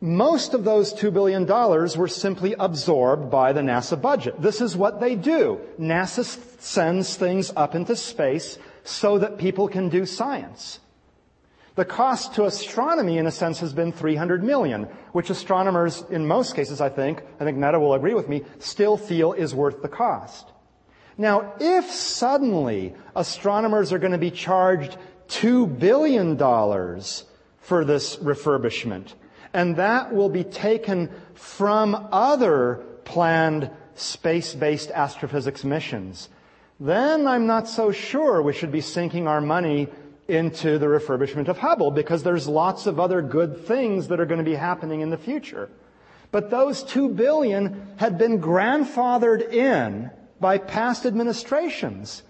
most 0.00 0.52
of 0.52 0.64
those 0.64 0.92
$2 0.92 1.12
billion 1.12 1.46
were 1.46 2.08
simply 2.08 2.54
absorbed 2.58 3.30
by 3.30 3.52
the 3.52 3.62
NASA 3.62 4.00
budget. 4.00 4.40
This 4.40 4.60
is 4.60 4.76
what 4.76 5.00
they 5.00 5.14
do. 5.14 5.58
NASA 5.80 6.24
sends 6.60 7.16
things 7.16 7.50
up 7.56 7.74
into 7.74 7.96
space 7.96 8.58
so 8.84 9.18
that 9.18 9.38
people 9.38 9.68
can 9.68 9.88
do 9.88 10.04
science. 10.04 10.80
The 11.76 11.84
cost 11.84 12.34
to 12.34 12.44
astronomy, 12.44 13.18
in 13.18 13.26
a 13.26 13.30
sense, 13.30 13.58
has 13.60 13.72
been 13.72 13.92
300 13.92 14.42
million, 14.42 14.84
which 15.12 15.30
astronomers, 15.30 16.04
in 16.10 16.26
most 16.26 16.54
cases, 16.54 16.80
I 16.80 16.88
think, 16.88 17.22
I 17.40 17.44
think 17.44 17.58
Neta 17.58 17.80
will 17.80 17.94
agree 17.94 18.14
with 18.14 18.28
me, 18.28 18.44
still 18.58 18.96
feel 18.96 19.32
is 19.32 19.54
worth 19.54 19.82
the 19.82 19.88
cost. 19.88 20.46
Now, 21.18 21.54
if 21.58 21.90
suddenly 21.90 22.94
astronomers 23.14 23.92
are 23.92 23.98
going 23.98 24.12
to 24.12 24.18
be 24.18 24.30
charged 24.30 24.96
$2 25.28 25.78
billion 25.78 26.36
for 27.66 27.84
this 27.84 28.16
refurbishment. 28.16 29.14
And 29.52 29.74
that 29.76 30.14
will 30.14 30.28
be 30.28 30.44
taken 30.44 31.10
from 31.34 32.08
other 32.12 32.84
planned 33.04 33.70
space-based 33.96 34.90
astrophysics 34.92 35.64
missions. 35.64 36.28
Then 36.78 37.26
I'm 37.26 37.46
not 37.46 37.66
so 37.68 37.90
sure 37.90 38.40
we 38.40 38.52
should 38.52 38.70
be 38.70 38.80
sinking 38.80 39.26
our 39.26 39.40
money 39.40 39.88
into 40.28 40.78
the 40.78 40.86
refurbishment 40.86 41.48
of 41.48 41.58
Hubble 41.58 41.90
because 41.90 42.22
there's 42.22 42.46
lots 42.46 42.86
of 42.86 43.00
other 43.00 43.20
good 43.20 43.66
things 43.66 44.08
that 44.08 44.20
are 44.20 44.26
going 44.26 44.44
to 44.44 44.48
be 44.48 44.54
happening 44.54 45.00
in 45.00 45.10
the 45.10 45.18
future. 45.18 45.68
But 46.30 46.50
those 46.50 46.84
two 46.84 47.08
billion 47.08 47.94
had 47.96 48.16
been 48.16 48.40
grandfathered 48.40 49.52
in 49.52 50.10
by 50.38 50.58
past 50.58 51.04
administrations. 51.04 52.22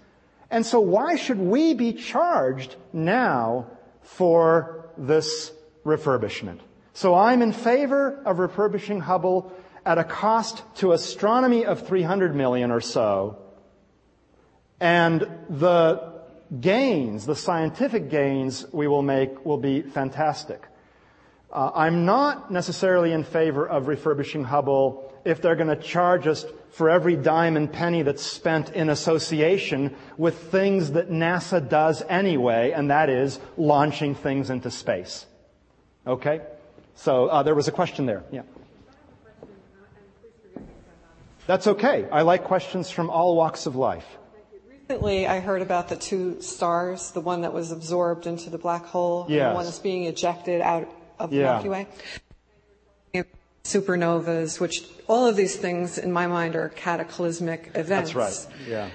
And 0.49 0.65
so 0.65 0.79
why 0.79 1.15
should 1.15 1.39
we 1.39 1.75
be 1.75 1.93
charged 1.93 2.75
now 2.91 3.67
for 4.01 4.76
this 4.97 5.51
refurbishment. 5.85 6.59
So 6.93 7.15
I'm 7.15 7.41
in 7.41 7.53
favor 7.53 8.21
of 8.25 8.39
refurbishing 8.39 9.01
Hubble 9.01 9.53
at 9.85 9.97
a 9.97 10.03
cost 10.03 10.63
to 10.75 10.91
astronomy 10.91 11.65
of 11.65 11.87
300 11.87 12.35
million 12.35 12.71
or 12.71 12.81
so. 12.81 13.37
And 14.79 15.27
the 15.49 16.13
gains, 16.59 17.25
the 17.25 17.35
scientific 17.35 18.09
gains 18.09 18.65
we 18.71 18.87
will 18.87 19.01
make 19.01 19.45
will 19.45 19.57
be 19.57 19.81
fantastic. 19.81 20.63
Uh, 21.51 21.71
I'm 21.73 22.05
not 22.05 22.51
necessarily 22.51 23.13
in 23.13 23.23
favor 23.23 23.67
of 23.67 23.87
refurbishing 23.87 24.43
Hubble 24.43 25.13
if 25.23 25.41
they're 25.41 25.55
going 25.55 25.69
to 25.69 25.81
charge 25.81 26.27
us 26.27 26.45
for 26.71 26.89
every 26.89 27.15
dime 27.15 27.57
and 27.57 27.71
penny 27.71 28.03
that's 28.03 28.23
spent 28.23 28.69
in 28.69 28.89
association 28.89 29.95
with 30.17 30.37
things 30.51 30.91
that 30.91 31.09
NASA 31.09 31.67
does 31.67 32.03
anyway, 32.07 32.71
and 32.71 32.91
that 32.91 33.09
is 33.09 33.39
launching 33.57 34.15
things 34.15 34.49
into 34.49 34.69
space. 34.69 35.25
Okay? 36.05 36.41
So 36.95 37.27
uh, 37.27 37.43
there 37.43 37.55
was 37.55 37.67
a 37.67 37.71
question 37.71 38.05
there. 38.05 38.23
Yeah. 38.31 38.43
That's 41.47 41.67
okay. 41.67 42.07
I 42.11 42.23
like 42.23 42.43
questions 42.43 42.91
from 42.91 43.09
all 43.09 43.35
walks 43.35 43.65
of 43.65 43.75
life. 43.75 44.05
Recently, 44.89 45.27
I 45.27 45.39
heard 45.39 45.61
about 45.61 45.89
the 45.89 45.95
two 45.95 46.41
stars, 46.41 47.11
the 47.11 47.21
one 47.21 47.41
that 47.41 47.53
was 47.53 47.71
absorbed 47.71 48.27
into 48.27 48.49
the 48.49 48.57
black 48.57 48.85
hole, 48.85 49.25
yes. 49.29 49.41
and 49.41 49.51
the 49.51 49.55
one 49.55 49.65
that's 49.65 49.79
being 49.79 50.03
ejected 50.03 50.61
out 50.61 50.89
of 51.19 51.29
the 51.29 51.37
Yeah. 51.37 51.53
Milky 51.53 51.69
Way. 51.69 51.87
Supernovas, 53.67 54.59
which 54.59 54.83
all 55.07 55.27
of 55.27 55.35
these 55.35 55.55
things 55.55 55.97
in 55.97 56.11
my 56.11 56.27
mind 56.27 56.55
are 56.55 56.69
cataclysmic 56.69 57.71
events. 57.75 58.13
That's 58.13 58.15
right. 58.15 58.47
Yeah. 58.67 58.89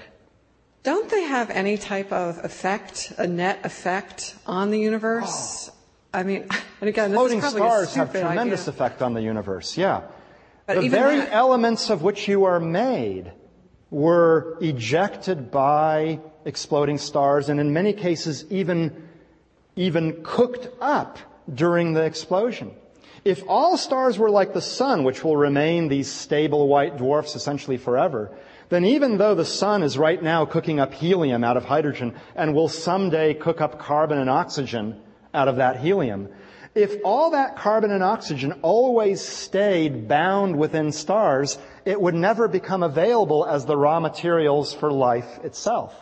Don't 0.82 1.09
they 1.11 1.23
have 1.23 1.51
any 1.51 1.77
type 1.78 2.11
of 2.11 2.39
effect, 2.44 3.12
a 3.19 3.27
net 3.27 3.61
effect 3.65 4.35
on 4.47 4.70
the 4.70 4.78
universe? 4.78 5.70
Oh. 5.70 5.74
I 6.15 6.23
mean, 6.24 6.49
and 6.81 6.89
again, 6.89 7.11
this 7.11 7.19
Floating 7.19 7.39
is 7.39 7.44
probably 7.44 7.61
stars 7.61 7.94
have 7.94 8.11
tremendous 8.12 8.62
idea. 8.62 8.74
effect 8.74 9.03
on 9.03 9.15
the 9.15 9.23
universe. 9.23 9.77
Yeah. 9.77 10.03
But 10.66 10.81
the 10.81 10.89
very 10.89 11.19
that- 11.19 11.32
elements 11.32 11.90
of 11.90 12.03
which 12.03 12.28
you 12.28 12.44
are 12.44 12.61
made 12.61 13.32
were 13.90 14.57
ejected 14.61 15.51
by 15.51 16.19
exploding 16.44 16.99
stars 16.99 17.49
and 17.49 17.61
in 17.61 17.73
many 17.73 17.93
cases 17.93 18.44
even, 18.51 19.09
even 19.77 20.23
cooked 20.24 20.69
up 20.81 21.19
during 21.53 21.93
the 21.93 22.03
explosion. 22.03 22.73
If 23.24 23.44
all 23.47 23.77
stars 23.77 24.19
were 24.19 24.31
like 24.31 24.53
the 24.53 24.61
sun, 24.61 25.05
which 25.05 25.23
will 25.23 25.36
remain 25.36 25.89
these 25.89 26.11
stable 26.11 26.66
white 26.66 26.97
dwarfs 26.97 27.36
essentially 27.36 27.77
forever, 27.77 28.32
then 28.69 28.85
even 28.85 29.19
though 29.19 29.35
the 29.35 29.44
sun 29.44 29.82
is 29.82 29.97
right 29.97 30.20
now 30.20 30.44
cooking 30.44 30.81
up 30.81 30.93
helium 30.93 31.44
out 31.44 31.57
of 31.57 31.65
hydrogen 31.65 32.15
and 32.35 32.55
will 32.55 32.69
someday 32.69 33.35
cook 33.35 33.61
up 33.61 33.78
carbon 33.78 34.19
and 34.19 34.28
oxygen 34.28 35.01
out 35.32 35.47
of 35.47 35.57
that 35.57 35.78
helium, 35.78 36.28
if 36.74 36.97
all 37.05 37.31
that 37.31 37.57
carbon 37.57 37.90
and 37.90 38.03
oxygen 38.03 38.59
always 38.62 39.20
stayed 39.20 40.09
bound 40.09 40.57
within 40.57 40.90
stars, 40.90 41.59
it 41.85 42.01
would 42.01 42.15
never 42.15 42.49
become 42.49 42.82
available 42.82 43.44
as 43.47 43.66
the 43.66 43.77
raw 43.77 44.01
materials 44.01 44.73
for 44.73 44.90
life 44.90 45.39
itself. 45.44 45.94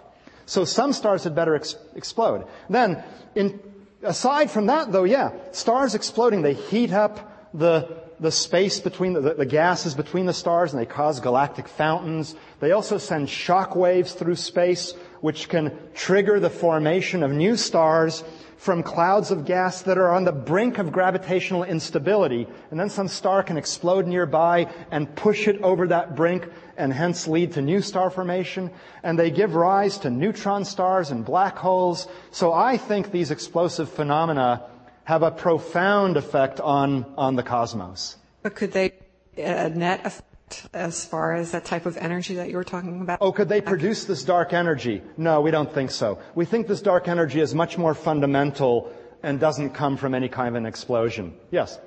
So 0.46 0.64
some 0.64 0.92
stars 0.92 1.24
had 1.24 1.34
better 1.34 1.54
ex- 1.54 1.76
explode. 1.94 2.46
Then, 2.68 3.02
in, 3.34 3.60
aside 4.02 4.50
from 4.50 4.66
that 4.66 4.92
though, 4.92 5.04
yeah, 5.04 5.32
stars 5.52 5.94
exploding, 5.94 6.42
they 6.42 6.54
heat 6.54 6.92
up 6.92 7.50
the, 7.54 8.02
the 8.20 8.30
space 8.30 8.80
between 8.80 9.12
the, 9.12 9.20
the, 9.20 9.34
the 9.34 9.46
gases 9.46 9.94
between 9.94 10.26
the 10.26 10.32
stars 10.32 10.72
and 10.72 10.80
they 10.80 10.86
cause 10.86 11.20
galactic 11.20 11.68
fountains. 11.68 12.34
They 12.60 12.72
also 12.72 12.98
send 12.98 13.28
shock 13.28 13.74
waves 13.74 14.12
through 14.12 14.36
space, 14.36 14.92
which 15.20 15.48
can 15.48 15.76
trigger 15.94 16.38
the 16.40 16.50
formation 16.50 17.22
of 17.22 17.32
new 17.32 17.56
stars 17.56 18.22
from 18.60 18.82
clouds 18.82 19.30
of 19.30 19.46
gas 19.46 19.80
that 19.82 19.96
are 19.96 20.10
on 20.10 20.24
the 20.24 20.32
brink 20.32 20.76
of 20.76 20.92
gravitational 20.92 21.64
instability. 21.64 22.46
And 22.70 22.78
then 22.78 22.90
some 22.90 23.08
star 23.08 23.42
can 23.42 23.56
explode 23.56 24.06
nearby 24.06 24.70
and 24.90 25.16
push 25.16 25.48
it 25.48 25.62
over 25.62 25.88
that 25.88 26.14
brink 26.14 26.46
and 26.80 26.92
hence 26.92 27.28
lead 27.28 27.52
to 27.52 27.62
new 27.62 27.82
star 27.82 28.10
formation. 28.10 28.70
And 29.02 29.18
they 29.18 29.30
give 29.30 29.54
rise 29.54 29.98
to 29.98 30.10
neutron 30.10 30.64
stars 30.64 31.10
and 31.10 31.24
black 31.24 31.56
holes. 31.56 32.08
So 32.30 32.52
I 32.52 32.76
think 32.76 33.12
these 33.12 33.30
explosive 33.30 33.88
phenomena 33.88 34.64
have 35.04 35.22
a 35.22 35.30
profound 35.30 36.16
effect 36.16 36.60
on, 36.60 37.04
on 37.16 37.36
the 37.36 37.42
cosmos. 37.42 38.16
But 38.42 38.54
could 38.54 38.72
they 38.72 38.92
a 39.36 39.70
net 39.70 40.04
effect 40.04 40.68
as 40.74 41.04
far 41.04 41.34
as 41.34 41.52
that 41.52 41.64
type 41.64 41.86
of 41.86 41.96
energy 41.96 42.34
that 42.34 42.50
you 42.50 42.56
were 42.56 42.64
talking 42.64 43.00
about? 43.00 43.18
Oh, 43.20 43.32
could 43.32 43.48
they 43.48 43.60
produce 43.60 44.04
this 44.04 44.24
dark 44.24 44.52
energy? 44.52 45.02
No, 45.16 45.40
we 45.40 45.50
don't 45.50 45.72
think 45.72 45.90
so. 45.90 46.18
We 46.34 46.44
think 46.44 46.66
this 46.66 46.82
dark 46.82 47.08
energy 47.08 47.40
is 47.40 47.54
much 47.54 47.78
more 47.78 47.94
fundamental 47.94 48.92
and 49.22 49.38
doesn't 49.38 49.70
come 49.70 49.96
from 49.96 50.14
any 50.14 50.28
kind 50.28 50.48
of 50.48 50.54
an 50.56 50.66
explosion. 50.66 51.34
Yes? 51.50 51.78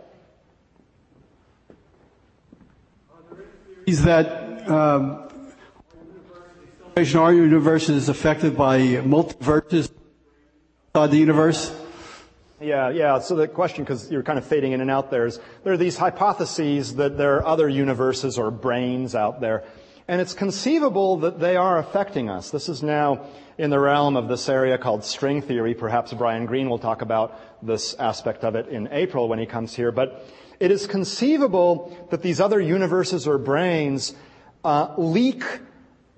Is 3.85 4.03
that 4.03 4.52
um, 4.67 5.29
our 6.95 7.33
universe 7.33 7.89
is 7.89 8.09
affected 8.09 8.55
by 8.55 8.79
multiverses 8.79 9.91
inside 10.93 11.11
the 11.11 11.17
universe? 11.17 11.75
Yeah, 12.61 12.89
yeah. 12.91 13.19
So 13.19 13.35
the 13.35 13.47
question, 13.47 13.83
because 13.83 14.09
you're 14.09 14.23
kind 14.23 14.39
of 14.39 14.45
fading 14.45 14.71
in 14.71 14.79
and 14.79 14.89
out 14.89 15.11
there, 15.11 15.25
is 15.25 15.39
there 15.63 15.73
are 15.73 15.77
these 15.77 15.97
hypotheses 15.97 16.95
that 16.95 17.17
there 17.17 17.37
are 17.37 17.45
other 17.45 17.67
universes 17.67 18.37
or 18.37 18.51
branes 18.51 19.15
out 19.15 19.41
there. 19.41 19.63
And 20.07 20.21
it's 20.21 20.33
conceivable 20.33 21.17
that 21.17 21.39
they 21.39 21.55
are 21.55 21.77
affecting 21.77 22.29
us. 22.29 22.51
This 22.51 22.69
is 22.69 22.83
now 22.83 23.25
in 23.57 23.69
the 23.69 23.79
realm 23.79 24.15
of 24.15 24.27
this 24.27 24.47
area 24.49 24.77
called 24.77 25.03
string 25.03 25.41
theory. 25.41 25.73
Perhaps 25.73 26.13
Brian 26.13 26.45
Greene 26.45 26.69
will 26.69 26.79
talk 26.79 27.01
about 27.01 27.39
this 27.65 27.95
aspect 27.95 28.43
of 28.43 28.55
it 28.55 28.67
in 28.67 28.87
April 28.91 29.27
when 29.27 29.39
he 29.39 29.45
comes 29.45 29.75
here. 29.75 29.91
But 29.91 30.25
it 30.59 30.71
is 30.71 30.87
conceivable 30.87 32.07
that 32.11 32.21
these 32.21 32.39
other 32.39 32.59
universes 32.59 33.27
or 33.27 33.39
branes 33.39 34.13
uh, 34.63 34.93
leak 34.97 35.43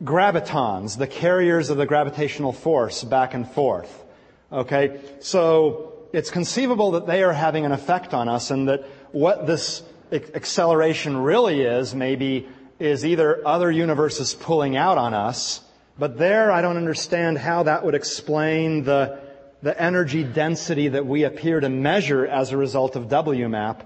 gravitons, 0.04 0.98
the 0.98 1.08
carriers 1.08 1.70
of 1.70 1.78
the 1.78 1.86
gravitational 1.86 2.52
force, 2.52 3.04
back 3.04 3.34
and 3.34 3.50
forth. 3.50 4.04
Okay? 4.52 5.00
So 5.20 5.94
it's 6.14 6.30
conceivable 6.30 6.92
that 6.92 7.08
they 7.08 7.24
are 7.24 7.34
having 7.34 7.66
an 7.66 7.72
effect 7.72 8.14
on 8.14 8.30
us 8.30 8.52
and 8.52 8.70
that 8.70 8.84
what 9.12 9.48
this 9.48 9.84
acceleration 10.12 11.18
really 11.18 11.62
is 11.62 11.96
maybe 11.96 12.48
is 12.80 13.06
either 13.06 13.46
other 13.48 13.72
universes 13.72 14.34
pulling 14.34 14.76
out 14.76 14.98
on 14.98 15.14
us, 15.14 15.62
but 15.98 16.18
there 16.18 16.52
I 16.52 16.62
don't 16.62 16.78
understand 16.78 17.38
how 17.38 17.64
that 17.64 17.86
would 17.86 17.96
explain 17.96 18.84
the, 18.84 19.20
the 19.62 19.82
energy 19.82 20.24
density 20.24 20.90
that 20.90 21.06
we 21.06 21.24
appear 21.24 21.60
to 21.60 21.70
measure 21.70 22.26
as 22.26 22.52
a 22.52 22.58
result 22.58 22.96
of 22.96 23.06
WMAP. 23.06 23.82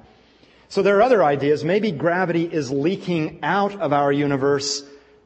So 0.70 0.84
there 0.84 0.98
are 0.98 1.02
other 1.02 1.24
ideas. 1.24 1.64
Maybe 1.64 1.92
gravity 1.92 2.44
is 2.44 2.70
leaking 2.70 3.40
out 3.42 3.82
of 3.82 3.92
our 3.92 4.12
universe 4.12 4.84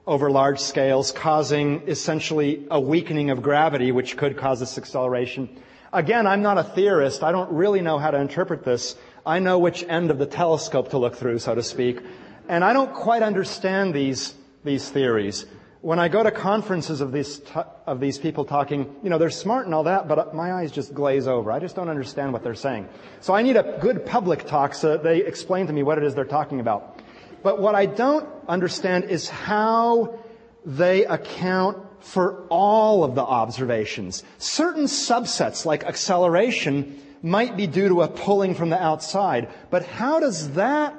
over 0.08 0.32
large 0.32 0.60
scales, 0.60 1.12
causing 1.12 1.86
essentially 1.86 2.66
a 2.72 2.80
weakening 2.80 3.30
of 3.30 3.42
gravity, 3.42 3.92
which 3.92 4.16
could 4.16 4.38
cause 4.38 4.62
this 4.62 4.78
acceleration. 4.78 5.50
Again, 5.92 6.28
I'm 6.28 6.42
not 6.42 6.58
a 6.58 6.64
theorist. 6.64 7.24
I 7.24 7.34
don't 7.34 7.52
really 7.52 7.82
know 7.82 8.00
how 8.00 8.12
to 8.12 8.18
interpret 8.20 8.64
this. 8.64 8.96
I 9.26 9.40
know 9.40 9.60
which 9.60 9.84
end 9.84 10.12
of 10.12 10.18
the 10.18 10.26
telescope 10.26 10.92
to 10.92 10.98
look 10.98 11.18
through, 11.18 11.40
so 11.40 11.54
to 11.56 11.64
speak. 11.64 12.00
And 12.48 12.64
I 12.64 12.72
don't 12.72 12.94
quite 12.94 13.22
understand 13.22 13.94
these, 13.94 14.34
these 14.64 14.90
theories. 14.90 15.46
When 15.84 16.00
I 16.00 16.08
go 16.08 16.24
to 16.24 16.32
conferences 16.32 17.02
of 17.02 17.12
these, 17.12 17.42
of 17.86 18.00
these 18.00 18.18
people 18.18 18.46
talking, 18.46 18.96
you 19.04 19.10
know, 19.10 19.18
they're 19.18 19.30
smart 19.30 19.66
and 19.66 19.76
all 19.76 19.84
that, 19.84 20.08
but 20.08 20.34
my 20.34 20.54
eyes 20.54 20.72
just 20.72 20.94
glaze 20.94 21.28
over. 21.28 21.52
I 21.52 21.60
just 21.60 21.76
don't 21.76 21.90
understand 21.90 22.32
what 22.32 22.42
they're 22.42 22.56
saying. 22.56 22.88
So 23.20 23.34
I 23.34 23.42
need 23.42 23.58
a 23.58 23.78
good 23.82 24.06
public 24.06 24.48
talk 24.48 24.76
so 24.76 24.92
that 24.92 25.04
they 25.04 25.18
explain 25.26 25.68
to 25.68 25.74
me 25.74 25.84
what 25.84 25.98
it 25.98 26.06
is 26.06 26.16
they're 26.16 26.24
talking 26.24 26.62
about. 26.62 27.02
But 27.44 27.60
what 27.60 27.76
I 27.76 27.86
don't 27.86 28.26
understand 28.48 29.10
is 29.10 29.28
how 29.28 30.20
they 30.66 31.04
account 31.04 31.80
for 32.00 32.48
all 32.48 33.04
of 33.04 33.16
the 33.16 33.22
observations. 33.22 34.24
Certain 34.38 34.86
subsets, 34.86 35.66
like 35.66 35.84
acceleration, 35.84 36.98
might 37.22 37.58
be 37.58 37.68
due 37.68 37.90
to 37.90 38.04
a 38.04 38.08
pulling 38.08 38.56
from 38.56 38.70
the 38.70 38.82
outside. 38.82 39.50
But 39.70 39.86
how 39.86 40.22
does 40.22 40.52
that 40.52 40.96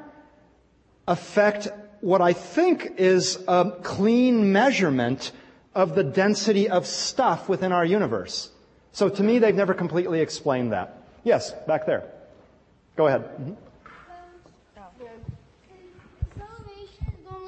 affect 1.08 1.68
what 2.04 2.20
I 2.20 2.34
think 2.34 2.92
is 2.98 3.42
a 3.48 3.72
clean 3.82 4.52
measurement 4.52 5.32
of 5.74 5.94
the 5.94 6.04
density 6.04 6.68
of 6.68 6.86
stuff 6.86 7.48
within 7.48 7.72
our 7.72 7.84
universe? 7.84 8.50
So 8.92 9.08
to 9.08 9.22
me, 9.22 9.38
they've 9.38 9.54
never 9.54 9.72
completely 9.72 10.20
explained 10.20 10.72
that. 10.72 11.02
Yes, 11.24 11.52
back 11.66 11.86
there. 11.86 12.04
Go 12.96 13.06
ahead. 13.06 13.22
Mm-hmm. 13.22 13.54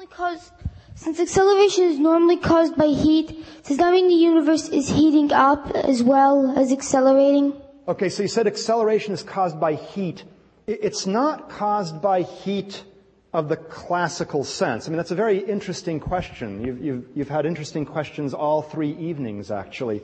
Caused 0.09 0.51
since 0.95 1.19
acceleration 1.19 1.83
is 1.83 1.99
normally 1.99 2.37
caused 2.37 2.75
by 2.75 2.87
heat, 2.87 3.45
does 3.65 3.77
that 3.77 3.91
mean 3.91 4.07
the 4.07 4.15
universe 4.15 4.67
is 4.69 4.89
heating 4.89 5.31
up 5.31 5.69
as 5.75 6.01
well 6.01 6.57
as 6.57 6.71
accelerating? 6.71 7.53
Okay, 7.87 8.09
so 8.09 8.23
you 8.23 8.27
said 8.27 8.47
acceleration 8.47 9.13
is 9.13 9.21
caused 9.21 9.59
by 9.59 9.75
heat. 9.75 10.23
It's 10.65 11.05
not 11.05 11.51
caused 11.51 12.01
by 12.01 12.23
heat 12.23 12.83
of 13.33 13.49
the 13.49 13.57
classical 13.57 14.43
sense. 14.43 14.87
I 14.87 14.89
mean, 14.89 14.97
that's 14.97 15.11
a 15.11 15.15
very 15.15 15.39
interesting 15.39 15.99
question. 15.99 16.63
You've, 16.65 16.83
you've, 16.83 17.05
you've 17.15 17.29
had 17.29 17.45
interesting 17.45 17.85
questions 17.85 18.33
all 18.33 18.61
three 18.61 18.91
evenings, 18.93 19.51
actually. 19.51 20.01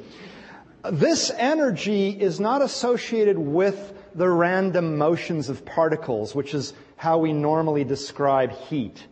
This 0.92 1.32
energy 1.38 2.10
is 2.10 2.40
not 2.40 2.62
associated 2.62 3.38
with 3.38 3.94
the 4.14 4.30
random 4.30 4.98
motions 4.98 5.50
of 5.50 5.66
particles, 5.66 6.36
which 6.36 6.54
is 6.54 6.74
how 6.98 7.18
we 7.18 7.32
normally 7.32 7.86
describe 7.86 8.52
heat. 8.52 9.08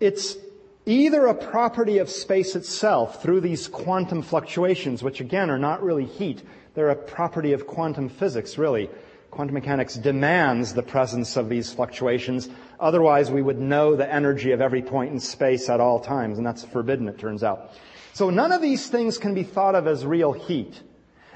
It's 0.00 0.36
either 0.84 1.26
a 1.26 1.34
property 1.34 1.98
of 1.98 2.10
space 2.10 2.56
itself 2.56 3.22
through 3.22 3.40
these 3.40 3.68
quantum 3.68 4.22
fluctuations, 4.22 5.02
which 5.02 5.20
again 5.20 5.50
are 5.50 5.58
not 5.58 5.82
really 5.82 6.04
heat. 6.04 6.42
They're 6.74 6.90
a 6.90 6.96
property 6.96 7.52
of 7.52 7.66
quantum 7.66 8.08
physics, 8.08 8.58
really. 8.58 8.90
Quantum 9.36 9.52
mechanics 9.52 9.96
demands 9.96 10.72
the 10.72 10.82
presence 10.82 11.36
of 11.36 11.50
these 11.50 11.70
fluctuations. 11.70 12.48
Otherwise, 12.80 13.30
we 13.30 13.42
would 13.42 13.58
know 13.58 13.94
the 13.94 14.10
energy 14.10 14.52
of 14.52 14.62
every 14.62 14.80
point 14.80 15.12
in 15.12 15.20
space 15.20 15.68
at 15.68 15.78
all 15.78 16.00
times, 16.00 16.38
and 16.38 16.46
that's 16.46 16.64
forbidden, 16.64 17.06
it 17.06 17.18
turns 17.18 17.44
out. 17.44 17.72
So 18.14 18.30
none 18.30 18.50
of 18.50 18.62
these 18.62 18.88
things 18.88 19.18
can 19.18 19.34
be 19.34 19.42
thought 19.42 19.74
of 19.74 19.86
as 19.86 20.06
real 20.06 20.32
heat. 20.32 20.80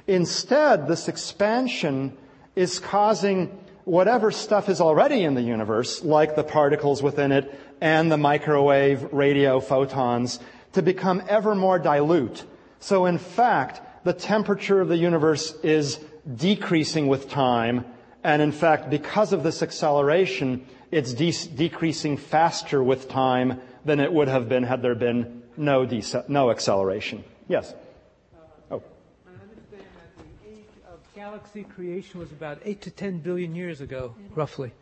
Instead, 0.07 0.89
this 0.89 1.09
expansion 1.09 2.17
is 2.57 2.79
causing 2.79 3.49
whatever 3.85 4.31
stuff 4.31 4.71
is 4.71 4.81
already 4.81 5.23
in 5.23 5.35
the 5.35 5.43
universe, 5.43 6.03
like 6.03 6.37
the 6.37 6.43
particles 6.43 7.03
within 7.03 7.33
it 7.33 7.55
and 7.83 8.11
the 8.11 8.17
microwave 8.17 9.13
radio 9.13 9.61
photons, 9.61 10.41
to 10.73 10.81
become 10.81 11.23
ever 11.29 11.55
more 11.55 11.79
dilute. 11.79 12.45
So 12.79 13.05
in 13.05 13.19
fact, 13.19 13.83
the 14.05 14.15
temperature 14.15 14.81
of 14.81 14.89
the 14.89 14.97
universe 14.97 15.55
is 15.63 16.01
decreasing 16.37 17.09
with 17.09 17.29
time, 17.31 17.85
and 18.23 18.43
in 18.43 18.53
fact, 18.53 18.91
because 18.91 19.33
of 19.33 19.43
this 19.43 19.63
acceleration, 19.63 20.67
it's 20.91 21.15
de- 21.15 21.49
decreasing 21.55 22.17
faster 22.17 22.83
with 22.83 23.09
time 23.09 23.61
than 23.85 24.01
it 24.01 24.13
would 24.13 24.29
have 24.29 24.49
been 24.49 24.65
had 24.65 24.83
there 24.83 24.95
been 24.95 25.43
no, 25.57 25.87
de- 25.87 26.25
no 26.29 26.51
acceleration. 26.51 27.25
Yes? 27.49 27.73
Uh, 27.73 28.77
oh. 28.77 28.83
I 29.27 29.31
understand 29.43 29.85
that 29.97 30.25
the 30.45 30.51
age 30.51 30.65
of 30.89 30.99
galaxy 31.15 31.65
creation 31.65 32.21
was 32.21 32.31
about 32.33 32.61
8 32.65 32.81
to 32.83 32.91
10 32.91 33.19
billion 33.19 33.55
years 33.55 33.81
ago, 33.81 34.15
roughly. 34.35 34.73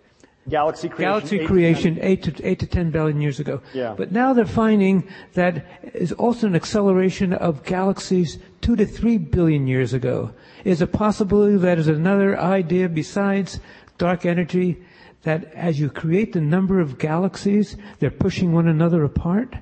Galaxy 0.49 0.89
creation. 0.89 1.11
galaxy 1.11 1.37
eight 1.37 1.41
to 1.41 1.47
creation 1.47 1.95
10 1.97 2.05
eight 2.05 2.23
to 2.23 2.49
eight 2.49 2.59
to 2.61 2.67
ten 2.67 2.91
billion 2.91 3.21
years 3.21 3.41
ago. 3.41 3.61
Yeah. 3.75 3.95
But 3.97 4.13
now 4.13 4.33
they're 4.33 4.47
finding 4.47 5.07
that 5.35 5.65
is 5.95 6.13
also 6.13 6.47
an 6.47 6.57
acceleration 6.57 7.33
of 7.33 7.65
galaxies 7.65 8.39
two 8.61 8.77
to 8.77 8.87
three 8.87 9.19
billion 9.19 9.67
years 9.67 9.93
ago. 9.93 10.33
Is 10.65 10.83
it 10.83 10.93
possibility 10.93 11.57
that 11.57 11.79
is 11.79 11.89
another 11.89 12.39
idea 12.39 12.89
besides 12.89 13.61
dark 13.99 14.27
energy 14.27 14.83
that 15.23 15.53
as 15.55 15.79
you 15.79 15.91
create 15.91 16.33
the 16.33 16.41
number 16.41 16.81
of 16.81 16.99
galaxies, 16.99 17.77
they're 17.99 18.11
pushing 18.11 18.53
one 18.53 18.69
another 18.69 19.05
apart? 19.05 19.55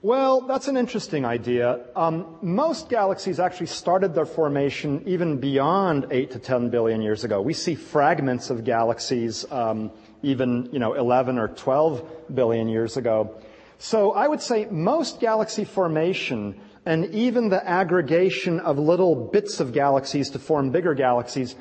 Well, 0.00 0.42
that's 0.42 0.68
an 0.68 0.76
interesting 0.76 1.24
idea. 1.24 1.80
Um, 1.96 2.36
most 2.40 2.88
galaxies 2.88 3.40
actually 3.40 3.66
started 3.66 4.14
their 4.14 4.26
formation 4.26 5.02
even 5.06 5.38
beyond 5.38 6.06
8 6.12 6.30
to 6.30 6.38
10 6.38 6.70
billion 6.70 7.02
years 7.02 7.24
ago. 7.24 7.42
We 7.42 7.52
see 7.52 7.74
fragments 7.74 8.48
of 8.48 8.62
galaxies 8.62 9.44
um, 9.50 9.90
even, 10.22 10.68
you 10.72 10.78
know, 10.78 10.94
11 10.94 11.38
or 11.38 11.48
12 11.48 12.34
billion 12.34 12.68
years 12.68 12.96
ago. 12.96 13.40
So 13.78 14.12
I 14.12 14.26
would 14.26 14.42
say 14.42 14.66
most 14.70 15.20
galaxy 15.20 15.64
formation 15.64 16.60
and 16.84 17.14
even 17.14 17.50
the 17.50 17.68
aggregation 17.68 18.60
of 18.60 18.78
little 18.78 19.14
bits 19.14 19.60
of 19.60 19.72
galaxies 19.72 20.30
to 20.30 20.38
form 20.38 20.70
bigger 20.70 20.94
galaxies, 20.94 21.54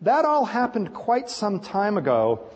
that 0.00 0.24
all 0.24 0.46
happened 0.46 0.94
quite 0.94 1.28
some 1.28 1.60
time 1.60 1.98
ago. 1.98 2.48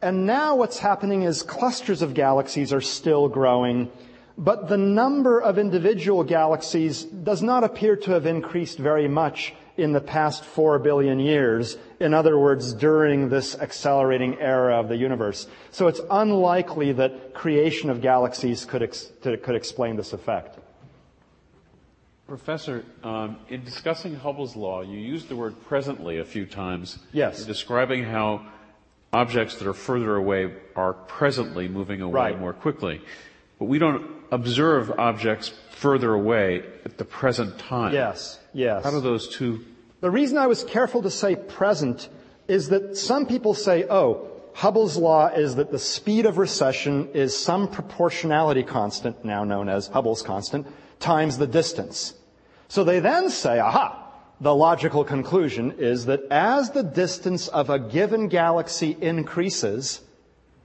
And 0.00 0.24
now 0.26 0.56
what's 0.56 0.78
happening 0.78 1.22
is 1.22 1.42
clusters 1.42 2.00
of 2.00 2.14
galaxies 2.14 2.72
are 2.72 2.80
still 2.80 3.28
growing, 3.28 3.90
but 4.38 4.68
the 4.68 4.76
number 4.78 5.40
of 5.40 5.58
individual 5.58 6.24
galaxies 6.24 7.02
does 7.02 7.42
not 7.42 7.64
appear 7.64 7.96
to 7.96 8.12
have 8.12 8.26
increased 8.26 8.78
very 8.78 9.08
much 9.08 9.52
in 9.76 9.92
the 9.92 10.00
past 10.00 10.44
four 10.44 10.78
billion 10.78 11.18
years. 11.18 11.76
In 12.00 12.14
other 12.14 12.38
words, 12.38 12.74
during 12.74 13.28
this 13.28 13.54
accelerating 13.58 14.38
era 14.38 14.78
of 14.78 14.88
the 14.88 14.96
universe. 14.96 15.46
So 15.70 15.86
it's 15.88 16.00
unlikely 16.10 16.92
that 16.92 17.34
creation 17.34 17.88
of 17.90 18.00
galaxies 18.02 18.64
could, 18.64 18.82
ex- 18.82 19.10
could 19.22 19.54
explain 19.54 19.96
this 19.96 20.12
effect. 20.12 20.58
Professor, 22.26 22.84
um, 23.02 23.36
in 23.48 23.64
discussing 23.64 24.14
Hubble's 24.14 24.56
law, 24.56 24.82
you 24.82 24.98
used 24.98 25.28
the 25.28 25.36
word 25.36 25.54
presently 25.66 26.18
a 26.18 26.24
few 26.24 26.46
times. 26.46 26.98
Yes. 27.12 27.42
In 27.42 27.46
describing 27.46 28.04
how 28.04 28.46
objects 29.12 29.56
that 29.56 29.66
are 29.68 29.74
further 29.74 30.16
away 30.16 30.54
are 30.74 30.94
presently 30.94 31.68
moving 31.68 32.00
away 32.00 32.14
Right. 32.14 32.40
more 32.40 32.52
quickly. 32.54 33.02
But 33.58 33.66
we 33.66 33.78
don't 33.78 34.06
observe 34.30 34.90
objects 34.98 35.52
further 35.82 36.14
away 36.14 36.62
at 36.84 36.96
the 36.96 37.04
present 37.04 37.58
time. 37.58 37.92
Yes, 37.92 38.38
yes. 38.54 38.84
How 38.84 38.92
do 38.92 39.00
those 39.00 39.28
two 39.28 39.66
The 40.00 40.10
reason 40.10 40.38
I 40.38 40.46
was 40.46 40.64
careful 40.64 41.02
to 41.02 41.10
say 41.10 41.36
present 41.36 42.08
is 42.48 42.70
that 42.70 42.96
some 42.96 43.26
people 43.26 43.54
say, 43.54 43.86
oh, 43.88 44.30
Hubble's 44.54 44.96
law 44.96 45.28
is 45.28 45.56
that 45.56 45.70
the 45.70 45.78
speed 45.78 46.26
of 46.26 46.38
recession 46.38 47.08
is 47.14 47.38
some 47.38 47.68
proportionality 47.68 48.64
constant, 48.64 49.24
now 49.24 49.44
known 49.44 49.68
as 49.68 49.86
Hubble's 49.86 50.22
constant, 50.22 50.66
times 50.98 51.38
the 51.38 51.46
distance. 51.46 52.14
So 52.68 52.82
they 52.82 52.98
then 52.98 53.30
say, 53.30 53.60
aha, 53.60 54.10
the 54.40 54.54
logical 54.54 55.04
conclusion 55.04 55.78
is 55.78 56.06
that 56.06 56.20
as 56.30 56.70
the 56.70 56.82
distance 56.82 57.46
of 57.46 57.70
a 57.70 57.78
given 57.78 58.26
galaxy 58.26 58.96
increases, 59.00 60.00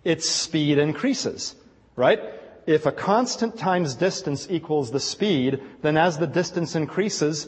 its 0.03 0.27
speed 0.29 0.79
increases, 0.79 1.55
right? 1.95 2.19
If 2.67 2.85
a 2.85 2.91
constant 2.91 3.57
times 3.57 3.95
distance 3.95 4.45
equals 4.49 4.91
the 4.91 4.99
speed, 4.99 5.61
then 5.81 5.95
as 5.95 6.17
the 6.17 6.27
distance 6.27 6.75
increases, 6.75 7.47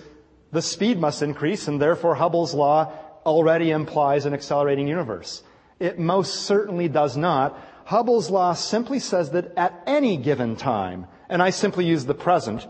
the 0.54 0.62
speed 0.62 0.98
must 0.98 1.22
increase, 1.22 1.68
and 1.68 1.80
therefore 1.80 2.16
Hubble's 2.16 2.54
law 2.54 2.94
already 3.26 3.72
implies 3.72 4.26
an 4.26 4.34
accelerating 4.34 4.88
universe. 4.88 5.44
It 5.78 6.00
most 6.00 6.44
certainly 6.44 6.88
does 6.88 7.18
not. 7.18 7.60
Hubble's 7.84 8.30
law 8.30 8.54
simply 8.54 9.00
says 9.00 9.32
that 9.32 9.52
at 9.58 9.84
any 9.86 10.16
given 10.16 10.56
time, 10.56 11.06
and 11.28 11.44
I 11.44 11.50
simply 11.50 11.86
use 11.86 12.06
the 12.06 12.14
present, 12.14 12.66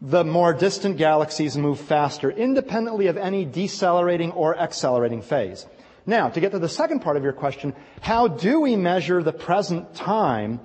the 0.00 0.24
more 0.24 0.54
distant 0.54 0.96
galaxies 0.96 1.58
move 1.58 1.78
faster, 1.78 2.30
independently 2.30 3.08
of 3.08 3.18
any 3.18 3.44
decelerating 3.44 4.32
or 4.32 4.58
accelerating 4.58 5.20
phase. 5.20 5.66
Now, 6.06 6.30
to 6.30 6.40
get 6.40 6.52
to 6.52 6.58
the 6.58 6.68
second 6.70 7.00
part 7.00 7.18
of 7.18 7.22
your 7.22 7.34
question, 7.34 7.74
how 8.00 8.28
do 8.28 8.60
we 8.60 8.76
measure 8.76 9.22
the 9.22 9.32
present 9.32 9.94
time? 9.94 10.60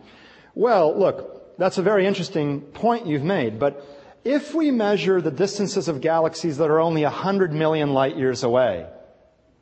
Well, 0.58 0.98
look, 0.98 1.60
that's 1.60 1.78
a 1.78 1.84
very 1.84 2.08
interesting 2.08 2.62
point 2.62 3.06
you've 3.06 3.22
made, 3.22 3.60
but 3.60 3.86
if 4.26 4.56
we 4.56 4.72
measure 4.72 5.22
the 5.22 5.30
distances 5.30 5.88
of 5.88 6.02
galaxies 6.02 6.58
that 6.58 6.72
are 6.72 6.80
only 6.80 7.04
100 7.04 7.54
million 7.54 7.94
light 7.94 8.18
years 8.18 8.42
away, 8.42 8.88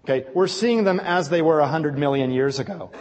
okay, 0.06 0.26
we're 0.34 0.48
seeing 0.48 0.86
them 0.86 1.02
as 1.02 1.28
they 1.28 1.42
were 1.42 1.60
100 1.60 1.98
million 1.98 2.32
years 2.32 2.60
ago. 2.60 2.92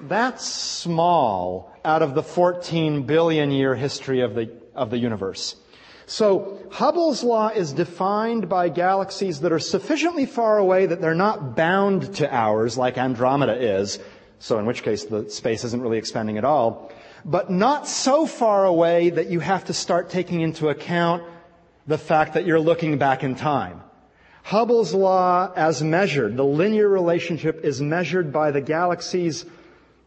That's 0.00 0.44
small 0.44 1.72
out 1.84 2.02
of 2.02 2.16
the 2.16 2.24
14 2.24 3.04
billion 3.04 3.52
year 3.52 3.76
history 3.76 4.22
of 4.22 4.34
the, 4.34 4.50
of 4.74 4.90
the 4.90 4.98
universe. 4.98 5.54
So 6.06 6.58
Hubble's 6.72 7.22
law 7.22 7.50
is 7.50 7.72
defined 7.72 8.48
by 8.48 8.68
galaxies 8.68 9.42
that 9.42 9.52
are 9.52 9.60
sufficiently 9.60 10.26
far 10.26 10.58
away 10.58 10.86
that 10.86 11.00
they're 11.00 11.14
not 11.14 11.54
bound 11.54 12.16
to 12.16 12.34
ours 12.34 12.76
like 12.76 12.98
Andromeda 12.98 13.54
is. 13.54 14.00
So 14.40 14.58
in 14.58 14.66
which 14.66 14.82
case 14.82 15.04
the 15.04 15.30
space 15.30 15.62
isn't 15.62 15.80
really 15.80 15.98
expanding 15.98 16.36
at 16.36 16.44
all. 16.44 16.90
But 17.24 17.50
not 17.50 17.88
so 17.88 18.26
far 18.26 18.64
away 18.64 19.10
that 19.10 19.28
you 19.28 19.40
have 19.40 19.66
to 19.66 19.72
start 19.72 20.10
taking 20.10 20.40
into 20.40 20.68
account 20.68 21.22
the 21.86 21.98
fact 21.98 22.34
that 22.34 22.46
you're 22.46 22.60
looking 22.60 22.98
back 22.98 23.24
in 23.24 23.34
time. 23.34 23.82
Hubble's 24.42 24.92
law 24.92 25.50
as 25.56 25.82
measured, 25.82 26.36
the 26.36 26.44
linear 26.44 26.88
relationship 26.88 27.64
is 27.64 27.80
measured 27.80 28.30
by 28.32 28.50
the 28.50 28.60
galaxies 28.60 29.46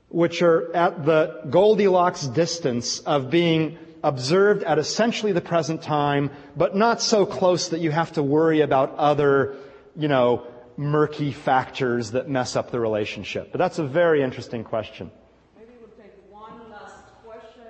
which 0.09 0.41
are 0.41 0.73
at 0.75 1.05
the 1.05 1.41
Goldilocks 1.49 2.25
distance 2.27 2.99
of 2.99 3.29
being 3.29 3.77
observed 4.03 4.63
at 4.63 4.77
essentially 4.77 5.31
the 5.31 5.41
present 5.41 5.81
time, 5.81 6.31
but 6.55 6.75
not 6.75 7.01
so 7.01 7.25
close 7.25 7.69
that 7.69 7.81
you 7.81 7.91
have 7.91 8.11
to 8.13 8.23
worry 8.23 8.61
about 8.61 8.95
other, 8.95 9.55
you 9.95 10.07
know, 10.07 10.45
murky 10.77 11.31
factors 11.31 12.11
that 12.11 12.29
mess 12.29 12.55
up 12.55 12.71
the 12.71 12.79
relationship. 12.79 13.51
But 13.51 13.57
that's 13.57 13.79
a 13.79 13.83
very 13.83 14.21
interesting 14.21 14.63
question. 14.63 15.11
Maybe 15.57 15.71
we'll 15.79 15.89
take 15.97 16.13
one 16.29 16.69
last 16.71 17.05
question 17.25 17.63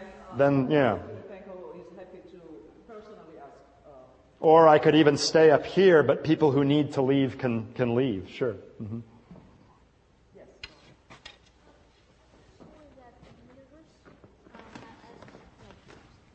and 0.00 0.08
then. 0.38 0.70
yeah. 0.70 0.98
Penko 1.30 1.78
is 1.80 1.86
happy 1.96 2.18
to 2.32 2.38
personally 2.86 3.36
ask. 3.42 3.52
uh, 3.86 3.90
Or 4.40 4.68
I 4.68 4.78
could 4.78 4.94
even 4.94 5.16
stay 5.16 5.50
up 5.50 5.64
here, 5.64 6.02
but 6.02 6.24
people 6.24 6.52
who 6.52 6.64
need 6.64 6.92
to 6.94 7.02
leave 7.02 7.38
can, 7.38 7.72
can 7.74 7.94
leave. 7.94 8.28
Sure. 8.30 8.54
hmm 8.78 9.00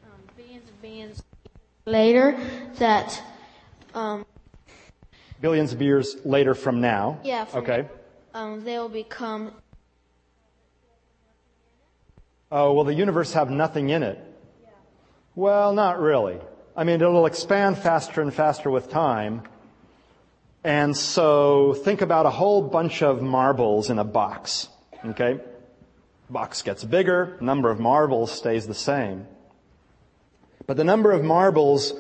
um, 0.03 0.21
billions 0.81 1.23
later 1.85 2.37
that 2.77 3.21
um, 3.93 4.25
Billions 5.41 5.71
of 5.73 5.81
years 5.81 6.17
later 6.25 6.53
from 6.53 6.81
now. 6.81 7.19
yeah 7.23 7.45
from 7.45 7.63
Okay. 7.63 7.87
um, 8.33 8.63
they 8.63 8.77
will 8.77 8.89
become 8.89 9.51
Oh, 12.51 12.73
will 12.73 12.83
the 12.83 12.93
universe 12.93 13.33
have 13.33 13.49
nothing 13.49 13.89
in 13.89 14.03
it? 14.03 14.19
Well, 15.35 15.73
not 15.73 15.99
really. 15.99 16.39
I 16.75 16.83
mean, 16.83 16.95
it'll 16.95 17.25
expand 17.25 17.77
faster 17.77 18.21
and 18.21 18.33
faster 18.33 18.71
with 18.71 18.89
time. 18.89 19.43
And 20.63 20.95
so 20.95 21.73
think 21.73 22.01
about 22.01 22.25
a 22.25 22.29
whole 22.29 22.61
bunch 22.61 23.01
of 23.01 23.21
marbles 23.21 23.89
in 23.89 23.99
a 23.99 24.03
box. 24.03 24.67
Okay? 25.05 25.39
Box 26.29 26.61
gets 26.61 26.83
bigger, 26.83 27.37
number 27.41 27.71
of 27.71 27.79
marbles 27.79 28.31
stays 28.31 28.67
the 28.67 28.73
same. 28.73 29.27
But 30.67 30.77
the 30.77 30.83
number 30.83 31.11
of 31.11 31.23
marbles 31.23 31.93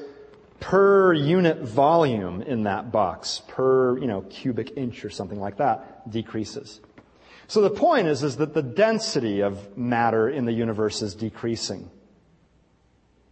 per 0.59 1.13
unit 1.13 1.61
volume 1.61 2.41
in 2.41 2.63
that 2.63 2.91
box, 2.91 3.41
per, 3.47 3.97
you 3.97 4.07
know, 4.07 4.21
cubic 4.21 4.73
inch 4.75 5.05
or 5.05 5.09
something 5.09 5.39
like 5.39 5.57
that, 5.57 6.09
decreases. 6.11 6.81
So 7.49 7.61
the 7.61 7.71
point 7.71 8.07
is, 8.07 8.21
is 8.21 8.37
that 8.37 8.53
the 8.53 8.61
density 8.61 9.41
of 9.41 9.75
matter 9.75 10.29
in 10.29 10.45
the 10.45 10.53
universe 10.53 11.01
is 11.01 11.15
decreasing. 11.15 11.89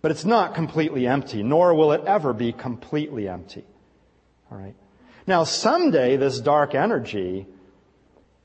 But 0.02 0.10
it's 0.10 0.26
not 0.26 0.56
completely 0.56 1.06
empty, 1.06 1.44
nor 1.44 1.76
will 1.76 1.92
it 1.92 2.04
ever 2.06 2.34
be 2.34 2.52
completely 2.52 3.30
empty. 3.30 3.64
Alright? 4.52 4.76
Now 5.28 5.44
someday 5.44 6.18
this 6.18 6.40
dark 6.40 6.74
energy, 6.74 7.46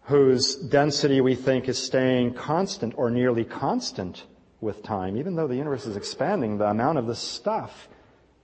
whose 0.03 0.57
density 0.57 1.23
we 1.23 1.36
think 1.36 1.70
is 1.70 1.82
staying 1.82 2.35
constant 2.35 2.93
or 2.99 3.11
nearly 3.11 3.44
constant 3.44 4.27
with 4.61 4.82
time, 4.82 5.16
even 5.16 5.36
though 5.36 5.49
the 5.49 5.57
universe 5.57 5.86
is 5.86 5.97
expanding, 5.97 6.59
the 6.59 6.69
amount 6.69 6.99
of 6.99 7.07
the 7.07 7.16
stuff 7.16 7.89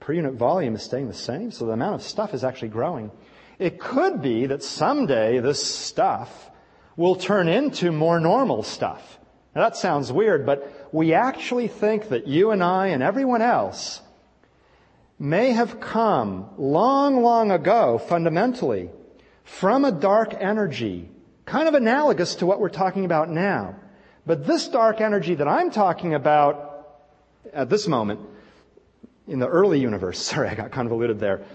per 0.00 0.14
unit 0.14 0.32
volume 0.32 0.76
is 0.76 0.82
staying 0.82 1.08
the 1.08 1.14
same, 1.14 1.50
so 1.50 1.66
the 1.66 1.72
amount 1.72 1.96
of 1.96 2.02
stuff 2.02 2.32
is 2.32 2.42
actually 2.42 2.68
growing. 2.68 3.10
It 3.58 3.78
could 3.78 4.22
be 4.22 4.46
that 4.46 4.62
someday 4.62 5.40
this 5.40 5.62
stuff 5.62 6.50
will 6.98 7.16
turn 7.16 7.48
into 7.48 7.90
more 7.90 8.20
normal 8.20 8.62
stuff. 8.62 9.18
Now 9.54 9.62
that 9.62 9.76
sounds 9.78 10.12
weird, 10.12 10.44
but 10.44 10.90
we 10.92 11.14
actually 11.14 11.68
think 11.68 12.10
that 12.10 12.26
you 12.26 12.50
and 12.50 12.62
I 12.62 12.88
and 12.88 13.02
everyone 13.02 13.40
else 13.40 14.02
may 15.18 15.52
have 15.52 15.80
come 15.80 16.50
long, 16.58 17.22
long 17.22 17.50
ago, 17.50 17.96
fundamentally, 17.96 18.90
from 19.44 19.86
a 19.86 19.90
dark 19.90 20.34
energy 20.38 21.08
Kind 21.48 21.66
of 21.66 21.72
analogous 21.72 22.34
to 22.36 22.46
what 22.46 22.60
we're 22.60 22.68
talking 22.68 23.06
about 23.06 23.30
now. 23.30 23.74
But 24.26 24.46
this 24.46 24.68
dark 24.68 25.00
energy 25.00 25.34
that 25.34 25.48
I'm 25.48 25.70
talking 25.70 26.12
about 26.12 26.98
at 27.54 27.70
this 27.70 27.88
moment, 27.88 28.20
in 29.26 29.38
the 29.38 29.48
early 29.48 29.80
universe, 29.80 30.18
sorry, 30.22 30.50
I 30.50 30.54
got 30.54 30.72
convoluted 30.72 31.18
there. 31.20 31.46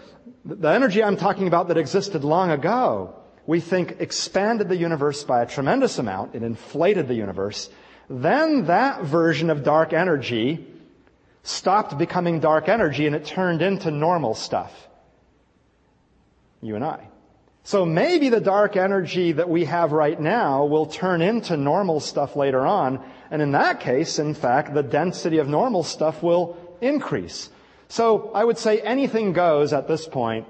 The 0.46 0.70
energy 0.70 1.04
I'm 1.04 1.16
talking 1.16 1.46
about 1.46 1.68
that 1.68 1.78
existed 1.78 2.24
long 2.24 2.50
ago, 2.50 3.14
we 3.46 3.60
think 3.60 3.98
expanded 4.00 4.70
the 4.70 4.78
universe 4.78 5.24
by 5.24 5.42
a 5.42 5.46
tremendous 5.46 6.00
amount. 6.00 6.36
It 6.36 6.44
inflated 6.44 7.08
the 7.08 7.16
universe. 7.16 7.70
Then 8.10 8.66
that 8.66 9.04
version 9.04 9.50
of 9.50 9.64
dark 9.64 9.94
energy 9.94 10.68
stopped 11.44 11.98
becoming 11.98 12.40
dark 12.40 12.70
energy 12.70 13.06
and 13.06 13.16
it 13.16 13.26
turned 13.26 13.62
into 13.62 13.92
normal 13.92 14.34
stuff. 14.34 14.88
You 16.62 16.76
and 16.76 16.86
I. 16.86 17.10
So 17.64 17.86
maybe 17.86 18.30
the 18.30 18.42
dark 18.42 18.76
energy 18.76 19.32
that 19.34 19.50
we 19.50 19.66
have 19.66 19.94
right 19.94 20.20
now 20.20 20.66
will 20.66 20.86
turn 20.86 21.22
into 21.22 21.56
normal 21.56 22.02
stuff 22.02 22.36
later 22.36 22.66
on. 22.66 23.04
And 23.32 23.42
in 23.42 23.52
that 23.52 23.80
case, 23.80 24.20
in 24.20 24.34
fact, 24.34 24.74
the 24.74 24.84
density 24.84 25.38
of 25.38 25.48
normal 25.48 25.84
stuff 25.84 26.22
will 26.22 26.58
increase. 26.82 27.50
So 27.88 28.32
I 28.34 28.44
would 28.44 28.58
say 28.58 28.80
anything 28.80 29.32
goes 29.32 29.72
at 29.72 29.88
this 29.88 30.08
point, 30.08 30.46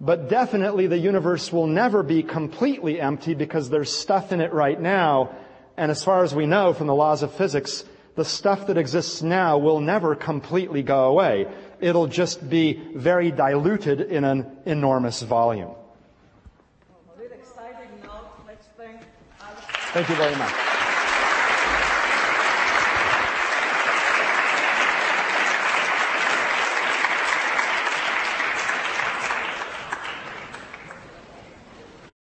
but 0.00 0.30
definitely 0.30 0.86
the 0.86 0.98
universe 0.98 1.52
will 1.52 1.66
never 1.66 2.02
be 2.02 2.22
completely 2.22 3.00
empty 3.00 3.34
because 3.34 3.68
there's 3.68 3.94
stuff 3.94 4.32
in 4.32 4.40
it 4.40 4.52
right 4.52 4.80
now. 4.80 5.34
And 5.76 5.90
as 5.90 6.02
far 6.02 6.24
as 6.24 6.34
we 6.34 6.46
know 6.46 6.72
from 6.72 6.86
the 6.86 6.94
laws 6.94 7.22
of 7.22 7.34
physics, 7.34 7.84
the 8.16 8.24
stuff 8.24 8.66
that 8.68 8.78
exists 8.78 9.22
now 9.22 9.58
will 9.58 9.80
never 9.80 10.14
completely 10.14 10.82
go 10.82 11.04
away. 11.04 11.46
It'll 11.80 12.06
just 12.06 12.48
be 12.48 12.80
very 12.94 13.30
diluted 13.30 14.00
in 14.00 14.24
an 14.24 14.58
enormous 14.64 15.22
volume. 15.22 15.74
Thank 19.92 20.08
you 20.08 20.14
very 20.14 20.36
much. 20.36 20.69